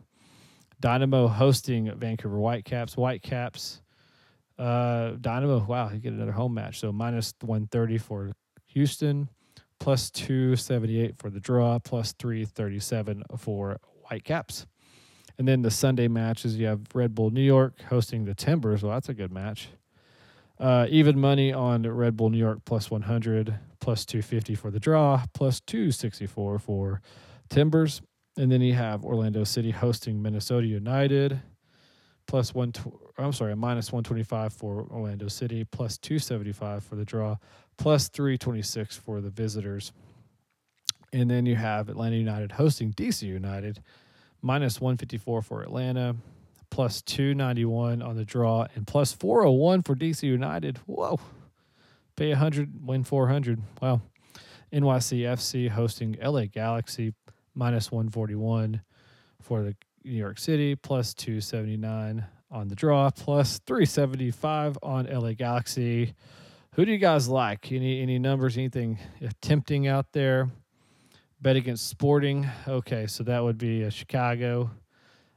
Dynamo 0.80 1.28
hosting 1.28 1.92
Vancouver 1.98 2.38
Whitecaps. 2.38 2.94
Whitecaps. 2.96 3.82
Uh, 4.60 5.14
Dynamo. 5.20 5.64
Wow, 5.66 5.90
you 5.92 6.00
get 6.00 6.14
another 6.14 6.32
home 6.32 6.54
match. 6.54 6.80
So 6.80 6.92
minus 6.92 7.34
130 7.42 7.98
for 7.98 8.32
Houston, 8.68 9.30
plus 9.80 10.10
278 10.12 11.18
for 11.18 11.30
the 11.30 11.40
draw, 11.40 11.80
plus 11.80 12.14
337 12.14 13.24
for 13.38 13.80
Whitecaps. 14.04 14.66
And 15.38 15.48
then 15.48 15.62
the 15.62 15.72
Sunday 15.72 16.08
matches, 16.08 16.58
you 16.58 16.68
have 16.68 16.82
Red 16.94 17.16
Bull 17.16 17.32
New 17.32 17.42
York 17.42 17.82
hosting 17.90 18.26
the 18.26 18.36
Timbers. 18.36 18.84
Well, 18.84 18.94
that's 18.94 19.10
a 19.10 19.14
good 19.14 19.32
match. 19.32 19.70
Uh, 20.60 20.86
even 20.90 21.20
money 21.20 21.52
on 21.52 21.82
Red 21.84 22.16
Bull 22.16 22.30
New 22.30 22.38
York 22.38 22.60
plus 22.66 22.92
100, 22.92 23.56
plus 23.80 24.06
250 24.06 24.56
for 24.56 24.70
the 24.70 24.80
draw, 24.80 25.24
plus 25.34 25.60
264 25.62 26.60
for 26.60 27.02
Timbers. 27.50 28.02
And 28.38 28.52
then 28.52 28.62
you 28.62 28.74
have 28.74 29.04
Orlando 29.04 29.44
City 29.44 29.72
hosting 29.72 30.22
Minnesota 30.22 30.66
United, 30.66 31.42
plus 32.28 32.54
one. 32.54 32.74
I'm 33.18 33.34
sorry, 33.34 33.56
minus 33.56 33.92
125 33.92 34.54
for 34.54 34.88
Orlando 34.90 35.28
City, 35.28 35.64
plus 35.66 35.98
275 35.98 36.84
for 36.84 36.96
the 36.96 37.06
draw, 37.06 37.38
plus 37.78 38.10
326 38.10 38.98
for 38.98 39.22
the 39.22 39.30
visitors. 39.30 39.92
And 41.12 41.30
then 41.30 41.46
you 41.46 41.56
have 41.56 41.90
Atlanta 41.90 42.16
United 42.16 42.54
hosting 42.54 42.92
DC 42.94 43.24
United, 43.24 43.82
minus 44.42 44.82
154 44.82 45.42
for 45.42 45.62
Atlanta, 45.62 46.16
plus 46.70 47.02
291 47.04 48.02
on 48.02 48.16
the 48.16 48.26
draw, 48.26 48.66
and 48.76 48.88
plus 48.88 49.14
401 49.14 49.84
for 49.84 49.96
DC 49.96 50.24
United. 50.24 50.80
Whoa. 50.88 51.20
Pay 52.16 52.30
100, 52.30 52.86
win 52.86 53.04
400. 53.04 53.62
Wow. 53.82 54.02
NYCFC 54.72 55.70
hosting 55.70 56.18
LA 56.22 56.46
Galaxy, 56.46 57.14
minus 57.54 57.92
141 57.92 58.82
for 59.40 59.62
the 59.62 59.76
New 60.04 60.18
York 60.18 60.40
City, 60.40 60.76
plus 60.76 61.14
279 61.14 62.26
on 62.50 62.68
the 62.68 62.76
draw, 62.76 63.10
plus 63.12 63.60
375 63.68 64.78
on 64.82 65.06
LA 65.06 65.34
Galaxy. 65.34 66.16
Who 66.76 66.86
do 66.86 66.92
you 66.92 66.98
guys 66.98 67.28
like? 67.28 67.72
Any 67.72 68.02
any 68.02 68.18
numbers, 68.18 68.58
anything 68.58 68.98
tempting 69.42 69.88
out 69.88 70.12
there? 70.12 70.50
Bet 71.40 71.56
against 71.56 71.88
Sporting. 71.88 72.50
Okay, 72.68 73.06
so 73.06 73.24
that 73.26 73.44
would 73.44 73.60
be 73.60 73.84
a 73.84 73.92
Chicago. 73.92 74.72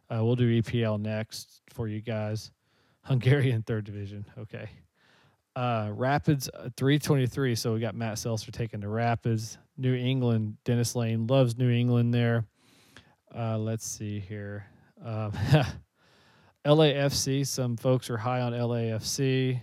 Uh, 0.08 0.24
we'll 0.24 0.36
do 0.36 0.62
EPL 0.62 0.98
next 0.98 1.60
for 1.68 1.88
you 1.88 2.00
guys. 2.00 2.52
Hungarian 3.02 3.62
third 3.62 3.84
division. 3.84 4.24
Okay. 4.38 4.70
Uh, 5.54 5.90
Rapids 5.92 6.48
uh, 6.54 6.70
323. 6.76 7.54
So 7.54 7.74
we 7.74 7.80
got 7.80 7.94
Matt 7.94 8.18
Seltzer 8.18 8.50
taking 8.50 8.80
the 8.80 8.88
Rapids. 8.88 9.58
New 9.76 9.94
England, 9.94 10.56
Dennis 10.64 10.96
Lane 10.96 11.26
loves 11.26 11.58
New 11.58 11.70
England 11.70 12.14
there. 12.14 12.46
Uh, 13.36 13.58
let's 13.58 13.86
see 13.86 14.20
here. 14.20 14.66
Um, 15.04 15.32
LAFC. 16.64 17.46
Some 17.46 17.76
folks 17.76 18.08
are 18.08 18.16
high 18.16 18.40
on 18.40 18.52
LAFC. 18.52 19.60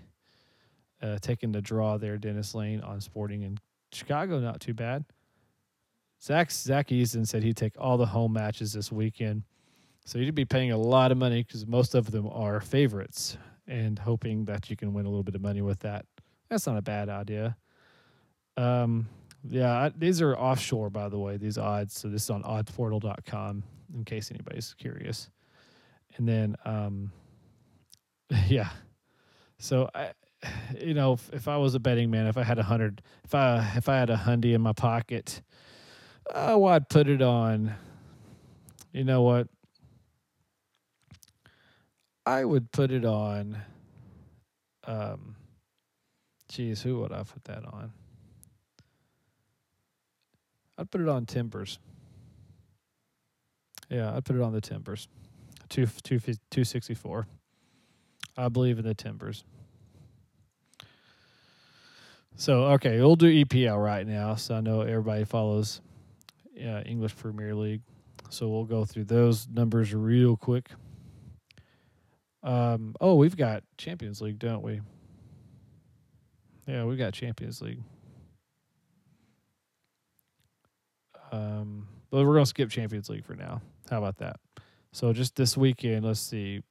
Uh, 1.04 1.18
taking 1.20 1.52
the 1.52 1.62
draw 1.62 1.98
there, 1.98 2.18
Dennis 2.18 2.56
Lane 2.56 2.80
on 2.80 3.02
Sporting 3.02 3.42
in 3.42 3.58
Chicago. 3.92 4.40
Not 4.40 4.62
too 4.62 4.74
bad. 4.74 5.04
Zach 6.22 6.50
Zach 6.50 6.94
Easton 6.94 7.26
said 7.26 7.44
he'd 7.44 7.58
take 7.58 7.74
all 7.78 7.98
the 7.98 8.06
home 8.06 8.32
matches 8.32 8.72
this 8.72 8.90
weekend. 8.90 9.44
So 10.06 10.18
you'd 10.18 10.34
be 10.34 10.46
paying 10.46 10.72
a 10.72 10.78
lot 10.78 11.12
of 11.12 11.18
money 11.18 11.44
because 11.44 11.68
most 11.68 11.94
of 11.94 12.10
them 12.12 12.30
are 12.32 12.62
favorites 12.62 13.38
and 13.68 14.00
hoping 14.00 14.46
that 14.46 14.70
you 14.70 14.78
can 14.78 14.94
win 14.94 15.06
a 15.06 15.10
little 15.10 15.24
bit 15.24 15.36
of 15.36 15.42
money 15.42 15.62
with 15.62 15.80
that. 15.80 16.06
That's 16.50 16.66
not 16.68 16.78
a 16.78 16.82
bad 16.82 17.10
idea. 17.10 17.58
Um, 18.56 19.10
yeah, 19.50 19.90
these 19.98 20.22
are 20.22 20.36
offshore, 20.38 20.90
by 20.90 21.10
the 21.10 21.20
way, 21.20 21.36
these 21.36 21.58
odds. 21.58 22.00
So 22.00 22.08
this 22.08 22.24
is 22.24 22.30
on 22.30 22.44
oddsportal.com 22.44 23.64
in 23.94 24.06
case 24.06 24.32
anybody's 24.32 24.74
curious. 24.78 25.30
And 26.16 26.28
then, 26.28 26.56
um, 26.64 27.12
yeah. 28.48 28.70
So 29.58 29.90
I, 29.94 30.12
you 30.80 30.94
know, 30.94 31.14
if, 31.14 31.30
if 31.34 31.48
I 31.48 31.58
was 31.58 31.76
a 31.76 31.80
betting 31.80 32.12
man, 32.12 32.28
if 32.28 32.38
I 32.38 32.44
had 32.44 32.60
a 32.60 32.64
hundred, 32.64 33.02
if 33.24 33.36
I 33.36 33.74
if 33.76 33.90
I 33.90 33.98
had 33.98 34.10
a 34.10 34.18
hundy 34.18 34.54
in 34.54 34.62
my 34.62 34.74
pocket, 34.74 35.42
Oh, 36.32 36.66
I'd 36.66 36.90
put 36.90 37.08
it 37.08 37.22
on. 37.22 37.74
You 38.92 39.04
know 39.04 39.22
what? 39.24 39.48
I 42.26 42.46
would 42.46 42.72
put 42.72 42.92
it 42.92 43.06
on. 43.06 43.58
Um, 44.86 45.36
geez, 46.48 46.82
who 46.82 47.00
would 47.00 47.12
I 47.12 47.24
put 47.24 47.44
that 47.46 47.66
on? 47.66 47.92
I'd 50.78 50.90
put 50.90 51.02
it 51.02 51.10
on 51.10 51.26
Timbers. 51.26 51.80
Yeah, 53.90 54.16
I'd 54.16 54.26
put 54.26 54.36
it 54.36 54.42
on 54.42 54.54
the 54.54 54.62
Timbers. 54.62 55.08
Two, 55.70 55.86
two, 56.04 56.20
264. 56.20 57.28
I 58.38 58.50
believe 58.50 58.80
in 58.80 58.86
the 58.86 58.96
Timbers. 58.96 59.44
So, 62.36 62.66
okay, 62.72 63.00
we'll 63.00 63.16
do 63.16 63.46
EPL 63.46 63.82
right 63.82 64.06
now. 64.06 64.36
So 64.36 64.56
I 64.56 64.62
know 64.62 64.82
everybody 64.82 65.24
follows 65.24 65.82
uh, 66.58 66.82
English 66.82 67.16
Premier 67.16 67.54
League. 67.54 67.82
So 68.30 68.50
we'll 68.50 68.66
go 68.66 68.86
through 68.86 69.06
those 69.06 69.48
numbers 69.48 69.94
real 69.94 70.36
quick. 70.36 70.70
Um, 72.42 72.96
oh, 73.00 73.16
we've 73.16 73.38
got 73.38 73.64
Champions 73.78 74.22
League, 74.22 74.40
don't 74.40 74.64
we? 74.64 74.82
Yeah, 76.68 76.86
we've 76.86 76.98
got 76.98 77.14
Champions 77.14 77.62
League. 77.62 77.82
Um, 81.32 81.88
but 82.10 82.26
we're 82.26 82.38
to 82.38 82.46
skip 82.46 82.70
Champions 82.70 83.10
League 83.10 83.26
for 83.26 83.36
now. 83.36 83.62
How 83.90 83.98
about 83.98 84.18
that? 84.18 84.38
So 84.92 85.14
just 85.14 85.36
this 85.36 85.58
weekend, 85.58 86.06
let's 86.06 86.20
see. 86.20 86.62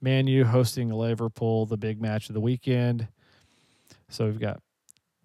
Man 0.00 0.26
U 0.26 0.44
hosting 0.44 0.90
Liverpool, 0.90 1.66
the 1.66 1.76
big 1.76 2.00
match 2.00 2.28
of 2.28 2.34
the 2.34 2.40
weekend. 2.40 3.06
So 4.08 4.26
we've 4.26 4.40
got 4.40 4.60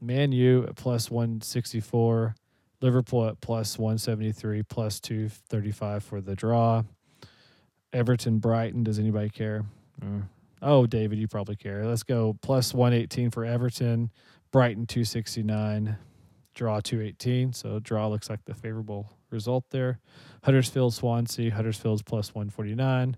Man 0.01 0.31
U 0.31 0.65
at 0.67 0.75
plus 0.75 1.09
164, 1.09 2.35
Liverpool 2.81 3.27
at 3.27 3.41
plus 3.41 3.79
173, 3.79 4.63
plus 4.63 4.99
235 4.99 6.03
for 6.03 6.21
the 6.21 6.35
draw. 6.35 6.83
Everton, 7.93 8.39
Brighton. 8.39 8.83
Does 8.83 8.99
anybody 8.99 9.29
care? 9.29 9.63
Mm. 10.03 10.23
Oh, 10.61 10.85
David, 10.85 11.19
you 11.19 11.27
probably 11.27 11.55
care. 11.55 11.85
Let's 11.85 12.03
go 12.03 12.37
plus 12.41 12.73
118 12.73 13.31
for 13.31 13.45
Everton, 13.45 14.11
Brighton 14.51 14.85
269, 14.85 15.97
draw 16.53 16.79
218. 16.81 17.53
So 17.53 17.79
draw 17.79 18.07
looks 18.07 18.29
like 18.29 18.43
the 18.45 18.53
favorable 18.53 19.09
result 19.29 19.65
there. 19.69 19.99
Huddersfield, 20.43 20.93
Swansea. 20.93 21.51
Huddersfield's 21.51 22.01
plus 22.01 22.35
149, 22.35 23.17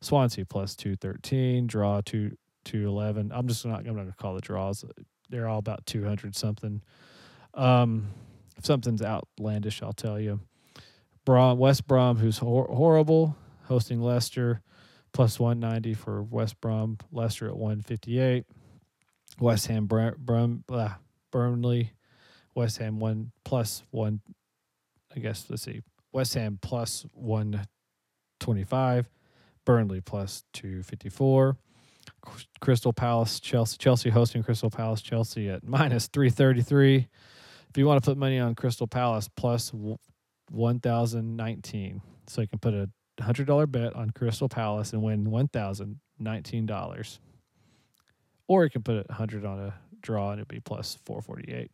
Swansea 0.00 0.44
plus 0.44 0.76
213, 0.76 1.66
draw 1.66 2.00
2 2.04 2.36
211. 2.64 3.32
I'm 3.32 3.48
just 3.48 3.64
not. 3.64 3.80
I'm 3.80 3.86
not 3.86 3.94
going 3.94 4.06
to 4.08 4.16
call 4.16 4.34
the 4.34 4.40
draws. 4.40 4.84
They're 5.28 5.48
all 5.48 5.58
about 5.58 5.86
200 5.86 6.34
something. 6.34 6.82
Um, 7.54 8.08
if 8.56 8.64
something's 8.66 9.02
outlandish, 9.02 9.82
I'll 9.82 9.92
tell 9.92 10.18
you. 10.18 10.40
Brom, 11.24 11.58
West 11.58 11.86
Brom, 11.86 12.16
who's 12.16 12.38
hor- 12.38 12.68
horrible, 12.72 13.36
hosting 13.64 14.00
Leicester, 14.00 14.62
plus 15.12 15.38
190 15.38 15.94
for 15.94 16.22
West 16.22 16.60
Brom. 16.60 16.98
Leicester 17.12 17.48
at 17.48 17.56
158. 17.56 18.46
West 19.40 19.66
Ham, 19.66 19.86
Br- 19.86 20.10
blah, 20.16 20.94
Burnley, 21.30 21.92
West 22.54 22.78
Ham 22.78 22.98
one 22.98 23.30
plus 23.44 23.82
one. 23.90 24.20
I 25.14 25.20
guess 25.20 25.46
let's 25.48 25.62
see. 25.62 25.82
West 26.12 26.34
Ham 26.34 26.58
plus 26.60 27.06
125. 27.12 29.08
Burnley 29.64 30.00
plus 30.00 30.44
254. 30.54 31.56
Crystal 32.60 32.92
Palace, 32.92 33.40
Chelsea, 33.40 33.76
Chelsea 33.78 34.10
hosting 34.10 34.42
Crystal 34.42 34.70
Palace, 34.70 35.00
Chelsea 35.02 35.48
at 35.48 35.64
minus 35.64 36.06
333. 36.08 37.08
If 37.70 37.76
you 37.76 37.86
want 37.86 38.02
to 38.02 38.10
put 38.10 38.18
money 38.18 38.38
on 38.38 38.54
Crystal 38.54 38.86
Palace 38.86 39.28
plus 39.36 39.72
1019 40.50 42.02
so 42.26 42.40
you 42.40 42.48
can 42.48 42.58
put 42.58 42.74
a 42.74 42.88
$100 43.20 43.70
bet 43.70 43.94
on 43.94 44.10
Crystal 44.10 44.48
Palace 44.48 44.92
and 44.92 45.02
win 45.02 45.26
$1,019. 45.26 47.18
Or 48.46 48.64
you 48.64 48.70
can 48.70 48.82
put 48.82 48.96
a 48.96 49.04
100 49.08 49.44
on 49.44 49.58
a 49.58 49.74
draw 50.00 50.30
and 50.30 50.40
it'd 50.40 50.48
be 50.48 50.60
plus 50.60 50.98
448. 51.04 51.70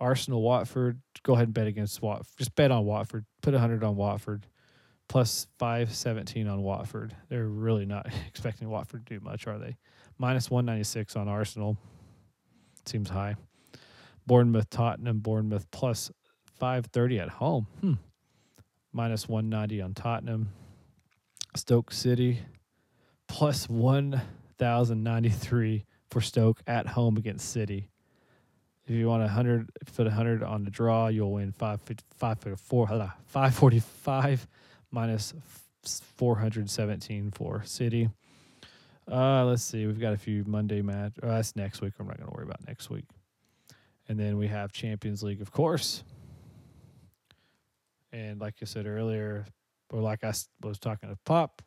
Arsenal 0.00 0.42
Watford, 0.42 1.00
go 1.22 1.34
ahead 1.34 1.48
and 1.48 1.54
bet 1.54 1.66
against 1.66 2.02
Watford. 2.02 2.36
Just 2.36 2.54
bet 2.54 2.70
on 2.70 2.84
Watford. 2.84 3.24
Put 3.42 3.54
a 3.54 3.58
100 3.58 3.82
on 3.82 3.96
Watford. 3.96 4.46
Plus 5.08 5.46
517 5.58 6.48
on 6.48 6.62
Watford. 6.62 7.14
They're 7.28 7.46
really 7.46 7.84
not 7.84 8.06
expecting 8.28 8.68
Watford 8.68 9.06
to 9.06 9.18
do 9.18 9.24
much, 9.24 9.46
are 9.46 9.58
they? 9.58 9.76
Minus 10.18 10.50
196 10.50 11.14
on 11.16 11.28
Arsenal. 11.28 11.76
Seems 12.86 13.10
high. 13.10 13.36
Bournemouth, 14.26 14.70
Tottenham, 14.70 15.20
Bournemouth 15.20 15.70
plus 15.70 16.10
530 16.58 17.20
at 17.20 17.28
home. 17.28 17.66
Hmm. 17.80 17.92
Minus 18.92 19.28
190 19.28 19.82
on 19.82 19.94
Tottenham. 19.94 20.50
Stoke 21.56 21.92
City 21.92 22.40
plus 23.28 23.68
1,093 23.68 25.84
for 26.10 26.20
Stoke 26.20 26.60
at 26.66 26.86
home 26.86 27.16
against 27.16 27.50
City. 27.50 27.88
If 28.86 28.94
you 28.94 29.08
want 29.08 29.22
a 29.22 29.28
hundred, 29.28 29.70
put 29.96 30.06
a 30.06 30.10
hundred 30.10 30.42
on 30.42 30.64
the 30.64 30.70
draw, 30.70 31.08
you'll 31.08 31.32
win 31.32 31.52
five 31.52 31.80
five 32.18 32.38
four 32.58 32.86
five 33.26 33.54
forty 33.54 33.80
five 33.80 34.46
minus 34.94 35.34
four 36.16 36.36
hundred 36.36 36.70
seventeen 36.70 37.30
for 37.30 37.62
City. 37.64 38.08
Uh, 39.10 39.44
let's 39.44 39.62
see. 39.62 39.86
We've 39.86 40.00
got 40.00 40.14
a 40.14 40.16
few 40.16 40.44
Monday 40.46 40.80
match. 40.80 41.12
Oh, 41.22 41.28
that's 41.28 41.56
next 41.56 41.82
week. 41.82 41.92
I'm 41.98 42.06
not 42.06 42.16
going 42.16 42.30
to 42.30 42.34
worry 42.34 42.44
about 42.44 42.66
next 42.66 42.88
week. 42.88 43.04
And 44.08 44.18
then 44.18 44.38
we 44.38 44.48
have 44.48 44.72
Champions 44.72 45.22
League, 45.22 45.42
of 45.42 45.52
course. 45.52 46.04
And 48.12 48.40
like 48.40 48.54
I 48.62 48.64
said 48.64 48.86
earlier, 48.86 49.44
or 49.90 50.00
like 50.00 50.24
I 50.24 50.32
was 50.62 50.78
talking 50.78 51.10
to 51.10 51.18
Pop, 51.24 51.62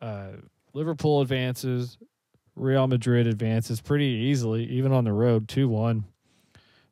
uh, 0.00 0.32
Liverpool 0.72 1.20
advances, 1.20 1.98
Real 2.56 2.86
Madrid 2.86 3.26
advances 3.26 3.80
pretty 3.80 4.04
easily, 4.04 4.64
even 4.64 4.92
on 4.92 5.04
the 5.04 5.12
road, 5.12 5.48
2 5.48 5.68
1. 5.68 6.04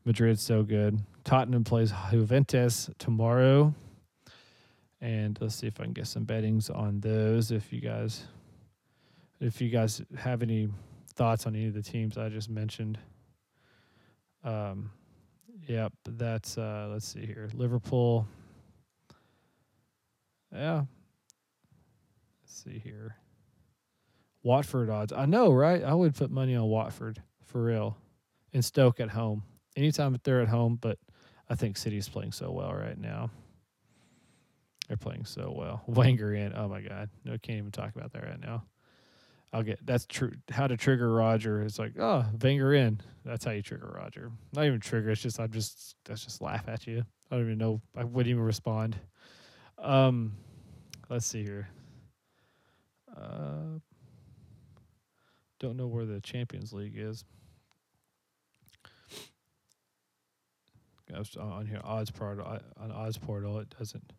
Madrid's 0.04 0.42
so 0.42 0.62
good. 0.64 0.98
Tottenham 1.24 1.62
plays 1.62 1.92
Juventus 2.10 2.90
tomorrow. 2.98 3.72
And 5.02 5.36
let's 5.40 5.56
see 5.56 5.66
if 5.66 5.80
I 5.80 5.84
can 5.84 5.92
get 5.92 6.06
some 6.06 6.22
bettings 6.22 6.70
on 6.70 7.00
those 7.00 7.50
if 7.50 7.72
you 7.72 7.80
guys 7.80 8.24
if 9.40 9.60
you 9.60 9.68
guys 9.68 10.00
have 10.16 10.42
any 10.42 10.68
thoughts 11.14 11.44
on 11.44 11.56
any 11.56 11.66
of 11.66 11.74
the 11.74 11.82
teams 11.82 12.16
I 12.16 12.28
just 12.28 12.48
mentioned. 12.48 12.98
Um 14.44 14.92
yep, 15.66 15.92
that's 16.08 16.56
uh 16.56 16.88
let's 16.90 17.08
see 17.08 17.26
here. 17.26 17.50
Liverpool. 17.52 18.28
Yeah. 20.52 20.84
Let's 22.44 22.62
see 22.62 22.78
here. 22.78 23.16
Watford 24.44 24.88
odds. 24.88 25.12
I 25.12 25.26
know, 25.26 25.52
right? 25.52 25.82
I 25.82 25.94
would 25.94 26.14
put 26.14 26.30
money 26.30 26.54
on 26.54 26.66
Watford 26.66 27.20
for 27.44 27.64
real. 27.64 27.96
And 28.52 28.64
Stoke 28.64 29.00
at 29.00 29.10
home. 29.10 29.42
Anytime 29.76 30.16
they're 30.22 30.42
at 30.42 30.48
home, 30.48 30.78
but 30.80 30.98
I 31.50 31.56
think 31.56 31.76
City's 31.76 32.08
playing 32.08 32.32
so 32.32 32.52
well 32.52 32.72
right 32.72 32.98
now. 32.98 33.30
They're 34.92 34.98
playing 34.98 35.24
so 35.24 35.54
well. 35.56 35.82
Wenger 35.86 36.34
in. 36.34 36.52
Oh 36.54 36.68
my 36.68 36.82
God. 36.82 37.08
No, 37.24 37.32
I 37.32 37.38
can't 37.38 37.56
even 37.56 37.70
talk 37.70 37.96
about 37.96 38.12
that 38.12 38.24
right 38.24 38.38
now. 38.38 38.64
I'll 39.50 39.62
get 39.62 39.78
that's 39.86 40.04
true. 40.04 40.32
How 40.50 40.66
to 40.66 40.76
trigger 40.76 41.10
Roger 41.10 41.64
is 41.64 41.78
like, 41.78 41.98
oh, 41.98 42.26
Wenger 42.42 42.74
in. 42.74 43.00
That's 43.24 43.42
how 43.42 43.52
you 43.52 43.62
trigger 43.62 43.90
Roger. 43.98 44.30
Not 44.52 44.66
even 44.66 44.80
trigger. 44.80 45.08
It's 45.08 45.22
just 45.22 45.40
I'm 45.40 45.50
just 45.50 45.96
that's 46.04 46.22
just 46.22 46.42
laugh 46.42 46.68
at 46.68 46.86
you. 46.86 47.04
I 47.30 47.36
don't 47.36 47.46
even 47.46 47.56
know. 47.56 47.80
I 47.96 48.04
wouldn't 48.04 48.30
even 48.30 48.42
respond. 48.42 48.98
Um, 49.78 50.32
let's 51.08 51.24
see 51.24 51.42
here. 51.42 51.70
Uh, 53.16 53.78
don't 55.58 55.78
know 55.78 55.86
where 55.86 56.04
the 56.04 56.20
Champions 56.20 56.74
League 56.74 56.98
is. 56.98 57.24
on 61.38 61.66
here 61.66 61.78
odds 61.84 62.10
portal 62.10 62.58
on 62.80 62.90
odds 62.90 63.18
portal 63.18 63.58
it 63.58 63.68
doesn't 63.78 64.14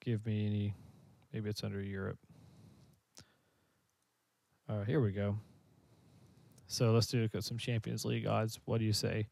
give 0.00 0.24
me 0.26 0.46
any 0.46 0.74
maybe 1.32 1.48
it's 1.48 1.62
under 1.62 1.80
Europe. 1.80 2.18
Right, 4.68 4.86
here 4.86 5.00
we 5.00 5.12
go. 5.12 5.36
So 6.66 6.92
let's 6.92 7.08
do 7.08 7.28
some 7.40 7.58
Champions 7.58 8.04
League 8.04 8.26
odds. 8.26 8.60
What 8.64 8.78
do 8.78 8.84
you 8.84 8.92
say? 8.92 9.26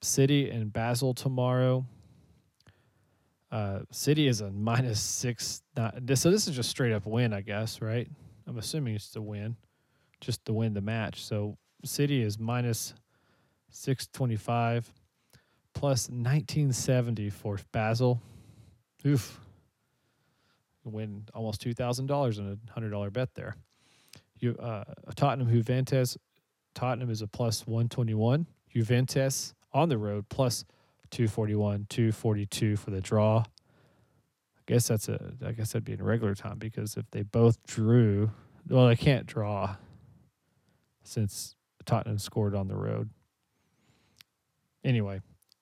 City 0.00 0.50
and 0.50 0.72
Basel 0.72 1.14
tomorrow. 1.14 1.86
Uh, 3.52 3.80
City 3.92 4.26
is 4.26 4.40
a 4.40 4.50
minus 4.50 5.00
six. 5.00 5.62
So 5.76 6.30
this 6.30 6.48
is 6.48 6.56
just 6.56 6.68
straight 6.68 6.92
up 6.92 7.06
win, 7.06 7.32
I 7.32 7.40
guess, 7.40 7.80
right? 7.80 8.08
I'm 8.46 8.58
assuming 8.58 8.96
it's 8.96 9.10
to 9.10 9.22
win 9.22 9.56
just 10.20 10.44
to 10.46 10.52
win 10.52 10.74
the 10.74 10.80
match. 10.80 11.22
So 11.24 11.56
City 11.84 12.22
is 12.22 12.38
minus 12.38 12.94
625 13.70 14.92
plus 15.74 16.08
1970 16.08 17.30
for 17.30 17.58
Basel. 17.72 18.20
Oof. 19.06 19.38
Win 20.84 21.24
almost 21.34 21.64
$2,000 21.64 22.38
in 22.38 22.52
a 22.52 22.80
$100 22.80 23.12
bet 23.12 23.34
there. 23.34 23.56
You 24.38 24.56
uh, 24.56 24.84
Tottenham 25.14 25.48
Juventus 25.48 26.18
Tottenham 26.74 27.10
is 27.10 27.22
a 27.22 27.26
plus 27.26 27.66
121. 27.66 28.46
Juventus 28.68 29.54
on 29.72 29.88
the 29.88 29.98
road 29.98 30.28
plus 30.28 30.64
241, 31.10 31.86
242 31.88 32.76
for 32.76 32.90
the 32.90 33.00
draw. 33.00 33.38
I 33.38 34.62
guess 34.66 34.88
that's 34.88 35.08
a 35.08 35.34
I 35.44 35.52
guess 35.52 35.72
that'd 35.72 35.84
be 35.84 35.92
in 35.92 36.02
regular 36.02 36.34
time 36.34 36.58
because 36.58 36.96
if 36.96 37.08
they 37.10 37.22
both 37.22 37.62
drew, 37.66 38.30
well 38.68 38.88
they 38.88 38.96
can't 38.96 39.26
draw 39.26 39.76
since 41.04 41.54
Tottenham 41.84 42.18
scored 42.18 42.54
on 42.54 42.66
the 42.66 42.76
road. 42.76 43.10
Anyway, 44.82 45.20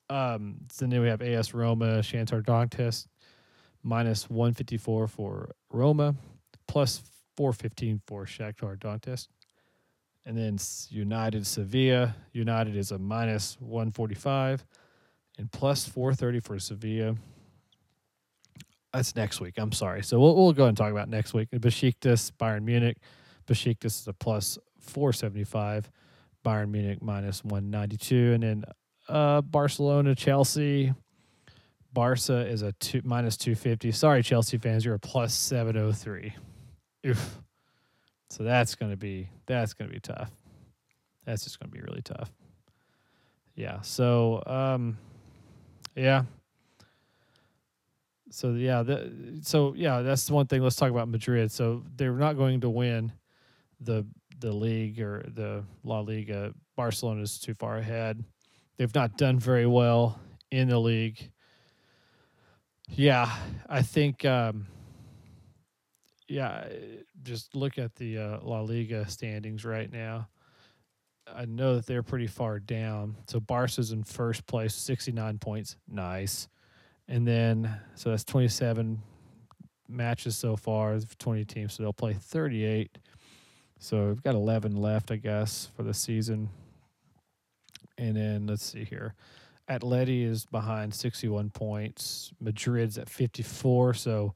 um, 0.09 0.55
so 0.71 0.87
then 0.87 1.01
we 1.01 1.07
have 1.07 1.21
AS 1.21 1.53
Roma, 1.53 1.99
Shakhtar 1.99 2.43
Donetsk, 2.43 3.07
minus 3.83 4.29
154 4.29 5.07
for 5.07 5.55
Roma, 5.69 6.15
plus 6.67 7.03
415 7.35 8.01
for 8.07 8.25
Shakhtar 8.25 8.77
Donetsk. 8.77 9.27
And 10.25 10.37
then 10.37 10.57
United 10.89 11.45
Sevilla. 11.45 12.15
United 12.31 12.77
is 12.77 12.91
a 12.91 12.97
minus 12.97 13.57
145 13.59 14.65
and 15.37 15.51
plus 15.51 15.85
430 15.85 16.39
for 16.39 16.59
Sevilla. 16.59 17.15
That's 18.93 19.15
next 19.15 19.41
week. 19.41 19.55
I'm 19.57 19.71
sorry. 19.71 20.03
So 20.03 20.19
we'll, 20.19 20.35
we'll 20.35 20.53
go 20.53 20.67
and 20.67 20.77
talk 20.77 20.91
about 20.91 21.09
next 21.09 21.33
week. 21.33 21.49
Besiktas, 21.51 22.31
Bayern 22.31 22.63
Munich. 22.63 22.97
Besiktas 23.47 24.01
is 24.01 24.07
a 24.07 24.13
plus 24.13 24.57
475. 24.79 25.89
Bayern 26.45 26.69
Munich 26.69 27.01
minus 27.01 27.43
192. 27.43 28.33
And 28.33 28.43
then 28.43 28.63
uh, 29.09 29.41
Barcelona, 29.41 30.13
Chelsea. 30.15 30.93
Barca 31.93 32.45
is 32.47 32.61
a 32.63 32.71
two, 32.73 33.01
minus 33.03 33.37
250. 33.37 33.91
Sorry, 33.91 34.23
Chelsea 34.23 34.57
fans, 34.57 34.83
you're 34.83 34.95
a 34.95 34.99
plus 34.99 35.33
703. 35.33 36.33
Oof. 37.05 37.39
So 38.29 38.43
that's 38.43 38.75
going 38.75 38.91
to 38.91 38.97
be 38.97 39.29
that's 39.45 39.73
going 39.73 39.89
to 39.89 39.93
be 39.93 39.99
tough. 39.99 40.31
That's 41.25 41.43
just 41.43 41.59
going 41.59 41.71
to 41.71 41.77
be 41.77 41.83
really 41.83 42.01
tough. 42.01 42.31
Yeah. 43.55 43.81
So 43.81 44.41
um 44.47 44.97
yeah. 45.95 46.23
So 48.31 48.53
yeah, 48.53 48.81
the, 48.81 49.39
so 49.43 49.75
yeah, 49.77 50.01
that's 50.01 50.25
the 50.25 50.33
one 50.33 50.47
thing. 50.47 50.63
Let's 50.63 50.75
talk 50.75 50.89
about 50.89 51.07
Madrid. 51.07 51.51
So 51.51 51.83
they're 51.95 52.13
not 52.13 52.35
going 52.35 52.61
to 52.61 52.69
win 52.69 53.11
the 53.79 54.07
the 54.39 54.51
league 54.51 54.99
or 54.99 55.23
the 55.27 55.63
La 55.83 55.99
Liga. 55.99 56.53
Barcelona 56.75 57.21
is 57.21 57.39
too 57.39 57.53
far 57.53 57.77
ahead. 57.77 58.23
They've 58.77 58.93
not 58.95 59.17
done 59.17 59.37
very 59.37 59.67
well 59.67 60.19
in 60.49 60.69
the 60.69 60.79
league. 60.79 61.29
Yeah, 62.95 63.31
I 63.67 63.81
think. 63.81 64.23
Um, 64.23 64.67
yeah, 66.27 66.67
just 67.23 67.55
look 67.55 67.77
at 67.77 67.95
the 67.95 68.17
uh, 68.17 68.39
La 68.41 68.61
Liga 68.61 69.07
standings 69.09 69.65
right 69.65 69.91
now. 69.91 70.27
I 71.33 71.45
know 71.45 71.75
that 71.75 71.85
they're 71.85 72.03
pretty 72.03 72.27
far 72.27 72.59
down. 72.59 73.15
So 73.27 73.39
Barca's 73.39 73.91
in 73.91 74.03
first 74.03 74.45
place, 74.45 74.75
69 74.75 75.39
points. 75.39 75.77
Nice. 75.87 76.47
And 77.07 77.27
then, 77.27 77.69
so 77.95 78.09
that's 78.09 78.23
27 78.23 79.01
matches 79.87 80.35
so 80.35 80.55
far, 80.55 80.97
20 80.99 81.45
teams. 81.45 81.73
So 81.73 81.83
they'll 81.83 81.93
play 81.93 82.13
38. 82.13 82.97
So 83.79 84.07
we've 84.07 84.23
got 84.23 84.35
11 84.35 84.75
left, 84.75 85.11
I 85.11 85.17
guess, 85.17 85.69
for 85.75 85.83
the 85.83 85.93
season. 85.93 86.49
And 87.97 88.15
then 88.15 88.47
let's 88.47 88.63
see 88.63 88.85
here. 88.85 89.15
Atleti 89.69 90.25
is 90.25 90.45
behind 90.45 90.93
61 90.93 91.49
points. 91.51 92.31
Madrid's 92.39 92.97
at 92.97 93.09
54. 93.09 93.93
So, 93.93 94.33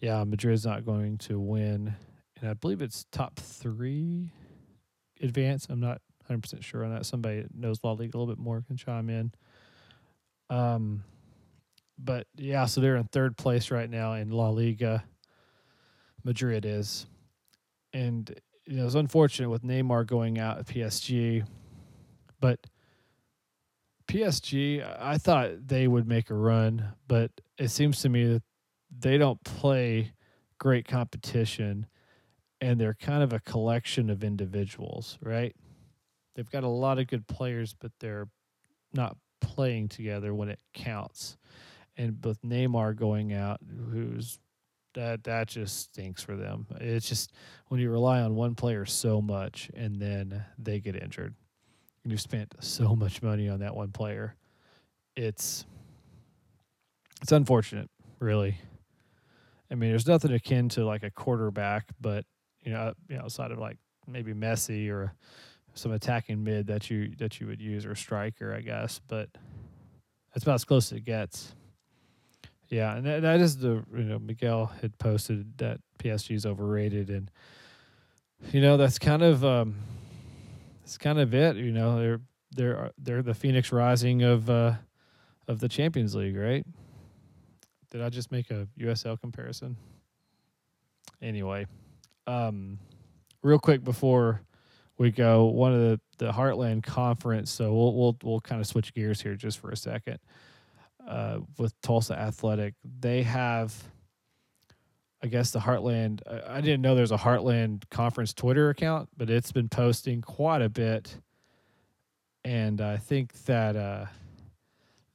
yeah, 0.00 0.24
Madrid's 0.24 0.64
not 0.64 0.84
going 0.84 1.18
to 1.18 1.38
win. 1.38 1.94
And 2.40 2.50
I 2.50 2.54
believe 2.54 2.80
it's 2.80 3.04
top 3.12 3.38
three 3.38 4.30
advance. 5.20 5.66
I'm 5.68 5.80
not 5.80 6.00
100% 6.30 6.62
sure 6.62 6.84
on 6.84 6.94
that. 6.94 7.06
Somebody 7.06 7.42
that 7.42 7.54
knows 7.54 7.80
La 7.82 7.92
Liga 7.92 8.16
a 8.16 8.18
little 8.18 8.34
bit 8.34 8.42
more 8.42 8.62
can 8.66 8.76
chime 8.76 9.10
in. 9.10 9.32
Um, 10.48 11.04
but 11.98 12.26
yeah, 12.36 12.66
so 12.66 12.80
they're 12.80 12.96
in 12.96 13.04
third 13.04 13.36
place 13.36 13.70
right 13.70 13.88
now 13.88 14.14
in 14.14 14.30
La 14.30 14.48
Liga. 14.48 15.04
Madrid 16.24 16.64
is. 16.64 17.06
And 17.92 18.34
you 18.66 18.76
know, 18.76 18.86
it's 18.86 18.94
unfortunate 18.94 19.50
with 19.50 19.62
Neymar 19.62 20.06
going 20.06 20.38
out 20.38 20.58
at 20.58 20.66
PSG, 20.66 21.44
but 22.40 22.60
PSG, 24.10 24.84
I 25.00 25.18
thought 25.18 25.68
they 25.68 25.86
would 25.86 26.08
make 26.08 26.30
a 26.30 26.34
run, 26.34 26.84
but 27.06 27.30
it 27.58 27.68
seems 27.68 28.02
to 28.02 28.08
me 28.08 28.24
that 28.26 28.42
they 28.98 29.18
don't 29.18 29.42
play 29.44 30.12
great 30.58 30.86
competition 30.86 31.86
and 32.60 32.80
they're 32.80 32.94
kind 32.94 33.22
of 33.22 33.32
a 33.32 33.40
collection 33.40 34.10
of 34.10 34.24
individuals, 34.24 35.16
right? 35.22 35.54
They've 36.34 36.50
got 36.50 36.64
a 36.64 36.68
lot 36.68 36.98
of 36.98 37.06
good 37.06 37.26
players, 37.28 37.74
but 37.78 37.92
they're 38.00 38.28
not 38.92 39.16
playing 39.40 39.88
together 39.88 40.34
when 40.34 40.48
it 40.48 40.58
counts. 40.74 41.36
And 41.96 42.18
with 42.24 42.42
Neymar 42.42 42.96
going 42.96 43.32
out, 43.32 43.60
who's 43.90 44.38
that 44.94 45.22
that 45.22 45.46
just 45.46 45.78
stinks 45.78 46.20
for 46.20 46.34
them. 46.34 46.66
It's 46.80 47.08
just 47.08 47.32
when 47.68 47.78
you 47.78 47.90
rely 47.90 48.20
on 48.20 48.34
one 48.34 48.56
player 48.56 48.84
so 48.84 49.22
much 49.22 49.70
and 49.74 50.00
then 50.00 50.44
they 50.58 50.80
get 50.80 50.96
injured. 50.96 51.36
And 52.02 52.12
you've 52.12 52.20
spent 52.20 52.54
so 52.60 52.94
much 52.96 53.22
money 53.22 53.48
on 53.48 53.60
that 53.60 53.74
one 53.74 53.92
player. 53.92 54.34
It's 55.16 55.64
it's 57.22 57.32
unfortunate, 57.32 57.90
really. 58.18 58.56
I 59.70 59.74
mean, 59.74 59.90
there's 59.90 60.06
nothing 60.06 60.32
akin 60.32 60.68
to 60.70 60.84
like 60.84 61.02
a 61.02 61.10
quarterback, 61.10 61.86
but 62.00 62.24
you 62.62 62.72
know, 62.72 62.94
you 63.08 63.16
know, 63.16 63.24
outside 63.24 63.50
of 63.52 63.58
like 63.58 63.78
maybe 64.06 64.32
Messi 64.32 64.90
or 64.90 65.12
some 65.74 65.92
attacking 65.92 66.42
mid 66.42 66.66
that 66.66 66.90
you 66.90 67.12
that 67.18 67.40
you 67.40 67.46
would 67.46 67.60
use 67.60 67.86
or 67.86 67.94
striker, 67.94 68.54
I 68.54 68.60
guess. 68.60 69.00
But 69.06 69.28
that's 70.32 70.44
about 70.44 70.54
as 70.54 70.64
close 70.64 70.92
as 70.92 70.98
it 70.98 71.04
gets. 71.04 71.54
Yeah, 72.68 72.94
and 72.94 73.04
that, 73.04 73.22
that 73.22 73.40
is 73.40 73.58
the 73.58 73.84
you 73.94 74.04
know 74.04 74.18
Miguel 74.18 74.66
had 74.80 74.96
posted 74.98 75.58
that 75.58 75.80
PSG 75.98 76.36
is 76.36 76.46
overrated, 76.46 77.10
and 77.10 77.30
you 78.52 78.60
know 78.60 78.76
that's 78.76 78.98
kind 78.98 79.22
of 79.22 79.44
um, 79.44 79.74
that's 80.90 80.98
kind 80.98 81.20
of 81.20 81.32
it. 81.34 81.54
You 81.54 81.70
know 81.70 82.00
they're 82.00 82.20
they're 82.50 82.90
they're 82.98 83.22
the 83.22 83.32
Phoenix 83.32 83.70
Rising 83.70 84.24
of 84.24 84.50
uh, 84.50 84.74
of 85.46 85.60
the 85.60 85.68
Champions 85.68 86.16
League, 86.16 86.36
right? 86.36 86.66
Did 87.92 88.02
I 88.02 88.08
just 88.08 88.32
make 88.32 88.50
a 88.50 88.66
USL 88.76 89.20
comparison? 89.20 89.76
Anyway, 91.22 91.66
um, 92.26 92.80
real 93.42 93.60
quick 93.60 93.84
before 93.84 94.42
we 94.98 95.12
go, 95.12 95.44
one 95.44 95.72
of 95.72 95.78
the 95.78 96.00
the 96.18 96.32
Heartland 96.32 96.82
Conference. 96.82 97.52
So 97.52 97.72
we'll 97.72 97.94
we'll 97.94 98.16
we'll 98.24 98.40
kind 98.40 98.60
of 98.60 98.66
switch 98.66 98.92
gears 98.92 99.22
here 99.22 99.36
just 99.36 99.60
for 99.60 99.70
a 99.70 99.76
second 99.76 100.18
uh, 101.06 101.38
with 101.56 101.72
Tulsa 101.82 102.18
Athletic. 102.18 102.74
They 102.98 103.22
have, 103.22 103.72
I 105.22 105.26
guess, 105.26 105.50
the 105.50 105.58
Heartland. 105.58 106.20
I 106.48 106.60
didn't 106.60 106.80
know 106.80 106.94
there's 106.94 107.12
a 107.12 107.16
Heartland 107.16 107.88
Conference 107.90 108.32
Twitter 108.32 108.70
account, 108.70 109.08
but 109.16 109.28
it's 109.28 109.52
been 109.52 109.68
posting 109.68 110.22
quite 110.22 110.62
a 110.62 110.68
bit, 110.68 111.14
and 112.44 112.80
I 112.80 112.96
think 112.96 113.32
that 113.44 113.76
uh, 113.76 114.06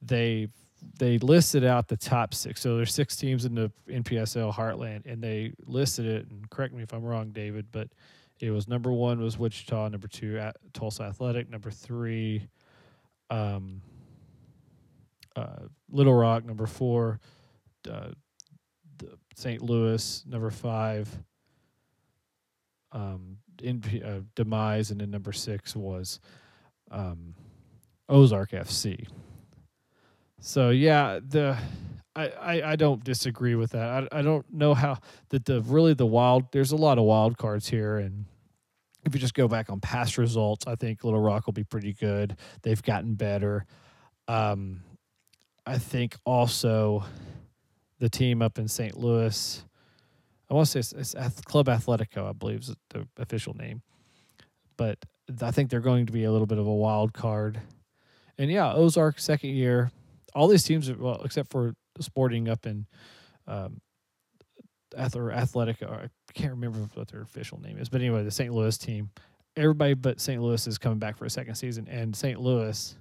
they 0.00 0.48
they 0.98 1.18
listed 1.18 1.64
out 1.64 1.88
the 1.88 1.96
top 1.96 2.34
six. 2.34 2.60
So 2.60 2.76
there's 2.76 2.94
six 2.94 3.16
teams 3.16 3.44
in 3.44 3.54
the 3.54 3.72
NPSL 3.88 4.54
Heartland, 4.54 5.06
and 5.06 5.22
they 5.22 5.52
listed 5.66 6.06
it. 6.06 6.28
And 6.30 6.48
correct 6.50 6.72
me 6.72 6.82
if 6.82 6.92
I'm 6.92 7.02
wrong, 7.02 7.30
David, 7.30 7.66
but 7.72 7.88
it 8.38 8.50
was 8.50 8.68
number 8.68 8.92
one 8.92 9.20
was 9.20 9.38
Wichita, 9.38 9.88
number 9.88 10.08
two 10.08 10.38
at 10.38 10.56
Tulsa 10.72 11.04
Athletic, 11.04 11.50
number 11.50 11.70
three. 11.70 12.46
Um, 13.30 13.80
uh, 15.34 15.66
Little 15.90 16.14
Rock, 16.14 16.44
number 16.44 16.66
four, 16.66 17.20
uh, 17.90 18.10
St. 19.36 19.60
Louis, 19.60 20.24
number 20.26 20.50
five, 20.50 21.08
um, 22.92 23.36
in 23.62 23.82
uh, 24.02 24.20
Demize, 24.34 24.90
and 24.90 25.00
then 25.00 25.10
number 25.10 25.32
six 25.32 25.76
was 25.76 26.20
um, 26.90 27.34
Ozark 28.08 28.52
FC. 28.52 29.06
So 30.40 30.70
yeah, 30.70 31.20
the 31.22 31.58
I, 32.14 32.28
I, 32.28 32.72
I 32.72 32.76
don't 32.76 33.04
disagree 33.04 33.54
with 33.54 33.72
that. 33.72 34.08
I, 34.12 34.20
I 34.20 34.22
don't 34.22 34.50
know 34.50 34.72
how 34.72 34.98
that 35.28 35.44
the 35.44 35.60
really 35.60 35.92
the 35.92 36.06
wild 36.06 36.50
there's 36.52 36.72
a 36.72 36.76
lot 36.76 36.96
of 36.96 37.04
wild 37.04 37.36
cards 37.36 37.68
here 37.68 37.98
and 37.98 38.24
if 39.04 39.14
you 39.14 39.20
just 39.20 39.34
go 39.34 39.46
back 39.46 39.70
on 39.70 39.78
past 39.80 40.18
results, 40.18 40.66
I 40.66 40.74
think 40.74 41.04
Little 41.04 41.20
Rock 41.20 41.46
will 41.46 41.52
be 41.52 41.62
pretty 41.62 41.92
good. 41.92 42.36
They've 42.62 42.82
gotten 42.82 43.14
better. 43.14 43.64
Um, 44.26 44.82
I 45.64 45.78
think 45.78 46.16
also 46.24 47.04
the 47.98 48.08
team 48.08 48.42
up 48.42 48.58
in 48.58 48.68
St. 48.68 48.96
Louis. 48.96 49.64
I 50.50 50.54
want 50.54 50.68
to 50.68 50.82
say 50.82 50.98
it's, 50.98 51.14
it's 51.14 51.40
Club 51.42 51.66
Atletico, 51.66 52.28
I 52.28 52.32
believe 52.32 52.60
is 52.60 52.74
the 52.90 53.06
official 53.18 53.54
name. 53.54 53.82
But 54.76 54.98
I 55.40 55.50
think 55.50 55.70
they're 55.70 55.80
going 55.80 56.06
to 56.06 56.12
be 56.12 56.24
a 56.24 56.32
little 56.32 56.46
bit 56.46 56.58
of 56.58 56.66
a 56.66 56.74
wild 56.74 57.12
card. 57.12 57.60
And 58.38 58.50
yeah, 58.50 58.72
Ozark 58.72 59.18
second 59.18 59.50
year. 59.50 59.90
All 60.34 60.48
these 60.48 60.64
teams, 60.64 60.92
well, 60.92 61.22
except 61.24 61.50
for 61.50 61.74
Sporting 61.98 62.48
up 62.48 62.66
in 62.66 62.86
um, 63.46 63.80
Athletic, 64.96 65.82
I 65.82 66.08
can't 66.34 66.52
remember 66.52 66.78
what 66.94 67.08
their 67.08 67.22
official 67.22 67.58
name 67.58 67.78
is, 67.78 67.88
but 67.88 68.02
anyway, 68.02 68.22
the 68.22 68.30
St. 68.30 68.52
Louis 68.52 68.76
team. 68.76 69.10
Everybody 69.56 69.94
but 69.94 70.20
St. 70.20 70.42
Louis 70.42 70.66
is 70.66 70.76
coming 70.76 70.98
back 70.98 71.16
for 71.16 71.24
a 71.24 71.30
second 71.30 71.54
season, 71.54 71.88
and 71.88 72.14
St. 72.14 72.38
Louis 72.38 72.94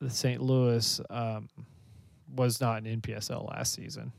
the 0.00 0.10
St. 0.10 0.42
Louis 0.42 1.00
um, 1.10 1.48
was 2.34 2.60
not 2.60 2.86
in 2.86 3.00
NPSL 3.00 3.48
last 3.50 3.74
season. 3.74 4.12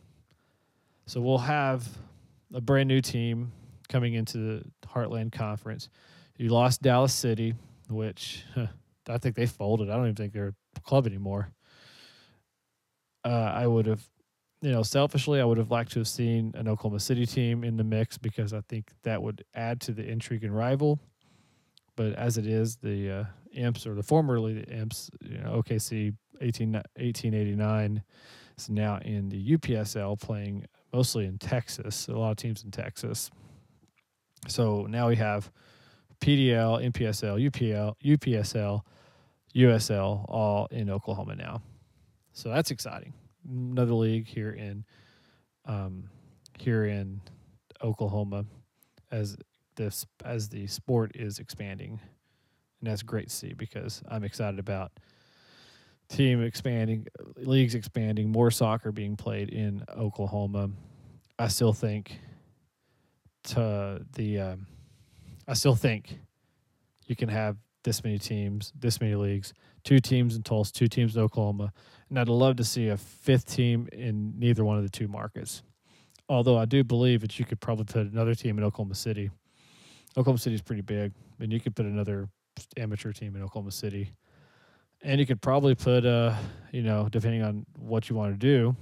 So 1.05 1.21
we'll 1.21 1.37
have 1.37 1.87
a 2.53 2.61
brand 2.61 2.87
new 2.87 3.01
team 3.01 3.51
coming 3.89 4.13
into 4.13 4.37
the 4.37 4.63
Heartland 4.85 5.31
Conference. 5.31 5.89
You 6.37 6.49
lost 6.49 6.81
Dallas 6.81 7.13
City, 7.13 7.55
which 7.89 8.43
huh, 8.53 8.67
I 9.07 9.17
think 9.17 9.35
they 9.35 9.45
folded. 9.45 9.89
I 9.89 9.95
don't 9.95 10.05
even 10.05 10.15
think 10.15 10.33
they're 10.33 10.53
a 10.75 10.81
club 10.81 11.07
anymore. 11.07 11.51
Uh, 13.23 13.51
I 13.55 13.67
would 13.67 13.85
have, 13.85 14.07
you 14.61 14.71
know, 14.71 14.83
selfishly, 14.83 15.41
I 15.41 15.45
would 15.45 15.57
have 15.57 15.71
liked 15.71 15.91
to 15.93 15.99
have 15.99 16.07
seen 16.07 16.53
an 16.55 16.67
Oklahoma 16.67 16.99
City 16.99 17.25
team 17.25 17.63
in 17.63 17.77
the 17.77 17.83
mix 17.83 18.17
because 18.17 18.53
I 18.53 18.61
think 18.69 18.91
that 19.03 19.21
would 19.21 19.43
add 19.55 19.81
to 19.81 19.91
the 19.91 20.05
intrigue 20.05 20.43
and 20.43 20.55
rival. 20.55 20.99
But 21.97 22.13
as 22.13 22.37
it 22.37 22.47
is, 22.47 22.77
the 22.77 23.11
uh, 23.11 23.23
Imps 23.51 23.85
or 23.85 23.95
the 23.95 24.03
formerly 24.03 24.53
the 24.53 24.69
Imps, 24.69 25.09
you 25.21 25.39
know, 25.39 25.61
OKC 25.61 26.15
18, 26.39 26.73
1889 26.73 28.03
is 28.57 28.69
now 28.69 28.99
in 28.99 29.27
the 29.27 29.57
UPSL 29.57 30.17
playing 30.21 30.65
mostly 30.93 31.25
in 31.25 31.37
Texas. 31.37 32.07
A 32.07 32.13
lot 32.13 32.31
of 32.31 32.37
teams 32.37 32.63
in 32.63 32.71
Texas. 32.71 33.29
So 34.47 34.85
now 34.87 35.09
we 35.09 35.15
have 35.15 35.51
PDL, 36.21 36.91
NPSL, 36.91 37.49
UPL, 37.49 37.95
UPSL, 38.03 38.81
USL 39.55 40.25
all 40.29 40.67
in 40.71 40.89
Oklahoma 40.89 41.35
now. 41.35 41.61
So 42.31 42.49
that's 42.49 42.69
exciting. 42.69 43.13
Another 43.49 43.93
league 43.93 44.27
here 44.27 44.51
in 44.51 44.85
um, 45.65 46.09
here 46.59 46.85
in 46.85 47.21
Oklahoma 47.81 48.45
as 49.11 49.35
this 49.77 50.05
as 50.25 50.49
the 50.49 50.67
sport 50.67 51.13
is 51.15 51.39
expanding 51.39 51.99
and 52.79 52.89
that's 52.89 53.03
great 53.03 53.29
to 53.29 53.35
see 53.35 53.53
because 53.53 54.03
I'm 54.07 54.23
excited 54.23 54.59
about 54.59 54.91
team 56.09 56.41
expanding, 56.41 57.07
leagues 57.37 57.75
expanding, 57.75 58.31
more 58.31 58.51
soccer 58.51 58.91
being 58.91 59.15
played 59.15 59.49
in 59.49 59.83
Oklahoma. 59.95 60.69
I 61.39 61.47
still 61.47 61.73
think 61.73 62.19
to 63.45 64.05
the 64.13 64.39
um, 64.39 64.67
I 65.47 65.53
still 65.53 65.75
think 65.75 66.19
you 67.07 67.15
can 67.15 67.29
have 67.29 67.57
this 67.83 68.03
many 68.03 68.19
teams, 68.19 68.73
this 68.77 68.99
many 68.99 69.15
leagues, 69.15 69.53
two 69.83 69.99
teams 69.99 70.35
in 70.35 70.43
Tulsa, 70.43 70.73
two 70.73 70.87
teams 70.87 71.15
in 71.15 71.21
Oklahoma, 71.21 71.71
and 72.09 72.19
I'd 72.19 72.27
love 72.27 72.57
to 72.57 72.63
see 72.63 72.89
a 72.89 72.97
fifth 72.97 73.53
team 73.53 73.87
in 73.93 74.37
neither 74.37 74.65
one 74.65 74.77
of 74.77 74.83
the 74.83 74.89
two 74.89 75.07
markets. 75.07 75.63
Although 76.29 76.57
I 76.57 76.65
do 76.65 76.83
believe 76.83 77.21
that 77.21 77.39
you 77.39 77.45
could 77.45 77.61
probably 77.61 77.85
put 77.85 78.11
another 78.11 78.35
team 78.35 78.57
in 78.57 78.63
Oklahoma 78.63 78.95
City. 78.95 79.29
Oklahoma 80.15 80.39
City 80.39 80.55
is 80.55 80.61
pretty 80.61 80.81
big, 80.81 81.11
and 81.39 81.51
you 81.51 81.59
could 81.59 81.75
put 81.75 81.85
another 81.85 82.29
amateur 82.77 83.11
team 83.11 83.35
in 83.35 83.43
Oklahoma 83.43 83.71
City. 83.71 84.13
And 85.03 85.19
you 85.19 85.25
could 85.27 85.41
probably 85.41 85.75
put, 85.75 86.05
uh, 86.05 86.35
you 86.71 86.81
know, 86.81 87.07
depending 87.09 87.43
on 87.43 87.65
what 87.77 88.09
you 88.09 88.15
want 88.15 88.33
to 88.33 88.37
do, 88.37 88.75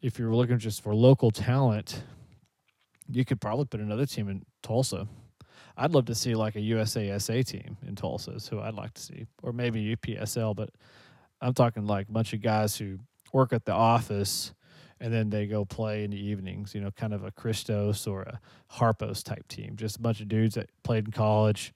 if 0.00 0.18
you're 0.18 0.34
looking 0.34 0.58
just 0.58 0.82
for 0.82 0.94
local 0.94 1.30
talent, 1.30 2.02
you 3.10 3.24
could 3.24 3.40
probably 3.40 3.64
put 3.64 3.80
another 3.80 4.06
team 4.06 4.28
in 4.28 4.42
Tulsa. 4.62 5.08
I'd 5.76 5.92
love 5.92 6.04
to 6.06 6.14
see 6.14 6.34
like 6.34 6.54
a 6.54 6.60
USASA 6.60 7.46
team 7.46 7.76
in 7.86 7.96
Tulsa, 7.96 8.32
is 8.32 8.46
who 8.46 8.60
I'd 8.60 8.74
like 8.74 8.94
to 8.94 9.02
see, 9.02 9.26
or 9.42 9.52
maybe 9.52 9.96
UPSL. 9.96 10.54
But 10.54 10.70
I'm 11.40 11.52
talking 11.52 11.86
like 11.86 12.08
a 12.08 12.12
bunch 12.12 12.32
of 12.32 12.42
guys 12.42 12.76
who 12.76 12.98
work 13.32 13.52
at 13.52 13.64
the 13.64 13.72
office 13.72 14.54
and 15.04 15.12
then 15.12 15.30
they 15.30 15.46
go 15.46 15.64
play 15.64 16.04
in 16.04 16.10
the 16.10 16.20
evenings. 16.20 16.74
You 16.74 16.80
know, 16.80 16.90
kind 16.90 17.12
of 17.12 17.24
a 17.24 17.30
Christos 17.30 18.06
or 18.06 18.22
a 18.22 18.40
Harpos 18.72 19.22
type 19.22 19.46
team, 19.48 19.76
just 19.76 19.96
a 19.96 20.00
bunch 20.00 20.20
of 20.20 20.28
dudes 20.28 20.54
that 20.54 20.70
played 20.82 21.04
in 21.06 21.12
college 21.12 21.72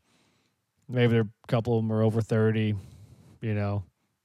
maybe 0.88 1.18
a 1.18 1.28
couple 1.46 1.76
of 1.76 1.84
them 1.84 1.92
are 1.92 2.02
over 2.02 2.20
30, 2.20 2.74
you 3.40 3.54
know, 3.54 3.84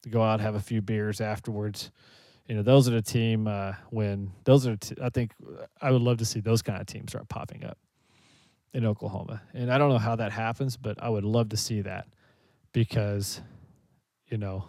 go 0.10 0.24
out 0.24 0.40
have 0.40 0.56
a 0.56 0.60
few 0.60 0.82
beers 0.82 1.22
afterwards. 1.22 1.92
You 2.48 2.56
know, 2.56 2.64
those 2.64 2.88
are 2.88 2.92
the 2.92 3.02
team 3.02 3.48
uh, 3.48 3.74
when 3.90 4.32
those 4.44 4.68
are, 4.68 4.76
t- 4.76 4.96
I 5.02 5.10
think 5.10 5.34
I 5.82 5.92
would 5.92 6.02
love 6.02 6.18
to 6.18 6.26
see 6.26 6.40
those 6.40 6.62
kind 6.62 6.80
of 6.80 6.88
teams 6.88 7.12
start 7.12 7.30
popping 7.30 7.64
up 7.64 7.78
in 8.74 8.86
Oklahoma. 8.86 9.42
And 9.54 9.72
I 9.72 9.78
don't 9.78 9.90
know 9.90 9.98
how 9.98 10.16
that 10.16 10.32
happens, 10.32 10.76
but 10.78 11.02
I 11.02 11.10
would 11.10 11.24
love 11.24 11.50
to 11.50 11.58
see 11.58 11.82
that 11.82 12.08
because, 12.74 13.42
you 14.28 14.38
know, 14.38 14.66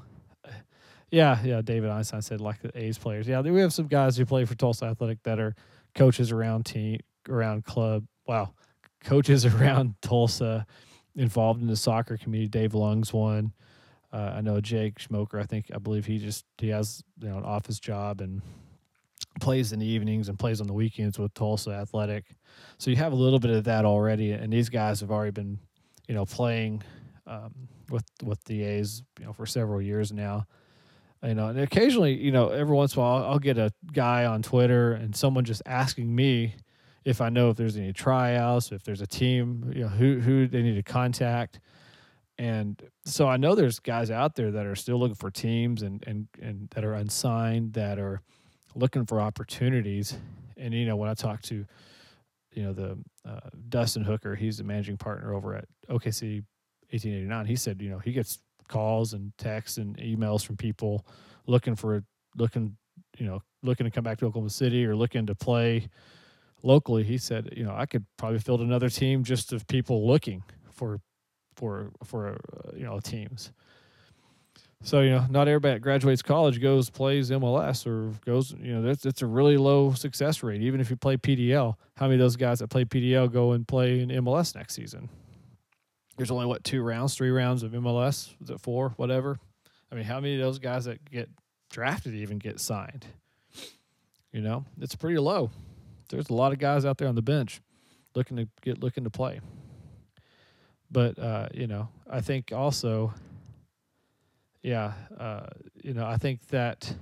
yeah, 1.11 1.39
yeah. 1.45 1.63
David 1.63 1.91
Einstein 1.91 2.23
said 2.23 2.41
like 2.41 2.61
the 2.61 2.77
A's 2.79 2.99
players. 2.99 3.29
Yeah, 3.29 3.41
we 3.41 3.61
have 3.61 3.73
some 3.73 3.87
guys 3.87 4.17
who 4.17 4.25
play 4.25 4.45
for 4.45 4.55
Tulsa 4.55 4.87
Athletic 4.87 5.23
that 5.25 5.39
are 5.39 5.55
coaches 5.95 6.33
around 6.33 6.67
team, 6.67 7.01
around 7.29 7.65
club. 7.65 8.05
Wow, 8.27 8.55
coaches 9.03 9.45
around 9.47 9.95
Tulsa 10.03 10.67
involved 11.17 11.61
in 11.61 11.69
the 11.69 11.77
soccer 11.77 12.17
community. 12.17 12.49
Dave 12.49 12.75
Lung's 12.75 13.13
one. 13.13 13.53
Uh, 14.13 14.35
I 14.37 14.41
know 14.41 14.61
Jake 14.61 14.99
Schmoker. 14.99 15.41
I 15.41 15.45
think 15.45 15.67
I 15.75 15.79
believe 15.79 16.07
he 16.07 16.19
just 16.19 16.45
he 16.59 16.69
has 16.69 17.03
you 17.21 17.29
know 17.29 17.39
an 17.39 17.45
office 17.45 17.81
job 17.81 18.21
and 18.21 18.43
plays 19.41 19.73
in 19.73 19.81
the 19.81 19.87
evenings 19.87 20.29
and 20.29 20.39
plays 20.39 20.61
on 20.61 20.67
the 20.67 20.73
weekends 20.73 21.19
with 21.19 21.35
Tulsa 21.35 21.73
Athletic. 21.73 22.25
So 22.79 22.91
you 22.91 22.97
have 22.97 23.13
a 23.13 23.17
little 23.17 23.41
bit 23.41 23.51
of 23.51 23.65
that 23.65 23.85
already, 23.85 24.33
and 24.33 24.53
these 24.53 24.69
guys 24.69 25.01
have 25.01 25.11
already 25.11 25.33
been 25.33 25.59
you 26.09 26.15
know 26.15 26.25
playing 26.25 26.83
um, 27.27 27.69
with 27.91 28.05
with 28.23 28.43
the 28.45 28.63
A's, 28.63 29.03
you 29.19 29.27
know, 29.27 29.33
for 29.33 29.47
several 29.47 29.81
years 29.81 30.13
now. 30.13 30.47
You 31.25 31.35
know, 31.35 31.49
and 31.49 31.59
occasionally, 31.59 32.15
you 32.15 32.33
know, 32.33 32.51
every 32.51 32.77
once 32.77 32.95
in 32.95 33.01
a 33.01 33.03
while, 33.03 33.25
I'll, 33.25 33.39
get 33.39 33.57
a 33.57 33.73
guy 33.93 34.27
on 34.27 34.43
Twitter 34.43 34.93
and 34.93 35.17
someone 35.17 35.45
just 35.45 35.63
asking 35.65 36.15
me 36.15 36.55
if 37.05 37.23
I 37.23 37.31
know 37.31 37.49
if 37.49 37.57
there's 37.57 37.77
any 37.77 37.95
tryouts, 37.95 38.73
if 38.73 38.83
there's 38.83 39.01
a 39.01 39.07
team, 39.07 39.73
you 39.75 39.83
know, 39.83 39.89
who 39.89 40.21
who 40.21 40.47
they 40.47 40.63
need 40.63 40.75
to 40.75 40.83
contact. 40.83 41.61
And 42.37 42.83
so 43.05 43.29
I 43.29 43.37
know 43.37 43.55
there's 43.55 43.79
guys 43.79 44.11
out 44.11 44.35
there 44.35 44.51
that 44.51 44.67
are 44.67 44.75
still 44.75 44.99
looking 44.99 45.15
for 45.15 45.31
teams 45.31 45.83
and 45.83 46.05
and 46.07 46.29
and 46.43 46.69
that 46.71 46.85
are 46.85 46.95
unsigned 46.95 47.75
that 47.75 47.99
are 47.99 48.21
looking 48.75 49.07
for 49.07 49.21
opportunities. 49.21 50.17
And 50.57 50.75
you 50.75 50.85
know, 50.85 50.97
when 50.97 51.09
I 51.09 51.15
talk 51.15 51.41
to 51.43 51.65
you 52.53 52.63
know 52.63 52.73
the 52.73 52.99
uh, 53.27 53.51
Dustin 53.69 54.05
Hooker, 54.05 54.35
he's 54.35 54.59
the 54.59 54.65
managing 54.65 54.99
partner 54.99 55.33
over 55.33 55.55
at 55.55 55.65
OKC 55.89 56.45
1889. 56.91 57.47
He 57.47 57.57
said, 57.57 57.81
you 57.81 57.91
know, 57.91 57.99
he 57.99 58.13
gets 58.13 58.41
calls 58.69 59.13
and 59.13 59.33
texts 59.39 59.79
and 59.79 59.97
emails 59.99 60.45
from 60.45 60.57
people 60.57 61.07
looking 61.47 61.77
for 61.77 62.03
looking, 62.37 62.77
you 63.19 63.27
know, 63.27 63.43
looking 63.63 63.85
to 63.85 63.91
come 63.91 64.05
back 64.05 64.19
to 64.19 64.27
Oklahoma 64.27 64.51
City 64.51 64.85
or 64.85 64.97
looking 64.97 65.27
to 65.27 65.35
play 65.35 65.89
locally. 66.63 67.05
He 67.05 67.19
said, 67.19 67.53
you 67.57 67.65
know, 67.65 67.75
I 67.75 67.87
could 67.87 68.05
probably 68.17 68.39
field 68.39 68.61
another 68.61 68.89
team 68.89 69.25
just 69.25 69.53
of 69.53 69.67
people 69.67 70.07
looking 70.07 70.43
for 70.73 71.01
for 71.57 71.91
for 72.05 72.29
uh, 72.33 72.77
you 72.77 72.85
know 72.85 73.01
teams. 73.01 73.53
So 74.83 75.01
you 75.01 75.11
know, 75.11 75.27
not 75.31 75.49
everybody 75.49 75.79
graduates 75.79 76.21
college 76.21 76.61
goes 76.61 76.91
plays 76.91 77.31
MLS 77.31 77.87
or 77.87 78.13
goes. 78.27 78.55
You 78.61 78.75
know, 78.75 78.83
that's 78.83 79.07
it's 79.07 79.23
a 79.23 79.27
really 79.27 79.57
low 79.57 79.93
success 79.95 80.43
rate. 80.43 80.61
Even 80.61 80.81
if 80.81 80.91
you 80.91 80.97
play 80.97 81.17
PDL, 81.17 81.75
how 81.97 82.07
many 82.07 82.17
of 82.17 82.21
those 82.21 82.37
guys 82.37 82.59
that 82.59 82.69
play 82.69 82.85
PDL 82.85 83.33
go 83.33 83.53
and 83.53 83.67
play 83.67 84.01
in 84.01 84.11
MLS 84.11 84.55
next 84.55 84.75
season? 84.75 85.09
There's 86.17 86.31
only 86.31 86.47
what 86.47 86.65
two 86.65 86.83
rounds, 86.83 87.15
three 87.15 87.31
rounds 87.31 87.63
of 87.63 87.73
MLS. 87.73 88.33
Is 88.41 88.51
it 88.51 88.61
four? 88.61 88.91
Whatever. 88.97 89.39
I 89.91 89.95
mean, 89.95 90.05
how 90.05 90.21
many 90.21 90.35
of 90.35 90.41
those 90.41 90.59
guys 90.59 90.85
that 90.85 91.05
get 91.11 91.29
drafted 91.71 92.15
even 92.15 92.39
get 92.39 92.61
signed? 92.61 93.07
You 94.33 94.41
know, 94.41 94.65
it's 94.81 94.95
pretty 94.95 95.19
low. 95.19 95.51
There's 96.09 96.29
a 96.29 96.35
lot 96.35 96.53
of 96.53 96.59
guys 96.59 96.85
out 96.85 96.99
there 96.99 97.09
on 97.09 97.15
the 97.15 97.23
bench 97.23 97.61
looking 98.15 98.37
to 98.37 98.49
get 98.63 98.83
looking 98.83 99.05
to 99.05 99.11
play. 99.11 99.41
But 100.91 101.19
uh, 101.19 101.49
you 101.53 101.67
know, 101.67 101.89
I 102.09 102.21
think 102.21 102.53
also 102.53 103.13
yeah, 104.65 104.95
uh, 105.21 105.47
you 105.83 105.93
know, 105.93 106.07
I 106.07 106.17
think 106.17 106.49
that 106.49 106.93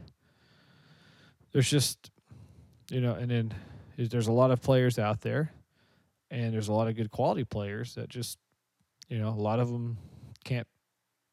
there's 1.52 1.70
just, 1.70 2.10
you 2.90 3.00
know, 3.00 3.14
and 3.14 3.30
then 3.30 3.54
there's 3.96 4.26
a 4.26 4.32
lot 4.32 4.50
of 4.50 4.60
players 4.60 4.98
out 4.98 5.20
there, 5.20 5.52
and 6.28 6.52
there's 6.52 6.66
a 6.66 6.72
lot 6.72 6.88
of 6.88 6.96
good 6.96 7.12
quality 7.12 7.44
players 7.44 7.94
that 7.94 8.08
just, 8.08 8.36
you 9.12 9.18
know, 9.18 9.28
a 9.28 9.42
lot 9.42 9.60
of 9.60 9.70
them 9.70 9.98
can't 10.42 10.66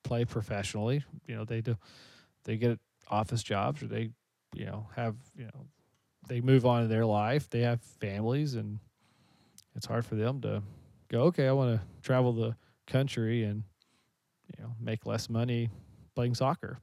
play 0.04 0.26
professionally. 0.26 1.02
You 1.26 1.38
know, 1.38 1.46
they 1.46 1.62
do, 1.62 1.78
they 2.44 2.58
get 2.58 2.78
office 3.08 3.42
jobs 3.42 3.82
or 3.82 3.88
they, 3.88 4.10
you 4.54 4.66
know, 4.66 4.88
have, 4.98 5.16
you 5.34 5.46
know, 5.46 5.68
they 6.28 6.42
move 6.42 6.66
on 6.66 6.84
in 6.84 6.90
their 6.90 7.06
life. 7.06 7.50
They 7.50 7.62
have 7.62 7.80
families, 7.82 8.56
and 8.56 8.80
it's 9.76 9.86
hard 9.86 10.06
for 10.06 10.16
them 10.16 10.42
to 10.42 10.62
go. 11.10 11.22
Okay, 11.24 11.48
I 11.48 11.54
want 11.54 11.80
to 11.80 11.88
travel 12.04 12.34
the 12.34 12.58
country 12.86 13.44
and, 13.44 13.64
you 14.58 14.62
know, 14.62 14.74
make 14.78 15.06
less 15.06 15.30
money 15.30 15.70
playing 16.16 16.36
soccer. 16.36 16.80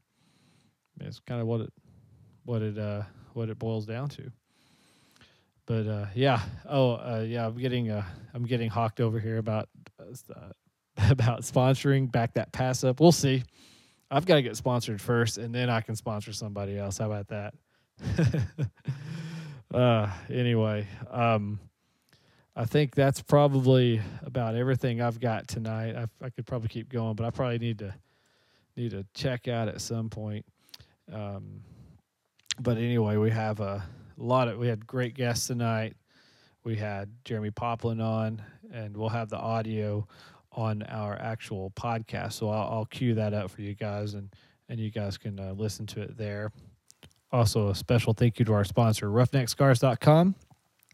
It's 1.00 1.20
kind 1.20 1.42
of 1.42 1.46
what 1.46 1.60
it 1.60 1.72
what 2.46 2.62
it 2.62 2.78
uh, 2.78 3.02
what 3.34 3.50
it 3.50 3.58
boils 3.58 3.84
down 3.84 4.08
to. 4.08 4.32
But 5.66 5.86
uh, 5.86 6.06
yeah, 6.14 6.40
oh 6.66 6.92
uh, 6.92 7.24
yeah, 7.28 7.46
I'm 7.46 7.58
getting 7.58 7.90
uh, 7.90 8.04
I'm 8.32 8.46
getting 8.46 8.70
hawked 8.70 9.00
over 9.00 9.20
here 9.20 9.36
about 9.36 9.68
uh, 10.00 10.52
about 11.10 11.42
sponsoring. 11.42 12.10
Back 12.10 12.34
that 12.34 12.52
pass 12.52 12.84
up. 12.84 13.00
We'll 13.00 13.12
see. 13.12 13.44
I've 14.10 14.24
got 14.24 14.36
to 14.36 14.42
get 14.42 14.56
sponsored 14.56 15.00
first, 15.00 15.38
and 15.38 15.54
then 15.54 15.68
I 15.68 15.80
can 15.80 15.96
sponsor 15.96 16.32
somebody 16.32 16.78
else. 16.78 16.98
How 16.98 17.10
about 17.10 17.28
that? 17.28 17.54
uh, 19.74 20.10
anyway, 20.30 20.86
um, 21.10 21.58
I 22.54 22.64
think 22.66 22.94
that's 22.94 23.20
probably 23.20 24.00
about 24.22 24.54
everything 24.54 25.02
I've 25.02 25.18
got 25.18 25.48
tonight. 25.48 25.96
I, 25.96 26.24
I 26.24 26.30
could 26.30 26.46
probably 26.46 26.68
keep 26.68 26.88
going, 26.88 27.14
but 27.14 27.26
I 27.26 27.30
probably 27.30 27.58
need 27.58 27.80
to 27.80 27.94
need 28.76 28.90
to 28.92 29.04
check 29.14 29.48
out 29.48 29.68
at 29.68 29.80
some 29.80 30.08
point. 30.08 30.44
Um, 31.12 31.62
but 32.60 32.76
anyway, 32.78 33.16
we 33.16 33.30
have 33.30 33.60
a 33.60 33.84
lot 34.16 34.48
of 34.48 34.58
we 34.58 34.68
had 34.68 34.86
great 34.86 35.14
guests 35.14 35.48
tonight. 35.48 35.96
We 36.64 36.76
had 36.76 37.10
Jeremie 37.24 37.50
Poplin 37.50 38.00
on, 38.00 38.42
and 38.72 38.96
we'll 38.96 39.08
have 39.08 39.28
the 39.28 39.38
audio 39.38 40.06
on 40.56 40.82
our 40.84 41.16
actual 41.16 41.70
podcast. 41.76 42.32
So 42.32 42.48
I'll, 42.48 42.72
I'll 42.72 42.86
cue 42.86 43.14
that 43.14 43.34
up 43.34 43.50
for 43.50 43.62
you 43.62 43.74
guys, 43.74 44.14
and 44.14 44.32
and 44.68 44.80
you 44.80 44.90
guys 44.90 45.18
can 45.18 45.38
uh, 45.38 45.52
listen 45.52 45.86
to 45.86 46.00
it 46.00 46.16
there. 46.16 46.50
Also, 47.30 47.68
a 47.68 47.74
special 47.74 48.14
thank 48.14 48.38
you 48.38 48.44
to 48.46 48.52
our 48.52 48.64
sponsor, 48.64 49.08
RoughneckScarves.com, 49.08 50.34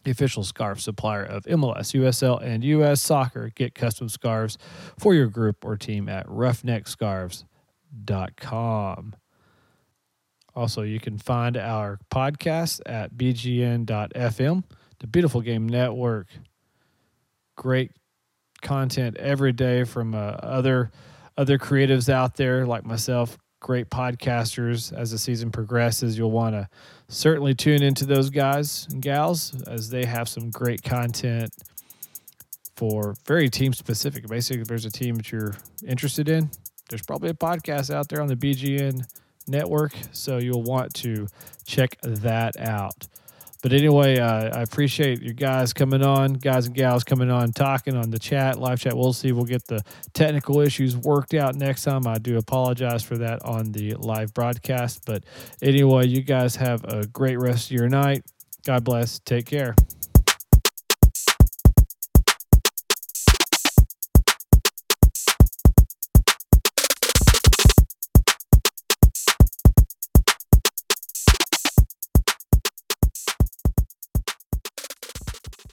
the 0.05 0.10
official 0.10 0.43
scarf 0.43 0.80
supplier 0.80 1.24
of 1.24 1.44
MLS, 1.44 1.94
USL, 1.98 2.43
and 2.43 2.64
US 2.64 3.01
Soccer. 3.01 3.51
Get 3.55 3.74
custom 3.74 4.09
scarves 4.09 4.59
for 4.98 5.14
your 5.14 5.28
group 5.28 5.64
or 5.64 5.76
team 5.76 6.09
at 6.09 6.26
roughneckscarves.com. 6.26 9.14
Also, 10.55 10.82
you 10.82 11.01
can 11.01 11.16
find 11.16 11.56
our 11.56 11.98
podcast 12.10 12.82
at 12.84 13.14
bgn.fm, 13.14 14.64
the 14.98 15.06
Beautiful 15.06 15.40
Game 15.40 15.66
Network. 15.66 16.26
Great 17.56 17.93
content 18.62 19.16
every 19.18 19.52
day 19.52 19.84
from 19.84 20.14
uh, 20.14 20.36
other 20.43 20.90
other 21.36 21.59
creatives 21.59 22.09
out 22.09 22.36
there 22.36 22.66
like 22.66 22.84
myself, 22.84 23.39
great 23.60 23.89
podcasters. 23.90 24.93
As 24.93 25.10
the 25.10 25.18
season 25.18 25.51
progresses, 25.51 26.16
you'll 26.16 26.30
want 26.30 26.55
to 26.55 26.68
certainly 27.09 27.55
tune 27.55 27.82
into 27.82 28.06
those 28.06 28.30
guys 28.30 28.86
and 28.90 29.02
gals 29.02 29.62
as 29.66 29.90
they 29.90 30.05
have 30.05 30.28
some 30.28 30.51
great 30.51 30.82
content 30.82 31.51
for 32.76 33.14
very 33.26 33.48
team 33.48 33.72
specific. 33.72 34.26
Basically, 34.26 34.62
if 34.62 34.68
there's 34.68 34.84
a 34.84 34.90
team 34.90 35.16
that 35.16 35.30
you're 35.30 35.55
interested 35.86 36.28
in, 36.28 36.51
there's 36.89 37.02
probably 37.02 37.30
a 37.30 37.34
podcast 37.34 37.93
out 37.93 38.09
there 38.09 38.20
on 38.20 38.28
the 38.28 38.36
BGN 38.36 39.02
network, 39.47 39.93
so 40.12 40.39
you'll 40.39 40.62
want 40.62 40.93
to 40.94 41.26
check 41.64 41.97
that 42.02 42.59
out. 42.59 43.06
But 43.62 43.72
anyway, 43.72 44.18
uh, 44.18 44.59
I 44.59 44.62
appreciate 44.62 45.22
you 45.22 45.32
guys 45.32 45.72
coming 45.72 46.02
on, 46.02 46.34
guys 46.34 46.66
and 46.66 46.74
gals 46.74 47.05
coming 47.05 47.30
on, 47.30 47.52
talking 47.52 47.97
on 47.97 48.10
the 48.10 48.18
chat, 48.18 48.59
live 48.59 48.80
chat. 48.80 48.97
We'll 48.97 49.12
see. 49.12 49.30
We'll 49.30 49.44
get 49.44 49.64
the 49.66 49.82
technical 50.14 50.60
issues 50.60 50.97
worked 50.97 51.32
out 51.32 51.55
next 51.55 51.84
time. 51.84 52.06
I 52.06 52.18
do 52.18 52.39
apologize 52.39 53.05
for 53.05 53.16
that 53.18 53.43
on 53.44 53.70
the 53.70 53.94
live 53.94 54.34
broadcast. 54.34 55.02
But 55.06 55.24
anyway, 55.62 56.09
you 56.09 56.22
guys 56.22 56.56
have 56.56 56.84
a 56.84 57.06
great 57.06 57.39
rest 57.39 57.70
of 57.70 57.76
your 57.76 57.89
night. 57.89 58.24
God 58.64 58.82
bless. 58.82 59.20
Take 59.20 59.47
care. 59.47 59.76